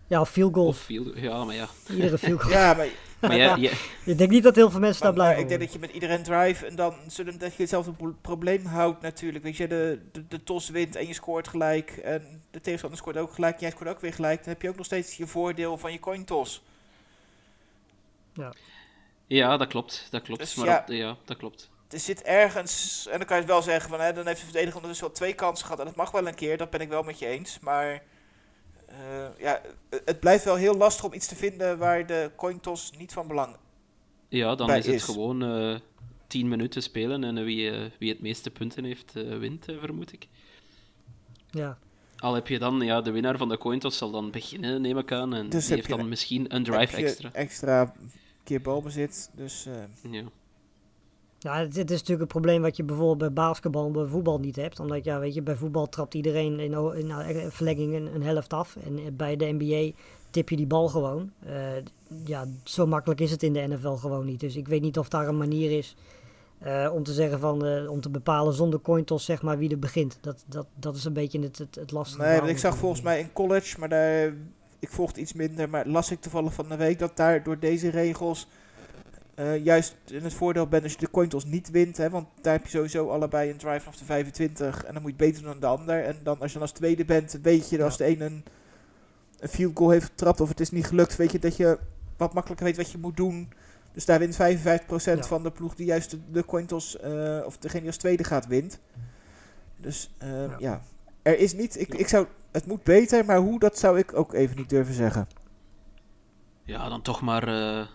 Ja, 0.07 0.24
field 0.24 0.55
goal. 0.55 0.66
Of 0.66 0.76
viel, 0.76 1.18
ja, 1.18 1.44
maar 1.44 1.55
ja. 1.55 1.68
Iedere 1.90 2.18
field 2.18 2.42
goal. 2.42 2.53
Ja, 2.55 2.74
maar, 2.74 2.88
Maar 3.20 3.36
ja, 3.36 3.57
ja, 3.57 3.70
Ik 4.05 4.18
denk 4.18 4.30
niet 4.30 4.42
dat 4.42 4.55
heel 4.57 4.70
veel 4.70 4.80
mensen 4.80 5.03
daar 5.03 5.14
maar, 5.14 5.24
maar 5.24 5.32
blij 5.34 5.42
ik 5.42 5.48
denk 5.48 5.61
dat 5.61 5.72
je 5.72 5.78
met 5.78 5.90
iedereen 5.90 6.22
drive 6.22 6.66
en 6.66 6.76
dan 6.76 6.94
zullen 7.07 7.38
dat 7.38 7.55
je 7.55 7.61
hetzelfde 7.61 7.92
pro- 7.92 8.14
probleem 8.20 8.64
houdt 8.66 9.00
natuurlijk. 9.03 9.44
Weet 9.44 9.57
je, 9.57 9.68
de, 9.68 10.00
de, 10.12 10.24
de 10.28 10.42
tos 10.42 10.68
wint 10.70 10.96
en 10.96 11.07
je 11.07 11.14
scoort 11.14 11.48
gelijk. 11.48 11.90
En 11.90 12.42
de 12.50 12.61
tegenstander 12.61 12.98
scoort 12.98 13.16
ook 13.16 13.32
gelijk. 13.32 13.61
Jij 13.61 13.70
scoort 13.70 13.88
ook 13.88 14.00
weer 14.00 14.12
gelijk. 14.14 14.38
Dan 14.38 14.48
heb 14.53 14.62
je 14.62 14.68
ook 14.68 14.76
nog 14.76 14.86
steeds 14.86 15.16
je 15.16 15.26
voordeel 15.26 15.78
van 15.78 15.92
je 15.92 16.00
coin 16.00 16.24
toss. 16.24 16.62
ja, 18.34 18.53
dat 19.41 19.66
klopt. 19.66 20.07
Dat 20.11 20.22
klopt. 20.22 20.41
Dus 20.41 20.55
maar 20.55 20.66
ja. 20.66 20.78
op- 20.80 20.89
ja, 20.93 21.16
dat 21.24 21.37
klopt. 21.37 21.70
Er 21.91 21.99
zit 22.01 22.22
ergens, 22.22 23.07
en 23.11 23.18
dan 23.18 23.26
kan 23.26 23.37
je 23.37 23.43
het 23.43 23.53
wel 23.53 23.62
zeggen 23.62 23.91
van, 23.91 24.01
hè, 24.01 24.12
dan 24.12 24.26
heeft 24.26 24.39
de 24.39 24.45
verdediger 24.45 24.74
ondertussen 24.76 25.07
wel 25.07 25.16
twee 25.16 25.35
kansen 25.35 25.64
gehad. 25.64 25.80
En 25.80 25.87
dat 25.87 25.97
mag 25.97 26.11
wel 26.11 26.26
een 26.26 26.35
keer, 26.35 26.57
dat 26.57 26.70
ben 26.70 26.80
ik 26.80 26.89
wel 26.89 27.03
met 27.03 27.18
je 27.18 27.26
eens. 27.26 27.59
Maar 27.61 28.03
eh, 28.87 28.97
ja, 29.39 29.61
het- 30.05 30.20
blijft 30.20 30.45
wel 30.45 30.55
heel 30.57 30.76
lastig 30.76 31.05
om 31.05 31.12
iets 31.12 31.26
te 31.26 31.37
vinden 31.37 31.78
waar 31.78 32.07
de 32.07 32.30
coin 32.37 32.61
toss 32.61 32.91
niet 32.99 33.12
van 33.12 33.26
belang 33.26 33.57
Ja, 34.28 34.55
dan 34.55 34.70
is 34.74 34.87
het 34.87 34.95
is. 34.95 35.03
gewoon 35.05 35.43
eh 35.45 35.76
10 36.26 36.49
minuten 36.49 36.83
spelen 36.83 37.24
en 37.24 37.45
wie, 37.45 37.70
eh, 37.70 37.91
wie 37.99 38.11
het 38.11 38.20
meeste 38.20 38.51
punten 38.51 38.85
heeft, 38.85 39.16
eh, 39.16 39.39
wint, 39.39 39.64
vermoed 39.80 40.12
ik. 40.12 40.28
Ja. 41.51 41.78
Al 42.16 42.35
heb 42.35 42.49
je 42.49 42.59
dan, 42.59 42.80
ja, 42.80 43.01
de 43.01 43.11
winnaar 43.11 43.37
van 43.37 43.49
de 43.49 43.59
coin 43.59 43.78
toss 43.78 43.99
zal 43.99 44.11
dan 44.11 44.30
beginnen, 44.30 44.80
neem 44.80 44.99
ik 44.99 45.12
aan. 45.12 45.35
En 45.35 45.49
Dus 45.49 45.66
die 45.66 45.74
heeft 45.74 45.89
dan 45.89 45.99
een- 46.01 46.09
misschien 46.09 46.55
een 46.55 46.64
heb 46.64 46.74
drive 46.74 47.01
je 47.01 47.07
extra. 47.07 47.30
extra 47.33 47.95
keer 48.45 48.61
balbezit. 48.61 49.30
Dus 49.34 49.66
eh, 49.66 50.11
Ja. 50.12 50.22
Ja, 51.38 51.59
het 51.59 51.76
is 51.76 51.99
natuurlijk 51.99 52.20
een 52.20 52.26
probleem 52.26 52.62
wat 52.62 52.76
je 52.76 52.82
bijvoorbeeld 52.82 53.18
bij 53.18 53.45
basketbal 53.45 53.86
en 53.86 53.93
bij 53.93 54.07
voetbal 54.07 54.38
niet 54.38 54.57
hebt. 54.57 54.80
Omdat, 54.80 55.05
ja, 55.05 55.18
weet 55.18 55.34
je, 55.34 55.43
bij 55.43 55.57
voetbal 55.57 55.88
trapt 55.88 56.14
iedereen 56.14 56.61
in, 56.61 56.70
in 56.97 57.07
nou, 57.07 57.51
verlenging 57.51 57.95
een, 57.95 58.14
een 58.14 58.22
helft 58.22 58.53
af. 58.53 58.76
En 58.76 58.99
eh, 58.99 59.05
bij 59.12 59.36
de 59.36 59.57
NBA 59.59 59.90
tip 60.32 60.49
je 60.49 60.57
die 60.57 60.66
bal 60.66 60.88
gewoon. 60.88 61.32
Eh, 61.47 61.55
ja, 62.24 62.47
zo 62.64 62.86
makkelijk 62.86 63.20
is 63.20 63.30
het 63.30 63.43
in 63.43 63.53
de 63.53 63.66
NFL 63.68 63.95
gewoon 63.95 64.24
niet. 64.24 64.40
Dus 64.40 64.57
ik 64.57 64.68
weet 64.68 64.82
niet 64.82 64.99
of 64.99 65.09
daar 65.09 65.28
een 65.28 65.36
manier 65.36 65.78
is 65.78 65.97
eh, 66.59 66.90
om 66.93 67.03
te 67.03 67.12
zeggen 67.12 67.40
van, 67.40 67.66
eh, 67.66 67.90
om 67.90 68.01
te 68.01 68.11
bepalen 68.11 68.55
zonder 68.55 68.80
coin 68.80 69.05
toss, 69.05 69.24
zeg 69.24 69.43
maar, 69.43 69.59
wie 69.59 69.70
er 69.70 69.78
begint. 69.78 70.18
Dat, 70.20 70.45
dat, 70.47 70.66
dat 70.74 70.97
is 70.97 71.05
een 71.05 71.12
beetje 71.12 71.40
het, 71.40 71.59
het, 71.59 71.74
het 71.74 71.93
lastige. 71.93 72.22
nee, 72.22 72.51
ik 72.51 72.59
zag 72.59 72.76
volgens 72.76 73.03
mij 73.03 73.20
in 73.20 73.32
college, 73.32 73.78
maar 73.78 73.88
daar, 73.88 74.34
ik 74.83 74.89
volgde 74.91 75.20
iets 75.20 75.33
minder. 75.33 75.68
Maar 75.68 75.87
las 75.87 76.11
ik 76.11 76.20
toevallig 76.20 76.55
van 76.55 76.68
de 76.68 76.76
week 76.76 76.99
dat 76.99 77.16
daar 77.16 77.43
door 77.43 77.59
deze 77.59 77.89
regels 77.89 78.49
eh, 79.35 79.64
juist 79.64 79.95
in 80.07 80.22
het 80.24 80.35
voordeel 80.35 80.66
bent 80.66 80.83
als 80.83 80.93
je 80.93 80.99
de 80.99 81.11
coin 81.11 81.28
toss 81.28 81.45
niet 81.45 81.70
wint. 81.70 81.97
Hè, 81.97 82.11
want 82.11 82.26
daar 82.41 82.53
heb 82.53 82.62
je 82.64 82.70
sowieso 82.70 83.09
allebei 83.09 83.51
een 83.51 83.57
drive 83.57 83.80
vanaf 83.80 83.97
de 83.99 84.05
25 84.05 84.85
en 84.85 84.93
dan 84.93 85.03
moet 85.03 85.11
je 85.11 85.16
beter 85.16 85.43
doen 85.43 85.51
dan 85.51 85.61
de 85.61 85.66
ander. 85.66 86.05
En 86.05 86.16
dan 86.22 86.41
als 86.41 86.47
je 86.53 86.59
dan 86.59 86.62
als 86.68 86.72
tweede 86.76 87.05
bent, 87.05 87.39
weet 87.43 87.68
je 87.68 87.76
dat 87.76 87.87
als 87.87 87.97
de 87.97 88.07
een 88.07 88.20
een, 88.20 88.45
een 89.39 89.49
field 89.49 89.76
goal 89.76 89.91
heeft 89.91 90.05
getrapt 90.05 90.41
of 90.41 90.49
het 90.49 90.61
is 90.61 90.70
niet 90.70 90.87
gelukt, 90.87 91.16
weet 91.16 91.33
je 91.33 91.39
dat 91.39 91.57
je 91.57 91.78
wat 92.16 92.33
makkelijker 92.35 92.66
weet 92.66 92.76
wat 92.76 92.91
je 92.91 92.99
moet 92.99 93.16
doen. 93.16 93.53
Dus 93.93 94.05
daar 94.05 94.18
wint 94.18 94.35
55% 94.35 94.39
Ja. 95.05 95.22
van 95.22 95.43
de 95.43 95.51
ploeg 95.51 95.74
die 95.74 95.87
juist 95.87 96.11
de, 96.11 96.18
de 96.33 96.45
coin 96.45 96.66
toss, 96.66 96.97
eh, 97.01 97.39
of 97.45 97.57
degene 97.59 97.80
die 97.80 97.89
als 97.89 97.99
tweede 97.99 98.24
gaat, 98.24 98.47
wint. 98.47 98.78
Dus 99.76 100.14
eh, 100.18 100.28
Ja. 100.47 100.57
ja. 100.59 100.83
Er 101.22 101.38
is 101.38 101.52
niet, 101.54 101.80
ik, 101.80 101.94
ik 101.94 102.08
zou, 102.08 102.26
het 102.50 102.66
moet 102.66 102.82
beter, 102.82 103.24
maar 103.24 103.38
hoe, 103.38 103.58
dat 103.58 103.78
zou 103.78 103.98
ik 103.98 104.14
ook 104.14 104.32
even 104.32 104.56
niet 104.56 104.68
durven 104.70 104.94
zeggen. 104.94 105.28
ja, 106.64 106.88
dan 106.88 107.02
toch 107.02 107.20
maar 107.20 107.48
eh, 107.48 107.86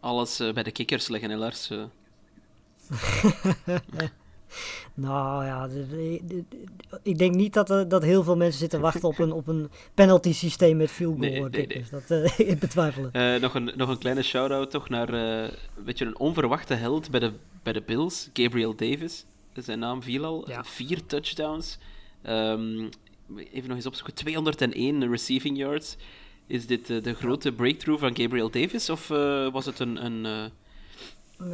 alles 0.00 0.40
eh, 0.40 0.52
bij 0.52 0.62
de 0.62 0.72
kikkers 0.72 1.08
leggen, 1.08 1.30
hè, 1.30 1.36
Lars. 1.36 1.70
eh. 1.70 1.84
Nou 4.94 5.44
ja, 5.44 5.68
ik 7.02 7.18
denk 7.18 7.34
niet 7.34 7.52
dat, 7.52 7.70
er, 7.70 7.88
dat 7.88 8.02
heel 8.02 8.22
veel 8.22 8.36
mensen 8.36 8.58
zitten 8.58 8.80
wachten 8.80 9.08
op 9.08 9.18
een, 9.18 9.32
op 9.32 9.48
een 9.48 9.70
penalty 9.94 10.32
systeem 10.32 10.76
met 10.76 10.90
field 10.90 11.18
goal 11.18 11.48
Nee. 11.48 11.84
Dat 11.90 12.10
ik 12.38 12.58
betwijfel 12.58 13.02
het. 13.02 13.14
Eh, 13.14 13.34
nog, 13.40 13.54
een, 13.54 13.72
nog 13.76 13.88
een 13.88 13.98
kleine 13.98 14.22
shout-out 14.22 14.70
toch 14.70 14.88
naar 14.88 15.08
eh, 15.14 15.50
een 15.76 15.84
beetje 15.84 16.04
een 16.04 16.18
onverwachte 16.18 16.74
held 16.74 17.10
bij 17.10 17.20
de, 17.20 17.32
bij 17.62 17.72
de 17.72 17.82
Bills, 17.82 18.30
Gabriel 18.32 18.76
Davis. 18.76 19.24
Zijn 19.54 19.78
naam 19.78 20.02
viel 20.02 20.24
al. 20.24 20.48
Ja. 20.48 20.64
Vier 20.64 21.06
touchdowns. 21.06 21.78
Ehm, 22.22 22.88
even 23.52 23.68
nog 23.68 23.76
eens 23.76 23.86
opzoeken. 23.86 24.14
201 24.14 25.10
receiving 25.10 25.58
yards. 25.58 25.96
Is 26.46 26.66
dit 26.66 26.90
eh, 26.90 27.02
de 27.02 27.14
grote 27.14 27.52
breakthrough 27.52 28.00
van 28.00 28.16
Gabriel 28.16 28.50
Davis? 28.50 28.90
Of 28.90 29.10
eh, 29.10 29.52
was 29.52 29.66
het 29.66 29.78
een, 29.78 30.04
een, 30.04 30.50
eh, 31.38 31.46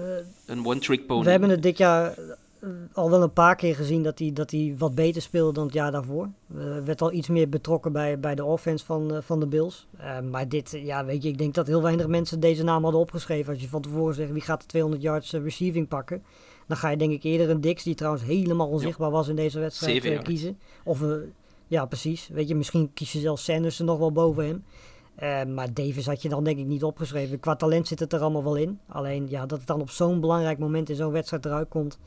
een 0.47 0.67
one-trick 0.67 1.07
pony? 1.07 1.25
We 1.25 1.31
hebben 1.31 1.51
het 1.51 1.63
dit 1.63 1.79
jaar 1.79 2.15
al 2.93 3.11
wel 3.11 3.23
een 3.23 3.33
paar 3.33 3.57
keer 3.57 3.75
gezien 3.75 4.03
dat 4.03 4.19
hij, 4.19 4.33
dat 4.33 4.51
hij 4.51 4.75
wat 4.79 4.95
beter 4.95 5.23
speelde 5.23 5.53
dan 5.53 5.65
het 5.65 5.75
jaar 5.75 5.93
daarvoor. 5.93 6.29
Werd 6.85 7.01
al 7.01 7.13
iets 7.13 7.29
meer 7.29 7.49
betrokken 7.49 7.93
bij, 7.93 8.21
bij 8.21 8.35
de 8.35 8.45
offense 8.45 8.85
van, 8.85 9.23
van 9.23 9.41
de 9.41 9.47
Bills. 9.47 9.87
Maar 10.31 10.49
dit, 10.49 10.71
ja, 10.71 11.05
weet 11.05 11.23
je, 11.23 11.29
ik 11.29 11.39
denk 11.39 11.55
dat 11.55 11.67
heel 11.67 11.83
weinig 11.83 12.07
mensen 12.07 12.41
deze 12.41 12.63
naam 12.63 12.83
hadden 12.83 13.01
opgeschreven. 13.01 13.53
Als 13.53 13.63
je 13.63 13.69
van 13.69 13.83
tevoren 13.83 14.15
zegt 14.15 14.33
wie 14.33 14.43
gaat 14.43 14.61
de 14.61 14.67
200 14.67 15.03
yards 15.03 15.33
receiving 15.33 15.89
pakken, 15.89 16.23
dan 16.69 16.77
ga 16.77 16.89
je 16.89 16.97
denk 16.97 17.13
ik 17.13 17.23
eerder 17.23 17.51
een 17.51 17.61
Dix, 17.61 17.83
die 17.83 17.95
trouwens 17.95 18.25
helemaal 18.25 18.69
onzichtbaar 18.69 19.11
was 19.11 19.29
in 19.29 19.37
deze 19.37 19.59
wedstrijd, 19.59 20.05
eh, 20.05 20.23
kiezen. 20.23 20.59
Of, 20.85 21.03
eh, 21.03 21.09
ja, 21.67 21.87
precies. 21.87 22.29
Weet 22.29 22.49
je, 22.49 22.55
misschien 22.55 22.93
kies 22.95 23.13
je 23.13 23.19
zelfs 23.19 23.45
Sanders 23.45 23.79
er 23.79 23.85
nog 23.85 23.99
wel 23.99 24.13
boven 24.13 24.45
hem. 24.47 24.65
Eh, 25.15 25.45
maar 25.45 25.75
Davis 25.75 26.07
had 26.07 26.23
je 26.23 26.29
dan 26.29 26.45
denk 26.45 26.59
ik 26.59 26.67
niet 26.67 26.83
opgeschreven. 26.85 27.41
Qua 27.41 27.57
talent 27.57 27.89
zit 27.89 28.01
het 28.01 28.13
er 28.13 28.21
allemaal 28.21 28.45
wel 28.45 28.57
in. 28.57 28.79
Alleen 28.89 29.27
ja, 29.29 29.47
dat 29.47 29.59
het 29.59 29.67
dan 29.67 29.81
op 29.81 29.91
zo'n 29.91 30.21
belangrijk 30.21 30.59
moment 30.59 30.91
in 30.91 30.97
zo'n 30.97 31.13
wedstrijd 31.13 31.45
eruit 31.45 31.69
komt. 31.69 31.99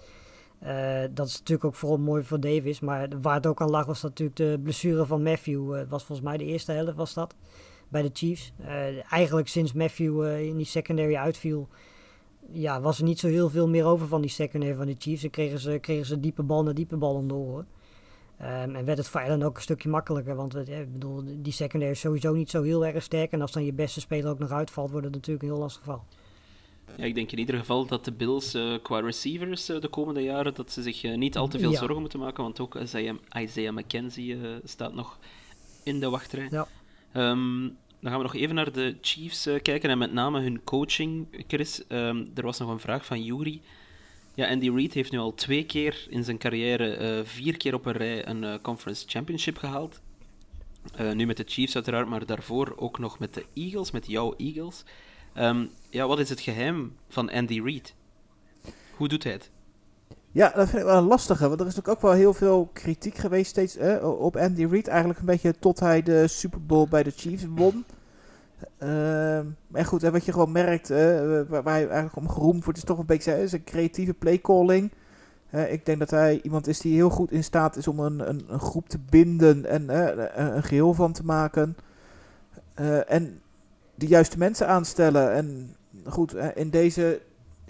dat 1.13 1.27
is 1.27 1.37
natuurlijk 1.37 1.65
ook 1.65 1.75
vooral 1.75 1.97
mooi 1.97 2.23
voor 2.23 2.39
Davis. 2.39 2.79
Maar 2.79 3.07
waar 3.21 3.35
het 3.35 3.47
ook 3.47 3.61
aan 3.61 3.69
lag 3.69 3.85
was 3.85 4.01
natuurlijk 4.01 4.37
de 4.37 4.59
blessure 4.63 5.05
van 5.05 5.23
Matthew. 5.23 5.73
eh, 5.73 5.81
was 5.89 6.03
volgens 6.03 6.27
mij 6.27 6.37
de 6.37 6.45
eerste 6.45 6.71
helft 6.71 6.95
was 6.95 7.13
dat. 7.13 7.35
Bij 7.87 8.01
de 8.01 8.09
Chiefs. 8.13 8.53
Eigenlijk 9.09 9.47
sinds 9.47 9.73
Matthew 9.73 10.25
in 10.47 10.57
die 10.57 10.65
secondary 10.65 11.15
uitviel. 11.15 11.67
Ja, 12.51 12.81
was 12.81 12.97
er 12.97 13.03
niet 13.03 13.19
zo 13.19 13.27
heel 13.27 13.49
veel 13.49 13.67
meer 13.67 13.85
over 13.85 14.07
van 14.07 14.21
die 14.21 14.29
secondary 14.29 14.75
van 14.75 14.85
de 14.85 14.95
Chiefs. 14.97 15.23
En 15.23 15.29
kregen 15.29 15.59
ze, 15.59 15.77
kregen 15.81 16.05
ze 16.05 16.19
diepe 16.19 16.43
bal 16.43 16.63
naar 16.63 16.73
diepe 16.73 16.97
bal 16.97 17.25
oren. 17.31 17.67
Ehm, 18.37 18.75
en 18.75 18.85
werd 18.85 18.97
het 18.97 19.07
voor 19.07 19.21
Allen 19.21 19.43
ook 19.43 19.55
een 19.55 19.61
stukje 19.61 19.89
makkelijker. 19.89 20.35
Want 20.35 20.55
ik 20.55 20.91
bedoel, 20.91 21.23
die 21.37 21.53
secondary 21.53 21.91
is 21.91 21.99
sowieso 21.99 22.33
niet 22.33 22.49
zo 22.49 22.63
heel 22.63 22.85
erg 22.85 23.03
sterk. 23.03 23.31
En 23.31 23.41
als 23.41 23.51
dan 23.51 23.65
je 23.65 23.73
beste 23.73 23.99
speler 23.99 24.29
ook 24.29 24.39
nog 24.39 24.51
uitvalt, 24.51 24.89
wordt 24.91 25.05
het 25.05 25.15
natuurlijk 25.15 25.43
een 25.43 25.49
heel 25.49 25.59
lastig 25.59 25.83
geval. 25.83 26.03
Ja, 26.97 27.03
ik 27.03 27.15
denk 27.15 27.31
in 27.31 27.39
ieder 27.39 27.57
geval 27.57 27.85
dat 27.85 28.05
de 28.05 28.11
Bills 28.11 28.53
eh, 28.53 28.73
qua 28.81 28.99
receivers 28.99 29.69
eh, 29.69 29.79
de 29.81 29.87
komende 29.87 30.21
jaren 30.21 30.53
dat 30.53 30.71
ze 30.71 30.81
zich 30.81 31.03
eh, 31.03 31.17
niet 31.17 31.37
al 31.37 31.47
te 31.47 31.59
veel 31.59 31.71
Ja. 31.71 31.77
zorgen 31.77 31.99
moeten 31.99 32.19
maken, 32.19 32.43
want 32.43 32.59
ook 32.59 32.75
Isaiah, 32.75 33.15
Isaiah 33.39 33.75
McKenzie 33.75 34.37
staat 34.63 34.93
nog 34.93 35.19
in 35.83 35.99
de 35.99 36.09
wachtrij. 36.09 36.47
Ja. 36.51 36.67
Ehm, 37.11 37.69
dan 38.01 38.11
gaan 38.11 38.17
we 38.17 38.25
nog 38.25 38.35
even 38.35 38.55
naar 38.55 38.71
de 38.71 38.97
Chiefs 39.01 39.45
eh, 39.45 39.61
kijken 39.61 39.89
en 39.89 39.97
met 39.97 40.13
name 40.13 40.41
hun 40.41 40.63
coaching, 40.63 41.27
Chris. 41.47 41.87
Ehm, 41.87 42.25
er 42.35 42.43
was 42.43 42.59
nog 42.59 42.69
een 42.69 42.79
vraag 42.79 43.05
van 43.05 43.23
Yuri. 43.23 43.61
Ja, 44.35 44.49
Andy 44.49 44.69
Reid 44.69 44.93
heeft 44.93 45.11
nu 45.11 45.17
al 45.17 45.33
twee 45.33 45.65
keer 45.65 46.05
in 46.09 46.23
zijn 46.23 46.37
carrière, 46.37 46.93
eh, 46.95 47.19
vier 47.23 47.57
keer 47.57 47.73
op 47.73 47.85
een 47.85 47.93
rij, 47.93 48.27
een 48.27 48.43
eh, 48.43 48.53
Conference 48.61 49.05
Championship 49.07 49.57
gehaald. 49.57 50.01
Eh, 50.95 51.11
nu 51.11 51.25
met 51.25 51.37
de 51.37 51.43
Chiefs 51.47 51.75
uiteraard, 51.75 52.07
maar 52.07 52.25
daarvoor 52.25 52.73
ook 52.77 52.99
nog 52.99 53.19
met 53.19 53.33
de 53.33 53.45
Eagles, 53.53 53.91
met 53.91 54.07
jouw 54.07 54.33
Eagles. 54.37 54.83
Ehm, 55.33 55.65
ja, 55.89 56.07
wat 56.07 56.19
is 56.19 56.29
het 56.29 56.39
geheim 56.39 56.95
van 57.09 57.31
Andy 57.31 57.61
Reid? 57.61 57.95
Hoe 58.95 59.07
doet 59.07 59.23
hij 59.23 59.31
het? 59.31 59.51
Ja, 60.33 60.51
dat 60.55 60.69
vind 60.69 60.81
ik 60.81 60.87
wel 60.87 60.97
een 60.97 61.07
lastige, 61.07 61.47
want 61.47 61.59
er 61.59 61.67
is 61.67 61.75
natuurlijk 61.75 62.03
ook 62.03 62.09
wel 62.09 62.19
heel 62.19 62.33
veel 62.33 62.69
kritiek 62.73 63.15
geweest 63.15 63.49
steeds 63.49 63.77
op 64.01 64.35
Andy 64.35 64.65
Reid. 64.65 64.87
Eigenlijk 64.87 65.19
een 65.19 65.25
beetje 65.25 65.59
tot 65.59 65.79
hij 65.79 66.01
de 66.01 66.27
Super 66.27 66.65
Bowl 66.65 66.87
bij 66.87 67.03
de 67.03 67.11
Chiefs 67.15 67.45
won. 67.55 67.85
Maar 69.67 69.85
goed, 69.85 70.01
hè, 70.01 70.11
wat 70.11 70.25
je 70.25 70.31
gewoon 70.31 70.51
merkt, 70.51 70.89
waar, 70.89 71.63
hij 71.63 71.87
eigenlijk 71.87 72.15
om 72.15 72.29
geroemd 72.29 72.63
wordt, 72.63 72.79
is 72.79 72.85
toch 72.85 72.97
een 72.97 73.05
beetje 73.05 73.31
hè, 73.31 73.47
zijn 73.47 73.63
creatieve 73.63 74.13
playcalling. 74.13 74.91
Ik 75.69 75.85
denk 75.85 75.99
dat 75.99 76.09
hij 76.09 76.39
iemand 76.43 76.67
is 76.67 76.79
die 76.79 76.93
heel 76.93 77.09
goed 77.09 77.31
in 77.31 77.43
staat 77.43 77.75
is 77.75 77.87
om 77.87 77.99
een, 77.99 78.29
een, 78.29 78.43
een 78.47 78.59
groep 78.59 78.89
te 78.89 78.99
binden 79.09 79.65
en 79.65 79.97
een, 80.55 80.63
geheel 80.63 80.93
van 80.93 81.11
te 81.11 81.25
maken. 81.25 81.75
Eh, 82.73 83.11
en 83.11 83.41
de 83.95 84.07
juiste 84.07 84.37
mensen 84.37 84.67
aanstellen. 84.67 85.33
En 85.33 85.75
goed, 86.05 86.35
in 86.55 86.69
deze 86.69 87.21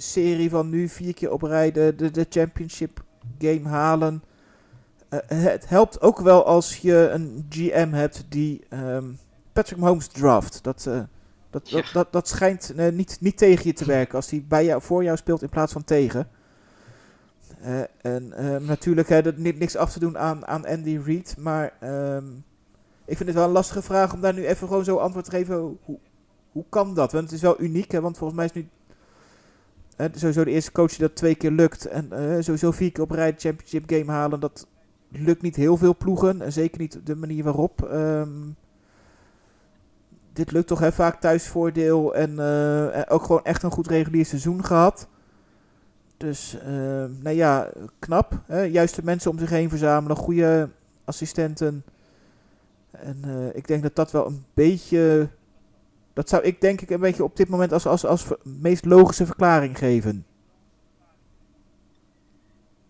serie 0.02 0.50
van 0.50 0.70
nu 0.70 0.88
vier 0.88 1.14
keer 1.14 1.32
op 1.32 1.42
rij 1.42 1.72
de, 1.72 1.94
de, 1.98 2.12
de 2.12 2.26
championship 2.30 3.04
game 3.40 3.68
halen. 3.70 4.24
Eh, 5.10 5.20
het 5.28 5.70
helpt 5.70 6.02
ook 6.02 6.20
wel 6.20 6.46
als 6.46 6.78
je 6.78 7.10
een 7.10 7.46
GM 7.50 7.90
hebt 7.92 8.26
die 8.30 8.62
ehm, 8.70 9.06
Patrick 9.54 9.80
Mahomes 9.80 10.08
draft. 10.08 10.64
Dat, 10.64 10.86
eh, 10.88 11.02
dat, 11.50 11.70
Ja. 11.70 11.76
dat, 11.76 11.90
dat, 11.94 12.12
dat 12.12 12.28
schijnt 12.28 12.74
eh, 12.76 12.92
niet, 12.92 13.18
niet 13.20 13.38
tegen 13.38 13.66
je 13.66 13.74
te 13.74 13.86
werken 13.86 14.16
als 14.16 14.30
hij 14.30 14.46
bij 14.48 14.66
jou, 14.66 14.82
voor 14.82 15.04
jou 15.04 15.18
speelt 15.18 15.42
in 15.42 15.50
plaats 15.50 15.74
van 15.74 15.84
tegen. 15.84 16.28
En 18.02 18.34
ehm, 18.34 18.66
natuurlijk, 18.66 19.10
hè, 19.10 19.22
dat 19.22 19.38
ni- 19.38 19.52
niks 19.58 19.76
af 19.76 19.92
te 19.92 20.00
doen 20.00 20.18
aan, 20.18 20.48
aan 20.48 20.66
Andy 20.66 21.00
Reid. 21.06 21.36
Maar 21.40 21.74
ehm, 21.80 22.26
ik 23.06 23.18
vind 23.18 23.30
het 23.30 23.38
wel 23.38 23.46
een 23.46 23.52
lastige 23.52 23.82
vraag 23.82 24.14
om 24.14 24.22
daar 24.22 24.34
nu 24.34 24.46
even 24.46 24.68
gewoon 24.68 24.84
zo 24.84 24.98
antwoord 24.98 25.26
te 25.26 25.32
geven. 25.32 25.78
Hoe, 25.84 25.98
hoe 26.52 26.66
kan 26.70 26.94
dat? 26.94 27.12
Want 27.12 27.24
het 27.24 27.34
is 27.34 27.42
wel 27.42 27.62
uniek, 27.62 27.92
hè, 27.92 28.02
want 28.02 28.18
volgens 28.18 28.40
mij 28.40 28.48
is 28.48 28.54
nu 28.54 28.70
eh, 30.06 30.10
sowieso 30.16 30.44
de 30.44 30.52
eerste 30.52 30.72
coach 30.72 30.90
die 30.90 31.00
dat 31.00 31.16
twee 31.16 31.36
keer 31.36 31.52
lukt. 31.52 31.86
En 31.86 32.12
eh, 32.12 32.42
sowieso 32.44 32.72
vier 32.72 32.92
keer 32.92 33.04
op 33.04 33.12
rij 33.12 33.32
de 33.32 33.40
championship 33.40 33.90
game 33.90 34.12
halen. 34.12 34.40
Dat 34.40 34.68
lukt 35.10 35.42
niet 35.42 35.56
heel 35.56 35.78
veel 35.78 35.96
ploegen. 35.96 36.42
En 36.42 36.52
zeker 36.52 36.80
niet 36.80 37.00
de 37.04 37.16
manier 37.16 37.44
waarop. 37.44 37.84
Ehm, 37.84 38.30
dit 40.34 40.52
lukt 40.52 40.68
toch 40.68 40.80
hè, 40.80 40.92
vaak 40.92 41.22
thuisvoordeel 41.22 42.16
en, 42.16 42.40
eh, 42.40 42.98
en 42.98 43.10
ook 43.10 43.24
gewoon 43.24 43.44
echt 43.44 43.64
een 43.64 43.72
goed 43.72 43.88
regulier 43.88 44.26
seizoen 44.26 44.64
gehad. 44.66 45.08
Dus, 46.18 46.58
eh, 46.60 46.72
nou 47.20 47.30
ja, 47.30 47.70
knap. 48.00 48.42
Hè? 48.46 48.62
Juist 48.62 48.96
de 48.96 49.04
mensen 49.04 49.32
om 49.32 49.40
zich 49.40 49.50
heen 49.50 49.70
verzamelen, 49.70 50.18
goede 50.18 50.70
assistenten. 51.06 51.84
En 52.92 53.20
eh, 53.24 53.56
ik 53.56 53.68
denk 53.68 53.84
dat 53.84 53.96
dat 53.96 54.12
wel 54.12 54.28
een 54.28 54.46
beetje... 54.54 55.30
Dat 56.14 56.30
zou 56.30 56.44
ik 56.44 56.62
denk 56.62 56.82
ik 56.82 56.90
een 56.90 57.00
beetje 57.00 57.24
op 57.24 57.36
dit 57.36 57.50
moment 57.50 57.72
als, 57.74 57.86
als, 57.86 58.06
als 58.06 58.26
meest 58.44 58.86
logische 58.86 59.26
verklaring 59.26 59.78
geven. 59.78 60.26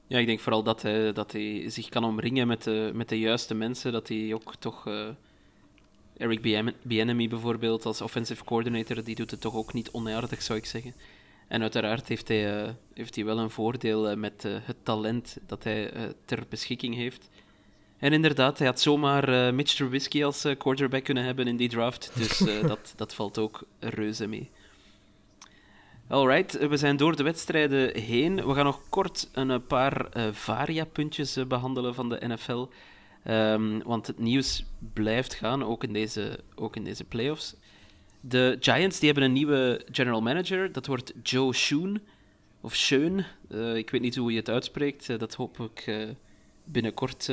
Ja, 0.07 0.17
ik 0.17 0.25
denk 0.25 0.39
vooral 0.39 0.63
dat 0.63 0.81
hij, 0.81 1.13
dat 1.13 1.31
hij 1.31 1.69
zich 1.69 1.89
kan 1.89 2.03
omringen 2.03 2.47
met 2.47 2.63
de, 2.63 2.91
met 2.93 3.09
de 3.09 3.19
juiste 3.19 3.53
mensen. 3.53 3.91
Dat 3.91 4.07
hij 4.07 4.33
ook 4.33 4.55
toch. 4.55 4.87
eh, 4.87 5.07
Eric 6.17 6.41
Bien- 6.41 6.73
Bieniemy 6.81 7.27
bijvoorbeeld 7.27 7.85
als 7.85 8.01
offensive 8.01 8.43
coordinator, 8.43 9.03
die 9.03 9.15
doet 9.15 9.31
het 9.31 9.41
toch 9.41 9.55
ook 9.55 9.73
niet 9.73 9.91
onaardig, 9.91 10.41
zou 10.41 10.59
ik 10.59 10.65
zeggen. 10.65 10.93
En 11.47 11.61
uiteraard 11.61 12.07
heeft 12.07 12.27
hij, 12.27 12.63
eh, 12.63 12.69
heeft 12.93 13.15
hij 13.15 13.25
wel 13.25 13.39
een 13.39 13.49
voordeel 13.49 14.09
eh, 14.09 14.17
met 14.17 14.45
eh, 14.45 14.51
het 14.61 14.75
talent 14.83 15.37
dat 15.47 15.63
hij 15.63 15.91
eh, 15.91 16.01
ter 16.25 16.43
beschikking 16.49 16.95
heeft. 16.95 17.29
En 18.01 18.13
inderdaad, 18.13 18.57
hij 18.57 18.67
had 18.67 18.79
zomaar 18.79 19.47
eh, 19.47 19.53
Mitch 19.53 19.73
Trubisky 19.73 20.23
als 20.23 20.45
eh, 20.45 20.57
quarterback 20.57 21.03
kunnen 21.03 21.23
hebben 21.23 21.47
in 21.47 21.57
die 21.57 21.69
draft. 21.69 22.11
Dus 22.15 22.41
eh, 22.41 22.67
dat, 22.67 22.93
dat 22.95 23.13
valt 23.13 23.37
ook 23.37 23.63
reuze 23.79 24.27
mee. 24.27 24.49
Alright, 26.07 26.67
we 26.67 26.77
zijn 26.77 26.97
door 26.97 27.15
de 27.15 27.23
wedstrijden 27.23 28.01
heen. 28.01 28.47
We 28.47 28.53
gaan 28.53 28.65
nog 28.65 28.81
kort 28.89 29.29
een 29.31 29.65
paar 29.65 30.09
varia-puntjes 30.31 31.35
eh, 31.35 31.45
behandelen 31.45 31.95
van 31.95 32.09
de 32.09 32.27
NFL. 32.27 32.67
Ehm, 33.23 33.79
want 33.83 34.07
het 34.07 34.19
nieuws 34.19 34.65
blijft 34.93 35.33
gaan, 35.33 35.63
ook 35.63 35.83
in, 35.83 35.93
deze, 35.93 36.39
ook 36.55 36.75
in 36.75 36.83
deze 36.83 37.03
playoffs. 37.03 37.55
De 38.21 38.57
Giants 38.59 38.99
die 38.99 39.09
hebben 39.09 39.27
een 39.27 39.33
nieuwe 39.33 39.85
general 39.91 40.21
manager. 40.21 40.71
Dat 40.71 40.85
wordt 40.85 41.13
Joe 41.23 41.55
Schoen. 41.55 42.01
Of 42.61 42.75
Schoen. 42.75 43.25
Ik 43.75 43.89
weet 43.89 44.01
niet 44.01 44.15
hoe 44.15 44.31
je 44.31 44.37
het 44.37 44.49
uitspreekt. 44.49 45.19
Dat 45.19 45.33
hoop 45.33 45.59
ik 45.59 46.15
binnenkort 46.63 47.29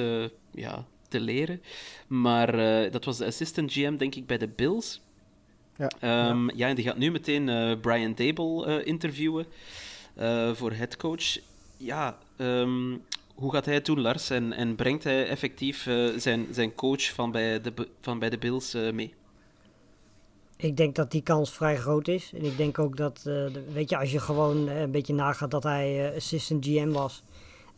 ja, 0.59 0.85
te 1.09 1.21
leren. 1.21 1.63
Maar 2.07 2.55
eh, 2.59 2.93
dat 2.93 3.05
was 3.05 3.17
de 3.19 3.27
assistant 3.27 3.73
GM, 3.73 3.97
denk 3.97 4.15
ik, 4.15 4.27
bij 4.27 4.39
de 4.39 4.49
Bills. 4.49 5.01
Ja, 5.77 5.91
Ehm, 6.01 6.57
ja. 6.57 6.69
en 6.69 6.75
die 6.75 6.85
gaat 6.85 6.97
nu 6.99 7.11
meteen 7.11 7.49
eh, 7.49 7.81
Brian 7.81 8.15
Dable 8.15 8.67
eh, 8.67 8.87
interviewen 8.87 9.47
eh, 10.15 10.53
voor 10.55 10.73
headcoach. 10.73 11.39
Ja, 11.77 12.19
ehm, 12.37 12.97
hoe 13.35 13.53
gaat 13.53 13.65
hij 13.65 13.75
het 13.75 13.85
doen, 13.87 14.01
Lars? 14.01 14.31
En, 14.31 14.53
en 14.53 14.75
brengt 14.75 15.05
hij 15.05 15.27
effectief 15.29 15.87
eh, 15.87 16.07
zijn, 16.17 16.47
zijn 16.51 16.75
coach 16.75 17.03
van 17.15 17.31
bij 17.31 17.61
de, 17.61 17.73
van 18.01 18.19
bij 18.19 18.31
de 18.31 18.39
Bills 18.39 18.75
eh, 18.75 18.93
mee? 18.93 19.15
Ik 20.57 20.77
denk 20.77 20.95
dat 20.95 21.11
die 21.11 21.23
kans 21.23 21.53
vrij 21.53 21.77
groot 21.77 22.09
is. 22.09 22.33
En 22.35 22.45
ik 22.45 22.57
denk 22.57 22.79
ook 22.79 22.97
dat, 22.97 23.23
eh, 23.27 23.47
weet 23.73 23.91
je, 23.91 23.97
als 23.99 24.13
je 24.13 24.19
gewoon 24.21 24.69
een 24.69 24.91
beetje 24.91 25.15
nagaat 25.15 25.51
dat 25.51 25.63
hij 25.63 26.09
eh, 26.11 26.17
assistant 26.17 26.65
GM 26.67 26.91
was. 26.91 27.23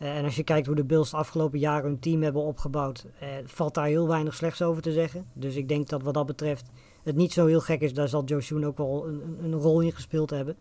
Eh, 0.00 0.16
en 0.16 0.24
als 0.24 0.36
je 0.36 0.42
kijkt 0.42 0.66
hoe 0.66 0.76
de 0.76 0.84
Bills 0.84 1.10
de 1.10 1.16
afgelopen 1.16 1.58
jaren 1.58 1.84
hun 1.90 1.98
team 1.98 2.22
hebben 2.22 2.42
opgebouwd, 2.42 3.06
eh, 3.18 3.28
valt 3.44 3.74
daar 3.74 3.86
heel 3.86 4.08
weinig 4.08 4.34
slechts 4.34 4.62
over 4.62 4.82
te 4.82 4.92
zeggen. 4.92 5.26
Dus 5.32 5.56
ik 5.56 5.68
denk 5.68 5.88
dat 5.88 6.02
wat 6.02 6.14
dat 6.14 6.26
betreft 6.26 6.70
het 7.02 7.16
niet 7.16 7.32
zo 7.32 7.46
heel 7.46 7.60
gek 7.60 7.80
is. 7.80 7.94
Daar 7.94 8.08
zal 8.08 8.24
Joe 8.24 8.40
Schoen 8.40 8.66
ook 8.66 8.78
wel 8.78 9.06
een, 9.06 9.22
een- 9.42 9.54
rol 9.54 9.80
in 9.80 9.92
gespeeld 9.92 10.30
hebben. 10.30 10.56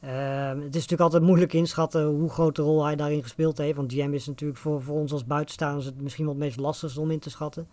Ehm, 0.00 0.56
het 0.56 0.68
is 0.68 0.74
natuurlijk 0.74 1.00
altijd 1.00 1.22
moeilijk 1.22 1.52
inschatten 1.52 2.04
hoe 2.06 2.30
groot 2.30 2.56
de 2.56 2.62
rol 2.62 2.84
hij 2.84 2.96
daarin 2.96 3.22
gespeeld 3.22 3.58
heeft. 3.58 3.76
Want 3.76 3.92
GM 3.92 4.12
is 4.12 4.26
natuurlijk 4.26 4.58
voor, 4.58 4.82
voor 4.82 4.96
ons 4.96 5.12
als 5.12 5.26
buitenstaanders 5.26 5.86
het 5.86 6.00
misschien 6.02 6.24
wel 6.24 6.34
het 6.34 6.42
meest 6.42 6.58
lastigste 6.58 7.00
om 7.00 7.10
in 7.10 7.18
te 7.18 7.30
schatten. 7.30 7.68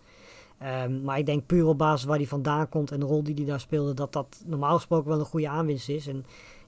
Ehm, 0.58 1.02
maar 1.02 1.18
ik 1.18 1.26
denk 1.26 1.46
puur 1.46 1.66
op 1.66 1.78
basis 1.78 2.04
waar 2.06 2.16
hij 2.16 2.26
vandaan 2.26 2.68
komt 2.68 2.90
en 2.90 3.00
de 3.00 3.06
rol 3.06 3.22
die 3.22 3.34
hij 3.34 3.44
daar 3.44 3.60
speelde, 3.60 3.94
dat 3.94 4.12
dat 4.12 4.42
normaal 4.46 4.74
gesproken 4.76 5.08
wel 5.08 5.18
een 5.18 5.24
goede 5.24 5.48
aanwinst 5.48 5.88
is. 5.88 6.06
En 6.06 6.24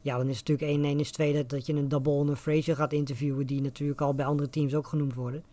ja, 0.07 0.17
dan 0.17 0.29
is 0.29 0.39
het 0.39 0.49
natuurlijk 0.49 0.97
1-1 0.97 1.01
is 1.01 1.11
2 1.11 1.47
dat, 1.47 1.67
je 1.67 1.75
een 1.75 1.89
Double 1.89 2.21
en 2.21 2.29
een 2.29 2.37
Frazier 2.37 2.77
gaat 2.77 2.93
interviewen, 2.93 3.47
die 3.47 3.61
natuurlijk 3.61 4.01
al 4.01 4.15
bij 4.15 4.27
andere 4.27 4.49
teams 4.51 4.75
ook 4.75 4.87
genoemd 4.87 5.15
worden. 5.15 5.45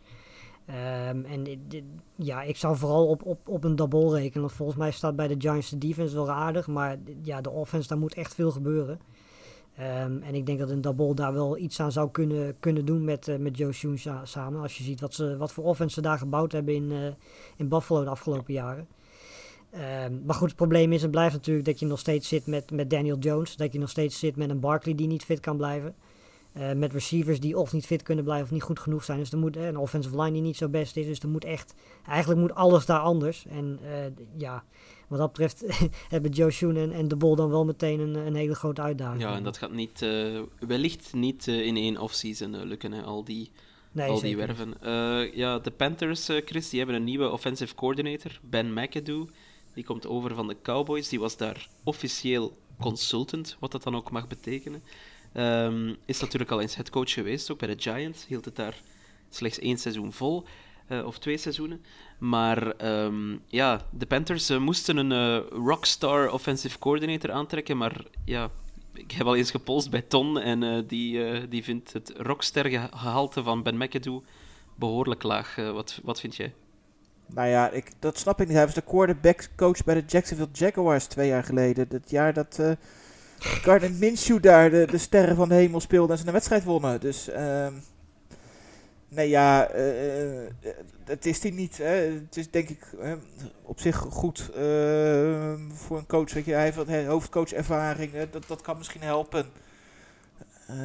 Ehm, 0.65 1.23
en 1.25 1.47
ja, 2.15 2.41
ik 2.41 2.57
zou 2.57 2.77
vooral 2.77 3.07
op, 3.07 3.25
op, 3.25 3.47
op 3.47 3.63
een 3.63 3.75
Double 3.75 4.09
rekenen, 4.09 4.49
volgens 4.49 4.77
mij 4.77 4.91
staat 4.91 5.15
bij 5.15 5.27
de 5.27 5.35
Giants 5.37 5.69
de 5.69 5.77
defense 5.77 6.15
wel 6.15 6.31
aardig, 6.31 6.67
maar 6.67 6.97
ja, 7.23 7.41
de 7.41 7.49
offense, 7.49 7.87
daar 7.87 7.97
moet 7.97 8.13
echt 8.13 8.33
veel 8.33 8.51
gebeuren. 8.51 8.99
Ehm, 9.75 10.21
en 10.21 10.35
ik 10.35 10.45
denk 10.45 10.59
dat 10.59 10.69
een 10.69 10.81
Double 10.81 11.13
daar 11.15 11.33
wel 11.33 11.57
iets 11.57 11.79
aan 11.79 11.91
zou 11.91 12.11
kunnen, 12.11 12.59
kunnen 12.59 12.85
doen 12.85 13.03
met, 13.03 13.27
eh, 13.27 13.37
met 13.37 13.57
Joe 13.57 13.71
Schoen 13.73 13.97
sa- 13.97 14.25
samen. 14.25 14.61
Als 14.61 14.77
je 14.77 14.83
ziet 14.83 15.01
wat, 15.01 15.13
ze, 15.13 15.37
wat 15.37 15.51
voor 15.51 15.63
offense 15.63 15.93
ze 15.93 16.01
daar 16.01 16.17
gebouwd 16.17 16.51
hebben 16.51 16.73
in, 16.75 16.91
eh, 16.91 17.13
in 17.57 17.67
Buffalo 17.67 18.03
de 18.03 18.09
afgelopen 18.09 18.53
jaren. 18.53 18.87
Ehm, 19.73 20.25
maar 20.25 20.35
goed, 20.35 20.47
het 20.47 20.57
probleem 20.57 20.91
is 20.91 21.03
en 21.03 21.09
blijft 21.09 21.33
natuurlijk 21.33 21.65
dat 21.65 21.79
je 21.79 21.85
nog 21.85 21.99
steeds 21.99 22.27
zit 22.27 22.47
met, 22.47 22.71
met 22.71 22.89
Daniel 22.89 23.17
Jones. 23.17 23.55
Dat 23.55 23.73
je 23.73 23.79
nog 23.79 23.89
steeds 23.89 24.19
zit 24.19 24.35
met 24.35 24.49
een 24.49 24.59
Barkley 24.59 24.95
die 24.95 25.07
niet 25.07 25.23
fit 25.23 25.39
kan 25.39 25.57
blijven. 25.57 25.95
Eh, 26.53 26.71
met 26.73 26.93
receivers 26.93 27.39
die 27.39 27.57
of 27.57 27.73
niet 27.73 27.85
fit 27.85 28.03
kunnen 28.03 28.23
blijven 28.23 28.45
of 28.45 28.51
niet 28.51 28.63
goed 28.63 28.79
genoeg 28.79 29.03
zijn. 29.03 29.19
Dus 29.19 29.31
er 29.31 29.37
moet 29.37 29.57
eh, 29.57 29.65
een 29.65 29.77
offensive 29.77 30.21
line 30.21 30.31
die 30.31 30.41
niet 30.41 30.57
zo 30.57 30.69
best 30.69 30.97
is. 30.97 31.05
Dus 31.05 31.19
er 31.19 31.29
moet 31.29 31.45
echt, 31.45 31.73
eigenlijk 32.07 32.39
moet 32.39 32.55
alles 32.55 32.85
daar 32.85 32.99
anders. 32.99 33.45
En 33.45 33.79
eh, 33.83 34.25
ja, 34.37 34.63
wat 35.07 35.19
dat 35.19 35.27
betreft 35.27 35.63
hebben 36.09 36.31
Joe 36.31 36.51
Schoen 36.51 36.75
en, 36.75 36.91
en 36.91 37.07
de 37.07 37.15
Bol 37.15 37.35
dan 37.35 37.49
wel 37.49 37.65
meteen 37.65 37.99
een, 37.99 38.15
een 38.15 38.35
hele 38.35 38.55
grote 38.55 38.81
uitdaging. 38.81 39.21
Ja, 39.21 39.35
en 39.35 39.43
dat 39.43 39.57
gaat 39.57 39.71
niet, 39.71 40.01
eh, 40.01 40.39
wellicht 40.59 41.13
niet 41.13 41.47
in 41.47 41.75
één 41.75 41.97
offseason 41.97 42.65
lukken, 42.65 42.91
hè, 42.91 43.01
al 43.01 43.23
die, 43.23 43.51
nee, 43.91 44.09
al 44.09 44.21
die 44.21 44.37
werven. 44.37 44.73
Ja, 45.33 45.59
de 45.59 45.71
Panthers, 45.71 46.29
Chris, 46.45 46.69
die 46.69 46.79
hebben 46.79 46.97
een 46.97 47.03
nieuwe 47.03 47.29
offensive 47.29 47.75
coordinator, 47.75 48.39
Ben 48.41 48.73
McAdoo. 48.73 49.27
Die 49.73 49.83
komt 49.83 50.07
over 50.07 50.35
van 50.35 50.47
de 50.47 50.55
Cowboys. 50.61 51.09
Die 51.09 51.19
was 51.19 51.37
daar 51.37 51.67
officieel 51.83 52.57
consultant, 52.79 53.57
wat 53.59 53.71
dat 53.71 53.83
dan 53.83 53.95
ook 53.95 54.11
mag 54.11 54.27
betekenen. 54.27 54.83
Ehm, 55.33 55.93
is 56.05 56.19
natuurlijk 56.19 56.51
al 56.51 56.61
eens 56.61 56.75
headcoach 56.75 57.11
geweest, 57.11 57.51
ook 57.51 57.59
bij 57.59 57.75
de 57.75 57.81
Giants. 57.81 58.25
Hield 58.27 58.45
het 58.45 58.55
daar 58.55 58.81
slechts 59.29 59.59
één 59.59 59.77
seizoen 59.77 60.13
vol, 60.13 60.43
eh, 60.87 61.05
of 61.05 61.19
twee 61.19 61.37
seizoenen. 61.37 61.81
Maar 62.17 62.71
ehm, 62.71 63.37
ja, 63.47 63.87
de 63.91 64.05
Panthers 64.05 64.49
eh, 64.49 64.57
moesten 64.57 64.97
een 64.97 65.11
eh, 65.11 65.47
rockstar 65.49 66.31
offensive 66.31 66.79
coordinator 66.79 67.31
aantrekken. 67.31 67.77
Maar 67.77 68.05
ja, 68.25 68.51
ik 68.93 69.11
heb 69.11 69.27
al 69.27 69.35
eens 69.35 69.51
gepolst 69.51 69.89
bij 69.89 70.01
Ton 70.01 70.39
en 70.39 70.87
die, 70.87 71.47
die 71.47 71.63
vindt 71.63 71.93
het 71.93 72.13
rockster 72.17 72.65
geha- 72.65 72.89
gehalte 72.93 73.43
van 73.43 73.63
Ben 73.63 73.77
McAdoo 73.77 74.23
behoorlijk 74.75 75.23
laag. 75.23 75.55
Wat, 75.55 75.99
wat 76.03 76.19
vind 76.19 76.35
jij? 76.35 76.53
Nou 77.25 77.47
ja, 77.47 77.69
ik, 77.69 77.91
dat 77.99 78.17
snap 78.17 78.41
ik 78.41 78.47
niet. 78.47 78.55
Hij 78.55 78.65
was 78.65 78.75
de 78.75 78.81
quarterback 78.81 79.49
coach 79.55 79.83
bij 79.83 79.95
de 79.95 80.03
Jacksonville 80.07 80.49
Jaguars 80.51 81.05
twee 81.05 81.27
jaar 81.27 81.43
geleden. 81.43 81.87
Het 81.89 82.09
jaar 82.09 82.33
dat 82.33 82.59
eh 82.59 82.71
Gardner 83.39 83.91
Minshew 83.91 84.41
daar 84.41 84.69
de, 84.69 84.87
de 84.91 84.97
sterren 84.97 85.35
van 85.35 85.49
de 85.49 85.55
hemel 85.55 85.79
speelde 85.79 86.13
en 86.13 86.19
ze 86.19 86.25
een 86.27 86.33
wedstrijd 86.33 86.63
wonnen. 86.63 86.99
Dus, 86.99 87.29
ehm 87.29 87.73
nee 89.09 89.29
ja, 89.29 89.67
eh, 89.67 90.43
eh, 90.43 90.49
het 91.05 91.25
is 91.25 91.39
die 91.39 91.53
niet. 91.53 91.77
Hè. 91.77 91.93
Het 91.93 92.37
is 92.37 92.51
denk 92.51 92.69
ik 92.69 92.93
eh, 93.01 93.13
op 93.61 93.79
zich 93.79 93.97
goed 93.97 94.49
eh, 94.55 95.53
voor 95.73 95.97
een 95.97 96.07
coach. 96.07 96.33
Weet 96.33 96.45
je, 96.45 96.53
hij 96.53 96.71
heeft 96.71 97.05
hoofdcoachervaring, 97.05 98.13
eh, 98.13 98.21
dat, 98.31 98.47
dat 98.47 98.61
kan 98.61 98.77
misschien 98.77 99.01
helpen. 99.01 99.45
Eh, 100.67 100.75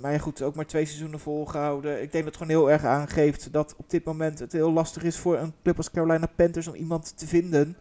maar 0.00 0.12
ja, 0.12 0.18
goed, 0.18 0.42
ook 0.42 0.54
maar 0.54 0.66
twee 0.66 0.84
seizoenen 0.84 1.20
volgehouden. 1.20 1.92
Ik 2.02 2.12
denk 2.12 2.24
dat 2.24 2.34
het 2.34 2.36
gewoon 2.42 2.48
heel 2.62 2.70
erg 2.70 2.84
aangeeft 2.84 3.52
dat 3.52 3.74
op 3.76 3.90
dit 3.90 4.04
moment 4.04 4.38
het 4.38 4.52
heel 4.52 4.72
lastig 4.72 5.02
is 5.02 5.16
voor 5.16 5.38
een 5.38 5.52
club 5.62 5.76
als 5.76 5.90
Carolina 5.90 6.26
Panthers 6.36 6.66
om 6.66 6.74
iemand 6.74 7.18
te 7.18 7.26
vinden. 7.26 7.76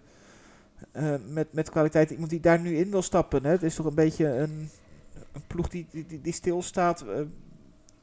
eh, 0.91 1.13
met, 1.27 1.53
met 1.53 1.69
kwaliteit, 1.69 2.09
iemand 2.09 2.29
die 2.29 2.39
daar 2.39 2.59
nu 2.59 2.77
in 2.77 2.91
wil 2.91 3.01
stappen. 3.01 3.43
Hè. 3.43 3.51
Het 3.51 3.63
is 3.63 3.75
toch 3.75 3.85
een 3.85 3.95
beetje 3.95 4.25
een, 4.25 4.69
een 5.31 5.43
ploeg 5.47 5.67
die, 5.69 5.87
die, 5.91 6.05
die, 6.05 6.21
die 6.21 6.33
stilstaat. 6.33 7.01
Eh, 7.01 7.21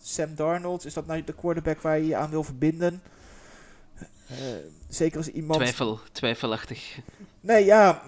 Sam 0.03 0.35
Darnold, 0.35 0.85
is 0.85 0.95
dat 0.95 1.07
nou 1.07 1.25
de 1.25 1.33
quarterback 1.35 1.81
waar 1.81 1.99
je 1.99 2.07
je 2.07 2.16
aan 2.16 2.31
wil 2.31 2.45
verbinden? 2.45 3.03
Zeker 4.89 5.16
als 5.16 5.29
iemand. 5.29 5.61
Twijfel, 5.61 5.99
twijfelachtig. 6.12 6.99
Nee, 7.41 7.65
ja. 7.65 8.03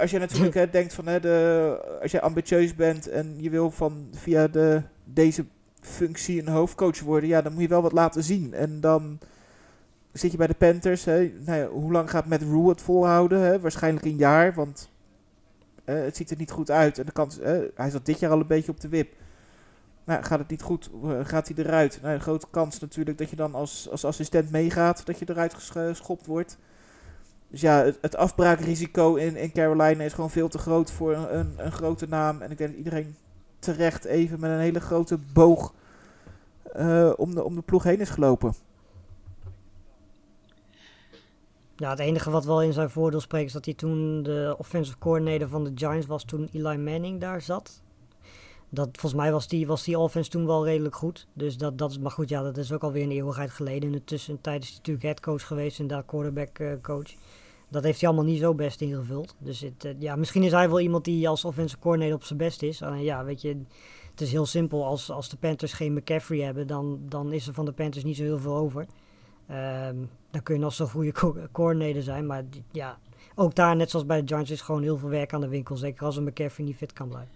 Als 0.00 0.10
je 0.10 0.18
natuurlijk 0.18 0.72
denkt 0.72 0.94
van 0.94 1.06
hè, 1.06 1.20
de, 1.20 1.98
als 2.02 2.10
je 2.10 2.20
ambitieus 2.20 2.74
bent 2.74 3.08
en 3.08 3.34
je 3.36 3.50
wil 3.50 3.70
van 3.70 4.08
via 4.12 4.48
de, 4.48 4.82
deze 5.04 5.44
functie 5.80 6.40
een 6.40 6.48
hoofdcoach 6.48 7.00
worden, 7.00 7.28
ja, 7.28 7.42
dan 7.42 7.52
moet 7.52 7.62
je 7.62 7.68
wel 7.68 7.82
wat 7.82 7.92
laten 7.92 8.22
zien. 8.22 8.54
En 8.54 8.80
dan 8.80 9.18
zit 10.12 10.30
je 10.30 10.36
bij 10.36 10.46
de 10.46 10.54
Panthers. 10.54 11.04
Hè, 11.04 11.32
nou 11.38 11.66
hoe 11.66 11.92
lang 11.92 12.10
gaat 12.10 12.26
Matt 12.26 12.42
Rule 12.42 12.68
het 12.68 12.80
volhouden? 12.80 13.40
Hè? 13.40 13.60
Waarschijnlijk 13.60 14.04
een 14.04 14.16
jaar, 14.16 14.54
want 14.54 14.90
het 15.84 16.16
ziet 16.16 16.30
er 16.30 16.36
niet 16.36 16.50
goed 16.50 16.70
uit. 16.70 16.98
En 16.98 17.06
de 17.06 17.12
kans, 17.12 17.38
hij 17.74 17.90
zat 17.90 18.06
dit 18.06 18.18
jaar 18.18 18.30
al 18.30 18.40
een 18.40 18.46
beetje 18.46 18.72
op 18.72 18.80
de 18.80 18.88
wip. 18.88 19.12
Nou, 20.04 20.22
gaat 20.22 20.38
het 20.38 20.48
niet 20.48 20.62
goed, 20.62 20.90
eh, 21.04 21.10
gaat 21.22 21.48
hij 21.48 21.64
eruit? 21.64 21.98
Nou, 22.02 22.14
een 22.14 22.20
grote 22.20 22.46
kans 22.50 22.78
natuurlijk 22.78 23.18
dat 23.18 23.30
je 23.30 23.36
dan 23.36 23.54
als, 23.54 23.90
als 23.90 24.04
assistent 24.04 24.50
meegaat, 24.50 25.06
dat 25.06 25.18
je 25.18 25.24
eruit 25.28 25.54
ges- 25.54 25.70
geschopt 25.70 26.26
wordt. 26.26 26.58
Dus 27.50 27.60
ja, 27.60 27.92
het, 28.00 28.16
afbraakrisico 28.16 29.14
in, 29.14 29.36
in 29.36 29.52
Carolina 29.52 30.04
is 30.04 30.12
gewoon 30.12 30.30
veel 30.30 30.48
te 30.48 30.58
groot 30.58 30.90
voor 30.90 31.14
een, 31.14 31.54
een, 31.56 31.72
grote 31.72 32.06
naam. 32.08 32.42
En 32.42 32.50
ik 32.50 32.58
denk 32.58 32.70
dat 32.70 32.78
iedereen 32.78 33.16
terecht 33.58 34.04
even 34.04 34.40
met 34.40 34.50
een 34.50 34.58
hele 34.58 34.80
grote 34.80 35.18
boog 35.32 35.74
eh, 36.72 37.12
om, 37.16 37.34
de, 37.34 37.44
om 37.44 37.54
de 37.54 37.62
ploeg 37.62 37.82
heen 37.82 38.00
is 38.00 38.10
gelopen. 38.10 38.54
Ja, 41.76 41.90
het 41.90 41.98
enige 41.98 42.30
wat 42.30 42.44
wel 42.44 42.62
in 42.62 42.72
zijn 42.72 42.90
voordeel 42.90 43.20
spreekt 43.20 43.46
is 43.46 43.52
dat 43.52 43.64
hij 43.64 43.74
toen 43.74 44.22
de 44.22 44.54
offensive 44.58 44.98
coordinator 44.98 45.48
van 45.48 45.64
de 45.64 45.72
Giants 45.74 46.06
was 46.06 46.24
toen 46.24 46.48
Eli 46.52 46.76
Manning 46.76 47.20
daar 47.20 47.40
zat. 47.40 47.82
Dat, 48.68 48.88
volgens 48.92 49.22
mij 49.22 49.32
was 49.32 49.48
die, 49.48 49.66
was 49.66 49.84
die 49.84 49.98
offense 49.98 50.30
toen 50.30 50.46
wel 50.46 50.64
redelijk 50.64 50.94
goed. 50.94 51.26
Dus 51.32 51.56
dat, 51.56 51.78
dat 51.78 51.90
is, 51.90 51.98
maar 51.98 52.10
goed, 52.10 52.28
ja, 52.28 52.42
dat 52.42 52.56
is 52.56 52.72
ook 52.72 52.82
alweer 52.82 53.02
een 53.02 53.10
eeuwigheid 53.10 53.50
geleden. 53.50 53.82
In 53.82 53.92
de 53.92 54.04
tussentijd 54.04 54.62
is 54.62 54.68
hij 54.68 54.76
natuurlijk 54.76 55.04
headcoach 55.04 55.46
geweest 55.46 55.78
en 55.78 55.86
daar 55.86 56.04
quarterback 56.04 56.58
eh, 56.58 56.72
coach. 56.82 57.14
Dat 57.70 57.84
heeft 57.84 58.00
hij 58.00 58.08
allemaal 58.08 58.30
niet 58.30 58.40
zo 58.40 58.54
best 58.54 58.80
ingevuld. 58.80 59.34
Dus 59.38 59.60
het, 59.60 59.84
eh, 59.84 59.92
ja, 59.98 60.16
misschien 60.16 60.42
is 60.42 60.52
hij 60.52 60.68
wel 60.68 60.80
iemand 60.80 61.04
die 61.04 61.28
als 61.28 61.44
offensive 61.44 61.80
coordinator 61.80 62.16
op 62.16 62.24
zijn 62.24 62.38
best 62.38 62.62
is. 62.62 62.82
Alleen 62.82 63.02
ja, 63.02 63.24
weet 63.24 63.40
je, 63.40 63.62
het 64.10 64.20
is 64.20 64.32
heel 64.32 64.46
simpel. 64.46 64.84
Als, 64.84 65.10
als 65.10 65.28
de 65.28 65.36
Panthers 65.36 65.72
geen 65.72 65.92
McCaffrey 65.92 66.38
hebben, 66.38 66.66
dan, 66.66 67.00
dan 67.08 67.32
is 67.32 67.46
er 67.46 67.54
van 67.54 67.64
de 67.64 67.72
Panthers 67.72 68.04
niet 68.04 68.16
zo 68.16 68.22
heel 68.22 68.38
veel 68.38 68.56
over. 68.56 68.86
Ehm, 69.46 69.96
dan 70.30 70.42
kun 70.42 70.54
je 70.54 70.60
nog 70.60 70.72
zo'n 70.72 70.88
goede 70.88 71.12
co- 71.52 72.00
zijn. 72.00 72.26
Maar 72.26 72.44
ja, 72.72 72.98
ook 73.34 73.54
daar, 73.54 73.76
net 73.76 73.90
zoals 73.90 74.06
bij 74.06 74.20
de 74.20 74.26
Giants, 74.26 74.50
is 74.50 74.60
gewoon 74.60 74.82
heel 74.82 74.98
veel 74.98 75.08
werk 75.08 75.32
aan 75.32 75.40
de 75.40 75.48
winkel. 75.48 75.76
Zeker 75.76 76.04
als 76.04 76.16
een 76.16 76.24
McCaffrey 76.24 76.66
niet 76.66 76.76
fit 76.76 76.92
kan 76.92 77.08
blijven. 77.08 77.32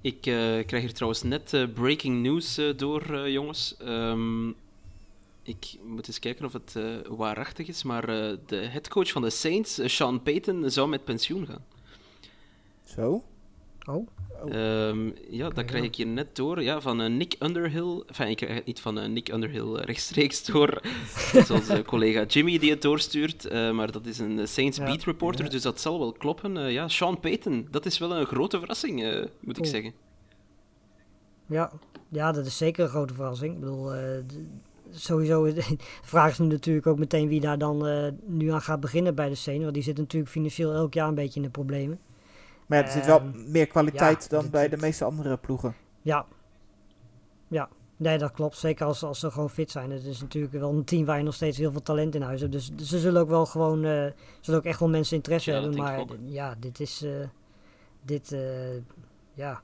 Ik 0.00 0.26
eh, 0.26 0.66
krijg 0.66 0.80
hier 0.82 0.94
trouwens 0.94 1.22
net 1.22 1.52
eh, 1.52 1.64
breaking 1.74 2.22
news 2.22 2.60
door, 2.76 3.28
jongens. 3.28 3.76
Ehm, 3.76 4.48
ik 5.42 5.76
moet 5.84 6.06
eens 6.08 6.18
kijken 6.18 6.44
of 6.44 6.52
het 6.52 6.76
eh, 6.76 6.84
waarachtig 7.08 7.68
is, 7.68 7.82
maar 7.82 8.08
eh, 8.08 8.36
de 8.46 8.56
headcoach 8.56 9.10
van 9.10 9.22
de 9.22 9.30
Saints, 9.30 9.78
eh, 9.78 9.88
Sean 9.88 10.22
Payton, 10.22 10.70
zou 10.70 10.88
met 10.88 11.04
pensioen 11.04 11.46
gaan. 11.46 11.64
Zo? 12.84 13.22
Oh, 13.86 14.06
Ehm, 14.48 15.06
ja, 15.30 15.44
dat 15.48 15.56
ja. 15.56 15.62
krijg 15.62 15.84
ik 15.84 15.94
hier 15.94 16.06
net 16.06 16.36
door. 16.36 16.62
Ja, 16.62 16.80
van 16.80 17.16
Nick 17.16 17.36
Underhill. 17.38 18.02
Enfin, 18.06 18.28
ik 18.28 18.36
krijg 18.36 18.54
het 18.54 18.66
niet 18.66 18.80
van 18.80 19.12
Nick 19.12 19.28
Underhill 19.28 19.74
rechtstreeks 19.74 20.44
door. 20.44 20.80
Onze 21.52 21.82
collega 21.86 22.24
Jimmy 22.24 22.58
die 22.58 22.70
het 22.70 22.82
doorstuurt. 22.82 23.44
eh, 23.44 23.70
maar 23.70 23.92
dat 23.92 24.06
is 24.06 24.18
een 24.18 24.48
Saints 24.48 24.76
Ja. 24.76 24.84
beat 24.84 25.04
reporter, 25.04 25.50
dus 25.50 25.62
dat 25.62 25.80
zal 25.80 25.98
wel 25.98 26.12
kloppen. 26.12 26.56
Eh, 26.56 26.72
ja, 26.72 26.88
Sean 26.88 27.20
Payton, 27.20 27.68
dat 27.70 27.86
is 27.86 27.98
wel 27.98 28.16
een 28.16 28.26
grote 28.26 28.58
verrassing, 28.58 29.02
eh, 29.04 29.14
moet 29.40 29.56
ik 29.56 29.62
Cool. 29.62 29.66
zeggen. 29.74 29.92
ja. 31.46 31.72
ja, 32.08 32.32
dat 32.32 32.46
is 32.46 32.56
zeker 32.56 32.84
een 32.84 32.90
grote 32.90 33.14
verrassing. 33.14 33.54
Ik 33.54 33.60
bedoel, 33.60 33.94
eh, 33.94 34.18
sowieso, 34.90 35.44
de 35.54 35.76
vraag 36.02 36.30
is 36.30 36.38
nu 36.38 36.46
natuurlijk 36.46 36.86
ook 36.86 36.98
meteen 36.98 37.28
wie 37.28 37.40
daar 37.40 37.58
dan 37.58 37.86
eh, 37.86 38.08
nu 38.26 38.48
aan 38.52 38.60
gaat 38.62 38.80
beginnen 38.80 39.14
bij 39.14 39.28
de 39.28 39.34
scene. 39.34 39.60
Want 39.62 39.74
die 39.74 39.82
zit 39.82 39.96
natuurlijk 39.96 40.32
financieel 40.32 40.72
elk 40.72 40.94
jaar 40.94 41.08
een 41.08 41.14
beetje 41.14 41.40
in 41.40 41.46
de 41.46 41.50
problemen. 41.52 42.00
Maar 42.66 42.78
ja, 42.78 42.84
er 42.84 42.90
zit 42.90 43.06
wel 43.06 43.18
Ehm, 43.18 43.50
meer 43.50 43.66
kwaliteit 43.66 44.22
ja, 44.22 44.28
dan 44.28 44.42
dit- 44.42 44.50
bij 44.50 44.68
de 44.68 44.76
meeste 44.76 45.04
andere 45.04 45.36
ploegen. 45.36 45.74
Ja. 46.02 46.26
Ja. 47.48 47.68
Nee, 47.96 48.18
dat 48.18 48.32
klopt. 48.32 48.56
Zeker 48.56 48.86
als, 48.86 49.02
als 49.02 49.20
ze 49.20 49.30
gewoon 49.30 49.50
fit 49.50 49.70
zijn. 49.70 49.90
Het 49.90 50.04
is 50.04 50.20
natuurlijk 50.20 50.52
wel 50.52 50.70
een 50.72 50.84
team 50.84 51.04
waar 51.04 51.18
je 51.18 51.24
nog 51.24 51.34
steeds 51.34 51.58
heel 51.58 51.70
veel 51.70 51.82
talent 51.82 52.14
in 52.14 52.22
huis 52.22 52.40
hebt. 52.40 52.52
Dus 52.52 52.70
ze 52.76 52.98
zullen 52.98 53.20
ook 53.22 53.28
wel 53.28 53.46
gewoon... 53.46 53.84
eh 53.84 54.06
zullen 54.40 54.60
ook 54.60 54.66
echt 54.66 54.80
wel 54.80 54.88
mensen 54.88 55.16
interesse 55.16 55.50
Ja, 55.50 55.60
hebben. 55.60 55.78
Maar 55.78 56.04
ja, 56.24 56.54
dit 56.58 56.80
is... 56.80 57.02
eh, 57.02 57.10
dit... 58.02 58.32
eh, 58.32 58.76
ja. 59.34 59.62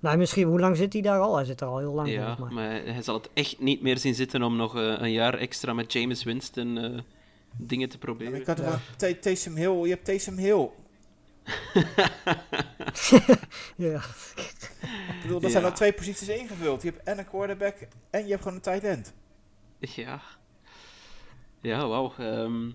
Nou, 0.00 0.16
misschien... 0.16 0.48
Hoe 0.48 0.60
lang 0.60 0.76
zit 0.76 0.92
hij 0.92 1.02
daar 1.02 1.20
al? 1.20 1.36
Hij 1.36 1.44
zit 1.44 1.60
er 1.60 1.66
al 1.66 1.78
heel 1.78 1.92
lang 1.94 2.08
Ja, 2.10 2.36
volgens 2.36 2.54
mij. 2.56 2.82
maar 2.84 2.92
hij 2.94 3.02
zal 3.02 3.14
het 3.14 3.28
echt 3.34 3.58
niet 3.60 3.82
meer 3.82 3.98
zien 3.98 4.14
zitten 4.14 4.42
om 4.42 4.56
nog 4.56 4.76
eh, 4.76 4.82
een 4.98 5.12
jaar 5.12 5.34
extra 5.34 5.72
met 5.72 5.92
James 5.92 6.24
Winston 6.24 6.78
eh, 6.78 6.98
dingen 7.56 7.88
te 7.88 7.98
proberen. 7.98 8.38
je 8.38 8.44
kan 8.44 8.54
toch 8.54 8.64
Ja. 8.64 8.70
wel 8.70 8.80
Tay- 8.96 9.14
Taysom 9.14 9.54
Hill, 9.56 9.82
je 9.82 9.88
hebt 9.88 10.04
Taysom 10.04 10.36
Hill. 10.36 10.68
Ja. 13.76 14.00
Ik 14.36 15.22
bedoel, 15.22 15.36
er 15.38 15.42
Ja. 15.44 15.50
zijn 15.50 15.64
al 15.64 15.72
twee 15.72 15.92
posities 15.92 16.28
ingevuld. 16.28 16.82
Je 16.82 16.90
hebt 16.90 17.02
en 17.02 17.18
een 17.18 17.28
quarterback 17.28 17.74
en 18.10 18.22
je 18.22 18.28
hebt 18.30 18.42
gewoon 18.42 18.56
een 18.56 18.62
tight 18.62 18.84
end. 18.84 19.12
Ja. 19.78 20.20
Ja, 21.60 21.86
wauw. 21.88 22.12
Ehm, 22.18 22.70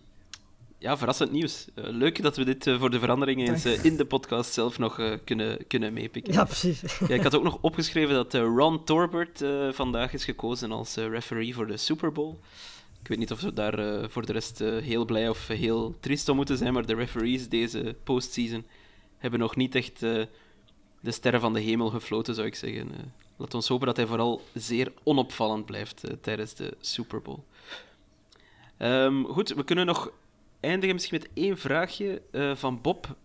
ja, 0.84 0.98
verrassend 0.98 1.32
nieuws. 1.32 1.68
Eh, 1.76 1.84
leuk 1.88 2.22
dat 2.22 2.38
we 2.38 2.44
dit 2.44 2.68
eh, 2.68 2.80
voor 2.80 2.90
de 2.90 3.00
verandering 3.00 3.48
eens 3.48 3.66
eh, 3.66 3.86
in 3.86 3.98
de 3.98 4.06
podcast 4.06 4.54
zelf 4.54 4.78
nog 4.78 5.20
kunnen, 5.24 5.68
kunnen 5.68 5.94
meepikken. 5.94 6.34
ja, 6.34 6.44
precies. 6.44 6.82
Ja, 7.00 7.16
ik 7.16 7.24
had 7.24 7.36
ook 7.36 7.44
nog 7.44 7.58
opgeschreven 7.62 8.14
dat 8.14 8.34
Ron 8.34 8.84
Torbert 8.84 9.44
vandaag 9.72 10.14
is 10.14 10.26
gekozen 10.26 10.72
als 10.72 10.96
referee 10.96 11.54
voor 11.54 11.68
de 11.68 11.78
Super 11.78 12.12
Bowl. 12.12 12.40
Ik 13.02 13.08
weet 13.08 13.18
niet 13.18 13.32
of 13.32 13.42
we 13.42 13.54
daar 13.54 14.10
voor 14.10 14.26
de 14.26 14.32
rest 14.32 14.60
heel 14.60 15.06
blij 15.06 15.30
of 15.30 15.48
heel 15.48 15.96
triest 16.00 16.30
om 16.30 16.36
moeten 16.36 16.58
zijn, 16.58 16.74
maar 16.74 16.86
de 16.86 16.96
referees 16.96 17.50
deze 17.50 17.96
postseason 18.04 18.66
hebben 19.18 19.40
nog 19.40 19.56
niet 19.56 19.76
echt 19.76 20.00
de 20.00 21.12
sterren 21.12 21.42
van 21.42 21.54
de 21.54 21.60
hemel 21.60 21.90
gefloten, 21.90 22.36
zou 22.36 22.48
ik 22.48 22.56
zeggen. 22.56 22.90
Laat 23.38 23.54
ons 23.54 23.68
hopen 23.68 23.88
dat 23.88 23.98
hij 23.98 24.06
vooral 24.06 24.42
zeer 24.54 24.92
onopvallend 25.04 25.66
blijft 25.66 26.04
tijdens 26.22 26.54
de 26.54 26.78
Super 26.80 27.22
Bowl. 27.22 27.40
Ehm, 28.78 29.24
goed, 29.24 29.50
we 29.50 29.64
kunnen 29.64 29.86
nog 29.86 30.12
eindigen 30.64 30.96
misschien 30.96 31.20
met 31.22 31.30
één 31.34 31.58
vraagje 31.58 32.22
eh, 32.32 32.56
van 32.56 32.82
Bob. 32.82 33.16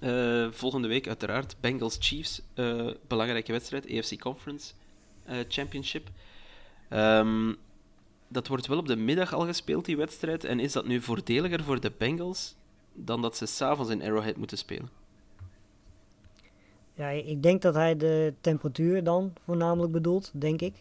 Eh, 0.00 0.50
volgende 0.50 0.88
week 0.88 1.08
uiteraard 1.08 1.56
Bengals 1.60 1.96
Chiefs, 2.00 2.42
eh, 2.54 2.90
belangrijke 3.06 3.52
wedstrijd, 3.52 3.84
AFC 3.90 4.20
Conference 4.20 4.72
Championship. 5.48 6.08
Ehm, 6.88 7.52
dat 8.28 8.46
wordt 8.46 8.66
wel 8.66 8.78
op 8.78 8.86
de 8.86 8.96
middag 8.96 9.32
al 9.32 9.46
gespeeld, 9.46 9.84
die 9.84 9.96
wedstrijd. 9.96 10.44
En 10.44 10.60
is 10.60 10.72
dat 10.72 10.86
nu 10.86 11.00
voordeliger 11.00 11.62
voor 11.62 11.80
de 11.80 11.92
Bengals 11.98 12.54
dan 12.92 13.22
dat 13.22 13.36
ze 13.36 13.46
s'avonds 13.46 13.90
in 13.90 14.02
Arrowhead 14.02 14.36
moeten 14.36 14.58
spelen? 14.58 14.90
Ja, 16.94 17.08
ik 17.08 17.42
denk 17.42 17.62
dat 17.62 17.74
hij 17.74 17.96
de 17.96 18.34
temperatuur 18.40 19.04
dan 19.04 19.32
voornamelijk 19.44 19.92
bedoelt, 19.92 20.30
denk 20.34 20.60
ik. 20.60 20.74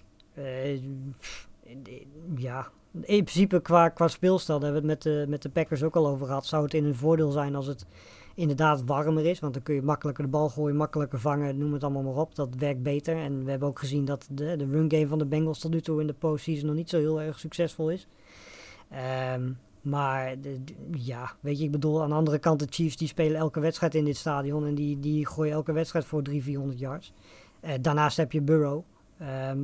Ja, 2.35 2.71
in 2.93 3.23
principe 3.23 3.61
qua, 3.61 3.89
qua 3.89 4.07
speelstijl, 4.07 4.59
daar 4.59 4.71
hebben 4.73 4.89
we 4.89 4.93
het 4.95 5.03
met 5.05 5.13
de, 5.13 5.25
met 5.29 5.41
de 5.41 5.49
Packers 5.49 5.83
ook 5.83 5.95
al 5.95 6.07
over 6.07 6.25
gehad, 6.25 6.45
zou 6.45 6.63
het 6.63 6.73
in 6.73 6.83
hun 6.83 6.95
voordeel 6.95 7.31
zijn 7.31 7.55
als 7.55 7.67
het 7.67 7.85
inderdaad 8.35 8.83
warmer 8.85 9.25
is. 9.25 9.39
Want 9.39 9.53
dan 9.53 9.63
kun 9.63 9.75
je 9.75 9.81
makkelijker 9.81 10.23
de 10.23 10.29
bal 10.29 10.49
gooien, 10.49 10.75
makkelijker 10.75 11.19
vangen, 11.19 11.57
noem 11.57 11.73
het 11.73 11.83
allemaal 11.83 12.03
maar 12.03 12.21
op. 12.21 12.35
Dat 12.35 12.55
werkt 12.57 12.83
beter. 12.83 13.17
En 13.17 13.43
we 13.43 13.49
hebben 13.49 13.67
ook 13.67 13.79
gezien 13.79 14.05
dat 14.05 14.27
de, 14.31 14.55
de 14.55 14.65
run 14.65 14.91
game 14.91 15.07
van 15.07 15.17
de 15.17 15.25
Bengals 15.25 15.59
tot 15.59 15.71
nu 15.71 15.81
toe 15.81 16.01
in 16.01 16.07
de 16.07 16.13
postseason 16.13 16.65
nog 16.65 16.75
niet 16.75 16.89
zo 16.89 16.97
heel 16.97 17.21
erg 17.21 17.39
succesvol 17.39 17.89
is. 17.91 18.07
Ehm, 18.89 19.51
maar 19.81 20.41
de- 20.41 20.59
ja, 20.91 21.31
weet 21.39 21.57
je, 21.57 21.63
ik 21.63 21.71
bedoel, 21.71 22.01
aan 22.03 22.09
de 22.09 22.15
andere 22.15 22.39
kant, 22.39 22.59
de 22.59 22.67
Chiefs 22.69 22.97
die 22.97 23.07
spelen 23.07 23.37
elke 23.37 23.59
wedstrijd 23.59 23.95
in 23.95 24.05
dit 24.05 24.17
stadion 24.17 24.65
en 24.65 24.75
die, 24.75 24.99
die 24.99 25.27
gooien 25.27 25.53
elke 25.53 25.71
wedstrijd 25.71 26.05
voor 26.05 26.21
300, 26.21 26.51
400 26.51 26.79
yards. 26.79 27.13
Eh, 27.59 27.73
daarnaast 27.81 28.17
heb 28.17 28.31
je 28.31 28.41
Burrow. 28.41 28.83
Ehm, 29.21 29.59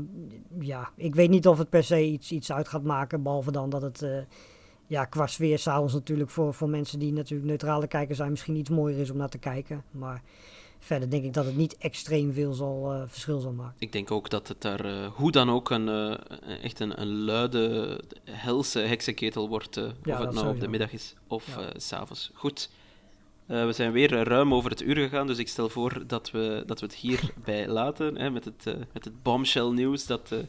ja, 0.60 0.90
ik 0.96 1.16
weet 1.16 1.30
niet 1.30 1.48
of 1.48 1.58
het 1.58 1.70
per 1.70 1.84
se 1.84 2.04
iets, 2.06 2.32
iets 2.32 2.52
uit 2.52 2.68
gaat 2.68 2.84
maken, 2.84 3.24
behalve 3.24 3.52
dan 3.52 3.70
dat 3.70 3.82
het 3.82 4.02
eh, 4.02 4.18
ja, 4.88 5.06
qua 5.06 5.28
sfeer 5.28 5.60
s'avonds 5.60 5.94
natuurlijk 5.94 6.30
voor, 6.30 6.54
voor 6.54 6.70
mensen 6.70 7.00
die 7.00 7.14
natuurlijk 7.14 7.50
neutrale 7.50 7.88
kijkers 7.88 8.18
zijn 8.18 8.30
misschien 8.30 8.56
iets 8.56 8.70
mooier 8.70 9.00
is 9.00 9.10
om 9.12 9.18
naar 9.18 9.30
te 9.30 9.38
kijken. 9.38 9.84
Maar 9.92 10.22
verder 10.80 11.10
denk 11.10 11.24
ik 11.24 11.34
dat 11.34 11.46
het 11.46 11.56
niet 11.56 11.78
extreem 11.78 12.34
veel 12.34 12.54
zal, 12.54 12.94
eh, 12.94 13.02
verschil 13.08 13.40
zal 13.40 13.52
maken. 13.52 13.76
Ik 13.80 13.92
denk 13.92 14.12
ook 14.12 14.30
dat 14.30 14.48
het 14.48 14.62
daar 14.62 14.86
eh, 14.86 15.08
hoe 15.14 15.32
dan 15.32 15.50
ook 15.50 15.70
een, 15.70 16.18
echt 16.62 16.80
een, 16.80 17.02
een 17.02 17.24
luide, 17.24 18.00
helse 18.24 18.80
heksenketel 18.80 19.50
wordt. 19.50 19.78
of 19.78 19.92
het 20.18 20.34
nou 20.34 20.50
op 20.50 20.60
de 20.60 20.68
middag 20.68 20.94
is 20.94 21.16
of 21.28 21.56
Ja. 21.56 21.70
s 21.80 21.88
s'avonds. 21.88 22.32
Goed. 22.34 22.70
Eh, 23.48 23.66
we 23.66 23.72
zijn 23.72 23.92
weer 23.92 24.24
ruim 24.24 24.54
over 24.54 24.70
het 24.70 24.82
uur 24.82 24.96
gegaan, 24.96 25.28
dus 25.28 25.38
ik 25.38 25.48
stel 25.48 25.70
voor 25.70 26.04
dat 26.08 26.32
we, 26.32 26.64
dat 26.66 26.80
we 26.80 26.86
het 26.86 26.96
hierbij 26.96 27.68
laten. 27.80 28.18
Hè, 28.18 28.30
met, 28.30 28.46
het, 28.46 28.68
eh, 28.68 28.74
met 28.94 29.06
het 29.06 29.24
bombshell 29.24 29.70
nieuws 29.70 30.06
dat 30.06 30.32
eh, 30.32 30.40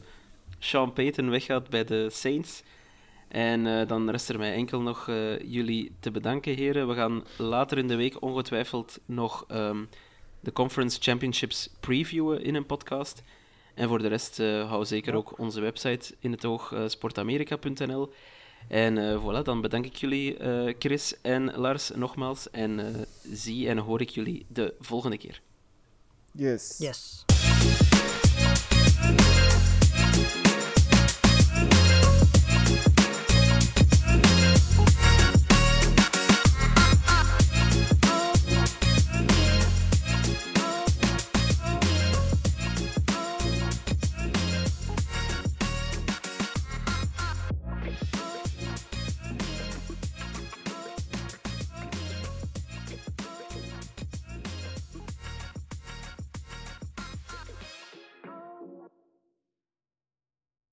Sean 0.59 0.93
Payton 0.93 1.29
weggaat 1.29 1.69
bij 1.69 1.83
de 1.83 2.09
Saints. 2.09 2.63
En 3.27 3.87
dan 3.87 4.09
rest 4.09 4.29
er 4.29 4.37
mij 4.37 4.53
enkel 4.53 4.81
nog 4.81 5.05
jullie 5.45 5.91
te 5.99 6.11
bedanken, 6.11 6.55
heren. 6.55 6.87
We 6.87 6.93
gaan 6.93 7.23
later 7.37 7.77
in 7.77 7.87
de 7.87 7.95
week 7.95 8.21
ongetwijfeld 8.21 8.99
nog 9.05 9.45
ehm, 9.47 9.85
de 10.39 10.51
Conference 10.51 11.01
Championships 11.01 11.69
previewen 11.79 12.43
in 12.43 12.55
een 12.55 12.65
podcast. 12.65 13.23
En 13.73 13.87
voor 13.87 14.01
de 14.01 14.07
rest 14.07 14.37
hou 14.37 14.85
zeker 14.85 15.13
ook 15.13 15.39
onze 15.39 15.61
website 15.61 16.15
in 16.19 16.31
het 16.31 16.45
oog, 16.45 16.73
sportamerika.nl. 16.85 18.13
En 18.67 18.97
eh, 18.97 19.21
voilà, 19.21 19.43
dan 19.43 19.61
bedank 19.61 19.85
ik 19.85 19.95
jullie, 19.95 20.37
eh, 20.37 20.73
Chris 20.79 21.21
en 21.21 21.51
Lars, 21.55 21.91
nogmaals. 21.95 22.49
En 22.49 22.79
eh, 22.79 23.01
zie 23.31 23.67
en 23.69 23.77
hoor 23.77 24.01
ik 24.01 24.09
jullie 24.09 24.45
de 24.47 24.73
volgende 24.79 25.17
keer. 25.17 25.41
Yes. 26.31 26.75
Yes. 26.77 27.25